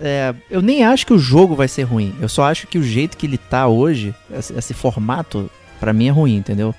é, 0.00 0.34
eu 0.50 0.62
nem 0.62 0.84
acho 0.84 1.06
que 1.06 1.12
o 1.12 1.18
jogo 1.18 1.54
vai 1.54 1.68
ser 1.68 1.82
ruim. 1.82 2.14
Eu 2.20 2.28
só 2.28 2.44
acho 2.44 2.66
que 2.66 2.78
o 2.78 2.82
jeito 2.82 3.16
que 3.16 3.26
ele 3.26 3.38
tá 3.38 3.66
hoje, 3.66 4.14
esse, 4.32 4.52
esse 4.56 4.74
formato, 4.74 5.50
pra 5.78 5.92
mim 5.92 6.08
é 6.08 6.10
ruim, 6.12 6.36
entendeu? 6.36 6.74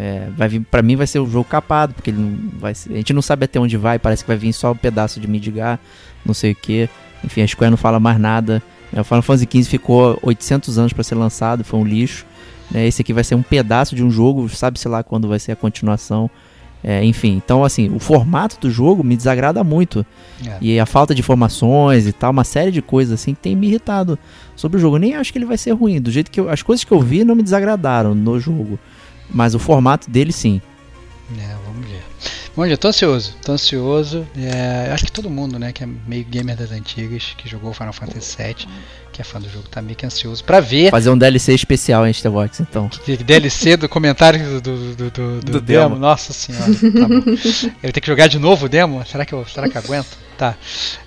É, 0.00 0.28
vai 0.36 0.48
vir, 0.48 0.60
pra 0.60 0.80
mim 0.80 0.94
vai 0.94 1.08
ser 1.08 1.18
um 1.18 1.28
jogo 1.28 1.44
capado, 1.44 1.92
porque 1.92 2.10
ele 2.10 2.18
não 2.18 2.38
vai 2.60 2.70
a 2.72 2.94
gente 2.94 3.12
não 3.12 3.20
sabe 3.20 3.46
até 3.46 3.58
onde 3.58 3.76
vai, 3.76 3.98
parece 3.98 4.22
que 4.22 4.28
vai 4.28 4.36
vir 4.36 4.52
só 4.52 4.70
um 4.70 4.76
pedaço 4.76 5.18
de 5.18 5.26
Midgar, 5.26 5.80
não 6.24 6.32
sei 6.32 6.52
o 6.52 6.54
que. 6.54 6.88
Enfim, 7.24 7.42
a 7.42 7.48
Square 7.48 7.70
não 7.72 7.76
fala 7.76 7.98
mais 7.98 8.16
nada. 8.20 8.62
né? 8.92 9.00
O 9.00 9.04
Final 9.04 9.22
Fantasy 9.22 9.48
XV 9.50 9.64
ficou 9.68 10.16
800 10.22 10.78
anos 10.78 10.92
pra 10.92 11.02
ser 11.02 11.16
lançado, 11.16 11.64
foi 11.64 11.80
um 11.80 11.84
lixo. 11.84 12.24
né? 12.70 12.86
Esse 12.86 13.02
aqui 13.02 13.12
vai 13.12 13.24
ser 13.24 13.34
um 13.34 13.42
pedaço 13.42 13.96
de 13.96 14.04
um 14.04 14.10
jogo, 14.10 14.48
sabe-se 14.48 14.86
lá 14.86 15.02
quando 15.02 15.26
vai 15.26 15.40
ser 15.40 15.50
a 15.50 15.56
continuação. 15.56 16.30
É, 16.84 17.04
enfim, 17.04 17.34
então 17.44 17.64
assim, 17.64 17.90
o 17.92 17.98
formato 17.98 18.56
do 18.60 18.70
jogo 18.70 19.02
me 19.02 19.16
desagrada 19.16 19.64
muito. 19.64 20.06
É. 20.46 20.58
E 20.60 20.78
a 20.78 20.86
falta 20.86 21.12
de 21.12 21.20
informações 21.20 22.06
e 22.06 22.12
tal, 22.12 22.30
uma 22.30 22.44
série 22.44 22.70
de 22.70 22.80
coisas 22.80 23.20
assim 23.20 23.34
que 23.34 23.40
tem 23.40 23.56
me 23.56 23.66
irritado 23.66 24.16
sobre 24.54 24.78
o 24.78 24.80
jogo. 24.80 24.94
Eu 24.94 25.00
nem 25.00 25.16
acho 25.16 25.32
que 25.32 25.38
ele 25.38 25.44
vai 25.44 25.58
ser 25.58 25.72
ruim. 25.72 26.00
Do 26.00 26.08
jeito 26.12 26.30
que 26.30 26.38
eu, 26.38 26.48
as 26.48 26.62
coisas 26.62 26.84
que 26.84 26.92
eu 26.92 27.00
vi 27.00 27.24
não 27.24 27.34
me 27.34 27.42
desagradaram 27.42 28.14
no 28.14 28.38
jogo. 28.38 28.78
Mas 29.30 29.54
o 29.54 29.58
formato 29.58 30.10
dele 30.10 30.32
sim. 30.32 30.60
É, 31.38 31.54
vamos 31.66 31.86
ver. 31.86 32.02
Bom 32.56 32.66
dia, 32.66 32.76
tô 32.76 32.88
ansioso, 32.88 33.36
tô 33.44 33.52
ansioso. 33.52 34.26
É, 34.36 34.90
acho 34.92 35.04
que 35.04 35.12
todo 35.12 35.28
mundo, 35.30 35.58
né, 35.58 35.70
que 35.72 35.84
é 35.84 35.86
meio 35.86 36.24
gamer 36.24 36.56
das 36.56 36.72
antigas, 36.72 37.34
que 37.36 37.48
jogou 37.48 37.72
Final 37.72 37.92
Fantasy 37.92 38.36
VII, 38.42 38.54
que 39.12 39.20
é 39.20 39.24
fã 39.24 39.38
do 39.40 39.48
jogo, 39.48 39.68
tá 39.68 39.80
meio 39.80 39.94
que 39.94 40.04
ansioso 40.06 40.42
pra 40.42 40.58
ver 40.58 40.90
Fazer 40.90 41.10
um 41.10 41.16
DLC 41.18 41.54
especial 41.54 42.04
em 42.06 42.12
Star 42.12 42.32
Wars, 42.32 42.58
então. 42.58 42.88
que 43.04 43.16
DLC 43.16 43.76
do 43.76 43.88
comentário 43.88 44.60
do, 44.60 44.94
do, 44.94 45.10
do, 45.10 45.40
do- 45.40 45.60
demo. 45.60 45.90
demo. 45.90 45.96
Nossa 46.00 46.32
senhora, 46.32 46.64
tá 46.64 47.06
bom. 47.08 47.20
Eu 47.82 47.92
tenho 47.92 48.02
que 48.02 48.06
jogar 48.06 48.26
de 48.26 48.38
novo 48.40 48.66
o 48.66 48.68
demo? 48.68 49.04
Será 49.06 49.24
que 49.24 49.32
eu, 49.34 49.44
será 49.46 49.68
que 49.68 49.76
eu 49.76 49.82
aguento? 49.82 50.16
Tá. 50.36 50.56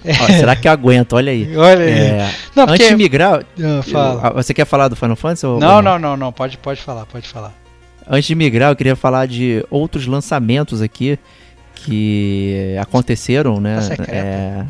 Ó, 0.06 0.28
será 0.28 0.56
que 0.56 0.68
eu 0.68 0.72
aguento? 0.72 1.14
Olha 1.14 1.32
aí. 1.32 1.58
Olha 1.58 1.84
aí. 1.86 1.92
É, 1.92 2.36
não, 2.56 2.66
porque... 2.68 2.84
Antes 2.84 2.90
de 2.90 2.96
migrar. 2.96 3.44
Ah, 3.94 4.28
eu- 4.28 4.34
você 4.36 4.54
quer 4.54 4.66
falar 4.66 4.88
do 4.88 4.96
Final 4.96 5.16
Fantasy? 5.18 5.46
Ou, 5.46 5.60
Não, 5.60 5.82
não, 5.82 5.98
não, 6.00 6.16
não, 6.16 6.32
pode, 6.32 6.58
pode 6.58 6.82
falar, 6.82 7.06
pode 7.06 7.28
falar. 7.28 7.54
Antes 8.14 8.28
de 8.28 8.36
migrar, 8.36 8.72
eu 8.72 8.76
queria 8.76 8.96
falar 8.98 9.26
de 9.26 9.66
outros 9.70 10.06
lançamentos 10.06 10.82
aqui 10.82 11.18
que 11.74 12.76
aconteceram, 12.82 13.62
né? 13.62 13.80
Tá? 13.96 14.04
É, 14.04 14.66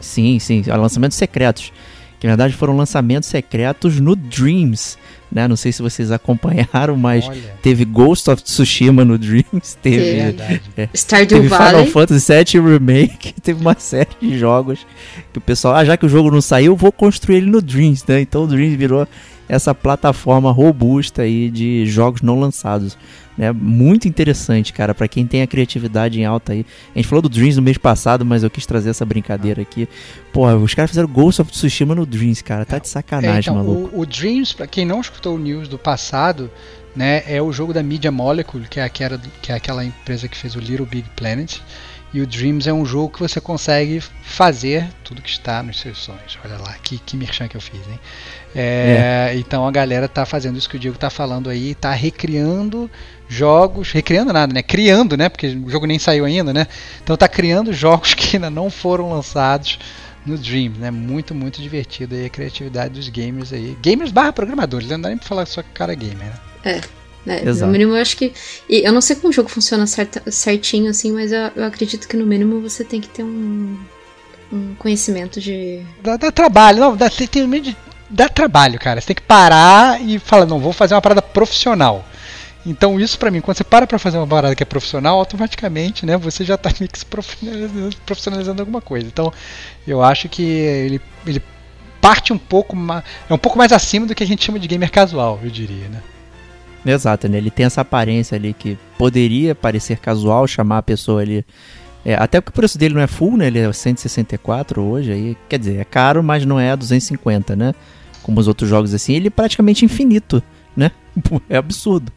sim, 0.00 0.38
sim, 0.38 0.62
lançamentos 0.68 1.18
secretos. 1.18 1.72
Que 2.20 2.28
na 2.28 2.36
verdade 2.36 2.54
foram 2.54 2.76
lançamentos 2.76 3.28
secretos 3.28 3.98
no 3.98 4.14
Dreams, 4.14 4.96
né? 5.30 5.48
Não 5.48 5.56
sei 5.56 5.72
se 5.72 5.82
vocês 5.82 6.12
acompanharam, 6.12 6.96
mas 6.96 7.26
Olha, 7.26 7.40
teve 7.60 7.84
Ghost 7.84 8.30
of 8.30 8.40
Tsushima 8.44 9.04
no 9.04 9.18
Dreams, 9.18 9.44
é 9.52 9.82
teve, 9.82 10.14
verdade. 10.14 10.62
Stardew 10.94 11.40
teve 11.40 11.48
Final. 11.48 11.86
Fantasy 11.86 12.32
VII 12.32 12.62
Remake, 12.62 13.34
teve 13.42 13.60
uma 13.60 13.74
série 13.76 14.14
de 14.22 14.38
jogos 14.38 14.86
que 15.32 15.38
o 15.38 15.40
pessoal, 15.40 15.74
ah, 15.74 15.84
já 15.84 15.96
que 15.96 16.06
o 16.06 16.08
jogo 16.08 16.30
não 16.30 16.40
saiu, 16.40 16.76
vou 16.76 16.92
construir 16.92 17.38
ele 17.38 17.50
no 17.50 17.60
Dreams, 17.60 18.04
né? 18.06 18.20
Então 18.20 18.44
o 18.44 18.46
Dreams 18.46 18.76
virou 18.76 19.04
essa 19.48 19.74
plataforma 19.74 20.50
robusta 20.50 21.22
aí 21.22 21.50
de 21.50 21.84
jogos 21.86 22.22
não 22.22 22.38
lançados, 22.40 22.96
né? 23.36 23.52
Muito 23.52 24.06
interessante, 24.08 24.72
cara, 24.72 24.94
pra 24.94 25.08
quem 25.08 25.26
tem 25.26 25.42
a 25.42 25.46
criatividade 25.46 26.20
em 26.20 26.24
alta 26.24 26.52
aí. 26.52 26.64
A 26.94 26.98
gente 26.98 27.08
falou 27.08 27.22
do 27.22 27.28
Dreams 27.28 27.56
no 27.56 27.62
mês 27.62 27.76
passado, 27.78 28.24
mas 28.24 28.42
eu 28.42 28.50
quis 28.50 28.64
trazer 28.64 28.90
essa 28.90 29.04
brincadeira 29.04 29.60
aqui. 29.62 29.88
Porra, 30.32 30.56
os 30.56 30.72
caras 30.74 30.90
fizeram 30.90 31.08
Ghost 31.08 31.42
of 31.42 31.50
Tsushima 31.50 31.94
no 31.94 32.06
Dreams, 32.06 32.42
cara, 32.42 32.64
tá 32.64 32.78
de 32.78 32.86
É, 32.86 32.90
sacanagem, 32.90 33.52
então, 33.52 33.54
maluco. 33.56 33.94
o, 33.96 34.00
o 34.00 34.06
Dreams, 34.06 34.54
pra 34.54 34.66
quem 34.66 34.84
não 34.86 35.00
escutou 35.00 35.34
o 35.34 35.38
news 35.38 35.68
do 35.68 35.78
passado, 35.78 36.50
né, 36.94 37.22
é 37.26 37.42
o 37.42 37.52
jogo 37.52 37.72
da 37.72 37.82
Media 37.82 38.12
Molecule, 38.12 38.66
que 38.68 38.78
é, 38.78 38.84
aquela, 38.84 39.20
que 39.42 39.50
é 39.50 39.54
aquela 39.56 39.84
empresa 39.84 40.28
que 40.28 40.36
fez 40.36 40.54
o 40.54 40.60
Little 40.60 40.86
Big 40.86 41.08
Planet. 41.16 41.58
E 42.12 42.20
o 42.20 42.26
Dreams 42.28 42.68
é 42.68 42.72
um 42.72 42.86
jogo 42.86 43.12
que 43.14 43.18
você 43.18 43.40
consegue 43.40 44.00
fazer 44.22 44.86
tudo 45.02 45.20
que 45.20 45.28
está 45.28 45.60
nos 45.64 45.80
seus 45.80 45.98
sonhos. 45.98 46.38
Olha 46.44 46.56
lá, 46.58 46.72
que, 46.80 46.96
que 46.98 47.16
merchan 47.16 47.48
que 47.48 47.56
eu 47.56 47.60
fiz, 47.60 47.80
hein? 47.88 47.98
É, 48.54 49.32
Então 49.36 49.66
a 49.66 49.70
galera 49.70 50.08
tá 50.08 50.24
fazendo 50.24 50.56
isso 50.56 50.68
que 50.68 50.76
o 50.76 50.78
Diego 50.78 50.96
tá 50.96 51.10
falando 51.10 51.50
aí, 51.50 51.74
tá 51.74 51.92
recriando 51.92 52.90
jogos, 53.28 53.90
recriando 53.90 54.32
nada, 54.32 54.52
né? 54.52 54.62
Criando, 54.62 55.16
né? 55.16 55.28
Porque 55.28 55.48
o 55.48 55.68
jogo 55.70 55.86
nem 55.86 55.98
saiu 55.98 56.24
ainda, 56.24 56.52
né? 56.52 56.66
Então 57.02 57.16
tá 57.16 57.28
criando 57.28 57.72
jogos 57.72 58.12
que 58.14 58.36
ainda 58.36 58.50
não 58.50 58.70
foram 58.70 59.10
lançados 59.10 59.78
no 60.24 60.38
Dreams, 60.38 60.78
né? 60.78 60.90
Muito, 60.90 61.34
muito 61.34 61.60
divertido 61.60 62.14
aí 62.14 62.26
a 62.26 62.30
criatividade 62.30 62.94
dos 62.94 63.08
gamers 63.08 63.52
aí. 63.52 63.76
Gamers 63.82 64.10
barra 64.10 64.32
programadores, 64.32 64.88
né? 64.88 64.96
não 64.96 65.02
dá 65.02 65.08
nem 65.08 65.18
pra 65.18 65.26
falar 65.28 65.46
só 65.46 65.62
que 65.62 65.70
o 65.70 65.74
cara 65.74 65.92
é 65.92 65.96
gamer, 65.96 66.26
né? 66.64 66.80
né? 67.26 67.42
Exato. 67.44 67.66
No 67.66 67.72
mínimo, 67.72 67.92
eu 67.92 68.00
acho 68.00 68.16
que. 68.16 68.32
e 68.68 68.86
eu 68.86 68.92
não 68.92 69.00
sei 69.00 69.16
como 69.16 69.28
o 69.28 69.32
jogo 69.32 69.48
funciona 69.48 69.86
certa- 69.86 70.30
certinho, 70.30 70.90
assim, 70.90 71.12
mas 71.12 71.32
eu, 71.32 71.50
eu 71.56 71.64
acredito 71.64 72.06
que 72.08 72.16
no 72.16 72.26
mínimo 72.26 72.60
você 72.60 72.84
tem 72.84 73.00
que 73.00 73.08
ter 73.08 73.22
um, 73.22 73.78
um 74.52 74.74
conhecimento 74.78 75.40
de. 75.40 75.80
Dá, 76.02 76.16
dá 76.16 76.30
trabalho, 76.30 76.80
não, 76.80 76.96
dá, 76.96 77.10
tem, 77.10 77.26
tem, 77.26 77.46
meio 77.46 77.62
de- 77.62 77.76
dá 78.08 78.28
trabalho, 78.28 78.78
cara. 78.78 79.00
Você 79.00 79.08
tem 79.08 79.16
que 79.16 79.22
parar 79.22 80.00
e 80.00 80.18
falar, 80.18 80.46
não, 80.46 80.58
vou 80.60 80.72
fazer 80.72 80.94
uma 80.94 81.02
parada 81.02 81.22
profissional. 81.22 82.04
Então 82.66 82.98
isso 82.98 83.18
pra 83.18 83.30
mim, 83.30 83.40
quando 83.42 83.56
você 83.58 83.64
para 83.64 83.86
pra 83.86 83.98
fazer 83.98 84.16
uma 84.16 84.26
parada 84.26 84.54
que 84.54 84.62
é 84.62 84.66
profissional, 84.66 85.18
automaticamente, 85.18 86.06
né, 86.06 86.16
você 86.16 86.44
já 86.44 86.56
tá 86.56 86.70
meio 86.80 86.90
que 86.90 86.98
se 86.98 87.04
profissionalizando, 88.06 88.62
alguma 88.62 88.80
coisa. 88.80 89.06
Então, 89.06 89.30
eu 89.86 90.02
acho 90.02 90.28
que 90.30 90.42
ele, 90.42 91.00
ele 91.26 91.42
parte 92.00 92.32
um 92.32 92.38
pouco, 92.38 92.74
ma- 92.74 93.02
é 93.28 93.34
um 93.34 93.38
pouco 93.38 93.58
mais 93.58 93.70
acima 93.70 94.06
do 94.06 94.14
que 94.14 94.22
a 94.22 94.26
gente 94.26 94.44
chama 94.44 94.58
de 94.58 94.66
gamer 94.66 94.90
casual, 94.90 95.38
eu 95.42 95.50
diria, 95.50 95.88
né? 95.88 96.00
Exato, 96.86 97.28
né? 97.28 97.38
Ele 97.38 97.50
tem 97.50 97.66
essa 97.66 97.80
aparência 97.80 98.36
ali 98.36 98.52
que 98.52 98.78
poderia 98.98 99.54
parecer 99.54 99.98
casual, 99.98 100.46
chamar 100.46 100.78
a 100.78 100.82
pessoa 100.82 101.22
ali. 101.22 101.44
É, 102.04 102.14
até 102.14 102.40
porque 102.40 102.50
o 102.50 102.60
preço 102.60 102.76
dele 102.76 102.94
não 102.94 103.00
é 103.00 103.06
full, 103.06 103.36
né? 103.36 103.46
Ele 103.46 103.58
é 103.58 103.72
164 103.72 104.82
hoje, 104.82 105.12
aí, 105.12 105.36
quer 105.48 105.58
dizer, 105.58 105.80
é 105.80 105.84
caro, 105.84 106.22
mas 106.22 106.44
não 106.44 106.60
é 106.60 106.76
250, 106.76 107.56
né? 107.56 107.74
Como 108.22 108.38
os 108.38 108.46
outros 108.46 108.68
jogos 108.68 108.92
assim, 108.92 109.14
ele 109.14 109.28
é 109.28 109.30
praticamente 109.30 109.84
infinito, 109.84 110.42
né? 110.76 110.90
É 111.48 111.56
absurdo. 111.56 112.12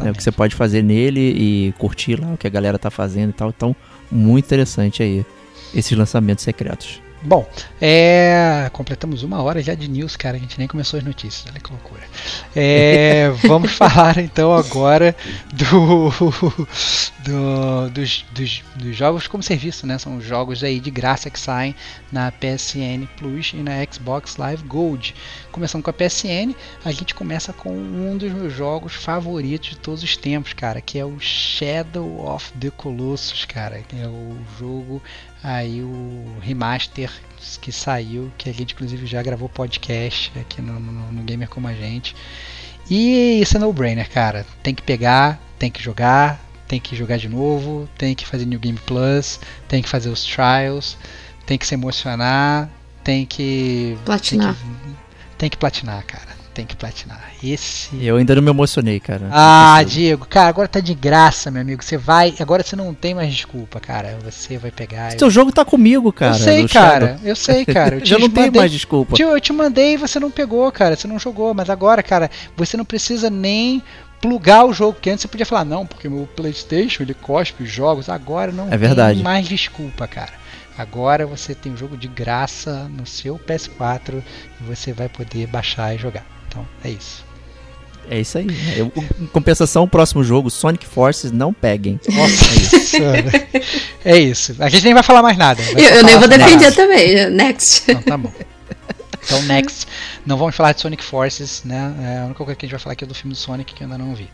né? 0.00 0.10
O 0.10 0.14
que 0.14 0.22
você 0.22 0.32
pode 0.32 0.54
fazer 0.54 0.82
nele 0.82 1.20
e 1.20 1.74
curtir 1.78 2.20
lá 2.20 2.32
o 2.32 2.36
que 2.36 2.46
a 2.46 2.50
galera 2.50 2.78
tá 2.78 2.90
fazendo 2.90 3.30
e 3.30 3.32
tal. 3.32 3.48
Então, 3.50 3.74
muito 4.10 4.44
interessante 4.44 5.02
aí 5.02 5.24
esses 5.74 5.96
lançamentos 5.96 6.44
secretos. 6.44 7.00
Bom, 7.22 7.46
é, 7.82 8.70
completamos 8.72 9.22
uma 9.22 9.42
hora 9.42 9.62
já 9.62 9.74
de 9.74 9.86
news, 9.88 10.16
cara. 10.16 10.38
A 10.38 10.40
gente 10.40 10.58
nem 10.58 10.66
começou 10.66 10.96
as 10.98 11.04
notícias, 11.04 11.44
olha 11.50 11.60
que 11.60 11.70
loucura. 11.70 12.02
É, 12.56 13.28
vamos 13.46 13.72
falar 13.72 14.16
então 14.18 14.54
agora 14.54 15.14
do, 15.52 16.10
do- 17.24 17.90
dos, 17.90 18.24
dos- 18.32 18.62
dos 18.74 18.96
jogos 18.96 19.26
como 19.26 19.42
serviço, 19.42 19.86
né? 19.86 19.98
São 19.98 20.18
jogos 20.20 20.64
aí 20.64 20.80
de 20.80 20.90
graça 20.90 21.28
que 21.28 21.38
saem 21.38 21.74
na 22.10 22.32
PSN 22.32 23.06
Plus 23.18 23.52
e 23.52 23.56
na 23.58 23.72
Xbox 23.84 24.36
Live 24.36 24.62
Gold. 24.64 25.14
Começando 25.52 25.82
com 25.82 25.90
a 25.90 25.92
PSN, 25.92 26.54
a 26.84 26.90
gente 26.90 27.14
começa 27.14 27.52
com 27.52 27.70
um 27.70 28.16
dos 28.16 28.32
meus 28.32 28.52
jogos 28.54 28.94
favoritos 28.94 29.70
de 29.70 29.76
todos 29.76 30.02
os 30.02 30.16
tempos, 30.16 30.52
cara, 30.54 30.80
que 30.80 30.98
é 30.98 31.04
o 31.04 31.18
Shadow 31.20 32.26
of 32.34 32.50
the 32.54 32.70
Colossus, 32.70 33.44
cara. 33.44 33.82
É 33.92 34.06
o 34.06 34.36
jogo 34.58 35.02
aí 35.42 35.82
o 35.82 36.36
remaster 36.40 37.10
que 37.60 37.72
saiu, 37.72 38.30
que 38.36 38.50
a 38.50 38.52
gente 38.52 38.74
inclusive 38.74 39.06
já 39.06 39.22
gravou 39.22 39.48
podcast 39.48 40.30
aqui 40.38 40.60
no, 40.60 40.78
no, 40.78 41.12
no 41.12 41.22
Gamer 41.22 41.48
Como 41.48 41.66
a 41.66 41.74
Gente. 41.74 42.14
E 42.88 43.40
isso 43.40 43.56
é 43.56 43.60
no-brainer, 43.60 44.08
cara. 44.10 44.44
Tem 44.62 44.74
que 44.74 44.82
pegar, 44.82 45.40
tem 45.58 45.70
que 45.70 45.82
jogar, 45.82 46.40
tem 46.66 46.80
que 46.80 46.94
jogar 46.96 47.16
de 47.16 47.28
novo, 47.28 47.88
tem 47.96 48.14
que 48.14 48.26
fazer 48.26 48.46
New 48.46 48.58
Game 48.58 48.78
Plus, 48.84 49.40
tem 49.68 49.82
que 49.82 49.88
fazer 49.88 50.10
os 50.10 50.24
trials, 50.24 50.96
tem 51.46 51.56
que 51.56 51.66
se 51.66 51.74
emocionar, 51.74 52.68
tem 53.02 53.24
que. 53.24 53.96
Platinar. 54.04 54.54
Tem 54.54 54.64
que, 54.64 54.96
tem 55.38 55.50
que 55.50 55.56
platinar, 55.56 56.04
cara. 56.04 56.39
Tem 56.52 56.66
que 56.66 56.74
platinar. 56.74 57.30
Esse. 57.42 57.90
Eu 58.04 58.16
ainda 58.16 58.34
não 58.34 58.42
me 58.42 58.50
emocionei, 58.50 58.98
cara. 58.98 59.28
Ah. 59.30 59.80
Diego, 59.86 60.26
cara, 60.26 60.48
agora 60.48 60.66
tá 60.66 60.80
de 60.80 60.94
graça, 60.94 61.48
meu 61.50 61.62
amigo. 61.62 61.82
Você 61.82 61.96
vai. 61.96 62.34
Agora 62.40 62.62
você 62.64 62.74
não 62.74 62.92
tem 62.92 63.14
mais 63.14 63.32
desculpa, 63.32 63.78
cara. 63.78 64.18
Você 64.24 64.58
vai 64.58 64.70
pegar. 64.72 65.14
Teu 65.14 65.30
jogo 65.30 65.52
tá 65.52 65.64
comigo, 65.64 66.12
cara. 66.12 66.34
eu 66.34 66.38
sei, 66.38 66.68
cara. 66.68 67.06
Shadow. 67.06 67.20
Eu 67.28 67.36
sei, 67.36 67.64
cara. 67.64 67.94
Eu 67.96 68.04
Já 68.04 68.18
não 68.18 68.28
mandei- 68.28 68.60
mais 68.60 68.72
desculpa. 68.72 69.14
Tio, 69.14 69.28
eu 69.28 69.40
te 69.40 69.52
mandei 69.52 69.94
e 69.94 69.96
você 69.96 70.18
não 70.18 70.30
pegou, 70.30 70.70
cara. 70.72 70.96
Você 70.96 71.06
não 71.06 71.18
jogou. 71.20 71.54
Mas 71.54 71.70
agora, 71.70 72.02
cara, 72.02 72.28
você 72.56 72.76
não 72.76 72.84
precisa 72.84 73.30
nem 73.30 73.80
plugar 74.20 74.64
o 74.66 74.72
jogo. 74.72 74.94
Porque 74.94 75.08
antes 75.10 75.22
você 75.22 75.28
podia 75.28 75.46
falar, 75.46 75.64
não, 75.64 75.86
porque 75.86 76.08
meu 76.08 76.28
PlayStation 76.34 77.04
ele 77.04 77.14
cospe 77.14 77.62
os 77.62 77.70
jogos. 77.70 78.08
Agora 78.08 78.50
não 78.50 78.72
É 78.72 78.76
verdade. 78.76 79.14
tem 79.14 79.22
mais 79.24 79.46
desculpa, 79.46 80.08
cara. 80.08 80.32
Agora 80.76 81.26
você 81.26 81.54
tem 81.54 81.72
um 81.72 81.76
jogo 81.76 81.96
de 81.96 82.08
graça 82.08 82.88
no 82.90 83.06
seu 83.06 83.38
PS4 83.38 84.22
e 84.60 84.64
você 84.64 84.92
vai 84.92 85.08
poder 85.08 85.46
baixar 85.46 85.94
e 85.94 85.98
jogar. 85.98 86.24
Então, 86.50 86.66
é 86.84 86.90
isso. 86.90 87.24
É 88.10 88.18
isso 88.18 88.38
aí. 88.38 88.46
Eu, 88.76 88.92
em 89.20 89.26
compensação, 89.26 89.84
o 89.84 89.88
próximo 89.88 90.24
jogo, 90.24 90.50
Sonic 90.50 90.84
Forces, 90.84 91.30
não 91.30 91.52
peguem. 91.52 92.00
Nossa, 92.10 92.44
é 94.04 94.18
isso. 94.18 94.56
A 94.58 94.68
gente 94.68 94.84
nem 94.84 94.92
vai 94.94 95.04
falar 95.04 95.22
mais 95.22 95.38
nada. 95.38 95.62
Eu, 95.62 95.78
eu 95.78 96.02
nem 96.02 96.18
vou 96.18 96.26
defender 96.26 96.66
isso. 96.66 96.76
também. 96.76 97.30
Next. 97.30 97.84
Então 97.88 98.02
tá 98.02 98.16
bom. 98.16 98.32
Então, 99.22 99.42
next. 99.42 99.86
Não 100.26 100.36
vamos 100.36 100.56
falar 100.56 100.72
de 100.72 100.80
Sonic 100.80 101.04
Forces, 101.04 101.62
né? 101.64 101.94
É, 102.02 102.18
a 102.22 102.24
única 102.24 102.42
coisa 102.42 102.56
que 102.56 102.64
a 102.64 102.66
gente 102.66 102.72
vai 102.72 102.80
falar 102.80 102.92
aqui 102.94 103.04
é 103.04 103.06
do 103.06 103.14
filme 103.14 103.32
do 103.32 103.38
Sonic 103.38 103.74
que 103.74 103.84
eu 103.84 103.86
ainda 103.86 103.98
não 103.98 104.14
vi. 104.14 104.28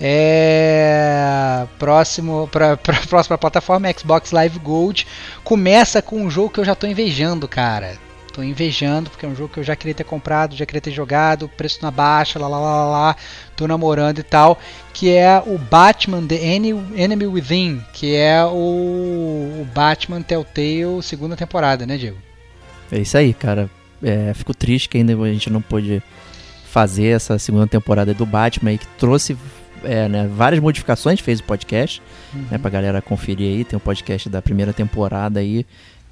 É, 0.00 1.66
próximo 1.78 2.48
para 2.50 2.76
próxima 3.08 3.38
plataforma, 3.38 3.88
Xbox 3.96 4.32
Live 4.32 4.58
Gold. 4.58 5.06
Começa 5.42 6.02
com 6.02 6.20
um 6.20 6.30
jogo 6.30 6.50
que 6.50 6.60
eu 6.60 6.64
já 6.64 6.74
tô 6.74 6.86
invejando, 6.86 7.48
cara. 7.48 7.96
Tô 8.34 8.42
invejando 8.42 9.08
porque 9.10 9.24
é 9.24 9.28
um 9.28 9.36
jogo 9.36 9.52
que 9.54 9.60
eu 9.60 9.64
já 9.64 9.76
queria 9.76 9.94
ter 9.94 10.02
comprado, 10.02 10.56
já 10.56 10.66
queria 10.66 10.80
ter 10.80 10.90
jogado, 10.90 11.48
preço 11.48 11.78
na 11.82 11.90
baixa, 11.92 12.36
lá 12.36 12.48
lá 12.48 12.58
lá 12.58 12.90
lá, 12.90 13.16
tô 13.54 13.68
namorando 13.68 14.18
e 14.18 14.24
tal, 14.24 14.58
que 14.92 15.08
é 15.08 15.40
o 15.46 15.56
Batman 15.56 16.26
The 16.26 16.34
Ene- 16.34 16.84
Enemy 16.96 17.28
Within, 17.28 17.80
que 17.92 18.16
é 18.16 18.44
o, 18.44 18.50
o 19.62 19.68
Batman 19.72 20.20
Telltale 20.20 21.00
segunda 21.00 21.36
temporada, 21.36 21.86
né, 21.86 21.96
Diego? 21.96 22.18
É 22.90 22.98
isso 22.98 23.16
aí, 23.16 23.32
cara. 23.32 23.70
É, 24.02 24.34
fico 24.34 24.52
triste 24.52 24.88
que 24.88 24.98
ainda 24.98 25.14
a 25.14 25.32
gente 25.32 25.48
não 25.48 25.62
pôde 25.62 26.02
fazer 26.64 27.14
essa 27.14 27.38
segunda 27.38 27.68
temporada 27.68 28.12
do 28.12 28.26
Batman 28.26 28.70
aí, 28.70 28.78
que 28.78 28.86
trouxe 28.98 29.36
é, 29.84 30.08
né, 30.08 30.28
várias 30.34 30.60
modificações, 30.60 31.20
fez 31.20 31.38
o 31.38 31.44
podcast, 31.44 32.02
né, 32.50 32.58
pra 32.58 32.68
galera 32.68 33.00
conferir 33.00 33.46
aí, 33.46 33.64
tem 33.64 33.76
um 33.76 33.80
podcast 33.80 34.28
da 34.28 34.42
primeira 34.42 34.72
temporada 34.72 35.38
aí. 35.38 35.64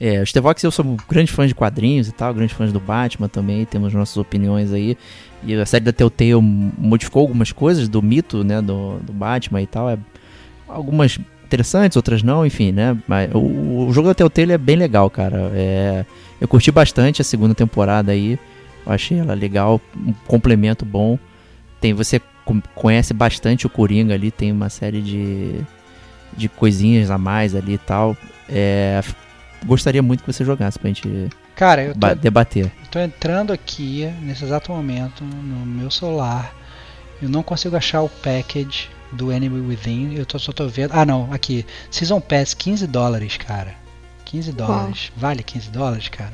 É, 0.04 0.20
o 0.20 0.26
Stevox 0.26 0.60
e 0.60 0.66
eu 0.66 0.72
somos 0.72 1.00
grandes 1.08 1.32
fãs 1.32 1.46
de 1.46 1.54
quadrinhos 1.54 2.08
e 2.08 2.12
tal, 2.12 2.34
grandes 2.34 2.56
fãs 2.56 2.72
do 2.72 2.80
Batman 2.80 3.28
também, 3.28 3.64
temos 3.64 3.94
nossas 3.94 4.16
opiniões 4.16 4.72
aí. 4.72 4.98
E 5.44 5.54
a 5.54 5.64
série 5.64 5.84
da 5.84 5.92
Telltale 5.92 6.42
modificou 6.42 7.20
algumas 7.20 7.52
coisas 7.52 7.88
do 7.88 8.02
mito, 8.02 8.42
né, 8.42 8.60
do, 8.60 8.98
do 8.98 9.12
Batman 9.12 9.62
e 9.62 9.66
tal. 9.68 9.88
É, 9.88 9.96
algumas 10.66 11.20
interessantes, 11.44 11.96
outras 11.96 12.20
não, 12.20 12.44
enfim, 12.44 12.72
né. 12.72 12.98
Mas 13.06 13.30
o, 13.32 13.86
o 13.86 13.92
jogo 13.92 14.08
da 14.08 14.14
Telltale 14.14 14.50
é 14.50 14.58
bem 14.58 14.74
legal, 14.74 15.08
cara. 15.08 15.52
É, 15.54 16.04
eu 16.40 16.48
curti 16.48 16.72
bastante 16.72 17.22
a 17.22 17.24
segunda 17.24 17.54
temporada 17.54 18.10
aí. 18.10 18.36
Eu 18.84 18.92
achei 18.92 19.20
ela 19.20 19.34
legal, 19.34 19.80
um 19.96 20.12
complemento 20.26 20.84
bom. 20.84 21.16
Tem, 21.80 21.94
você 21.94 22.20
conhece 22.74 23.14
bastante 23.14 23.68
o 23.68 23.70
Coringa 23.70 24.14
ali, 24.14 24.32
tem 24.32 24.50
uma 24.50 24.68
série 24.68 25.00
de, 25.00 25.60
de 26.36 26.48
coisinhas 26.48 27.08
a 27.08 27.16
mais 27.16 27.54
ali 27.54 27.74
e 27.74 27.78
tal. 27.78 28.16
É, 28.48 29.00
gostaria 29.64 30.02
muito 30.02 30.22
que 30.24 30.32
você 30.32 30.44
jogasse 30.44 30.78
pra 30.78 30.88
gente 30.88 31.28
Cara, 31.54 31.82
eu 31.82 31.92
tô, 31.92 31.98
ba- 32.00 32.14
debater. 32.14 32.66
eu 32.82 32.90
tô 32.90 32.98
entrando 32.98 33.52
aqui 33.52 34.06
nesse 34.20 34.44
exato 34.44 34.72
momento 34.72 35.22
no 35.24 35.64
meu 35.66 35.90
celular. 35.90 36.54
Eu 37.20 37.28
não 37.28 37.42
consigo 37.42 37.76
achar 37.76 38.02
o 38.02 38.08
package 38.08 38.88
do 39.12 39.30
Enemy 39.30 39.60
Within. 39.68 40.14
Eu 40.14 40.26
tô, 40.26 40.38
só 40.38 40.50
tô 40.52 40.66
vendo. 40.68 40.92
Ah, 40.92 41.04
não, 41.04 41.32
aqui. 41.32 41.64
Season 41.90 42.20
Pass 42.20 42.52
15 42.54 42.86
dólares, 42.86 43.36
cara. 43.36 43.74
15 44.24 44.52
dólares. 44.52 45.12
Vale 45.16 45.42
15 45.42 45.70
dólares, 45.70 46.08
cara? 46.08 46.32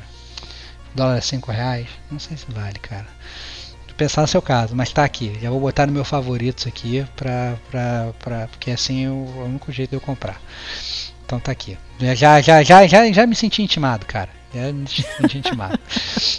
Dólar 0.95 1.19
é 1.19 1.21
5 1.21 1.51
reais? 1.53 1.89
Não 2.11 2.19
sei 2.19 2.37
se 2.37 2.47
vale, 2.49 2.79
cara. 2.79 3.07
Vou 3.87 3.95
pensar 3.97 4.23
no 4.23 4.29
seu 4.29 4.41
caso, 4.41 4.75
mas 4.75 4.91
tá 4.93 5.05
aqui. 5.05 5.37
Já 5.43 5.51
vou 5.51 5.61
botar 5.61 5.87
no 5.87 5.93
meu 5.93 6.05
favoritos 6.05 6.67
aqui 6.67 7.05
pra. 7.17 7.57
pra, 7.71 8.13
pra 8.21 8.47
porque 8.49 8.71
assim 8.71 9.05
é 9.05 9.11
o 9.11 9.27
é 9.37 9.41
o 9.43 9.45
único 9.45 9.71
jeito 9.71 9.91
de 9.91 9.97
eu 9.97 10.01
comprar. 10.01 10.41
Então 11.29 11.39
tá 11.39 11.53
aqui. 11.53 11.77
Já, 12.01 12.41
já, 12.41 12.63
já, 12.63 12.87
já, 12.87 13.13
já 13.13 13.27
me 13.27 13.37
senti 13.37 13.63
intimado, 13.63 14.07
cara. 14.07 14.31
Já 14.55 14.73
me 14.73 14.89
senti 14.89 15.37
intimado. 15.37 15.79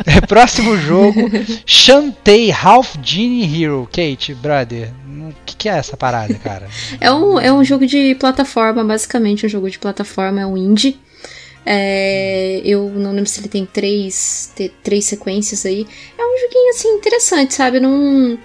É, 0.04 0.20
Próximo 0.20 0.76
jogo: 0.78 1.30
Shantae 1.64 2.52
Half 2.52 2.96
Genie 3.04 3.46
Hero. 3.46 3.88
Kate, 3.92 4.34
brother, 4.34 4.92
o 5.08 5.32
que, 5.46 5.56
que 5.56 5.70
é 5.70 5.74
essa 5.74 5.96
parada, 5.96 6.34
cara? 6.34 6.68
É 7.00 7.12
um, 7.12 7.40
é 7.40 7.54
um 7.54 7.64
jogo 7.64 7.86
de 7.86 8.16
plataforma, 8.16 8.84
basicamente 8.84 9.46
um 9.46 9.50
jogo 9.50 9.70
de 9.70 9.78
plataforma, 9.78 10.42
é 10.42 10.46
um 10.46 10.58
indie. 10.58 11.00
É, 11.64 12.60
eu 12.66 12.90
não 12.90 13.12
lembro 13.12 13.30
se 13.30 13.40
ele 13.42 13.48
tem 13.48 13.68
três, 13.68 14.52
três 14.82 15.06
sequências 15.06 15.68
aí. 15.68 15.86
É 16.18 16.24
um 16.24 16.40
joguinho 16.40 16.70
assim 16.72 16.88
interessante, 16.96 17.54
sabe? 17.54 17.80
Não. 17.80 18.40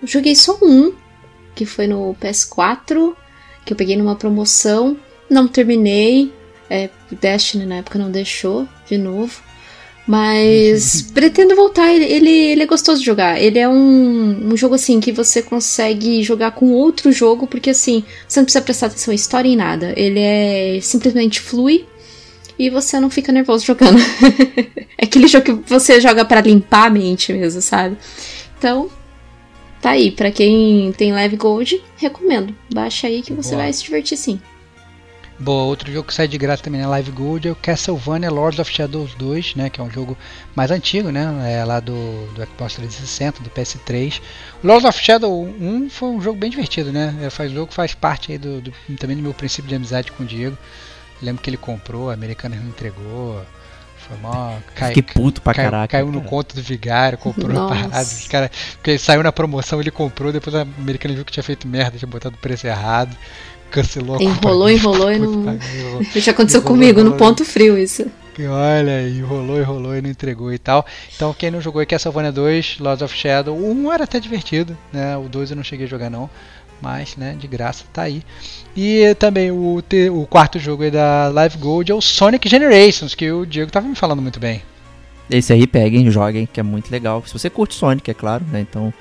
Eu 0.00 0.08
joguei 0.08 0.34
só 0.34 0.58
um, 0.62 0.94
que 1.54 1.66
foi 1.66 1.86
no 1.86 2.16
PS4, 2.22 3.14
que 3.66 3.74
eu 3.74 3.76
peguei 3.76 3.98
numa 3.98 4.16
promoção. 4.16 4.96
Não 5.28 5.48
terminei. 5.48 6.32
É, 6.68 6.88
Destiny 7.10 7.66
na 7.66 7.76
época 7.76 7.98
não 7.98 8.10
deixou 8.10 8.66
de 8.88 8.96
novo. 8.98 9.42
Mas 10.06 11.02
pretendo 11.12 11.56
voltar, 11.56 11.92
ele, 11.92 12.04
ele, 12.04 12.62
é 12.62 12.66
gostoso 12.66 13.00
de 13.00 13.06
jogar. 13.06 13.40
Ele 13.40 13.58
é 13.58 13.68
um, 13.68 14.52
um 14.52 14.56
jogo 14.56 14.74
assim 14.74 15.00
que 15.00 15.12
você 15.12 15.42
consegue 15.42 16.22
jogar 16.22 16.52
com 16.52 16.72
outro 16.72 17.10
jogo, 17.10 17.46
porque 17.46 17.70
assim, 17.70 18.04
você 18.28 18.40
não 18.40 18.44
precisa 18.44 18.62
prestar 18.62 18.86
atenção 18.86 19.12
em 19.12 19.16
história 19.16 19.48
em 19.48 19.56
nada. 19.56 19.92
Ele 19.96 20.20
é 20.20 20.78
simplesmente 20.82 21.40
flui 21.40 21.86
e 22.58 22.70
você 22.70 23.00
não 23.00 23.10
fica 23.10 23.32
nervoso 23.32 23.64
jogando. 23.64 23.98
é 24.98 25.04
aquele 25.04 25.26
jogo 25.26 25.44
que 25.44 25.70
você 25.70 26.00
joga 26.00 26.24
pra 26.24 26.40
limpar 26.40 26.86
a 26.86 26.90
mente 26.90 27.32
mesmo, 27.32 27.62
sabe? 27.62 27.96
Então, 28.58 28.90
tá 29.80 29.90
aí. 29.90 30.10
Pra 30.10 30.30
quem 30.30 30.92
tem 30.92 31.12
Live 31.12 31.36
Gold, 31.36 31.82
recomendo. 31.96 32.54
Baixa 32.72 33.06
aí 33.06 33.22
que 33.22 33.32
você 33.32 33.50
Boa. 33.50 33.62
vai 33.62 33.72
se 33.72 33.82
divertir 33.84 34.18
sim. 34.18 34.38
Boa, 35.38 35.64
outro 35.64 35.92
jogo 35.92 36.06
que 36.06 36.14
sai 36.14 36.28
de 36.28 36.38
graça 36.38 36.62
também 36.62 36.80
na 36.80 36.88
Live 36.88 37.10
Gold 37.10 37.48
é 37.48 37.50
o 37.50 37.56
Castlevania 37.56 38.30
Lords 38.30 38.60
of 38.60 38.72
Shadows 38.72 39.14
2, 39.14 39.56
né, 39.56 39.68
que 39.68 39.80
é 39.80 39.84
um 39.84 39.90
jogo 39.90 40.16
mais 40.54 40.70
antigo, 40.70 41.10
né, 41.10 41.26
é 41.52 41.64
lá 41.64 41.80
do, 41.80 42.26
do 42.34 42.46
Xbox 42.46 42.74
360, 42.74 43.42
do 43.42 43.50
PS3. 43.50 44.22
Lords 44.62 44.84
of 44.84 44.96
Shadow 44.96 45.44
1 45.44 45.90
foi 45.90 46.08
um 46.10 46.20
jogo 46.20 46.38
bem 46.38 46.50
divertido, 46.50 46.92
né, 46.92 47.16
é, 47.20 47.30
faz, 47.30 47.50
o 47.50 47.54
jogo 47.54 47.72
faz 47.72 47.94
parte 47.94 48.30
aí 48.30 48.38
do, 48.38 48.60
do, 48.60 48.72
também 48.96 49.16
do 49.16 49.22
meu 49.24 49.34
princípio 49.34 49.68
de 49.68 49.74
amizade 49.74 50.12
com 50.12 50.22
o 50.22 50.26
Diego. 50.26 50.56
lembro 51.20 51.42
que 51.42 51.50
ele 51.50 51.56
comprou, 51.56 52.10
a 52.10 52.14
Americana 52.14 52.54
não 52.54 52.68
entregou, 52.68 53.44
foi 54.06 54.16
mó. 54.18 54.56
Cai, 54.74 54.94
Fiquei 54.94 55.02
puto 55.02 55.40
pra 55.40 55.54
caiu, 55.54 55.70
caraca. 55.70 55.88
Caiu 55.88 56.06
no 56.06 56.18
cara. 56.18 56.28
conto 56.28 56.54
do 56.54 56.62
vigário, 56.62 57.18
comprou 57.18 57.68
parado. 57.68 58.08
Cara, 58.30 58.50
porque 58.74 58.98
saiu 58.98 59.22
na 59.22 59.32
promoção, 59.32 59.80
ele 59.80 59.90
comprou, 59.90 60.32
depois 60.32 60.54
a 60.54 60.62
americana 60.62 61.14
viu 61.14 61.24
que 61.24 61.32
tinha 61.32 61.42
feito 61.42 61.66
merda, 61.66 61.98
tinha 61.98 62.08
botado 62.08 62.36
o 62.36 62.38
preço 62.38 62.66
errado, 62.66 63.16
cancelou 63.74 64.16
a 64.16 64.22
Enrolou, 64.22 64.70
enrolou 64.70 65.12
e 65.12 65.18
não. 65.18 65.58
Já 66.14 66.32
aconteceu 66.32 66.60
enrolou, 66.60 66.62
comigo 66.62 67.00
enrolou, 67.00 67.18
no 67.18 67.18
ponto 67.18 67.44
frio 67.44 67.76
isso. 67.76 68.06
Olha, 68.38 69.08
enrolou, 69.08 69.60
enrolou 69.60 69.96
e 69.96 70.02
não 70.02 70.10
entregou 70.10 70.52
e 70.52 70.58
tal. 70.58 70.86
Então 71.14 71.34
quem 71.34 71.50
não 71.50 71.60
jogou 71.60 71.80
aqui 71.82 71.94
é 71.94 71.96
Castlevania 71.96 72.32
2, 72.32 72.78
Lords 72.78 73.02
of 73.02 73.16
Shadow, 73.16 73.56
o 73.56 73.70
1 73.72 73.92
era 73.92 74.04
até 74.04 74.20
divertido, 74.20 74.76
né? 74.92 75.16
O 75.16 75.28
2 75.28 75.50
eu 75.50 75.56
não 75.56 75.64
cheguei 75.64 75.86
a 75.86 75.88
jogar 75.88 76.10
não 76.10 76.30
mas 76.82 77.16
né, 77.16 77.34
de 77.38 77.46
graça 77.46 77.84
tá 77.90 78.02
aí. 78.02 78.22
E 78.76 79.14
também 79.18 79.50
o, 79.50 79.82
o 80.12 80.26
quarto 80.26 80.58
jogo 80.58 80.82
aí 80.82 80.90
da 80.90 81.28
Live 81.28 81.56
Gold 81.56 81.90
é 81.90 81.94
o 81.94 82.00
Sonic 82.00 82.46
Generations, 82.46 83.14
que 83.14 83.30
o 83.30 83.46
Diego 83.46 83.70
tava 83.70 83.88
me 83.88 83.94
falando 83.94 84.20
muito 84.20 84.38
bem. 84.38 84.60
Esse 85.30 85.52
aí 85.52 85.66
peguem, 85.66 86.10
joguem, 86.10 86.46
que 86.46 86.60
é 86.60 86.62
muito 86.62 86.90
legal. 86.90 87.22
Se 87.26 87.32
você 87.32 87.48
curte 87.48 87.74
Sonic, 87.74 88.10
é 88.10 88.14
claro, 88.14 88.44
né? 88.52 88.60
Então 88.60 88.92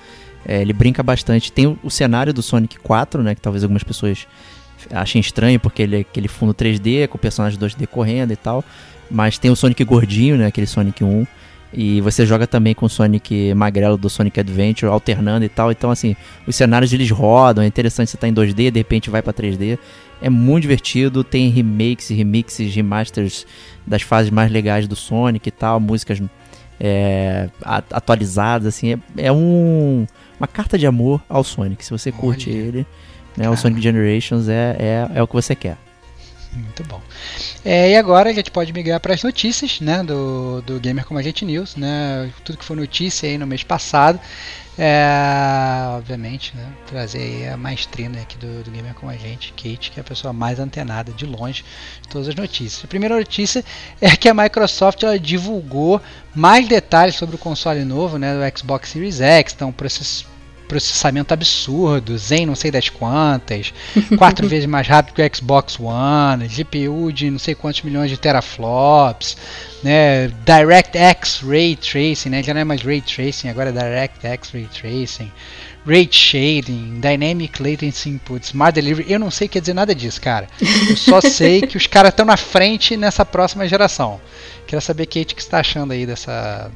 é, 0.46 0.62
ele 0.62 0.72
brinca 0.72 1.04
bastante. 1.04 1.52
Tem 1.52 1.68
o, 1.68 1.78
o, 1.84 1.92
cenário 1.92 2.34
do 2.34 2.42
Sonic 2.42 2.80
4, 2.80 3.22
né? 3.22 3.36
Que 3.36 3.42
talvez 3.42 3.64
algumas 3.64 3.84
pessoas 3.84 4.28
achem 4.92 5.20
estranho, 5.20 5.60
porque 5.60 5.82
ele 5.82 5.98
é 5.98 6.00
aquele 6.00 6.28
fundo 6.28 6.54
3D 6.54 7.08
com 7.08 7.18
o 7.18 7.20
personagem 7.20 7.60
2D 7.60 7.88
correndo 7.88 8.32
e 8.32 8.36
tal. 8.36 8.64
Mas 9.10 9.38
tem 9.38 9.52
o 9.52 9.56
Sonic 9.56 9.84
gordinho, 9.84 10.38
né? 10.38 10.48
Aquele 10.48 10.68
Sonic 10.68 11.04
1. 11.04 11.26
E 11.76 12.02
você 12.02 12.26
joga 12.26 12.46
também 12.46 12.76
com 12.76 12.86
o 12.86 12.90
Sonic 12.90 13.54
magrelo 13.56 13.98
do 13.98 14.10
Sonic 14.10 14.40
Adventure, 14.40 14.92
alternando 14.92 15.44
e 15.44 15.50
tal. 15.50 15.72
Então, 15.72 15.90
assim, 15.90 16.16
os 16.46 16.56
cenários 16.56 16.94
eles 16.94 17.10
rodam. 17.10 17.64
É 17.64 17.68
interessante 17.68 18.10
você 18.10 18.16
estar 18.16 18.28
tá 18.28 18.30
em 18.30 18.34
2D, 18.34 18.70
de 18.70 18.80
repente 18.80 19.10
vai 19.10 19.22
para 19.22 19.34
3D. 19.34 19.80
É 20.22 20.30
muito 20.30 20.62
divertido. 20.62 21.24
Tem 21.24 21.50
remakes, 21.50 22.10
remixes, 22.10 22.74
remasters 22.74 23.46
das 23.86 24.04
fases 24.04 24.32
mais 24.32 24.52
legais 24.52 24.88
do 24.88 24.96
Sonic 24.96 25.50
e 25.50 25.52
tal. 25.52 25.80
Músicas 25.80 26.22
é, 26.80 27.50
atualizadas, 27.64 28.68
assim. 28.68 28.94
É, 28.94 29.00
é 29.18 29.32
um, 29.32 30.06
uma 30.40 30.48
carta 30.48 30.78
de 30.78 30.86
amor 30.86 31.24
ao 31.28 31.44
Sonic. 31.44 31.84
Se 31.84 31.92
você 31.92 32.12
curte 32.12 32.50
Olha. 32.50 32.58
ele, 32.58 32.88
né, 33.36 33.50
o 33.50 33.58
Sonic 33.58 33.82
Generations 33.82 34.48
é, 34.48 34.76
é, 34.80 35.10
é 35.16 35.24
o 35.24 35.28
que 35.28 35.34
você 35.34 35.56
quer. 35.56 35.78
Muito 36.56 36.84
bom. 36.84 37.02
É, 37.66 37.92
e 37.92 37.96
agora 37.96 38.30
a 38.30 38.34
gente 38.34 38.52
pode 38.52 38.72
migrar 38.72 39.00
para 39.00 39.14
as 39.14 39.24
notícias 39.24 39.80
né, 39.82 40.04
do, 40.04 40.62
do 40.62 40.80
Gamer 40.80 41.06
Como 41.06 41.20
a 41.20 41.24
Gente 41.24 41.44
News, 41.46 41.76
né, 41.76 42.32
tudo 42.44 42.58
que 42.58 42.66
foi 42.66 42.76
notícia 42.76 43.28
aí 43.28 43.38
no 43.38 43.48
mês 43.48 43.64
passado. 43.64 44.20
É, 44.78 45.86
obviamente, 45.96 46.56
né, 46.56 46.68
trazer 46.88 47.20
aí 47.20 47.48
a 47.48 47.56
maestrina 47.58 48.20
aqui 48.20 48.38
do, 48.38 48.64
do 48.64 48.72
Gamer 48.72 48.94
Como 48.96 49.12
a 49.12 49.16
Gente, 49.16 49.54
Kate, 49.54 49.92
que 49.92 50.00
é 50.00 50.02
a 50.02 50.04
pessoa 50.04 50.34
mais 50.34 50.60
antenada 50.60 51.12
de 51.12 51.26
longe 51.26 51.64
de 52.02 52.08
todas 52.08 52.28
as 52.28 52.36
notícias. 52.36 52.84
A 52.84 52.88
primeira 52.88 53.16
notícia 53.16 53.64
é 54.02 54.16
que 54.16 54.28
a 54.28 54.34
Microsoft 54.34 55.02
ela 55.04 55.18
divulgou 55.18 56.02
mais 56.36 56.68
detalhes 56.68 57.16
sobre 57.16 57.36
o 57.36 57.40
console 57.40 57.84
novo 57.84 58.18
né, 58.18 58.34
do 58.34 58.58
Xbox 58.58 58.90
Series 58.90 59.22
X, 59.22 59.54
então 59.54 59.72
process, 59.72 60.26
processamento 60.68 61.34
absurdo, 61.34 62.18
Zen 62.18 62.46
não 62.46 62.56
sei 62.56 62.72
das 62.72 62.90
quantas, 62.90 63.74
quatro 64.18 64.48
vezes 64.48 64.66
mais 64.66 64.88
rápido 64.88 65.16
que 65.16 65.22
o 65.22 65.36
Xbox 65.36 65.80
One, 65.80 66.48
GPU 66.48 67.12
de 67.12 67.30
não 67.30 67.40
sei 67.40 67.56
quantos 67.56 67.82
milhões 67.82 68.10
de 68.10 68.18
teraflops, 68.18 69.38
né, 69.84 70.28
DirectX 70.46 71.42
Ray 71.42 71.76
Tracing, 71.76 72.30
né, 72.30 72.44
já 72.44 72.54
não 72.54 72.62
é 72.62 72.64
mais 72.64 72.82
Ray 72.82 73.02
Tracing, 73.02 73.50
agora 73.50 73.70
é 73.70 73.74
DirectX 73.74 74.52
Ray 74.52 74.68
Tracing, 74.68 75.32
Rate 75.86 76.16
Shading, 76.16 77.02
Dynamic 77.02 77.62
Latency 77.62 78.10
Input, 78.10 78.46
Smart 78.46 78.74
Delivery, 78.74 79.12
eu 79.12 79.20
não 79.20 79.30
sei 79.30 79.48
quer 79.48 79.60
dizer 79.60 79.74
nada 79.74 79.94
disso, 79.94 80.20
cara. 80.22 80.48
Eu 80.62 80.96
só 80.96 81.20
sei 81.22 81.62
que 81.62 81.76
os 81.76 81.88
caras 81.88 82.12
estão 82.12 82.26
na 82.26 82.38
frente 82.38 82.96
nessa 82.96 83.26
próxima 83.26 83.68
geração. 83.68 84.20
Quero 84.66 84.82
saber, 84.82 85.08
Kate, 85.08 85.34
o 85.34 85.36
que 85.36 85.42
você 85.42 85.48
está 85.48 85.60
achando 85.60 85.92
aí 85.92 86.06
dessa, 86.06 86.72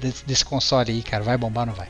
desse, 0.00 0.24
desse 0.24 0.44
console 0.44 0.90
aí, 0.90 1.02
cara. 1.02 1.22
Vai 1.22 1.36
bombar 1.36 1.62
ou 1.62 1.66
não 1.66 1.74
vai? 1.74 1.88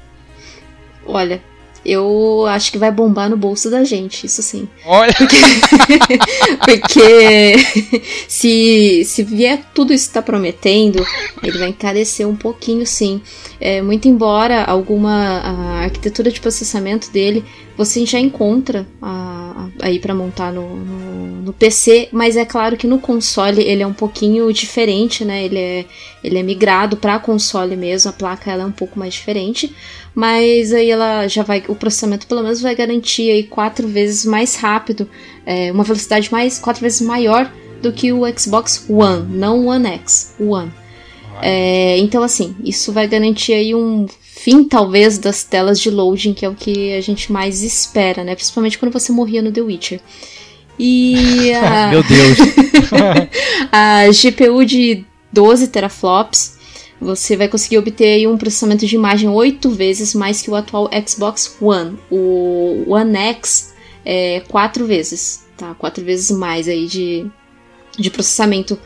Olha, 1.07 1.43
eu 1.85 2.47
acho 2.47 2.71
que 2.71 2.79
vai 2.79 2.93
bombar 2.93 3.29
no 3.29 3.37
bolso 3.37 3.69
da 3.69 3.83
gente, 3.83 4.25
isso 4.25 4.41
sim. 4.41 4.69
Olha! 4.85 5.13
Porque 6.65 7.57
se, 8.29 9.05
se 9.05 9.23
vier 9.25 9.65
tudo 9.75 9.93
isso 9.93 10.05
que 10.05 10.11
está 10.11 10.23
prometendo, 10.23 11.05
ele 11.43 11.59
vai 11.59 11.71
encarecer 11.71 12.27
um 12.27 12.37
pouquinho 12.37 12.87
sim. 12.87 13.21
É, 13.61 13.83
muito 13.83 14.07
embora 14.07 14.63
alguma 14.63 15.39
a 15.41 15.53
arquitetura 15.83 16.31
de 16.31 16.41
processamento 16.41 17.11
dele 17.11 17.45
você 17.77 18.05
já 18.05 18.19
encontra 18.19 18.87
a, 19.01 19.69
a, 19.81 19.87
aí 19.87 19.99
para 19.99 20.15
montar 20.15 20.53
no, 20.53 20.77
no, 20.77 21.43
no, 21.43 21.53
PC, 21.53 22.09
mas 22.13 22.37
é 22.37 22.45
claro 22.45 22.77
que 22.77 22.87
no 22.87 22.99
console 22.99 23.63
ele 23.63 23.83
é 23.83 23.87
um 23.87 23.93
pouquinho 23.93 24.53
diferente, 24.53 25.25
né? 25.25 25.45
Ele 25.45 25.59
é, 25.59 25.85
ele 26.23 26.39
é 26.39 26.43
migrado 26.43 26.97
para 26.97 27.19
console 27.19 27.77
mesmo, 27.77 28.11
a 28.11 28.13
placa 28.13 28.51
ela 28.51 28.65
é 28.65 28.67
um 28.67 28.73
pouco 28.73 28.99
mais 28.99 29.15
diferente, 29.15 29.75
mas 30.15 30.73
aí 30.73 30.91
ela 30.91 31.27
já 31.27 31.43
vai, 31.43 31.63
o 31.69 31.75
processamento 31.75 32.27
pelo 32.27 32.43
menos 32.43 32.61
vai 32.61 32.75
garantir 32.75 33.31
aí 33.31 33.45
quatro 33.45 33.89
vezes 33.89 34.25
mais 34.25 34.57
rápido, 34.57 35.09
é, 35.47 35.73
uma 35.73 35.85
velocidade 35.85 36.31
mais 36.31 36.59
quatro 36.59 36.83
vezes 36.83 37.01
maior 37.01 37.51
do 37.81 37.93
que 37.93 38.13
o 38.13 38.23
Xbox 38.39 38.87
One, 38.89 39.27
não 39.37 39.61
o 39.61 39.67
One 39.67 39.87
X, 39.87 40.35
o 40.39 40.51
One. 40.51 40.73
É, 41.41 41.99
então 41.99 42.23
assim, 42.23 42.55
isso 42.63 42.93
vai 42.93 43.09
garantir 43.09 43.55
aí 43.55 43.75
um 43.75 44.07
fim, 44.43 44.65
talvez, 44.65 45.19
das 45.19 45.45
telas 45.45 45.79
de 45.79 45.89
loading, 45.89 46.35
que 46.35 46.45
é 46.45 46.49
o 46.49 46.55
que 46.55 46.95
a 46.95 47.01
gente 47.01 47.31
mais 47.31 47.63
espera, 47.63 48.25
né? 48.25 48.35
Principalmente 48.35 48.77
quando 48.77 48.93
você 48.93 49.13
morria 49.13 49.41
no 49.41 49.53
The 49.53 49.61
Witcher. 49.61 50.01
E 50.77 51.53
a... 51.55 51.91
Meu 51.91 52.03
Deus! 52.03 52.39
a 53.71 54.07
GPU 54.09 54.65
de 54.65 55.05
12 55.33 55.69
teraflops, 55.69 56.59
você 57.01 57.37
vai 57.37 57.47
conseguir 57.47 57.79
obter 57.79 58.27
um 58.27 58.37
processamento 58.37 58.85
de 58.85 58.97
imagem 58.97 59.29
8 59.29 59.71
vezes 59.71 60.13
mais 60.13 60.43
que 60.43 60.51
o 60.51 60.57
atual 60.57 60.91
Xbox 61.07 61.57
One. 61.61 61.97
O 62.11 62.85
One 62.89 63.17
X 63.17 63.73
é 64.05 64.43
4 64.49 64.85
vezes, 64.87 65.47
tá? 65.57 65.73
4 65.75 66.05
vezes 66.05 66.37
mais 66.37 66.67
aí 66.67 66.89
de, 66.89 67.31
de 67.97 68.11
processamento 68.11 68.77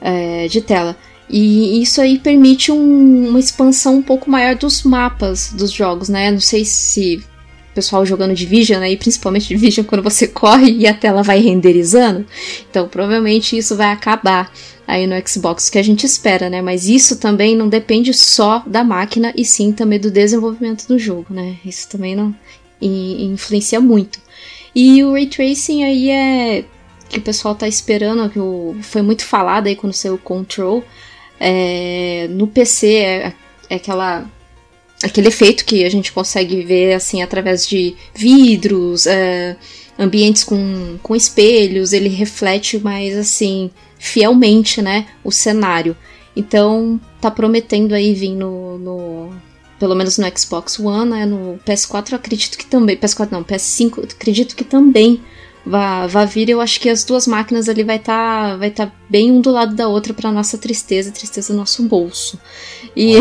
é, 0.00 0.48
de 0.48 0.62
tela. 0.62 0.96
E 1.28 1.82
isso 1.82 2.00
aí 2.00 2.18
permite 2.18 2.70
um, 2.70 3.28
uma 3.28 3.40
expansão 3.40 3.96
um 3.96 4.02
pouco 4.02 4.30
maior 4.30 4.54
dos 4.54 4.82
mapas 4.82 5.52
dos 5.52 5.70
jogos, 5.70 6.08
né? 6.08 6.30
Não 6.30 6.40
sei 6.40 6.64
se 6.64 7.16
o 7.16 7.74
pessoal 7.74 8.04
jogando 8.04 8.34
Division, 8.34 8.80
né? 8.80 8.94
Principalmente 8.96 9.48
Division 9.48 9.86
quando 9.86 10.02
você 10.02 10.28
corre 10.28 10.70
e 10.72 10.86
a 10.86 10.94
tela 10.94 11.22
vai 11.22 11.40
renderizando. 11.40 12.26
Então 12.70 12.86
provavelmente 12.88 13.56
isso 13.56 13.76
vai 13.76 13.90
acabar 13.90 14.52
aí 14.86 15.06
no 15.06 15.14
Xbox, 15.26 15.70
que 15.70 15.78
a 15.78 15.82
gente 15.82 16.04
espera, 16.04 16.50
né? 16.50 16.60
Mas 16.60 16.88
isso 16.88 17.16
também 17.16 17.56
não 17.56 17.68
depende 17.68 18.12
só 18.12 18.62
da 18.66 18.84
máquina 18.84 19.32
e 19.36 19.44
sim 19.44 19.72
também 19.72 19.98
do 19.98 20.10
desenvolvimento 20.10 20.86
do 20.86 20.98
jogo, 20.98 21.26
né? 21.30 21.56
Isso 21.64 21.88
também 21.88 22.14
não 22.14 22.34
influencia 22.80 23.80
muito. 23.80 24.18
E 24.74 25.02
o 25.02 25.12
Ray 25.12 25.26
Tracing 25.26 25.84
aí 25.84 26.10
é 26.10 26.64
que 27.08 27.18
o 27.18 27.22
pessoal 27.22 27.54
tá 27.54 27.68
esperando, 27.68 28.28
que 28.28 28.82
foi 28.82 29.02
muito 29.02 29.24
falado 29.24 29.68
aí 29.68 29.76
quando 29.76 29.92
saiu 29.92 30.14
o 30.14 30.18
Control, 30.18 30.84
é, 31.38 32.26
no 32.30 32.46
PC 32.46 32.94
é, 32.94 33.32
é 33.68 33.74
aquela 33.76 34.28
aquele 35.02 35.28
efeito 35.28 35.64
que 35.64 35.84
a 35.84 35.90
gente 35.90 36.12
consegue 36.12 36.62
ver 36.62 36.94
assim 36.94 37.22
através 37.22 37.66
de 37.68 37.94
vidros, 38.14 39.06
é, 39.06 39.56
ambientes 39.98 40.42
com, 40.42 40.98
com 41.02 41.14
espelhos, 41.14 41.92
ele 41.92 42.08
reflete 42.08 42.78
mais 42.78 43.16
assim 43.16 43.70
fielmente, 43.98 44.80
né, 44.82 45.06
o 45.22 45.30
cenário. 45.30 45.96
Então 46.36 47.00
tá 47.20 47.30
prometendo 47.30 47.94
aí 47.94 48.12
vir 48.14 48.34
no, 48.34 48.78
no 48.78 49.30
pelo 49.78 49.94
menos 49.94 50.18
no 50.18 50.38
Xbox 50.38 50.78
One, 50.78 51.10
né, 51.10 51.26
no 51.26 51.58
PS4 51.66 52.14
acredito 52.14 52.56
que 52.56 52.66
também, 52.66 52.96
PS4 52.96 53.30
não, 53.30 53.44
PS5 53.44 54.04
acredito 54.04 54.56
que 54.56 54.64
também 54.64 55.20
vá, 55.64 56.06
vá 56.06 56.24
vir, 56.24 56.48
eu 56.48 56.60
acho 56.60 56.78
que 56.80 56.88
as 56.88 57.04
duas 57.04 57.26
máquinas 57.26 57.68
ali 57.68 57.82
vai 57.82 57.96
estar 57.96 58.50
tá, 58.50 58.56
vai 58.56 58.70
tá 58.70 58.92
bem 59.08 59.30
um 59.30 59.40
do 59.40 59.50
lado 59.50 59.74
da 59.74 59.88
outra 59.88 60.12
para 60.12 60.30
nossa 60.30 60.58
tristeza, 60.58 61.10
tristeza 61.10 61.52
do 61.52 61.56
nosso 61.56 61.82
bolso. 61.84 62.38
E, 62.96 63.14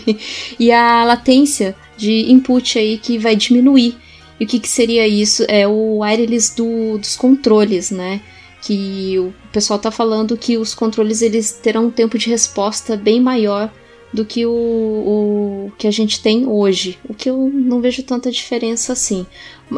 e 0.58 0.72
a 0.72 1.04
latência 1.04 1.74
de 1.96 2.30
input 2.30 2.78
aí 2.78 2.98
que 2.98 3.18
vai 3.18 3.36
diminuir. 3.36 3.96
E 4.38 4.44
o 4.44 4.46
que, 4.46 4.58
que 4.58 4.68
seria 4.68 5.06
isso? 5.06 5.44
É 5.48 5.68
o 5.68 5.98
wireless 5.98 6.56
do, 6.56 6.96
dos 6.96 7.16
controles, 7.16 7.90
né? 7.90 8.20
Que 8.62 9.18
o 9.18 9.34
pessoal 9.52 9.78
tá 9.78 9.90
falando 9.90 10.36
que 10.36 10.56
os 10.56 10.74
controles 10.74 11.20
eles 11.20 11.52
terão 11.52 11.86
um 11.86 11.90
tempo 11.90 12.16
de 12.16 12.30
resposta 12.30 12.96
bem 12.96 13.20
maior 13.20 13.70
do 14.12 14.24
que 14.24 14.44
o, 14.44 14.50
o 14.50 15.72
que 15.78 15.86
a 15.86 15.90
gente 15.90 16.20
tem 16.20 16.46
hoje, 16.46 16.98
o 17.08 17.14
que 17.14 17.30
eu 17.30 17.50
não 17.52 17.80
vejo 17.80 18.02
tanta 18.02 18.30
diferença 18.30 18.92
assim. 18.92 19.26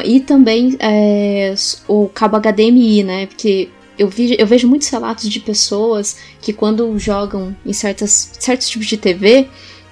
E 0.05 0.21
também 0.21 0.77
é, 0.79 1.55
o 1.87 2.09
cabo 2.09 2.39
HDMI, 2.39 3.03
né? 3.03 3.27
Porque 3.27 3.69
eu, 3.99 4.09
vi, 4.09 4.37
eu 4.39 4.47
vejo 4.47 4.67
muitos 4.69 4.89
relatos 4.89 5.29
de 5.29 5.39
pessoas 5.39 6.17
que 6.41 6.53
quando 6.53 6.99
jogam 6.99 7.55
em 7.65 7.73
certas, 7.73 8.33
certos 8.39 8.69
tipos 8.69 8.87
de 8.87 8.97
TV 8.97 9.49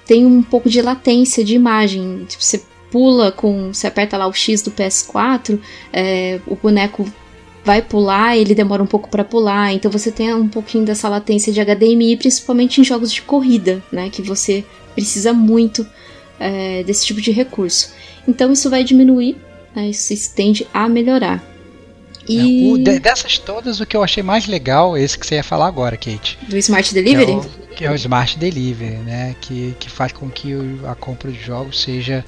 tem 0.06 0.24
um 0.24 0.42
pouco 0.42 0.68
de 0.68 0.80
latência 0.80 1.44
de 1.44 1.54
imagem. 1.54 2.24
Tipo, 2.26 2.42
você 2.42 2.62
pula 2.90 3.30
com. 3.30 3.72
Você 3.72 3.86
aperta 3.86 4.16
lá 4.16 4.26
o 4.26 4.32
X 4.32 4.62
do 4.62 4.70
PS4, 4.70 5.58
é, 5.92 6.40
o 6.46 6.56
boneco 6.56 7.06
vai 7.64 7.82
pular, 7.82 8.36
ele 8.36 8.54
demora 8.54 8.82
um 8.82 8.86
pouco 8.86 9.08
para 9.08 9.24
pular, 9.24 9.72
então 9.72 9.90
você 9.90 10.10
tem 10.10 10.32
um 10.34 10.48
pouquinho 10.48 10.84
dessa 10.84 11.08
latência 11.08 11.52
de 11.52 11.60
HDMI, 11.60 12.16
principalmente 12.16 12.80
em 12.80 12.84
jogos 12.84 13.12
de 13.12 13.22
corrida, 13.22 13.82
né, 13.92 14.08
que 14.10 14.22
você 14.22 14.64
precisa 14.94 15.32
muito 15.32 15.86
é, 16.38 16.82
desse 16.84 17.06
tipo 17.06 17.20
de 17.20 17.30
recurso. 17.30 17.92
Então 18.26 18.52
isso 18.52 18.70
vai 18.70 18.82
diminuir, 18.82 19.36
né, 19.74 19.88
isso 19.88 20.14
se 20.14 20.34
tende 20.34 20.66
a 20.72 20.88
melhorar. 20.88 21.44
E... 22.28 22.68
É, 22.68 22.72
o, 22.72 22.78
de, 22.78 22.98
dessas 22.98 23.38
todas, 23.38 23.80
o 23.80 23.86
que 23.86 23.96
eu 23.96 24.02
achei 24.02 24.22
mais 24.22 24.46
legal 24.46 24.96
é 24.96 25.02
esse 25.02 25.18
que 25.18 25.26
você 25.26 25.34
ia 25.34 25.44
falar 25.44 25.66
agora, 25.66 25.96
Kate. 25.96 26.38
Do 26.48 26.56
Smart 26.56 26.94
Delivery? 26.94 27.26
Que 27.26 27.32
é 27.32 27.36
o, 27.36 27.74
que 27.76 27.84
é 27.86 27.90
o 27.90 27.94
Smart 27.94 28.38
Delivery, 28.38 28.96
né? 28.98 29.34
Que, 29.40 29.74
que 29.78 29.90
faz 29.90 30.12
com 30.12 30.28
que 30.30 30.54
a 30.86 30.94
compra 30.94 31.30
de 31.30 31.40
jogos 31.40 31.80
seja 31.80 32.24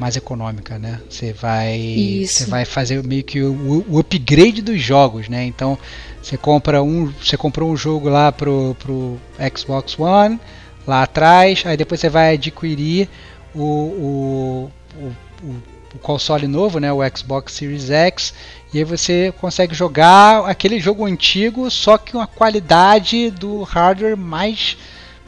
mais 0.00 0.16
econômica, 0.16 0.78
né? 0.78 0.98
Você 1.10 1.34
vai, 1.34 2.24
você 2.26 2.46
vai 2.46 2.64
fazer 2.64 3.04
meio 3.04 3.22
que 3.22 3.42
o, 3.42 3.84
o, 3.86 3.98
upgrade 3.98 4.62
dos 4.62 4.80
jogos, 4.80 5.28
né? 5.28 5.44
Então 5.44 5.78
você 6.22 6.38
compra 6.38 6.82
um, 6.82 7.12
você 7.22 7.36
comprou 7.36 7.70
um 7.70 7.76
jogo 7.76 8.08
lá 8.08 8.32
pro, 8.32 8.74
pro 8.78 9.18
Xbox 9.54 9.98
One 9.98 10.40
lá 10.86 11.02
atrás, 11.02 11.62
aí 11.66 11.76
depois 11.76 12.00
você 12.00 12.08
vai 12.08 12.32
adquirir 12.32 13.10
o, 13.54 13.62
o, 13.62 14.70
o, 14.96 15.54
o 15.94 15.98
console 15.98 16.46
novo, 16.46 16.80
né? 16.80 16.90
O 16.90 17.00
Xbox 17.14 17.52
Series 17.52 17.90
X 17.90 18.32
e 18.72 18.78
aí 18.78 18.84
você 18.84 19.34
consegue 19.38 19.74
jogar 19.74 20.48
aquele 20.48 20.80
jogo 20.80 21.04
antigo, 21.04 21.70
só 21.70 21.98
que 21.98 22.12
com 22.12 22.20
a 22.20 22.26
qualidade 22.26 23.30
do 23.30 23.64
hardware 23.64 24.16
mais 24.16 24.78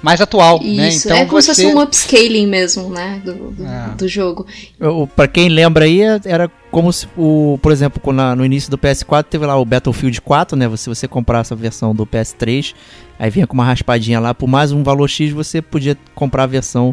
mais 0.03 0.21
atual, 0.21 0.61
né? 0.61 0.89
Isso, 0.89 1.09
né? 1.09 1.15
Então 1.15 1.17
é 1.19 1.27
como 1.27 1.41
se 1.41 1.49
fosse 1.49 1.67
um 1.67 1.81
upscaling 1.81 2.47
mesmo, 2.47 2.91
né, 2.91 3.23
do, 3.25 3.53
do, 3.53 3.65
é. 3.65 3.95
do 3.97 4.09
jogo. 4.09 4.45
Para 5.15 5.29
quem 5.29 5.49
lembra 5.49 5.85
aí, 5.85 6.01
era 6.25 6.51
como 6.71 6.93
se, 6.93 7.07
o, 7.17 7.59
por 7.63 7.71
exemplo, 7.71 8.13
na, 8.13 8.35
no 8.35 8.45
início 8.45 8.71
do 8.71 8.77
PS4 8.77 9.25
teve 9.25 9.47
lá 9.47 9.57
o 9.57 9.65
Battlefield 9.65 10.21
4, 10.21 10.59
né, 10.59 10.77
se 10.77 10.89
você 10.89 11.07
comprasse 11.07 11.53
a 11.53 11.57
versão 11.57 11.95
do 11.95 12.05
PS3, 12.05 12.75
aí 13.19 13.31
vinha 13.31 13.47
com 13.47 13.55
uma 13.55 13.65
raspadinha 13.65 14.19
lá, 14.19 14.35
por 14.35 14.49
mais 14.49 14.73
um 14.73 14.83
valor 14.83 15.09
X 15.09 15.33
você 15.33 15.63
podia 15.63 15.97
comprar 16.15 16.43
a 16.45 16.47
versão 16.47 16.93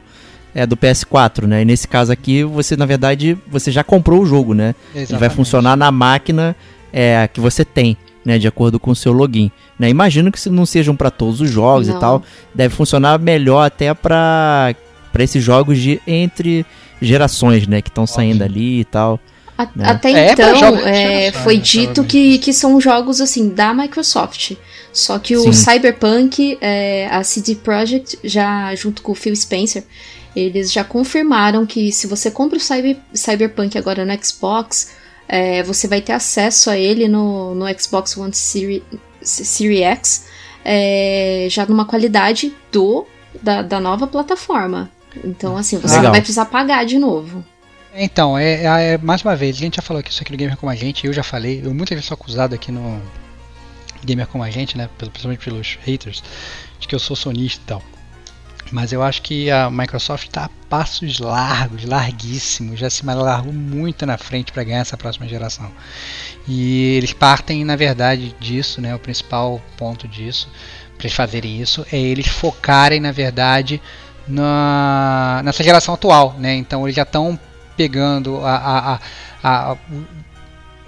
é, 0.54 0.66
do 0.66 0.78
PS4, 0.78 1.46
né, 1.46 1.64
e 1.64 1.66
nesse 1.66 1.88
caso 1.88 2.12
aqui 2.12 2.44
você, 2.44 2.78
na 2.78 2.86
verdade, 2.86 3.36
você 3.48 3.72
já 3.72 3.84
comprou 3.84 4.22
o 4.22 4.26
jogo, 4.26 4.54
né, 4.54 4.76
Exatamente. 4.90 5.12
ele 5.14 5.20
vai 5.20 5.30
funcionar 5.30 5.76
na 5.76 5.92
máquina 5.92 6.56
é, 6.94 7.28
que 7.32 7.40
você 7.40 7.66
tem 7.66 7.98
né, 8.26 8.38
de 8.38 8.48
acordo 8.48 8.80
com 8.80 8.92
o 8.92 8.96
seu 8.96 9.12
login. 9.12 9.52
Né? 9.78 9.90
Imagino 9.90 10.32
que 10.32 10.50
não 10.50 10.66
sejam 10.66 10.96
para 10.96 11.10
todos 11.10 11.42
os 11.42 11.50
jogos 11.50 11.88
não. 11.88 11.98
e 11.98 12.00
tal, 12.00 12.24
deve 12.54 12.76
funcionar 12.76 13.20
melhor 13.20 13.66
até 13.66 13.94
para 13.94 14.76
para 15.12 15.24
esses 15.24 15.44
jogos 15.44 15.80
de 15.80 16.00
entre 16.06 16.64
gerações, 17.02 17.68
né, 17.68 17.82
que 17.82 17.90
estão 17.90 18.06
saindo 18.06 18.44
ali 18.44 18.82
e 18.82 18.86
tal. 18.86 19.20
A, 19.58 19.68
né? 19.76 19.90
Até 19.90 20.12
é, 20.12 20.32
então, 20.32 20.78
é, 20.88 21.32
foi 21.32 21.58
dito 21.58 22.04
que, 22.04 22.38
que 22.38 22.54
são 22.54 22.80
jogos 22.80 23.20
assim 23.20 23.50
da 23.50 23.74
Microsoft. 23.74 24.54
Só 24.94 25.20
que 25.20 25.36
o 25.36 25.52
Sim. 25.52 25.54
Cyberpunk, 25.54 26.58
é, 26.62 27.08
a 27.12 27.24
CD 27.24 27.56
Projekt, 27.56 28.18
já 28.24 28.74
junto 28.76 29.02
com 29.02 29.12
o 29.12 29.16
Phil 29.16 29.36
Spencer, 29.36 29.84
eles 30.36 30.72
já 30.72 30.84
confirmaram 30.84 31.66
que 31.66 31.92
se 31.92 32.08
você 32.08 32.32
compra 32.32 32.58
o 32.58 32.62
Cyber, 32.62 32.98
Cyberpunk 33.14 33.78
agora 33.78 34.06
no 34.06 34.24
Xbox, 34.24 34.92
é, 35.30 35.62
você 35.62 35.88
vai 35.88 36.02
ter 36.02 36.14
acesso 36.14 36.72
a 36.72 36.78
ele 36.78 37.08
no, 37.08 37.54
no 37.54 37.66
Xbox 37.80 38.18
One 38.18 38.34
Series, 38.34 38.82
Series 39.22 39.82
X, 39.82 40.26
é, 40.66 41.48
já 41.52 41.68
numa 41.68 41.86
qualidade 41.86 42.52
do 42.72 43.06
da, 43.42 43.62
da 43.62 43.80
nova 43.80 44.08
plataforma. 44.08 44.90
Então, 45.24 45.56
assim, 45.56 45.78
você 45.78 45.96
Legal. 45.96 46.04
não 46.06 46.12
vai 46.12 46.22
precisar 46.22 46.46
pagar 46.46 46.84
de 46.84 46.98
novo. 46.98 47.46
Então, 47.94 48.38
é, 48.38 48.64
é, 48.64 48.94
é, 48.94 48.98
mais 48.98 49.22
uma 49.22 49.36
vez, 49.36 49.56
a 49.56 49.60
gente 49.60 49.76
já 49.76 49.82
falou 49.82 50.00
aqui 50.00 50.12
isso 50.12 50.22
aqui 50.22 50.32
no 50.32 50.38
Gamer 50.38 50.58
Como 50.58 50.72
a 50.72 50.76
Gente, 50.76 51.06
eu 51.06 51.14
já 51.14 51.24
falei, 51.24 51.62
eu 51.64 51.74
muitas 51.74 51.96
vezes 51.96 52.06
sou 52.06 52.16
acusado 52.16 52.56
aqui 52.56 52.72
no 52.72 53.02
Gamer 54.04 54.28
Como 54.28 54.44
a 54.44 54.50
Gente, 54.50 54.78
né, 54.78 54.90
principalmente 54.98 55.44
pelos 55.44 55.78
haters, 55.84 56.24
de 56.80 56.88
que 56.88 56.96
eu 56.96 57.00
sou 57.00 57.16
sonista 57.16 57.62
e 57.64 57.68
tal. 57.68 57.84
Mas 58.72 58.92
eu 58.92 59.02
acho 59.02 59.22
que 59.22 59.50
a 59.50 59.70
Microsoft 59.70 60.28
está 60.28 60.46
a 60.46 60.50
passos 60.70 61.20
largos, 61.20 61.86
larguíssimos, 61.86 62.80
já 62.80 62.90
se 62.90 63.06
largou 63.06 63.52
muito 63.52 64.06
na 64.06 64.18
frente 64.18 64.52
para 64.52 64.64
ganhar 64.64 64.80
essa 64.80 64.96
próxima 64.96 65.28
geração. 65.28 65.72
E 66.48 66.96
eles 66.96 67.12
partem, 67.12 67.66
na 67.66 67.76
verdade, 67.76 68.36
disso, 68.40 68.80
né? 68.82 68.94
O 68.94 69.00
principal 69.00 69.62
ponto 69.78 70.08
disso, 70.08 70.50
para 70.98 71.08
eles 71.08 71.16
fazerem 71.16 71.60
isso, 71.60 71.86
é 71.92 71.98
eles 71.98 72.28
focarem, 72.28 73.00
na 73.00 73.12
verdade, 73.12 73.82
na, 74.28 75.42
nessa 75.44 75.64
geração 75.64 75.94
atual, 75.96 76.36
né? 76.38 76.56
Então 76.56 76.86
eles 76.86 76.96
já 76.96 77.04
estão 77.04 77.40
pegando 77.76 78.46
a, 78.46 79.00
a, 79.44 79.72
a, 79.72 79.78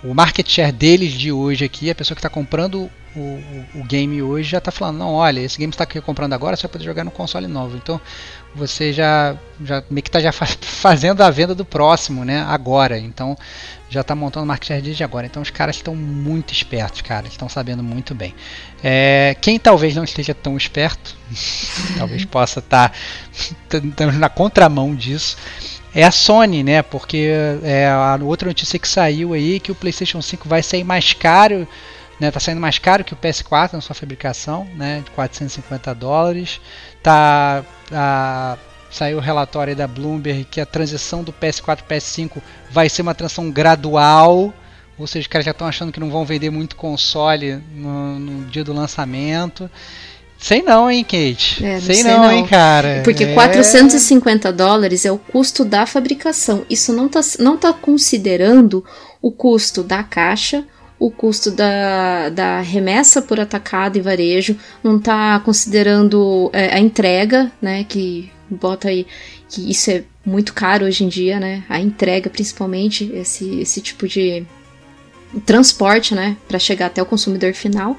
o 0.04 0.14
market 0.14 0.48
share 0.48 0.72
deles 0.72 1.14
de 1.14 1.32
hoje 1.32 1.66
aqui, 1.66 1.90
a 1.90 1.96
pessoa 1.96 2.16
que 2.16 2.20
está 2.20 2.30
comprando 2.30 2.90
o, 3.16 3.80
o, 3.80 3.84
game 3.84 4.22
hoje 4.22 4.50
já 4.50 4.58
está 4.60 4.72
falando, 4.72 4.98
não, 4.98 5.14
olha, 5.14 5.40
esse 5.40 5.58
game 5.58 5.72
está 5.72 5.84
aqui 5.84 6.00
comprando 6.00 6.34
agora, 6.34 6.56
você 6.56 6.64
vai 6.64 6.72
poder 6.72 6.86
jogar 6.86 7.04
no 7.04 7.12
console 7.12 7.48
novo. 7.48 7.76
Então 7.76 8.00
você 8.56 8.94
já, 8.94 9.36
já 9.64 9.84
meio 9.90 10.04
que 10.04 10.10
está 10.10 10.20
já 10.20 10.32
fazendo 10.62 11.22
a 11.22 11.30
venda 11.30 11.54
do 11.54 11.66
próximo, 11.66 12.24
né? 12.24 12.46
Agora. 12.48 12.98
Então 12.98 13.38
já 13.90 14.02
está 14.02 14.16
montando 14.16 14.46
market 14.46 14.68
share 14.68 14.82
desde 14.82 15.04
agora. 15.04 15.26
Então 15.26 15.42
os 15.42 15.50
caras 15.50 15.76
estão 15.76 15.96
muito 15.96 16.54
espertos, 16.54 17.02
cara, 17.02 17.28
estão 17.28 17.50
sabendo 17.50 17.84
muito 17.84 18.16
bem. 18.16 18.34
É, 18.84 19.36
quem 19.42 19.60
talvez 19.60 19.96
não 19.96 20.04
esteja 20.04 20.34
tão 20.34 20.56
esperto, 20.56 21.16
talvez 21.98 22.24
possa 22.26 22.60
estar 22.60 22.94
tá, 23.68 24.06
na 24.18 24.30
contramão 24.30 24.96
disso 24.96 25.38
é 25.94 26.04
a 26.04 26.12
Sony, 26.12 26.64
né? 26.64 26.82
Porque 26.82 27.30
é 27.64 27.88
a 27.88 28.18
outra 28.22 28.48
notícia 28.48 28.80
que 28.80 28.88
saiu 28.88 29.34
aí 29.34 29.60
que 29.60 29.72
o 29.72 29.76
PlayStation 29.76 30.22
5 30.22 30.48
vai 30.48 30.64
sair 30.64 30.84
mais 30.84 31.14
caro, 31.14 31.68
né? 32.22 32.30
Tá 32.30 32.40
saindo 32.40 32.62
mais 32.62 32.78
caro 32.78 33.04
que 33.04 33.14
o 33.14 33.18
PS4 33.18 33.74
na 33.74 33.82
sua 33.82 33.96
fabricação, 33.96 34.68
né? 34.76 35.02
De 35.04 35.10
450 35.10 35.96
dólares. 35.96 36.62
Tá 37.02 37.66
a, 37.92 38.58
saiu 38.92 39.18
o 39.18 39.22
relatório 39.22 39.76
da 39.76 39.88
Bloomberg 39.88 40.44
que 40.44 40.62
a 40.62 40.66
transição 40.66 41.24
do 41.24 41.34
PS4 41.34 41.82
para 41.82 41.98
PS5 41.98 42.38
vai 42.70 42.88
ser 42.90 43.02
uma 43.02 43.16
transição 43.16 43.50
gradual. 43.50 44.54
Ou 45.00 45.08
seja, 45.08 45.24
os 45.24 45.28
caras 45.28 45.46
já 45.46 45.52
estão 45.52 45.66
achando 45.66 45.92
que 45.92 46.00
não 46.00 46.12
vão 46.12 46.24
vender 46.24 46.52
muito 46.52 46.76
console 46.76 47.60
no, 47.74 48.20
no 48.20 48.46
dia 48.46 48.64
do 48.64 48.72
lançamento. 48.72 49.68
Sei 50.38 50.62
não, 50.62 50.92
hein, 50.92 51.04
Kate? 51.04 51.66
É, 51.66 51.74
não 51.74 51.82
sei, 51.82 51.96
sei 51.96 52.04
não, 52.04 52.24
não, 52.24 52.32
hein, 52.32 52.46
cara. 52.46 53.02
Porque 53.04 53.24
é... 53.24 53.34
450 53.34 54.54
dólares 54.54 55.06
é 55.06 55.12
o 55.12 55.18
custo 55.18 55.66
da 55.66 55.88
fabricação. 55.88 56.66
Isso 56.70 56.94
não 56.94 57.10
tá, 57.10 57.22
não 57.40 57.58
tá 57.58 57.74
considerando 57.74 58.86
o 59.20 59.32
custo 59.32 59.82
da 59.82 60.04
caixa, 60.04 60.64
o 61.02 61.10
custo 61.10 61.50
da, 61.50 62.30
da 62.30 62.62
remessa 62.62 63.24
por 63.24 63.40
atacado 63.40 63.98
e 63.98 64.02
varejo, 64.02 64.56
não 64.84 65.00
tá 65.00 65.40
considerando 65.40 66.52
é, 66.54 66.76
a 66.76 66.80
entrega, 66.80 67.52
né, 67.60 67.84
que 67.84 68.30
bota 68.48 68.90
aí 68.90 69.08
que 69.50 69.68
isso 69.68 69.90
é 69.90 70.04
muito 70.24 70.54
caro 70.54 70.86
hoje 70.86 71.04
em 71.04 71.08
dia, 71.08 71.40
né, 71.40 71.64
a 71.68 71.80
entrega 71.80 72.30
principalmente, 72.30 73.12
esse, 73.16 73.62
esse 73.62 73.82
tipo 73.82 74.08
de 74.08 74.46
transporte, 75.44 76.14
né, 76.14 76.38
para 76.48 76.60
chegar 76.60 76.86
até 76.86 77.02
o 77.02 77.06
consumidor 77.06 77.56
final. 77.56 77.98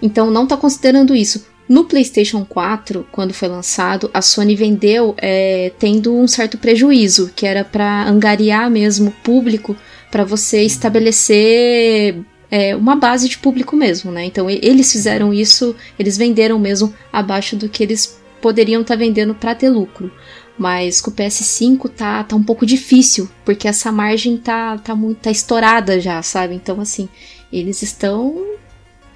Então 0.00 0.30
não 0.30 0.46
tá 0.46 0.56
considerando 0.56 1.12
isso. 1.12 1.44
No 1.68 1.86
PlayStation 1.86 2.44
4, 2.44 3.04
quando 3.10 3.34
foi 3.34 3.48
lançado, 3.48 4.08
a 4.14 4.22
Sony 4.22 4.54
vendeu 4.54 5.12
é, 5.18 5.72
tendo 5.76 6.14
um 6.14 6.28
certo 6.28 6.56
prejuízo, 6.56 7.32
que 7.34 7.46
era 7.46 7.64
para 7.64 8.06
angariar 8.06 8.70
mesmo 8.70 9.10
público, 9.24 9.74
para 10.08 10.24
você 10.24 10.62
estabelecer 10.62 12.22
é, 12.54 12.76
uma 12.76 12.94
base 12.94 13.28
de 13.28 13.36
público 13.36 13.74
mesmo, 13.74 14.12
né? 14.12 14.26
Então 14.26 14.48
eles 14.48 14.92
fizeram 14.92 15.34
isso, 15.34 15.74
eles 15.98 16.16
venderam 16.16 16.56
mesmo 16.56 16.94
abaixo 17.12 17.56
do 17.56 17.68
que 17.68 17.82
eles 17.82 18.20
poderiam 18.40 18.82
estar 18.82 18.94
tá 18.94 18.98
vendendo 18.98 19.34
para 19.34 19.56
ter 19.56 19.68
lucro. 19.68 20.08
Mas 20.56 21.00
com 21.00 21.10
o 21.10 21.14
PS5 21.14 21.90
tá, 21.90 22.22
tá 22.22 22.36
um 22.36 22.44
pouco 22.44 22.64
difícil, 22.64 23.28
porque 23.44 23.66
essa 23.66 23.90
margem 23.90 24.36
tá, 24.36 24.78
tá 24.78 24.94
muito 24.94 25.18
tá 25.18 25.32
estourada 25.32 25.98
já, 25.98 26.22
sabe? 26.22 26.54
Então, 26.54 26.80
assim, 26.80 27.08
eles 27.52 27.82
estão 27.82 28.40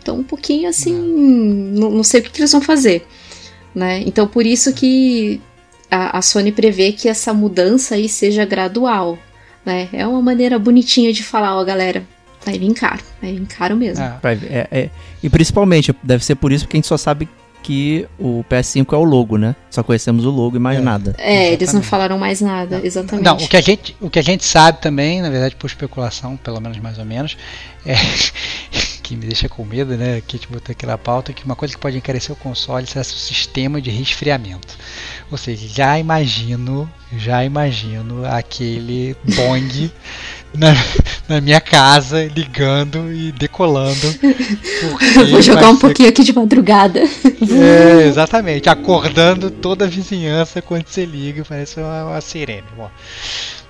estão 0.00 0.16
um 0.16 0.24
pouquinho 0.24 0.68
assim, 0.68 0.92
não, 0.92 1.92
não 1.92 2.02
sei 2.02 2.20
o 2.20 2.24
que, 2.24 2.40
eles 2.40 2.50
vão 2.50 2.60
fazer, 2.60 3.06
né? 3.72 4.02
Então 4.04 4.26
por 4.26 4.44
isso 4.46 4.72
que 4.72 5.40
a, 5.88 6.18
a, 6.18 6.22
Sony 6.22 6.50
prevê 6.50 6.90
que 6.90 7.08
essa 7.08 7.32
mudança 7.32 7.94
aí 7.94 8.08
seja 8.08 8.44
gradual, 8.44 9.16
né? 9.64 9.88
É 9.92 10.04
uma 10.04 10.20
maneira 10.20 10.58
bonitinha 10.58 11.12
de 11.12 11.22
falar, 11.22 11.56
ó, 11.56 11.64
galera, 11.64 12.04
vai 12.44 12.58
vir 12.58 12.72
caro, 12.74 13.02
vai 13.20 13.32
vir 13.32 13.46
caro 13.46 13.76
mesmo. 13.76 14.04
É. 14.04 14.18
É, 14.50 14.68
é, 14.70 14.90
e 15.22 15.28
principalmente, 15.28 15.94
deve 16.02 16.24
ser 16.24 16.34
por 16.36 16.52
isso 16.52 16.66
que 16.66 16.76
a 16.76 16.78
gente 16.78 16.86
só 16.86 16.96
sabe 16.96 17.28
que 17.62 18.06
o 18.18 18.44
PS5 18.48 18.92
é 18.92 18.96
o 18.96 19.04
logo, 19.04 19.36
né? 19.36 19.54
Só 19.70 19.82
conhecemos 19.82 20.24
o 20.24 20.30
logo 20.30 20.56
e 20.56 20.58
mais 20.60 20.78
É. 20.78 20.80
nada. 20.80 21.14
É, 21.18 21.48
eles 21.48 21.58
não 21.72 21.80
Exatamente. 21.80 21.86
falaram 21.86 22.18
mais 22.18 22.40
nada, 22.40 22.80
exatamente. 22.82 23.24
Não, 23.24 23.36
o 23.36 23.48
que, 23.48 23.56
a 23.56 23.60
gente, 23.60 23.96
o 24.00 24.08
que 24.08 24.18
a 24.18 24.22
gente 24.22 24.44
sabe 24.44 24.80
também, 24.80 25.20
na 25.20 25.28
verdade 25.28 25.56
por 25.56 25.66
especulação, 25.66 26.36
pelo 26.36 26.60
menos 26.60 26.78
mais 26.78 26.98
ou 26.98 27.04
menos, 27.04 27.36
é 27.84 27.94
que 29.02 29.16
me 29.16 29.26
deixa 29.26 29.48
com 29.48 29.64
medo, 29.64 29.96
né? 29.96 30.22
Que 30.26 30.36
a 30.36 30.38
gente 30.38 30.48
botou 30.50 30.72
aqui 30.72 30.86
na 30.86 30.96
pauta, 30.96 31.32
que 31.32 31.44
uma 31.44 31.56
coisa 31.56 31.74
que 31.74 31.80
pode 31.80 31.96
encarecer 31.96 32.32
o 32.32 32.36
console 32.36 32.86
será 32.86 33.02
seu 33.02 33.16
sistema 33.18 33.80
de 33.82 33.90
resfriamento. 33.90 34.76
Ou 35.30 35.36
seja, 35.36 35.66
já 35.68 35.98
imagino, 35.98 36.90
já 37.16 37.44
imagino 37.44 38.24
aquele 38.24 39.16
bong 39.24 39.90
na, 40.54 40.74
na 41.28 41.40
minha 41.40 41.60
casa 41.60 42.24
ligando 42.34 43.12
e 43.12 43.32
decolando. 43.32 44.14
vou 45.30 45.42
jogar 45.42 45.68
um 45.70 45.74
ser 45.74 45.80
pouquinho 45.80 46.08
aqui 46.08 46.24
de 46.24 46.32
madrugada. 46.32 47.00
é, 47.00 48.06
exatamente. 48.06 48.68
Acordando 48.68 49.50
toda 49.50 49.84
a 49.84 49.88
vizinhança 49.88 50.62
quando 50.62 50.86
você 50.86 51.04
liga, 51.04 51.44
parece 51.44 51.80
uma, 51.80 52.04
uma 52.04 52.20
sirene. 52.20 52.64
Bom, 52.76 52.90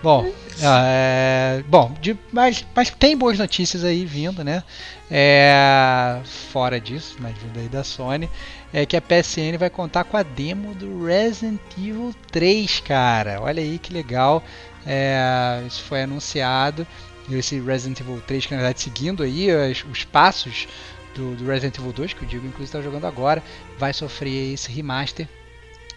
bom, 0.02 0.32
é, 0.62 1.62
bom 1.68 1.94
de- 2.00 2.16
mas, 2.32 2.64
mas 2.74 2.90
tem 2.90 3.16
boas 3.16 3.38
notícias 3.38 3.84
aí 3.84 4.04
vindo, 4.04 4.42
né? 4.44 4.62
É, 5.10 6.18
fora 6.52 6.78
disso, 6.80 7.16
mas 7.18 7.34
vindo 7.38 7.58
aí 7.58 7.68
da 7.68 7.82
Sony, 7.82 8.28
é 8.72 8.84
que 8.84 8.96
a 8.96 9.00
PSN 9.00 9.56
vai 9.58 9.70
contar 9.70 10.04
com 10.04 10.16
a 10.16 10.22
demo 10.22 10.74
do 10.74 11.06
Resident 11.06 11.60
Evil 11.78 12.14
3, 12.30 12.80
cara. 12.80 13.40
Olha 13.40 13.62
aí 13.62 13.78
que 13.78 13.92
legal. 13.92 14.42
É, 14.86 15.62
isso 15.66 15.82
foi 15.84 16.02
anunciado. 16.02 16.86
Esse 17.30 17.60
Resident 17.60 18.00
Evil 18.00 18.22
3, 18.26 18.46
que 18.46 18.52
na 18.54 18.60
verdade 18.62 18.80
seguindo 18.80 19.22
aí 19.22 19.50
as- 19.50 19.84
os 19.90 20.04
passos 20.04 20.66
do, 21.14 21.34
do 21.36 21.46
Resident 21.46 21.76
Evil 21.78 21.92
2, 21.92 22.14
que 22.14 22.24
o 22.24 22.26
Diego 22.26 22.46
inclusive 22.46 22.64
está 22.78 22.80
jogando 22.80 23.06
agora, 23.06 23.42
vai 23.78 23.92
sofrer 23.92 24.54
esse 24.54 24.72
remaster. 24.72 25.28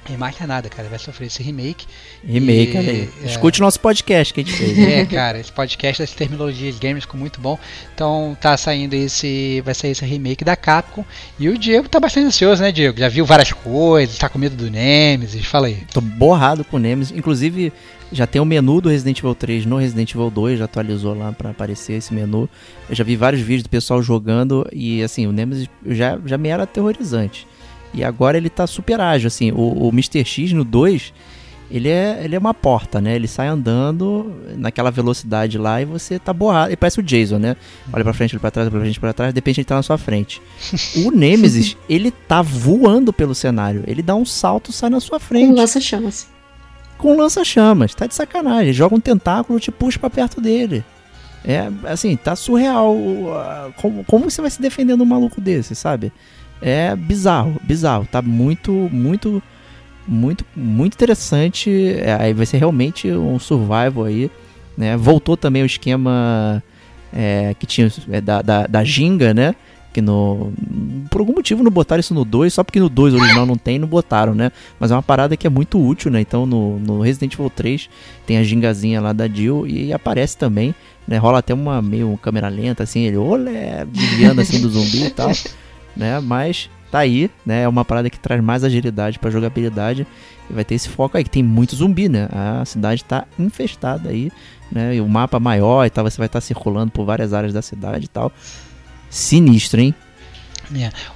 Remaster 0.04 0.48
nada, 0.48 0.68
cara, 0.68 0.90
vai 0.90 0.98
sofrer 0.98 1.28
esse 1.28 1.44
remake. 1.44 1.86
Remake, 2.28 2.76
E- 2.76 3.10
é. 3.24 3.28
Escute 3.28 3.62
o 3.62 3.64
nosso 3.64 3.80
podcast 3.80 4.34
que 4.34 4.42
a 4.42 4.44
gente 4.44 4.58
fez. 4.58 4.76
né? 4.76 5.02
É, 5.02 5.06
cara, 5.06 5.40
esse 5.40 5.52
podcast 5.52 6.02
das 6.02 6.12
terminologias 6.12 6.78
gamers 6.80 7.04
ficou 7.06 7.20
muito 7.20 7.40
bom. 7.40 7.58
Então 7.94 8.36
tá 8.42 8.58
saindo 8.58 8.94
esse. 8.96 9.62
Vai 9.64 9.76
sair 9.76 9.92
esse 9.92 10.04
remake 10.04 10.44
da 10.44 10.56
Capcom. 10.56 11.06
E 11.40 11.48
o 11.48 11.58
Diego 11.58 11.88
tá 11.88 12.00
bastante 12.00 12.26
ansioso, 12.26 12.62
né, 12.64 12.72
Diego? 12.72 13.00
Já 13.00 13.08
viu 13.10 13.26
várias 13.26 13.54
coisas, 13.54 14.18
tá 14.18 14.28
com 14.28 14.40
medo 14.40 14.56
do 14.56 14.70
Nemesis, 14.72 15.46
fala 15.46 15.68
aí. 15.68 15.84
Tô 15.94 16.02
borrado 16.02 16.66
com 16.66 16.78
o 16.78 16.80
Nemesis. 16.80 17.16
Inclusive, 17.16 17.72
já 18.12 18.28
tem 18.28 18.42
o 18.42 18.46
menu 18.46 18.82
do 18.82 18.90
Resident 18.90 19.20
Evil 19.20 19.34
3 19.34 19.66
no 19.66 19.78
Resident 19.78 20.12
Evil 20.14 20.30
2, 20.30 20.60
já 20.60 20.66
atualizou 20.66 21.18
lá 21.18 21.32
pra 21.32 21.52
aparecer 21.52 21.94
esse 21.94 22.14
menu. 22.14 22.50
Eu 22.90 22.96
já 22.96 23.04
vi 23.04 23.16
vários 23.16 23.42
vídeos 23.42 23.64
do 23.64 23.70
pessoal 23.70 24.02
jogando 24.04 24.68
e, 24.72 25.02
assim, 25.02 25.28
o 25.28 25.32
Nemesis 25.32 25.70
já, 25.86 26.20
já 26.26 26.38
me 26.38 26.50
era 26.50 26.64
aterrorizante. 26.64 27.48
E 27.94 28.04
agora 28.04 28.38
ele 28.38 28.50
tá 28.50 28.68
super 28.68 29.00
ágil, 29.00 29.28
assim. 29.28 29.52
O, 29.52 29.88
o 29.88 29.90
Mr. 29.90 30.24
X 30.26 30.52
no 30.54 30.64
2, 30.64 31.14
ele 31.70 31.88
é, 31.88 32.22
ele 32.24 32.36
é 32.36 32.40
uma 32.40 32.54
porta, 32.54 33.00
né? 33.00 33.16
Ele 33.16 33.28
sai 33.28 33.48
andando 33.48 34.34
naquela 34.58 34.92
velocidade 34.92 35.58
lá 35.58 35.82
e 35.82 35.86
você 35.86 36.20
tá 36.20 36.34
borrado. 36.34 36.70
Ele 36.70 36.78
parece 36.78 37.00
o 37.00 37.04
Jason, 37.04 37.38
né? 37.38 37.56
Olha 37.94 38.04
pra 38.04 38.14
frente, 38.14 38.36
olha 38.36 38.42
pra 38.42 38.52
trás, 38.52 38.66
olha 38.66 38.72
pra 38.72 38.82
frente, 38.82 39.00
pra 39.00 39.14
trás, 39.14 39.34
de 39.34 39.38
repente 39.38 39.62
ele 39.62 39.66
tá 39.66 39.76
na 39.76 39.84
sua 39.84 39.98
frente. 39.98 40.42
O 41.06 41.12
Nemesis, 41.12 41.78
ele 41.88 42.12
tá 42.12 42.42
voando 42.42 43.14
pelo 43.14 43.34
cenário. 43.34 43.84
Ele 43.88 44.02
dá 44.02 44.16
um 44.16 44.26
salto, 44.26 44.72
sai 44.74 44.90
na 44.90 45.00
sua 45.00 45.20
frente 45.20 45.48
Com 45.48 45.56
lança-chamas. 45.56 46.28
Com 47.02 47.18
lança-chamas. 47.18 47.94
Tá 47.96 48.06
de 48.06 48.16
sacanagem. 48.16 48.72
Joga 48.72 48.96
um 48.96 49.00
tentáculo 49.00 49.58
e 49.58 49.62
te 49.62 49.72
puxa 49.72 50.00
pra 50.00 50.10
perto 50.10 50.40
dele. 50.40 50.84
É, 51.44 51.70
assim, 51.86 52.16
tá 52.16 52.36
surreal. 52.36 52.96
Como, 53.78 54.06
como 54.06 54.30
você 54.30 54.42
vai 54.42 54.52
se 54.52 54.62
defender 54.62 54.96
de 54.96 55.02
um 55.02 55.06
maluco 55.06 55.42
desse, 55.42 55.76
sabe? 55.76 56.14
É 56.62 56.96
bizarro, 56.96 57.60
bizarro. 57.64 58.08
Tá 58.10 58.22
muito, 58.22 58.72
muito, 58.72 59.42
muito, 60.08 60.46
muito 60.56 60.94
interessante. 60.94 61.96
É, 62.00 62.14
aí 62.20 62.34
vai 62.34 62.46
ser 62.46 62.58
realmente 62.58 63.12
um 63.12 63.40
survival 63.40 64.06
aí, 64.06 64.30
né? 64.78 64.96
Voltou 64.96 65.36
também 65.36 65.64
o 65.64 65.66
esquema 65.66 66.64
é, 67.12 67.56
que 67.58 67.66
tinha 67.66 67.92
é, 68.12 68.22
da, 68.22 68.44
da, 68.44 68.68
da 68.68 68.84
ginga, 68.84 69.34
né? 69.34 69.56
Que 69.94 70.02
no. 70.02 70.54
Por 71.10 71.20
algum 71.20 71.34
motivo 71.34 71.64
não 71.64 71.72
botaram 71.72 72.00
isso 72.00 72.14
no 72.14 72.24
2, 72.24 72.54
só 72.54 72.64
porque 72.64 72.80
no 72.80 72.88
2 72.88 73.14
original 73.14 73.46
não 73.46 73.58
tem, 73.58 73.78
não 73.78 73.88
botaram, 73.88 74.34
né? 74.34 74.52
Mas 74.80 74.92
é 74.92 74.96
uma 74.96 75.04
parada 75.04 75.36
que 75.36 75.46
é 75.46 75.50
muito 75.50 75.80
útil, 75.84 76.10
né? 76.10 76.22
Então 76.22 76.46
no, 76.46 76.80
no 76.80 77.02
Resident 77.02 77.34
Evil 77.34 77.50
3 77.50 77.90
tem 78.26 78.38
a 78.38 78.44
gingazinha 78.44 79.02
lá 79.02 79.12
da 79.12 79.28
Jill 79.28 79.68
e 79.68 79.92
aparece 79.92 80.38
também, 80.38 80.74
né? 81.06 81.18
Rola 81.18 81.40
até 81.40 81.54
uma 81.54 81.82
meio 81.82 82.18
câmera 82.22 82.48
lenta, 82.48 82.84
assim, 82.84 83.02
ele 83.02 83.18
olé, 83.18 83.86
desviando 83.86 84.40
assim 84.40 84.62
do 84.62 84.70
zumbi 84.70 85.08
e 85.08 85.10
tal, 85.10 85.32
né? 85.96 86.22
Mas 86.22 86.70
tá 86.90 87.00
aí, 87.00 87.30
né? 87.46 87.64
É 87.64 87.68
uma 87.68 87.84
parada 87.84 88.10
que 88.10 88.20
traz 88.20 88.42
mais 88.42 88.64
agilidade 88.64 89.20
pra 89.20 89.30
jogabilidade 89.30 90.08
e 90.50 90.54
vai 90.54 90.64
ter 90.64 90.76
esse 90.76 90.90
foco 90.90 91.18
aí, 91.18 91.24
que 91.24 91.30
tem 91.30 91.44
muito 91.44 91.76
zumbi, 91.76 92.10
né? 92.10 92.28
A 92.32 92.64
cidade 92.66 93.04
tá 93.04 93.26
infestada 93.40 94.10
aí, 94.10 94.32
né? 94.72 94.96
E 94.96 95.02
o 95.02 95.08
mapa 95.08 95.40
maior 95.40 95.86
e 95.86 95.90
tal, 95.90 96.04
você 96.04 96.18
vai 96.18 96.28
estar 96.28 96.42
circulando 96.42 96.92
por 96.92 97.06
várias 97.06 97.34
áreas 97.34 97.54
da 97.54 97.62
cidade 97.62 98.06
e 98.06 98.10
tal. 98.10 98.32
Sinistro, 99.12 99.82
hein? 99.82 99.94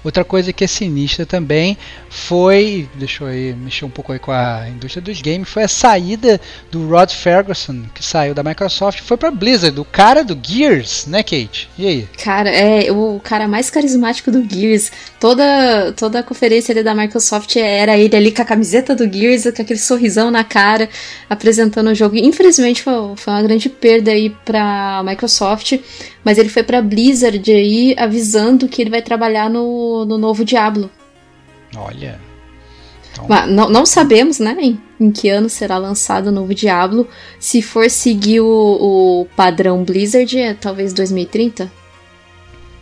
Outra 0.04 0.24
coisa 0.24 0.52
que 0.52 0.64
é 0.64 0.68
sinistra 0.68 1.26
também 1.26 1.78
foi, 2.10 2.88
deixa 2.96 3.24
eu 3.24 3.28
aí 3.28 3.54
mexer 3.54 3.86
um 3.86 3.90
pouco 3.90 4.12
aí 4.12 4.20
com 4.20 4.32
a 4.32 4.68
indústria 4.70 5.02
dos 5.02 5.22
games, 5.22 5.50
foi 5.50 5.64
a 5.64 5.68
saída 5.68 6.40
do 6.72 6.88
Rod 6.88 7.12
Ferguson, 7.12 7.84
que 7.94 8.04
saiu 8.04 8.34
da 8.34 8.44
Microsoft, 8.44 9.02
foi 9.02 9.18
pra 9.18 9.32
Blizzard, 9.32 9.78
o 9.80 9.86
cara 9.86 10.24
do 10.24 10.38
Gears, 10.42 11.06
né, 11.08 11.24
Kate? 11.24 11.70
E 11.78 11.88
aí? 11.88 12.08
Cara, 12.24 12.50
é 12.50 12.92
o 12.92 13.20
cara 13.24 13.48
mais 13.48 13.70
carismático 13.70 14.32
do 14.32 14.48
Gears. 14.48 14.92
Toda, 15.20 15.94
toda 15.94 16.20
a 16.20 16.24
conferência 16.24 16.72
ali 16.72 16.84
da 16.84 16.96
Microsoft 16.96 17.56
era 17.56 17.98
ele 17.98 18.16
ali 18.16 18.32
com 18.32 18.42
a 18.42 18.46
camiseta 18.46 18.96
do 18.96 19.12
Gears, 19.12 19.44
com 19.44 19.62
aquele 19.62 19.80
sorrisão 19.80 20.32
na 20.32 20.44
cara, 20.44 20.90
apresentando 21.30 21.90
o 21.90 21.96
jogo. 21.96 22.16
Infelizmente 22.16 22.82
foi, 22.82 22.94
foi 23.16 23.34
uma 23.34 23.44
grande 23.44 23.70
perda 23.70 24.12
aí 24.12 24.30
pra 24.46 25.04
Microsoft, 25.04 25.80
mas 26.24 26.38
ele 26.38 26.50
foi 26.50 26.64
pra 26.64 26.82
Blizzard 26.82 27.52
aí 27.52 27.96
avisando 27.98 28.68
que 28.68 28.82
ele 28.82 28.90
vai 28.90 29.02
trabalhar 29.02 29.35
no, 29.50 30.06
no 30.06 30.18
novo 30.18 30.44
Diablo. 30.46 30.90
Olha. 31.76 32.20
Então, 33.12 33.26
Mas 33.30 33.50
não, 33.50 33.70
não 33.70 33.86
sabemos, 33.86 34.40
né, 34.40 34.56
em, 34.60 34.80
em 35.00 35.12
que 35.12 35.30
ano 35.30 35.50
será 35.50 35.78
lançado 35.78 36.28
o 36.28 36.32
novo 36.32 36.54
Diablo. 36.54 37.08
Se 37.40 37.62
for 37.62 37.90
seguir 37.90 38.42
o, 38.42 38.48
o 39.22 39.28
padrão 39.36 39.84
Blizzard, 39.84 40.38
é 40.38 40.54
talvez 40.54 40.92
2030. 40.94 41.72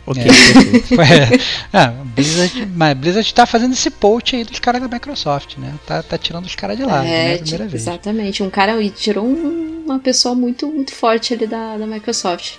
Ok, 0.06 0.22
É. 0.22 0.26
é, 1.34 1.40
ah, 1.72 1.86
Blizzard, 2.14 2.66
mas 2.74 2.94
Blizzard 2.98 3.32
tá 3.34 3.46
fazendo 3.46 3.72
esse 3.72 3.88
poach 3.90 4.36
aí 4.36 4.44
dos 4.44 4.58
caras 4.58 4.82
da 4.82 4.86
Microsoft, 4.88 5.56
né? 5.56 5.72
Tá, 5.86 6.02
tá 6.02 6.18
tirando 6.18 6.44
os 6.44 6.54
caras 6.54 6.76
de 6.76 6.82
lá, 6.84 6.98
não 7.02 7.04
é 7.04 7.10
a 7.10 7.14
É, 7.30 7.36
primeira 7.38 7.64
tipo, 7.64 7.70
vez. 7.70 7.82
exatamente. 7.82 8.42
Um 8.42 8.50
cara 8.50 8.80
e 8.82 8.90
tirou 8.90 9.24
um- 9.24 9.82
uma 9.86 9.98
pessoa 9.98 10.34
muito, 10.34 10.66
muito 10.66 10.94
forte 10.94 11.32
ali 11.32 11.46
da, 11.46 11.78
da 11.78 11.86
Microsoft. 11.86 12.56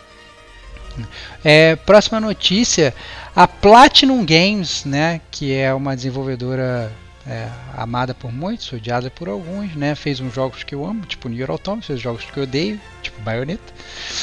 É, 1.44 1.76
próxima 1.76 2.20
notícia, 2.20 2.94
a 3.36 3.48
Platinum 3.48 4.26
Games, 4.26 4.86
né, 4.86 5.22
que 5.32 5.54
é 5.54 5.74
uma 5.74 5.96
desenvolvedora 5.96 6.92
é, 7.28 7.48
amada 7.76 8.14
por 8.14 8.32
muitos, 8.32 8.72
odiada 8.72 9.10
por 9.10 9.28
alguns, 9.28 9.76
né, 9.76 9.96
fez 9.96 10.20
uns 10.20 10.34
jogos 10.34 10.64
que 10.64 10.76
eu 10.76 10.86
amo, 10.86 11.06
tipo 11.06 11.28
Nier 11.28 11.50
Automata, 11.50 11.88
fez 11.88 12.00
jogos 12.00 12.24
que 12.24 12.38
eu 12.38 12.44
odeio, 12.44 12.80
tipo 13.02 13.20
Bayonetta. 13.22 13.74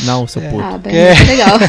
Não, 0.01 0.27
seu 0.27 0.41
É. 0.41 0.49
puto. 0.51 0.63
Ah, 0.63 0.79
bem, 0.79 0.95
É. 0.97 1.15
legal. 1.27 1.59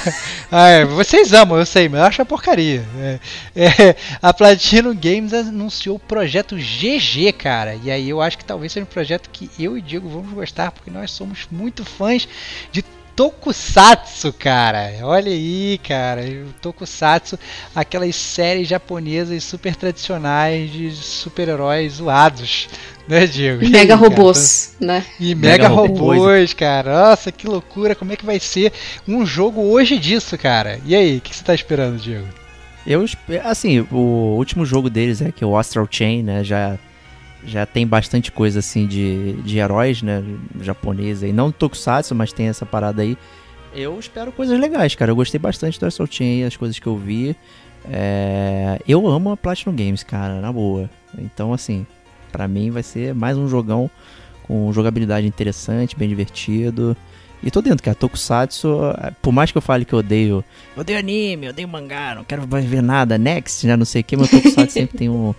Ah, 0.56 0.68
é, 0.70 0.86
vocês 0.86 1.34
amam, 1.34 1.58
eu 1.58 1.66
sei, 1.66 1.90
mas 1.90 2.00
eu 2.00 2.06
acho 2.06 2.22
a 2.22 2.26
porcaria. 2.26 2.86
É, 3.00 3.20
é, 3.56 3.96
a 4.22 4.32
Platinum 4.32 4.96
Games 4.96 5.34
anunciou 5.34 5.96
o 5.96 6.00
projeto 6.00 6.56
GG, 6.56 7.32
cara. 7.34 7.74
E 7.84 7.90
aí 7.90 8.08
eu 8.08 8.22
acho 8.22 8.38
que 8.38 8.46
talvez 8.46 8.72
seja 8.72 8.84
um 8.84 8.88
projeto 8.88 9.32
que 9.32 9.50
eu 9.58 9.76
e 9.76 9.82
Diego 9.82 10.08
vamos 10.08 10.32
gostar, 10.32 10.72
porque 10.72 10.92
nós 10.92 11.10
somos 11.10 11.48
muito 11.50 11.84
fãs 11.84 12.28
de 12.72 12.86
Tokusatsu, 13.15 14.34
cara. 14.34 14.91
Olha 15.03 15.31
aí, 15.31 15.80
cara. 15.88 16.22
Tokusatsu, 16.61 17.38
aquelas 17.76 18.15
séries 18.15 18.68
japonesas 18.68 19.44
super 19.44 19.76
tradicionais 19.76 20.72
de 20.72 20.91
super-heróis 20.91 21.94
zoados. 21.94 22.68
Né, 23.07 23.27
Diego? 23.27 23.61
E 23.64 23.65
aí, 23.65 23.72
Mega 23.72 23.98
cara? 23.98 24.10
robôs, 24.10 24.76
né? 24.80 25.06
E 25.19 25.35
Mega 25.35 25.64
mega, 25.64 25.68
robôs. 25.68 26.18
robôs, 26.18 26.53
cara. 26.53 27.10
Nossa, 27.10 27.31
que 27.31 27.45
loucura. 27.48 27.95
Como 27.95 28.14
é 28.14 28.15
que 28.15 28.26
vai 28.26 28.40
ser 28.40 28.72
um 29.07 29.26
jogo 29.26 29.61
hoje 29.61 29.99
disso, 29.99 30.38
cara? 30.38 30.80
E 30.85 30.95
aí, 30.95 31.18
o 31.18 31.22
que 31.22 31.35
você 31.35 31.44
tá 31.44 31.53
esperando, 31.53 31.99
Diego? 31.99 32.27
Eu, 32.88 33.06
assim, 33.44 33.85
o 33.91 34.35
último 34.38 34.65
jogo 34.65 34.90
deles 34.90 35.22
é 35.22 35.31
que 35.31 35.44
é 35.44 35.48
o 35.48 35.57
Astral 35.57 35.88
Chain, 35.90 36.23
né? 36.23 36.44
Já, 36.44 36.77
já 37.45 37.65
tem 37.65 37.86
bastante 37.86 38.32
coisa 38.32 38.60
assim 38.60 38.88
de, 38.88 39.34
de 39.44 39.57
heróis, 39.57 40.02
né? 40.02 40.24
Japonês 40.61 41.24
aí. 41.24 41.34
Não 41.34 41.52
Tokusatsu, 41.52 42.15
mas 42.15 42.32
tem 42.32 42.48
essa 42.48 42.65
parada 42.65 43.02
aí. 43.02 43.18
Eu 43.74 43.99
espero 43.99 44.32
coisas 44.32 44.60
legais, 44.60 44.95
cara. 44.95 45.11
Eu 45.11 45.15
gostei 45.15 45.40
bastante 45.40 45.80
do 45.80 45.86
Astral 45.86 46.07
Chain, 46.10 46.44
as 46.44 46.56
coisas 46.56 46.78
que 46.80 46.88
eu 46.88 46.95
vi. 46.95 47.36
É, 47.90 48.80
eu 48.88 49.07
amo 49.07 49.32
a 49.32 49.38
Platinum 49.38 49.76
Games, 49.76 50.03
cara, 50.03 50.40
na 50.40 50.52
boa. 50.52 50.90
Então, 51.18 51.53
assim, 51.53 51.86
pra 52.32 52.48
mim 52.48 52.72
vai 52.72 52.84
ser 52.84 53.14
mais 53.14 53.38
um 53.38 53.48
jogão 53.48 53.90
com 54.44 54.72
jogabilidade 54.72 55.26
interessante, 55.26 55.95
bem 55.95 56.07
divertido. 56.07 56.95
E 57.41 57.52
tô 57.52 57.61
dentro, 57.61 57.84
cara. 57.84 57.95
Tokusatsu, 57.95 58.78
por 59.22 59.34
mais 59.34 59.52
que 59.52 59.57
eu 59.57 59.61
fale 59.61 59.86
que 59.86 59.94
eu 59.94 59.99
odeio. 59.99 60.44
Eu 60.76 60.82
odeio 60.82 60.99
anime, 60.99 61.48
eu 61.48 61.49
odeio 61.49 61.68
mangá, 61.68 62.15
não 62.15 62.24
quero 62.24 62.48
mais 62.48 62.64
ver 62.64 62.82
nada, 62.82 63.18
next, 63.18 63.68
já 63.68 63.76
não 63.76 63.86
sei 63.86 64.02
o 64.02 64.03
que, 64.03 64.15
mas 64.15 64.30
Tokusatsu 64.30 64.72
sempre 64.72 64.98
tem 64.98 65.10
um, 65.10 65.34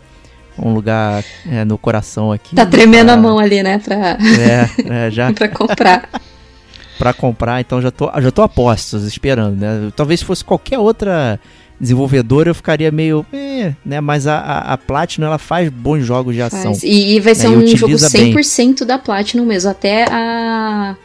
um 0.58 0.72
lugar 0.72 1.24
é, 1.50 1.64
no 1.64 1.76
coração 1.76 2.32
aqui. 2.32 2.54
Tá 2.54 2.66
tremendo 2.66 3.06
pra... 3.06 3.14
a 3.14 3.16
mão 3.16 3.38
ali, 3.38 3.62
né? 3.62 3.78
Pra, 3.78 4.16
é, 4.18 5.06
é 5.06 5.10
já. 5.10 5.32
pra 5.34 5.48
comprar. 5.48 6.08
pra 6.98 7.12
comprar, 7.12 7.60
então 7.60 7.80
já 7.82 7.90
tô, 7.90 8.10
já 8.20 8.30
tô 8.30 8.42
a 8.42 8.48
postos, 8.48 9.04
esperando, 9.04 9.56
né? 9.56 9.92
Talvez 9.96 10.20
se 10.20 10.26
fosse 10.26 10.44
qualquer 10.44 10.78
outra 10.78 11.40
desenvolvedora 11.80 12.50
eu 12.50 12.54
ficaria 12.54 12.90
meio. 12.90 13.24
Eh, 13.32 13.74
né? 13.84 14.00
Mas 14.00 14.26
a, 14.26 14.38
a, 14.38 14.78
Platinum 14.78 15.26
ela 15.26 15.38
faz 15.38 15.68
bons 15.68 16.04
jogos 16.04 16.34
de 16.34 16.42
ação. 16.42 16.72
E, 16.82 17.16
e, 17.16 17.20
vai 17.20 17.34
ser 17.34 17.50
né? 17.50 17.56
um 17.56 17.66
jogo 17.76 17.94
100% 17.94 18.78
bem. 18.78 18.86
da 18.86 18.98
Platinum 18.98 19.44
mesmo. 19.44 19.70
Até 19.70 20.04
a. 20.10 20.96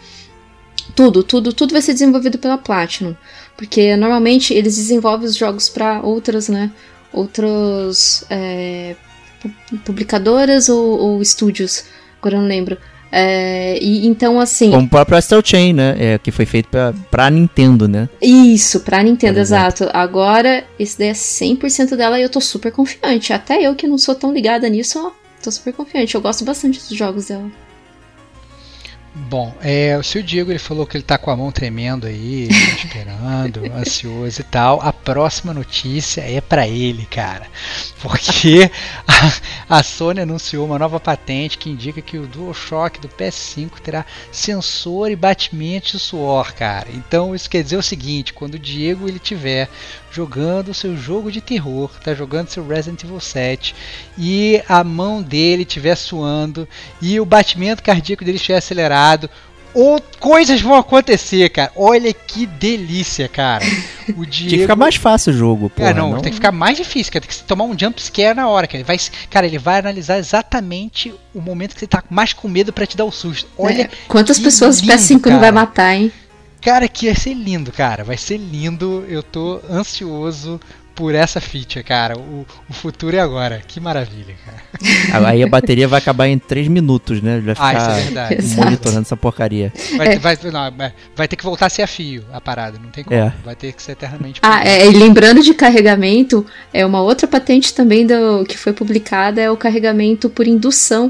Tudo, 0.96 1.24
tudo, 1.24 1.54
tudo 1.54 1.72
vai 1.72 1.82
ser 1.82 1.94
desenvolvido 1.94 2.38
pela 2.38 2.58
Platinum. 2.58 3.16
Porque 3.56 3.96
normalmente 3.96 4.54
eles 4.54 4.76
desenvolvem 4.76 5.28
os 5.28 5.36
jogos 5.36 5.70
para 5.70 6.02
outras, 6.02 6.48
né? 6.48 6.72
Outras 7.12 8.24
é, 8.30 8.96
publicadoras 9.86 10.70
ou, 10.70 11.00
ou 11.00 11.22
estúdios. 11.22 11.86
Agora 12.20 12.36
eu 12.36 12.42
não 12.42 12.48
lembro. 12.48 12.78
É, 13.12 13.80
e 13.82 14.06
então, 14.06 14.40
assim. 14.40 14.72
Como 14.72 14.86
o 14.86 14.90
próprio 14.90 15.18
Astral 15.18 15.42
Chain, 15.44 15.74
né? 15.74 15.96
É, 15.98 16.18
que 16.20 16.32
foi 16.32 16.46
feito 16.46 16.70
pra, 16.70 16.94
pra 17.10 17.30
Nintendo, 17.30 17.88
né? 17.88 18.08
Isso, 18.22 18.82
pra 18.82 19.02
Nintendo, 19.02 19.40
exato. 19.40 19.90
Agora, 19.94 20.64
esse 20.78 20.98
daí 20.98 21.10
é 21.10 21.14
100% 21.14 21.96
dela 21.96 22.20
e 22.20 22.24
eu 22.24 22.30
tô 22.30 22.40
super 22.40 22.72
confiante. 22.72 23.34
Até 23.34 23.62
eu 23.62 23.76
que 23.76 23.88
não 23.88 23.98
sou 23.98 24.14
tão 24.14 24.32
ligada 24.32 24.70
nisso, 24.70 25.00
ó, 25.04 25.12
tô 25.44 25.52
super 25.52 25.74
confiante. 25.74 26.14
Eu 26.14 26.22
gosto 26.22 26.46
bastante 26.46 26.80
dos 26.80 26.96
jogos 26.96 27.28
dela. 27.28 27.50
Bom, 29.14 29.56
é, 29.62 29.98
o 29.98 30.04
seu 30.04 30.22
Diego 30.22 30.52
ele 30.52 30.60
falou 30.60 30.86
que 30.86 30.96
ele 30.96 31.04
tá 31.04 31.18
com 31.18 31.32
a 31.32 31.36
mão 31.36 31.52
tremendo 31.52 32.06
aí, 32.06 32.48
esperando, 32.78 33.66
ansioso 33.74 34.42
e 34.42 34.44
tal. 34.44 34.80
A 34.82 34.94
próxima 34.94 35.54
notícia 35.54 36.22
é 36.22 36.40
para 36.40 36.68
ele, 36.68 37.06
cara. 37.08 37.48
Porque 38.02 38.70
a, 39.08 39.78
a, 39.78 39.84
Sony 39.84 40.22
anunciou 40.22 40.66
uma 40.66 40.78
nova 40.78 41.00
patente 41.00 41.58
que 41.58 41.70
indica 41.70 42.02
que 42.02 42.18
o 42.18 42.28
DualShock 42.28 43.00
do 43.00 43.10
PS5 43.10 43.80
terá 43.82 44.06
sensor 44.32 45.10
e 45.10 45.16
batimento 45.16 45.92
de 45.94 46.00
suor, 46.00 46.54
cara. 46.54 46.88
Então 46.94 47.34
isso 47.34 47.50
quer 47.50 47.64
dizer 47.64 47.78
o 47.78 47.84
seguinte, 47.84 48.32
quando 48.32 48.56
o 48.56 48.60
Diego 48.60 49.08
ele 49.08 49.20
tiver 49.20 49.70
jogando 50.12 50.70
o 50.70 50.74
seu 50.74 50.98
jogo 50.98 51.32
de 51.32 51.42
terror, 51.42 51.92
tá 52.04 52.14
jogando 52.14 52.50
seu 52.50 52.66
Resident 52.68 53.04
Evil 53.04 53.20
7 53.20 53.76
e 54.18 54.62
a 54.68 54.84
mão 54.84 55.22
dele 55.22 55.64
estiver 55.64 55.96
suando 55.96 56.68
e 57.02 57.20
o 57.20 57.26
batimento 57.26 57.84
cardíaco 57.84 58.26
dele 58.26 58.38
estiver 58.38 58.58
acelerado, 58.58 59.30
ou 59.74 60.02
coisas 60.20 60.62
vão 60.62 60.76
acontecer, 60.76 61.50
cara. 61.50 61.72
Olha 61.76 62.12
que 62.14 62.46
delícia, 62.46 63.28
cara. 63.28 63.64
O 64.18 64.26
Diego... 64.26 64.50
Tem 64.50 64.58
que 64.58 64.64
ficar 64.64 64.76
mais 64.76 64.96
fácil 64.96 65.32
o 65.32 65.38
jogo, 65.38 65.70
pô. 65.70 65.84
É, 65.84 65.94
não, 65.94 66.14
não, 66.14 66.20
tem 66.20 66.32
que 66.32 66.38
ficar 66.38 66.52
mais 66.52 66.76
difícil, 66.76 67.14
cara. 67.14 67.24
Tem 67.24 67.30
que 67.30 67.44
tomar 67.44 67.66
um 67.66 67.78
jump 67.78 68.02
scare 68.02 68.36
na 68.36 68.48
hora, 68.48 68.66
cara. 68.66 68.78
Ele 68.78 68.84
vai, 68.84 68.98
cara, 69.30 69.46
ele 69.46 69.60
vai 69.60 69.78
analisar 69.78 70.18
exatamente 70.18 71.14
o 71.32 71.40
momento 71.40 71.76
que 71.76 71.80
você 71.82 71.86
tá 71.86 72.04
mais 72.10 72.34
com 72.34 72.48
medo 72.48 72.74
para 72.74 72.88
te 72.88 72.98
dar 72.98 73.06
o 73.06 73.12
susto. 73.12 73.48
Olha. 73.56 73.84
É, 73.84 73.90
quantas 74.08 74.40
pessoas 74.40 74.80
o 74.80 74.84
PS5 74.84 75.28
não 75.28 75.40
vai 75.40 75.52
matar, 75.52 75.94
hein? 75.94 76.12
Cara, 76.62 76.88
que 76.88 77.06
vai 77.06 77.16
ser 77.16 77.34
lindo, 77.34 77.72
cara. 77.72 78.04
Vai 78.04 78.18
ser 78.18 78.38
lindo. 78.38 79.06
Eu 79.08 79.24
tô 79.24 79.62
ansioso 79.70 80.60
por 81.00 81.16
essa 81.16 81.40
feature, 81.40 81.82
cara. 81.82 82.18
O, 82.18 82.46
o 82.70 82.74
futuro 82.74 83.16
é 83.16 83.22
agora. 83.22 83.62
Que 83.66 83.80
maravilha, 83.80 84.36
cara. 84.46 85.30
Aí 85.30 85.42
a 85.42 85.48
bateria 85.48 85.88
vai 85.88 85.98
acabar 85.98 86.28
em 86.28 86.38
3 86.38 86.68
minutos, 86.68 87.22
né? 87.22 87.40
Vai 87.40 87.56
ficar 87.56 87.94
ah, 87.94 88.34
isso 88.34 88.60
é 88.60 88.66
monitorando 88.66 89.02
essa 89.04 89.16
porcaria. 89.16 89.72
Vai, 89.96 90.08
é. 90.10 90.20
vai, 90.20 90.38
não, 90.52 90.92
vai, 91.16 91.28
ter 91.30 91.38
que 91.38 91.44
voltar 91.44 91.68
a 91.68 91.70
ser 91.70 91.84
a 91.84 91.88
fio 91.88 92.26
a 92.34 92.42
parada, 92.42 92.78
não 92.78 92.90
tem 92.90 93.06
como. 93.06 93.18
É. 93.18 93.34
Vai 93.46 93.56
ter 93.56 93.72
que 93.72 93.82
ser 93.82 93.94
eternamente. 93.94 94.42
Ah, 94.44 94.62
é, 94.68 94.86
e 94.86 94.92
lembrando 94.92 95.42
de 95.42 95.54
carregamento, 95.54 96.46
é 96.74 96.86
uma 96.86 97.02
outra 97.02 97.26
patente 97.30 97.74
também 97.74 98.06
do, 98.06 98.44
que 98.44 98.58
foi 98.58 98.74
publicada 98.74 99.40
é 99.40 99.50
o 99.50 99.56
carregamento 99.56 100.30
por 100.30 100.46
indução 100.46 101.10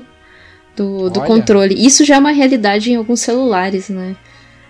do, 0.76 1.10
do 1.10 1.22
controle. 1.22 1.74
Isso 1.74 2.06
já 2.06 2.18
é 2.18 2.20
uma 2.20 2.32
realidade 2.32 2.92
em 2.92 2.96
alguns 2.96 3.22
celulares, 3.22 3.90
né? 3.90 4.16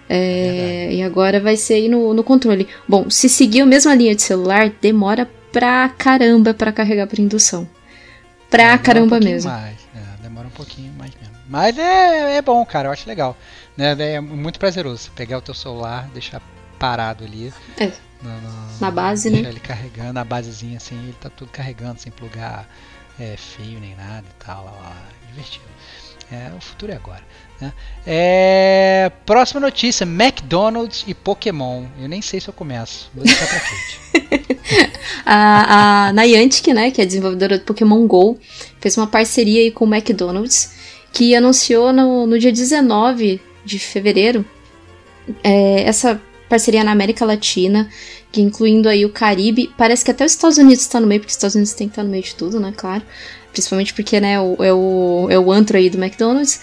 É, 0.09 0.87
é 0.89 0.93
e 0.93 1.03
agora 1.03 1.39
vai 1.39 1.55
ser 1.55 1.75
aí 1.75 1.87
no, 1.87 2.13
no 2.13 2.23
controle. 2.23 2.67
Bom, 2.87 3.09
se 3.09 3.29
seguir 3.29 3.61
a 3.61 3.65
mesma 3.65 3.93
linha 3.93 4.15
de 4.15 4.23
celular, 4.23 4.71
demora 4.81 5.29
pra 5.51 5.89
caramba 5.89 6.53
para 6.53 6.71
carregar 6.71 7.07
por 7.07 7.19
indução. 7.19 7.67
Pra 8.49 8.77
caramba 8.77 9.17
um 9.17 9.23
mesmo. 9.23 9.51
Mais. 9.51 9.77
É, 9.95 10.21
demora 10.23 10.47
um 10.47 10.51
pouquinho 10.51 10.91
mais 10.93 11.11
mesmo. 11.15 11.35
Mas 11.47 11.77
é, 11.77 12.37
é 12.37 12.41
bom, 12.41 12.63
cara, 12.65 12.87
eu 12.87 12.91
acho 12.91 13.07
legal. 13.07 13.37
Né? 13.77 13.95
É 13.99 14.19
muito 14.19 14.59
prazeroso 14.59 15.11
pegar 15.15 15.37
o 15.37 15.41
teu 15.41 15.53
celular, 15.53 16.09
deixar 16.13 16.41
parado 16.79 17.23
ali. 17.23 17.53
É. 17.77 17.91
No, 18.21 18.29
no, 18.29 18.79
na 18.81 18.91
base, 18.91 19.29
deixar 19.29 19.43
né? 19.43 19.49
ele 19.49 19.59
carregando, 19.59 20.19
a 20.19 20.25
basezinha 20.25 20.77
assim, 20.77 20.97
ele 21.03 21.15
tá 21.21 21.29
tudo 21.29 21.51
carregando, 21.51 22.01
sem 22.01 22.11
plugar 22.11 22.67
é, 23.19 23.35
fio 23.37 23.79
nem 23.79 23.95
nada 23.95 24.25
e 24.29 24.43
tal. 24.43 24.65
Lá, 24.65 24.71
lá. 24.71 24.95
Divertido. 25.27 25.65
É, 26.31 26.51
o 26.55 26.61
futuro 26.61 26.91
é 26.91 26.95
agora. 26.95 27.23
Né? 27.59 27.73
É, 28.05 29.11
próxima 29.25 29.59
notícia: 29.59 30.03
McDonald's 30.05 31.03
e 31.07 31.13
Pokémon. 31.13 31.85
Eu 32.01 32.07
nem 32.07 32.21
sei 32.21 32.39
se 32.39 32.47
eu 32.47 32.53
começo. 32.53 33.09
Vou 33.13 33.23
deixar 33.23 33.47
pra 33.47 33.59
frente. 33.59 34.91
a, 35.25 36.07
a 36.07 36.13
Niantic, 36.13 36.73
né, 36.73 36.91
que 36.91 37.01
é 37.01 37.05
desenvolvedora 37.05 37.57
do 37.57 37.65
Pokémon 37.65 38.05
GO, 38.07 38.37
fez 38.79 38.97
uma 38.97 39.07
parceria 39.07 39.61
aí 39.61 39.71
com 39.71 39.85
o 39.85 39.93
McDonald's, 39.93 40.71
que 41.11 41.35
anunciou 41.35 41.91
no, 41.91 42.25
no 42.25 42.39
dia 42.39 42.51
19 42.51 43.41
de 43.65 43.79
fevereiro 43.79 44.45
é, 45.43 45.83
essa 45.83 46.19
parceria 46.47 46.83
na 46.83 46.91
América 46.91 47.25
Latina, 47.25 47.89
que 48.31 48.41
incluindo 48.41 48.89
aí 48.89 49.05
o 49.05 49.09
Caribe. 49.09 49.71
Parece 49.77 50.03
que 50.03 50.11
até 50.11 50.25
os 50.25 50.31
Estados 50.31 50.57
Unidos 50.57 50.81
está 50.81 50.99
no 50.99 51.07
meio, 51.07 51.21
porque 51.21 51.29
os 51.29 51.35
Estados 51.35 51.55
Unidos 51.55 51.73
tem 51.73 51.87
que 51.87 51.91
estar 51.91 52.03
no 52.03 52.09
meio 52.09 52.23
de 52.23 52.35
tudo, 52.35 52.59
né, 52.59 52.73
claro. 52.75 53.03
Principalmente 53.51 53.93
porque, 53.93 54.19
né, 54.19 54.33
é 54.33 54.39
o, 54.73 55.27
é 55.29 55.39
o 55.39 55.51
antro 55.51 55.77
aí 55.77 55.89
do 55.89 56.01
McDonald's. 56.01 56.61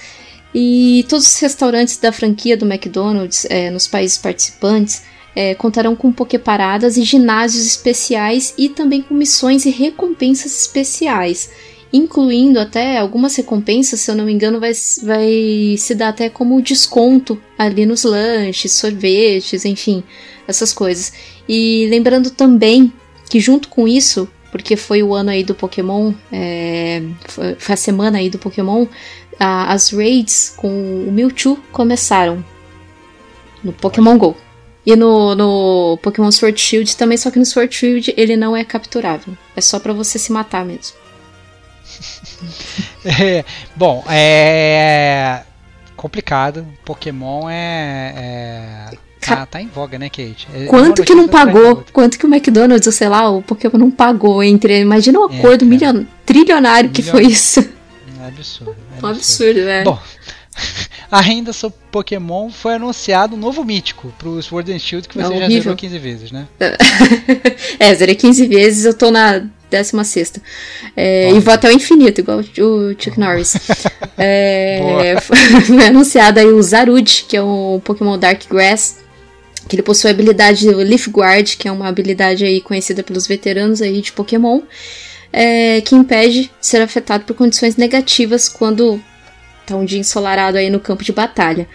E 0.58 1.04
todos 1.06 1.26
os 1.26 1.38
restaurantes 1.38 1.98
da 1.98 2.10
franquia 2.10 2.56
do 2.56 2.64
McDonald's 2.64 3.44
é, 3.50 3.70
nos 3.70 3.86
países 3.86 4.16
participantes 4.16 5.02
é, 5.34 5.54
contarão 5.54 5.94
com 5.94 6.10
paradas 6.10 6.96
e 6.96 7.02
ginásios 7.02 7.66
especiais 7.66 8.54
e 8.56 8.70
também 8.70 9.02
com 9.02 9.12
missões 9.12 9.66
e 9.66 9.70
recompensas 9.70 10.58
especiais, 10.62 11.50
incluindo 11.92 12.58
até 12.58 12.96
algumas 12.96 13.36
recompensas, 13.36 14.00
se 14.00 14.10
eu 14.10 14.14
não 14.14 14.24
me 14.24 14.32
engano, 14.32 14.58
vai, 14.58 14.72
vai 15.02 15.74
se 15.76 15.94
dar 15.94 16.08
até 16.08 16.30
como 16.30 16.62
desconto 16.62 17.38
ali 17.58 17.84
nos 17.84 18.04
lanches, 18.04 18.72
sorvetes, 18.72 19.66
enfim, 19.66 20.02
essas 20.48 20.72
coisas. 20.72 21.12
E 21.46 21.86
lembrando 21.90 22.30
também 22.30 22.90
que 23.28 23.40
junto 23.40 23.68
com 23.68 23.86
isso, 23.86 24.26
porque 24.56 24.76
foi 24.76 25.02
o 25.02 25.14
ano 25.14 25.30
aí 25.30 25.44
do 25.44 25.54
Pokémon, 25.54 26.12
é, 26.32 27.02
foi, 27.26 27.74
a 27.74 27.76
semana 27.76 28.18
aí 28.18 28.30
do 28.30 28.38
Pokémon, 28.38 28.86
a, 29.38 29.72
as 29.72 29.90
raids 29.90 30.54
com 30.56 30.68
o 30.68 31.12
Mewtwo 31.12 31.56
começaram 31.70 32.44
no 33.62 33.72
Pokémon 33.72 34.16
GO. 34.16 34.36
E 34.84 34.94
no, 34.94 35.34
no 35.34 35.98
Pokémon 36.00 36.30
Sword 36.30 36.60
Shield 36.60 36.96
também, 36.96 37.18
só 37.18 37.30
que 37.30 37.38
no 37.38 37.44
Sword 37.44 37.74
Shield 37.74 38.14
ele 38.16 38.36
não 38.36 38.56
é 38.56 38.64
capturável. 38.64 39.36
É 39.56 39.60
só 39.60 39.80
para 39.80 39.92
você 39.92 40.18
se 40.18 40.32
matar 40.32 40.64
mesmo. 40.64 40.96
é, 43.04 43.44
bom, 43.74 44.04
é 44.08 45.42
complicado. 45.96 46.66
Pokémon 46.84 47.48
é, 47.50 48.14
é 48.92 49.05
tá, 49.26 49.46
tá, 49.46 49.60
em 49.60 49.68
voga, 49.68 49.98
né, 49.98 50.08
Kate? 50.08 50.48
É 50.54 50.66
quanto 50.66 51.02
que 51.02 51.14
não 51.14 51.28
pagou? 51.28 51.84
Quanto 51.92 52.18
que 52.18 52.26
o 52.26 52.34
McDonald's, 52.34 52.86
ou 52.86 52.92
sei 52.92 53.08
lá, 53.08 53.30
o 53.30 53.42
Pokémon 53.42 53.78
não 53.78 53.90
pagou 53.90 54.42
entre. 54.42 54.80
Imagina 54.80 55.20
o 55.20 55.30
é, 55.30 55.38
acordo 55.38 55.64
é, 55.64 55.68
milion, 55.68 56.04
trilionário 56.24 56.90
que 56.90 57.02
foi 57.02 57.26
isso. 57.26 57.60
É 58.20 58.28
absurdo. 58.28 58.76
É 59.00 59.06
um 59.06 59.08
absurdo, 59.08 59.60
é. 59.60 59.84
Bom, 59.84 59.98
ainda 61.10 61.52
sobre 61.52 61.78
Pokémon 61.90 62.50
foi 62.50 62.74
anunciado 62.74 63.36
um 63.36 63.38
novo 63.38 63.64
mítico 63.64 64.12
pro 64.18 64.42
Sword 64.42 64.72
and 64.72 64.78
Shield 64.78 65.08
que 65.08 65.16
você 65.16 65.34
é 65.34 65.38
já 65.38 65.48
zerou 65.48 65.76
15 65.76 65.98
vezes, 65.98 66.32
né? 66.32 66.46
é, 67.78 67.94
zerei 67.94 68.14
15 68.14 68.46
vezes, 68.46 68.84
eu 68.84 68.94
tô 68.94 69.10
na 69.10 69.46
16. 69.70 70.34
É, 70.96 71.30
e 71.30 71.40
vou 71.40 71.52
até 71.52 71.68
o 71.68 71.72
infinito, 71.72 72.20
igual 72.20 72.38
o 72.38 72.90
Chuck 72.98 73.18
Norris. 73.18 73.56
é, 74.16 75.16
foi 75.20 75.36
anunciado 75.86 76.38
aí 76.38 76.46
o 76.46 76.62
Zarud, 76.62 77.24
que 77.28 77.36
é 77.36 77.42
um 77.42 77.80
Pokémon 77.84 78.18
Dark 78.18 78.42
Grass. 78.48 78.98
Que 79.68 79.76
ele 79.76 79.82
possui 79.82 80.10
a 80.10 80.12
habilidade 80.12 80.68
Leaf 80.68 81.08
Guard, 81.08 81.56
que 81.56 81.66
é 81.66 81.72
uma 81.72 81.88
habilidade 81.88 82.44
aí 82.44 82.60
conhecida 82.60 83.02
pelos 83.02 83.26
veteranos 83.26 83.82
aí 83.82 84.00
de 84.00 84.12
Pokémon 84.12 84.60
é, 85.32 85.82
que 85.82 85.94
impede 85.94 86.44
de 86.44 86.50
ser 86.60 86.80
afetado 86.80 87.24
por 87.24 87.34
condições 87.34 87.76
negativas 87.76 88.48
quando 88.48 88.98
tá 89.66 89.76
um 89.76 89.84
dia 89.84 89.98
ensolarado 89.98 90.56
aí 90.56 90.70
no 90.70 90.80
campo 90.80 91.04
de 91.04 91.12
batalha. 91.12 91.68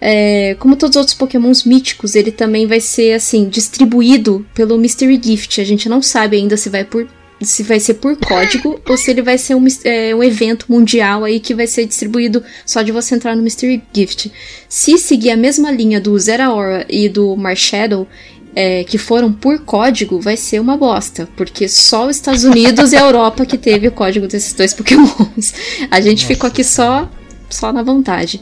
É, 0.00 0.54
como 0.60 0.76
todos 0.76 0.94
os 0.94 1.00
outros 1.00 1.16
pokémons 1.16 1.64
míticos, 1.64 2.14
ele 2.14 2.30
também 2.30 2.66
vai 2.66 2.80
ser 2.80 3.14
assim 3.14 3.48
distribuído 3.48 4.46
pelo 4.54 4.78
Mystery 4.78 5.20
Gift. 5.20 5.60
A 5.60 5.64
gente 5.64 5.88
não 5.88 6.00
sabe 6.00 6.36
ainda 6.36 6.56
se 6.56 6.70
vai 6.70 6.84
por 6.84 7.08
se 7.40 7.62
vai 7.62 7.78
ser 7.78 7.94
por 7.94 8.16
código 8.16 8.80
ou 8.88 8.96
se 8.96 9.10
ele 9.10 9.22
vai 9.22 9.38
ser 9.38 9.54
um, 9.54 9.66
é, 9.84 10.14
um 10.14 10.22
evento 10.22 10.66
mundial 10.68 11.24
aí 11.24 11.38
que 11.38 11.54
vai 11.54 11.66
ser 11.66 11.86
distribuído 11.86 12.42
só 12.66 12.82
de 12.82 12.90
você 12.90 13.14
entrar 13.14 13.36
no 13.36 13.42
Mystery 13.42 13.82
Gift. 13.94 14.32
Se 14.68 14.98
seguir 14.98 15.30
a 15.30 15.36
mesma 15.36 15.70
linha 15.70 16.00
do 16.00 16.18
Zera 16.18 16.52
Hora 16.52 16.84
e 16.88 17.08
do 17.08 17.36
Marshadow, 17.36 18.08
é, 18.54 18.82
que 18.82 18.98
foram 18.98 19.32
por 19.32 19.60
código, 19.60 20.20
vai 20.20 20.36
ser 20.36 20.60
uma 20.60 20.76
bosta. 20.76 21.28
Porque 21.36 21.68
só 21.68 22.08
os 22.08 22.16
Estados 22.16 22.42
Unidos 22.42 22.92
e 22.92 22.96
a 22.96 23.02
Europa 23.02 23.46
que 23.46 23.56
teve 23.56 23.86
o 23.86 23.92
código 23.92 24.26
desses 24.26 24.52
dois 24.52 24.74
Pokémons. 24.74 25.54
A 25.90 26.00
gente 26.00 26.22
Nossa, 26.22 26.34
ficou 26.34 26.48
aqui 26.48 26.64
só, 26.64 27.08
só 27.48 27.72
na 27.72 27.82
vontade. 27.82 28.40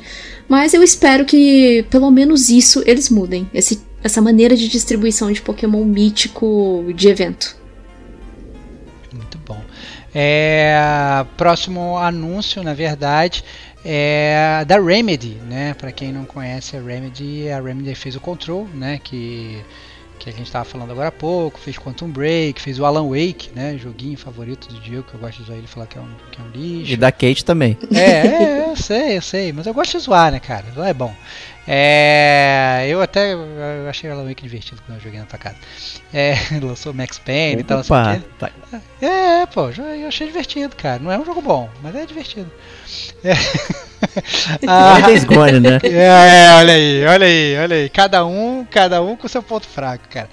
Mas 0.48 0.72
eu 0.72 0.82
espero 0.82 1.24
que 1.24 1.84
pelo 1.90 2.10
menos 2.10 2.48
isso 2.48 2.82
eles 2.86 3.10
mudem. 3.10 3.46
Esse, 3.52 3.80
essa 4.02 4.22
maneira 4.22 4.56
de 4.56 4.68
distribuição 4.68 5.30
de 5.30 5.42
Pokémon 5.42 5.84
mítico 5.84 6.84
de 6.94 7.08
evento. 7.08 7.56
É, 10.18 11.26
próximo 11.36 11.98
anúncio, 11.98 12.62
na 12.62 12.72
verdade, 12.72 13.44
é 13.84 14.64
da 14.66 14.80
Remedy, 14.80 15.36
né? 15.46 15.74
Para 15.74 15.92
quem 15.92 16.10
não 16.10 16.24
conhece 16.24 16.74
a 16.74 16.80
Remedy, 16.80 17.50
a 17.50 17.60
Remedy 17.60 17.94
fez 17.94 18.16
o 18.16 18.20
Control, 18.20 18.66
né? 18.72 18.98
Que 19.04 19.62
que 20.18 20.30
a 20.30 20.32
gente 20.32 20.46
estava 20.46 20.64
falando 20.64 20.90
agora 20.90 21.08
há 21.08 21.12
pouco, 21.12 21.60
fez 21.60 21.78
Quantum 21.78 22.08
Break, 22.08 22.60
fez 22.60 22.78
o 22.78 22.84
Alan 22.84 23.06
Wake, 23.08 23.50
né? 23.54 23.76
Joguinho 23.78 24.16
favorito 24.16 24.68
do 24.68 24.80
Diego, 24.80 25.04
que 25.04 25.14
eu 25.14 25.20
gosto 25.20 25.36
de 25.36 25.42
usar 25.44 25.54
ele 25.54 25.66
falar 25.66 25.86
que 25.86 25.98
é 25.98 26.00
um, 26.00 26.08
que 26.32 26.40
é 26.40 26.44
um 26.44 26.48
lixo. 26.50 26.92
E 26.92 26.96
da 26.96 27.12
Kate 27.12 27.44
também. 27.44 27.76
É, 27.92 28.00
é, 28.00 28.70
eu 28.70 28.76
sei, 28.76 29.18
eu 29.18 29.22
sei, 29.22 29.52
mas 29.52 29.66
eu 29.66 29.74
gosto 29.74 29.92
de 29.92 29.98
zoar, 29.98 30.32
né, 30.32 30.40
cara? 30.40 30.64
Zoar 30.74 30.88
é 30.88 30.94
bom. 30.94 31.14
É, 31.68 32.86
eu 32.88 33.02
até 33.02 33.34
eu 33.34 33.88
achei 33.88 34.08
o 34.08 34.12
Alan 34.12 34.28
Wake 34.28 34.42
divertido 34.42 34.80
quando 34.86 34.98
eu 34.98 35.02
joguei 35.02 35.18
na 35.18 35.26
tua 35.26 35.38
casa. 35.38 35.56
É, 36.12 36.34
lançou 36.62 36.94
Max 36.94 37.18
Payne 37.18 37.62
e 37.62 37.64
tal. 37.64 37.80
Assim, 37.80 38.22
tá. 38.38 38.50
é, 39.00 39.46
pô, 39.46 39.68
eu 39.70 40.06
achei 40.06 40.26
divertido, 40.26 40.76
cara. 40.76 41.00
Não 41.00 41.10
é 41.10 41.18
um 41.18 41.24
jogo 41.24 41.42
bom, 41.42 41.68
mas 41.82 41.94
é 41.94 42.06
divertido. 42.06 42.50
É. 43.24 43.34
Ah, 44.68 45.00
Days 45.00 45.24
Gone, 45.24 45.58
né? 45.58 45.78
É, 45.82 46.54
olha 46.58 46.74
aí, 46.74 47.04
olha 47.06 47.26
aí, 47.26 47.58
olha 47.58 47.76
aí. 47.76 47.88
Cada 47.88 48.24
um, 48.26 48.64
cada 48.64 49.02
um 49.02 49.16
com 49.16 49.26
seu 49.26 49.42
ponto 49.42 49.66
fraco, 49.66 50.04
cara. 50.10 50.28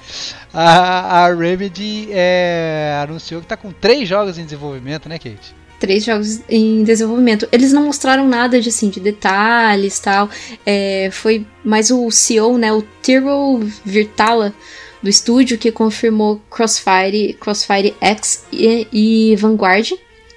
A, 0.54 1.24
a 1.24 1.34
Remedy 1.34 2.10
é, 2.12 3.00
anunciou 3.02 3.42
que 3.42 3.48
tá 3.48 3.56
com 3.56 3.72
três 3.72 4.08
jogos 4.08 4.38
em 4.38 4.44
desenvolvimento, 4.44 5.08
né, 5.08 5.18
Kate? 5.18 5.56
Três 5.84 6.06
jogos 6.06 6.40
em 6.48 6.82
desenvolvimento. 6.86 7.46
Eles 7.52 7.74
não 7.74 7.84
mostraram 7.84 8.26
nada 8.26 8.62
de 8.62 8.70
assim, 8.70 8.90
de 8.90 9.02
detalhes 9.02 10.00
tal. 10.00 10.30
É, 10.66 11.10
foi 11.12 11.46
mais 11.62 11.92
o 11.92 12.10
CEO, 12.10 12.58
né, 12.58 12.72
o 12.72 12.82
Tyrell 13.02 13.60
Virtala 13.84 14.54
do 15.02 15.10
estúdio 15.10 15.58
que 15.58 15.74
confirmou 15.74 16.42
Crossfire, 16.50 17.34
Crossfire 17.34 17.94
X 18.00 18.46
e, 18.50 18.88
e 18.94 19.36
Vanguard 19.36 19.92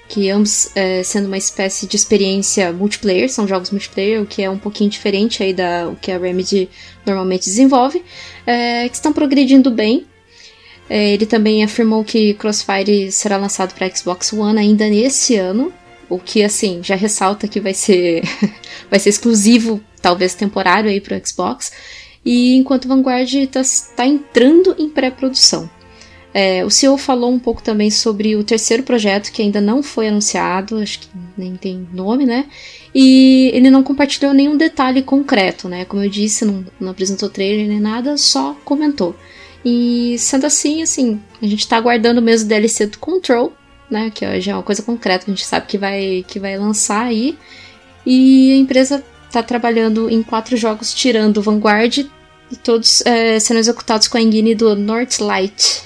que 0.09 0.29
ambos 0.29 0.69
é, 0.75 1.01
sendo 1.01 1.27
uma 1.27 1.37
espécie 1.37 1.87
de 1.87 1.95
experiência 1.95 2.73
multiplayer, 2.73 3.29
são 3.29 3.47
jogos 3.47 3.71
multiplayer, 3.71 4.21
o 4.21 4.25
que 4.25 4.41
é 4.41 4.49
um 4.49 4.57
pouquinho 4.57 4.89
diferente 4.89 5.43
aí 5.43 5.53
da 5.53 5.87
o 5.87 5.95
que 5.95 6.11
a 6.11 6.17
Remedy 6.17 6.69
normalmente 7.05 7.45
desenvolve, 7.45 8.03
é, 8.45 8.87
que 8.89 8.95
estão 8.95 9.13
progredindo 9.13 9.71
bem. 9.71 10.05
É, 10.89 11.13
ele 11.13 11.25
também 11.25 11.63
afirmou 11.63 12.03
que 12.03 12.33
Crossfire 12.35 13.11
será 13.11 13.37
lançado 13.37 13.73
para 13.73 13.93
Xbox 13.93 14.31
One 14.31 14.59
ainda 14.59 14.87
nesse 14.87 15.35
ano, 15.35 15.73
o 16.09 16.17
que 16.17 16.43
assim 16.43 16.79
já 16.81 16.95
ressalta 16.95 17.47
que 17.47 17.59
vai 17.59 17.73
ser 17.73 18.21
vai 18.89 18.99
ser 18.99 19.09
exclusivo, 19.09 19.81
talvez 20.01 20.33
temporário 20.33 20.89
aí 20.89 21.01
para 21.01 21.21
Xbox. 21.23 21.71
E 22.23 22.55
enquanto 22.55 22.87
Vanguard 22.87 23.33
está 23.33 23.61
tá 23.95 24.05
entrando 24.05 24.75
em 24.77 24.89
pré-produção. 24.89 25.69
É, 26.33 26.63
o 26.63 26.69
CEO 26.69 26.97
falou 26.97 27.31
um 27.31 27.39
pouco 27.39 27.63
também 27.63 27.89
sobre 27.89 28.35
o 28.35 28.43
terceiro 28.43 28.83
projeto 28.83 29.31
que 29.31 29.41
ainda 29.41 29.59
não 29.59 29.81
foi 29.81 30.07
anunciado, 30.07 30.77
acho 30.77 30.99
que 30.99 31.07
nem 31.37 31.55
tem 31.55 31.87
nome, 31.91 32.25
né? 32.25 32.45
E 32.93 33.49
ele 33.53 33.71
não 33.71 33.81
compartilhou 33.81 34.33
nenhum 34.33 34.57
detalhe 34.57 35.01
concreto, 35.01 35.67
né? 35.67 35.85
Como 35.85 36.03
eu 36.03 36.09
disse, 36.09 36.45
não, 36.45 36.65
não 36.79 36.91
apresentou 36.91 37.29
trailer 37.29 37.67
nem 37.67 37.79
nada, 37.79 38.17
só 38.17 38.55
comentou. 38.65 39.15
E 39.69 40.17
sendo 40.17 40.45
assim, 40.45 40.81
assim, 40.81 41.21
a 41.41 41.45
gente 41.45 41.67
tá 41.67 41.75
aguardando 41.75 42.21
mesmo 42.21 42.45
o 42.45 42.49
DLC 42.49 42.87
do 42.87 42.99
Control, 42.99 43.51
né? 43.91 44.09
Que 44.09 44.39
já 44.39 44.53
é 44.53 44.55
uma 44.55 44.63
coisa 44.63 44.81
concreta 44.81 45.25
que 45.25 45.31
a 45.31 45.33
gente 45.33 45.45
sabe 45.45 45.67
que 45.67 45.77
vai, 45.77 46.23
que 46.25 46.39
vai 46.39 46.57
lançar 46.57 47.03
aí. 47.03 47.37
E 48.05 48.53
a 48.53 48.55
empresa 48.55 49.03
tá 49.29 49.43
trabalhando 49.43 50.09
em 50.09 50.23
quatro 50.23 50.55
jogos, 50.55 50.93
tirando 50.93 51.39
o 51.39 51.41
Vanguard, 51.41 51.97
e 52.49 52.55
todos 52.63 53.05
é, 53.05 53.37
sendo 53.41 53.57
executados 53.57 54.07
com 54.07 54.17
a 54.17 54.21
engine 54.21 54.55
do 54.55 54.73
Northlight. 54.73 55.83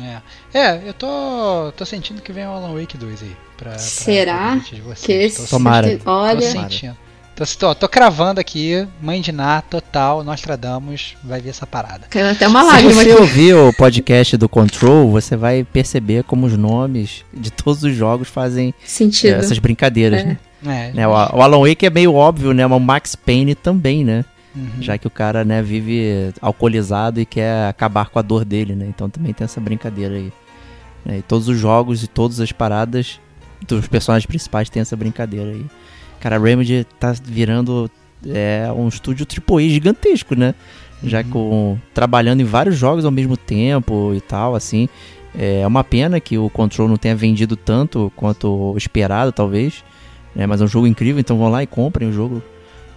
É. 0.00 0.58
é, 0.58 0.88
eu 0.88 0.94
tô, 0.94 1.72
tô 1.76 1.84
sentindo 1.84 2.22
que 2.22 2.32
vem 2.32 2.46
o 2.46 2.52
Alan 2.52 2.72
Wake 2.72 2.96
2 2.96 3.22
aí. 3.22 3.36
Pra, 3.58 3.76
Será? 3.76 4.58
Pra 4.64 4.94
que 4.94 5.12
esse 5.12 5.46
Tomara. 5.50 6.00
Olha, 6.06 6.36
tô 6.36 6.42
sentindo. 6.42 6.96
Tô, 7.40 7.46
tô, 7.58 7.74
tô, 7.74 7.88
cravando 7.88 8.38
aqui, 8.38 8.86
mãe 9.00 9.18
de 9.22 9.32
Ná, 9.32 9.62
total, 9.62 10.22
Nostradamus, 10.22 11.16
vai 11.24 11.40
ver 11.40 11.48
essa 11.48 11.66
parada. 11.66 12.06
Caiu 12.10 12.28
até 12.28 12.46
uma 12.46 12.60
Se 12.60 12.66
lágrima 12.66 12.92
você 13.02 13.10
aqui. 13.12 13.20
ouvir 13.20 13.54
o 13.54 13.72
podcast 13.72 14.36
do 14.36 14.46
Control, 14.46 15.10
você 15.10 15.36
vai 15.38 15.64
perceber 15.64 16.22
como 16.24 16.44
os 16.46 16.54
nomes 16.56 17.24
de 17.32 17.50
todos 17.50 17.82
os 17.82 17.94
jogos 17.94 18.28
fazem 18.28 18.74
Sentido. 18.84 19.36
é, 19.36 19.38
essas 19.38 19.58
brincadeiras, 19.58 20.20
É. 20.20 20.24
né? 20.24 20.38
É, 20.66 20.92
Né, 20.92 21.08
O, 21.08 21.12
o 21.12 21.40
Alan 21.40 21.66
Wake 21.66 21.86
é 21.86 21.90
meio 21.90 22.12
óbvio, 22.12 22.52
né? 22.52 22.66
Mas 22.66 22.76
o 22.76 22.80
Max 22.80 23.14
Payne 23.16 23.54
também, 23.54 24.04
né? 24.04 24.22
uhum. 24.54 24.68
Já 24.82 24.98
que 24.98 25.06
o 25.06 25.10
cara, 25.10 25.42
né, 25.42 25.62
vive 25.62 26.34
alcoolizado 26.42 27.20
e 27.20 27.24
quer 27.24 27.68
acabar 27.68 28.10
com 28.10 28.18
a 28.18 28.22
dor 28.22 28.44
dele, 28.44 28.74
né? 28.74 28.84
Então 28.86 29.08
também 29.08 29.32
tem 29.32 29.46
essa 29.46 29.60
brincadeira 29.62 30.14
aí. 30.14 30.30
né? 31.06 31.18
E 31.18 31.22
todos 31.22 31.48
os 31.48 31.58
jogos 31.58 32.02
e 32.02 32.06
todas 32.06 32.38
as 32.38 32.52
paradas 32.52 33.18
dos 33.66 33.88
personagens 33.88 34.26
principais 34.26 34.68
tem 34.68 34.82
essa 34.82 34.94
brincadeira 34.94 35.48
aí. 35.52 35.64
Cara, 36.20 36.36
a 36.36 36.38
Remedy 36.38 36.86
tá 36.98 37.14
virando 37.24 37.90
é, 38.26 38.70
um 38.74 38.88
estúdio 38.88 39.26
AAA 39.26 39.68
gigantesco, 39.70 40.34
né? 40.34 40.54
Já 41.02 41.24
com 41.24 41.78
trabalhando 41.94 42.40
em 42.40 42.44
vários 42.44 42.76
jogos 42.76 43.04
ao 43.04 43.10
mesmo 43.10 43.36
tempo 43.36 44.12
e 44.14 44.20
tal, 44.20 44.54
assim. 44.54 44.88
É 45.38 45.66
uma 45.66 45.82
pena 45.82 46.20
que 46.20 46.36
o 46.36 46.50
Control 46.50 46.88
não 46.88 46.96
tenha 46.96 47.14
vendido 47.16 47.56
tanto 47.56 48.12
quanto 48.16 48.74
esperado, 48.76 49.32
talvez. 49.32 49.82
né? 50.34 50.46
Mas 50.46 50.60
é 50.60 50.64
um 50.64 50.68
jogo 50.68 50.86
incrível, 50.86 51.20
então 51.20 51.38
vão 51.38 51.48
lá 51.48 51.62
e 51.62 51.66
comprem 51.66 52.08
o 52.08 52.12
jogo. 52.12 52.42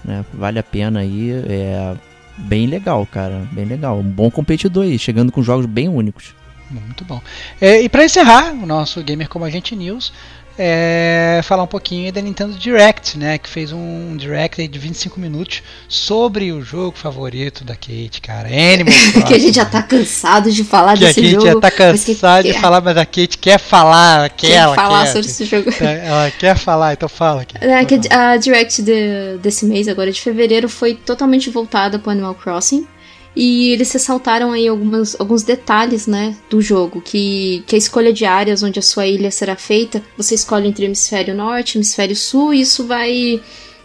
né? 0.04 0.26
Vale 0.34 0.60
a 0.60 0.64
pena 0.64 1.00
aí. 1.00 1.32
É 1.32 1.96
bem 2.38 2.66
legal, 2.68 3.06
cara. 3.06 3.48
Bem 3.52 3.66
legal. 3.66 4.00
Um 4.00 4.04
bom 4.04 4.30
competidor 4.30 4.84
aí, 4.84 4.98
chegando 5.00 5.32
com 5.32 5.42
jogos 5.42 5.66
bem 5.66 5.88
únicos. 5.88 6.36
Muito 6.70 7.06
bom. 7.06 7.22
É, 7.62 7.82
e 7.82 7.88
para 7.88 8.04
encerrar 8.04 8.52
o 8.52 8.66
nosso 8.66 9.02
Gamer 9.04 9.30
Como 9.30 9.46
a 9.46 9.50
Gente 9.50 9.76
News, 9.76 10.12
é, 10.58 11.42
falar 11.44 11.64
um 11.64 11.68
pouquinho 11.68 12.12
da 12.12 12.22
Nintendo 12.22 12.54
Direct, 12.54 13.18
né? 13.18 13.38
Que 13.38 13.50
fez 13.50 13.72
um 13.72 14.16
Direct 14.18 14.62
aí 14.62 14.68
de 14.68 14.78
25 14.80 15.20
minutos 15.20 15.64
sobre 15.88 16.52
o 16.52 16.62
jogo 16.62 16.98
favorito 16.98 17.64
da 17.64 17.76
Kate, 17.76 18.22
cara. 18.22 18.48
Animal 18.50 18.94
Crossing. 18.94 19.22
que 19.28 19.34
a 19.34 19.40
gente 19.40 19.56
já 19.56 19.66
tá 19.66 19.82
cansado 19.82 20.52
de 20.52 20.64
falar 20.64 20.98
que 20.98 21.04
a 21.06 21.08
desse 21.08 21.22
Kate 21.22 21.34
jogo. 21.34 21.46
já 21.48 21.60
tá 21.60 21.72
cansado 21.72 22.44
de 22.44 22.54
quer- 22.54 22.62
falar, 22.62 22.82
mas 22.82 22.98
a 22.98 23.06
Kate 23.06 23.38
quer 23.38 23.60
falar, 23.60 24.30
quer, 24.30 24.48
quer 24.48 24.54
ela 24.56 24.76
falar 24.76 25.04
quer. 25.06 25.12
sobre 25.12 25.28
esse 25.28 25.46
jogo. 25.46 25.70
Ela 25.80 26.32
quer 26.32 26.58
falar, 26.58 26.94
então 26.94 27.10
fala 27.10 27.42
aqui. 27.42 27.56
É, 27.60 27.84
que 27.86 28.00
a 28.14 28.38
Direct 28.38 28.82
de- 28.82 29.38
desse 29.42 29.66
mês, 29.66 29.88
agora 29.88 30.12
de 30.12 30.22
fevereiro, 30.22 30.70
foi 30.70 30.94
totalmente 30.96 31.50
voltada 31.50 31.98
pro 32.00 32.12
Animal 32.12 32.36
Crossing. 32.36 32.88
E 33.36 33.70
eles 33.70 33.92
ressaltaram 33.92 34.52
aí 34.52 34.68
algumas, 34.68 35.20
alguns 35.20 35.44
detalhes, 35.44 36.06
né, 36.06 36.36
do 36.50 36.62
jogo. 36.62 37.02
Que, 37.02 37.64
que 37.66 37.76
a 37.76 37.78
escolha 37.78 38.14
de 38.14 38.26
áreas 38.26 38.62
onde 38.62 38.80
a 38.80 38.82
sua 38.82 39.08
ilha 39.08 39.32
será 39.32 39.56
feita, 39.56 40.04
você 40.16 40.36
escolhe 40.36 40.68
entre 40.68 40.86
hemisfério 40.86 41.36
norte 41.36 41.78
hemisfério 41.78 42.16
sul, 42.16 42.54
e 42.54 42.62
isso 42.62 42.86
vai 42.86 43.42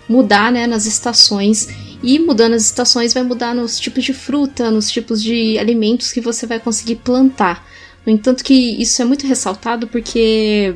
mudar, 0.09 0.53
né, 0.53 0.67
nas 0.67 0.87
estações. 0.87 1.69
E 2.03 2.19
mudando 2.19 2.55
as 2.55 2.65
estações 2.65 3.15
vai 3.15 3.23
mudar 3.23 3.55
nos 3.55 3.79
tipos 3.79 4.05
de 4.05 4.13
fruta, 4.13 4.71
nos 4.71 4.91
tipos 4.91 5.23
de 5.23 5.59
alimentos 5.59 6.13
que 6.13 6.21
você 6.21 6.47
vai 6.47 6.61
conseguir 6.61 6.97
plantar. 6.97 7.67
No 8.07 8.13
entanto 8.13 8.45
que 8.45 8.55
isso 8.81 9.03
é 9.03 9.05
muito 9.05 9.27
ressaltado 9.27 9.87
porque 9.87 10.75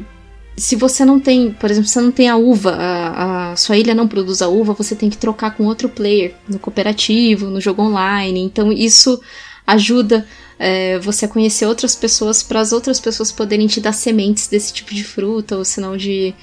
se 0.56 0.76
você 0.76 1.04
não 1.04 1.18
tem, 1.18 1.50
por 1.52 1.70
exemplo, 1.70 1.88
se 1.88 1.94
você 1.94 2.00
não 2.00 2.12
tem 2.12 2.28
a 2.28 2.36
uva, 2.36 2.72
a, 2.72 3.52
a 3.52 3.56
sua 3.56 3.76
ilha 3.76 3.94
não 3.94 4.06
produz 4.06 4.42
a 4.42 4.48
uva, 4.48 4.74
você 4.74 4.94
tem 4.94 5.08
que 5.08 5.16
trocar 5.16 5.56
com 5.56 5.64
outro 5.64 5.88
player 5.88 6.34
no 6.48 6.58
cooperativo, 6.58 7.46
no 7.46 7.60
jogo 7.60 7.82
online. 7.82 8.40
Então 8.40 8.70
isso 8.70 9.20
ajuda 9.66 10.26
é, 10.58 10.98
você 10.98 11.24
a 11.24 11.28
conhecer 11.28 11.66
outras 11.66 11.94
pessoas 11.94 12.42
para 12.42 12.60
as 12.60 12.72
outras 12.72 13.00
pessoas 13.00 13.32
poderem 13.32 13.66
te 13.66 13.80
dar 13.80 13.92
sementes 13.92 14.46
desse 14.46 14.72
tipo 14.72 14.94
de 14.94 15.04
fruta 15.04 15.56
ou 15.56 15.64
senão 15.64 15.96
de, 15.96 16.34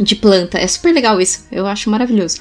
de 0.00 0.14
planta. 0.14 0.58
É 0.58 0.66
super 0.66 0.92
legal 0.92 1.20
isso, 1.20 1.46
eu 1.50 1.66
acho 1.66 1.90
maravilhoso. 1.90 2.38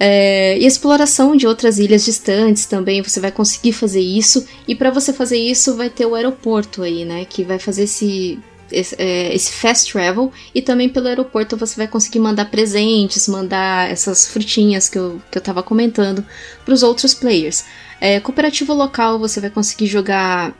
É, 0.00 0.58
e 0.58 0.66
exploração 0.66 1.36
de 1.36 1.46
outras 1.46 1.78
ilhas 1.78 2.04
distantes 2.04 2.66
também, 2.66 3.02
você 3.02 3.20
vai 3.20 3.30
conseguir 3.30 3.72
fazer 3.72 4.00
isso. 4.00 4.44
E 4.66 4.74
para 4.74 4.90
você 4.90 5.12
fazer 5.12 5.38
isso, 5.38 5.76
vai 5.76 5.88
ter 5.88 6.06
o 6.06 6.16
aeroporto 6.16 6.82
aí, 6.82 7.04
né? 7.04 7.24
Que 7.24 7.44
vai 7.44 7.58
fazer 7.60 7.84
esse, 7.84 8.40
esse, 8.72 8.96
é, 8.98 9.34
esse 9.34 9.52
fast 9.52 9.92
travel. 9.92 10.32
E 10.54 10.62
também 10.62 10.88
pelo 10.88 11.08
aeroporto 11.08 11.56
você 11.56 11.76
vai 11.76 11.86
conseguir 11.86 12.18
mandar 12.18 12.46
presentes, 12.46 13.28
mandar 13.28 13.90
essas 13.90 14.26
frutinhas 14.26 14.88
que 14.88 14.98
eu, 14.98 15.20
que 15.30 15.38
eu 15.38 15.42
tava 15.42 15.62
comentando 15.62 16.24
para 16.64 16.74
os 16.74 16.82
outros 16.82 17.14
players. 17.14 17.64
É, 18.00 18.18
cooperativo 18.20 18.72
local 18.72 19.18
você 19.18 19.40
vai 19.40 19.50
conseguir 19.50 19.86
jogar 19.86 20.54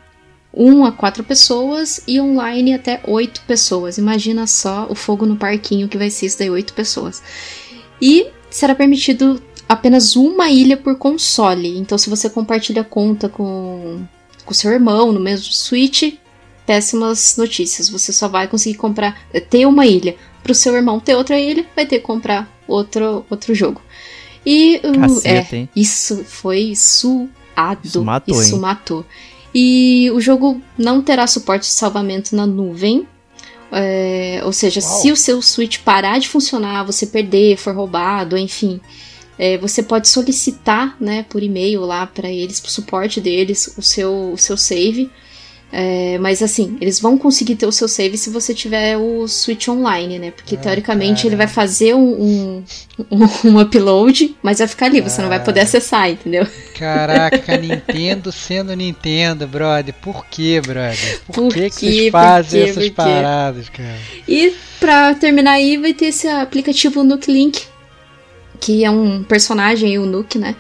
1 0.55 0.85
a 0.85 0.93
4 0.93 1.25
pessoas 1.25 2.03
e 2.07 2.21
online 2.21 2.75
até 2.75 3.01
8 3.05 3.43
pessoas. 3.47 3.99
Imagina 3.99 4.47
só 4.47 4.87
o 4.89 4.95
fogo 4.95 5.27
no 5.27 5.37
parquinho 5.37 5.89
que 5.89 5.99
vai 5.99 6.11
ser 6.11 6.27
isso 6.27 6.39
daí, 6.39 6.51
8 6.51 6.73
pessoas. 6.75 7.23
E 8.01 8.27
será 8.51 8.75
permitido 8.75 9.43
apenas 9.69 10.17
uma 10.17 10.51
ilha 10.51 10.77
por 10.77 10.97
console. 10.97 11.79
Então, 11.79 11.97
se 11.97 12.11
você 12.11 12.29
compartilha 12.29 12.85
conta 12.85 13.29
com 13.29 14.03
com 14.45 14.55
seu 14.55 14.73
irmão 14.73 15.13
no 15.13 15.21
mesmo 15.21 15.53
Switch, 15.53 16.15
péssimas 16.73 17.37
notícias. 17.37 17.91
Você 17.91 18.15
só 18.15 18.29
vai 18.29 18.49
conseguir 18.49 18.79
comprar 18.79 19.21
ter 19.51 19.67
uma 19.67 19.85
ilha. 19.85 20.17
Para 20.43 20.53
o 20.53 20.55
seu 20.55 20.75
irmão 20.75 20.99
ter 20.99 21.15
outra 21.15 21.39
ilha, 21.39 21.67
vai 21.77 21.85
ter 21.85 21.99
que 21.99 22.05
comprar 22.05 22.51
outro 22.67 23.27
outro 23.29 23.55
jogo. 23.55 23.83
E 24.45 24.81
Caceta, 24.99 25.57
é, 25.57 25.69
isso 25.77 26.25
foi 26.25 26.75
suado. 26.75 27.81
Isso 27.85 28.03
matou, 28.03 28.41
Isso 28.41 28.55
hein? 28.55 28.61
matou. 28.61 29.05
E 29.55 30.11
o 30.13 30.21
jogo 30.21 30.63
não 30.79 31.03
terá 31.03 31.27
suporte 31.27 31.67
de 31.67 31.75
salvamento 31.75 32.35
na 32.35 32.47
nuvem. 32.47 33.07
É, 33.71 34.41
ou 34.45 34.53
seja, 34.53 34.81
Uau. 34.81 35.01
se 35.01 35.13
o 35.13 35.17
seu 35.17 35.43
Switch 35.43 35.79
parar 35.81 36.19
de 36.19 36.29
funcionar, 36.29 36.85
você 36.85 37.07
perder, 37.07 37.59
for 37.59 37.75
roubado, 37.75 38.37
enfim, 38.37 38.81
é, 39.39 39.57
você 39.59 39.83
pode 39.83 40.09
solicitar, 40.09 40.97
né, 41.01 41.25
por 41.29 41.43
e-mail 41.43 41.83
lá 41.83 42.07
para 42.07 42.31
eles, 42.31 42.61
pro 42.61 42.71
suporte 42.71 43.21
deles, 43.21 43.75
o 43.79 43.83
seu, 43.83 44.33
o 44.33 44.39
seu 44.39 44.57
save. 44.57 45.11
É, 45.75 46.19
mas 46.19 46.43
assim, 46.43 46.77
eles 46.83 47.01
vão 47.01 47.17
conseguir 47.17 47.57
ter 47.57 47.65
o 47.65 47.73
seu 47.73 47.89
save 47.89 48.19
se 48.19 48.29
você 48.29 48.53
tiver 48.53 48.99
o 48.99 49.27
Switch 49.27 49.69
online, 49.69 50.19
né? 50.19 50.31
Porque 50.31 50.55
Ah, 50.55 50.59
teoricamente 50.59 51.23
cara. 51.23 51.29
ele 51.29 51.37
vai 51.37 51.49
fazer 51.49 51.95
um, 51.95 52.63
um, 53.11 53.27
um 53.49 53.59
upload, 53.59 54.37
mas 54.43 54.59
vai 54.59 54.69
ficar 54.69 54.87
ali, 54.87 55.01
você 55.01 55.23
não 55.23 55.31
vai 55.31 55.43
poder 55.43 55.61
Ah. 55.61 55.63
acessar, 55.63 56.11
entendeu? 56.11 56.47
Caraca, 56.79 57.57
Nintendo 57.57 58.31
sendo 58.31 58.77
Nintendo, 58.77 59.47
brother. 59.47 59.95
Por 59.95 60.27
que, 60.27 60.61
brother? 60.61 61.21
Por, 61.27 61.33
Por 61.35 61.55
que, 61.55 61.71
que 61.71 61.75
vocês 61.91 62.11
fazem 62.11 62.65
quê? 62.65 62.71
essas 62.71 62.89
paradas, 62.91 63.69
cara? 63.71 63.99
E 64.29 64.53
pra 64.79 65.15
terminar 65.15 65.53
aí, 65.53 65.79
vai 65.79 65.95
ter 65.95 66.07
esse 66.07 66.29
aplicativo 66.29 67.03
Nuke 67.03 67.33
Link, 67.33 67.63
que 68.61 68.85
é 68.85 68.91
um 68.91 69.23
personagem, 69.23 69.99
o 69.99 70.05
Nuke, 70.05 70.39
né? 70.39 70.55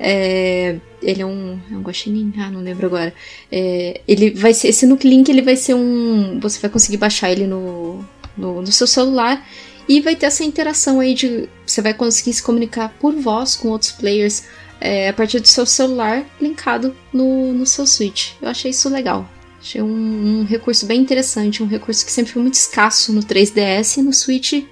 É, 0.00 0.76
ele 1.02 1.22
é 1.22 1.26
um, 1.26 1.58
é 1.70 1.74
um 1.74 1.82
guaxinim, 1.82 2.32
ah, 2.38 2.50
não 2.50 2.60
lembro 2.60 2.86
agora. 2.86 3.12
É, 3.50 4.00
ele 4.06 4.30
vai 4.30 4.54
ser, 4.54 4.68
esse 4.68 4.86
Nuke 4.86 5.08
Link, 5.08 5.28
ele 5.28 5.42
vai 5.42 5.56
ser 5.56 5.74
um, 5.74 6.38
você 6.40 6.58
vai 6.60 6.70
conseguir 6.70 6.96
baixar 6.96 7.30
ele 7.30 7.46
no, 7.46 8.04
no, 8.36 8.60
no 8.62 8.72
seu 8.72 8.86
celular 8.86 9.46
e 9.88 10.00
vai 10.00 10.14
ter 10.14 10.26
essa 10.26 10.44
interação 10.44 11.00
aí 11.00 11.14
de, 11.14 11.48
você 11.66 11.80
vai 11.80 11.94
conseguir 11.94 12.32
se 12.34 12.42
comunicar 12.42 12.94
por 13.00 13.14
voz 13.14 13.56
com 13.56 13.68
outros 13.68 13.92
players 13.92 14.44
é, 14.80 15.08
a 15.08 15.12
partir 15.12 15.40
do 15.40 15.48
seu 15.48 15.66
celular 15.66 16.24
linkado 16.40 16.94
no, 17.12 17.52
no 17.52 17.66
seu 17.66 17.86
Switch. 17.86 18.32
Eu 18.40 18.48
achei 18.48 18.70
isso 18.70 18.88
legal. 18.88 19.28
Achei 19.60 19.82
um, 19.82 20.40
um 20.40 20.44
recurso 20.44 20.86
bem 20.86 21.00
interessante, 21.00 21.62
um 21.62 21.66
recurso 21.66 22.04
que 22.04 22.12
sempre 22.12 22.32
foi 22.32 22.42
muito 22.42 22.54
escasso 22.54 23.12
no 23.12 23.22
3DS 23.22 23.96
e 23.98 24.02
no 24.02 24.12
Switch. 24.12 24.64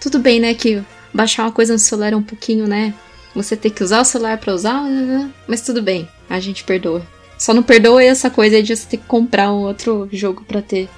Tudo 0.00 0.18
bem, 0.18 0.38
né? 0.38 0.54
Que 0.54 0.82
baixar 1.12 1.42
uma 1.42 1.52
coisa 1.52 1.72
no 1.72 1.78
celular 1.78 2.12
é 2.12 2.16
um 2.16 2.22
pouquinho, 2.22 2.66
né? 2.66 2.94
Você 3.36 3.54
ter 3.54 3.68
que 3.68 3.84
usar 3.84 4.00
o 4.00 4.04
celular 4.04 4.38
pra 4.38 4.54
usar, 4.54 4.82
né, 4.82 5.30
mas 5.46 5.60
tudo 5.60 5.82
bem, 5.82 6.08
a 6.28 6.40
gente 6.40 6.64
perdoa. 6.64 7.06
Só 7.38 7.52
não 7.52 7.62
perdoa 7.62 8.02
essa 8.02 8.30
coisa 8.30 8.62
de 8.62 8.74
você 8.74 8.86
ter 8.88 8.96
que 8.96 9.04
comprar 9.04 9.52
um 9.52 9.60
outro 9.64 10.08
jogo 10.10 10.42
pra 10.42 10.62
ter. 10.62 10.88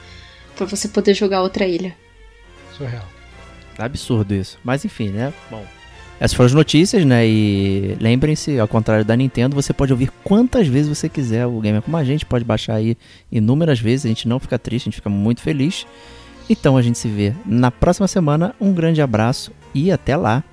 pra 0.56 0.64
você 0.64 0.86
poder 0.86 1.14
jogar 1.14 1.42
outra 1.42 1.66
ilha. 1.66 1.96
Surreal. 2.76 3.04
Absurdo 3.76 4.34
isso. 4.34 4.56
Mas 4.62 4.84
enfim, 4.84 5.08
né? 5.08 5.34
Bom. 5.50 5.66
Essas 6.20 6.36
foram 6.36 6.46
as 6.46 6.54
notícias, 6.54 7.04
né? 7.04 7.26
E 7.26 7.96
lembrem-se, 8.00 8.58
ao 8.58 8.68
contrário 8.68 9.04
da 9.04 9.16
Nintendo, 9.16 9.56
você 9.56 9.72
pode 9.72 9.92
ouvir 9.92 10.10
quantas 10.22 10.68
vezes 10.68 10.88
você 10.88 11.08
quiser 11.08 11.46
o 11.46 11.60
Gamer 11.60 11.82
Como 11.82 11.96
a 11.96 12.04
gente, 12.04 12.24
pode 12.24 12.44
baixar 12.44 12.74
aí 12.74 12.96
inúmeras 13.30 13.80
vezes, 13.80 14.06
a 14.06 14.08
gente 14.08 14.28
não 14.28 14.38
fica 14.38 14.58
triste, 14.58 14.84
a 14.84 14.90
gente 14.90 14.96
fica 14.96 15.10
muito 15.10 15.40
feliz. 15.40 15.86
Então 16.48 16.76
a 16.76 16.82
gente 16.82 16.98
se 16.98 17.08
vê 17.08 17.34
na 17.44 17.72
próxima 17.72 18.06
semana. 18.06 18.54
Um 18.60 18.72
grande 18.72 19.02
abraço 19.02 19.52
e 19.74 19.90
até 19.90 20.16
lá. 20.16 20.44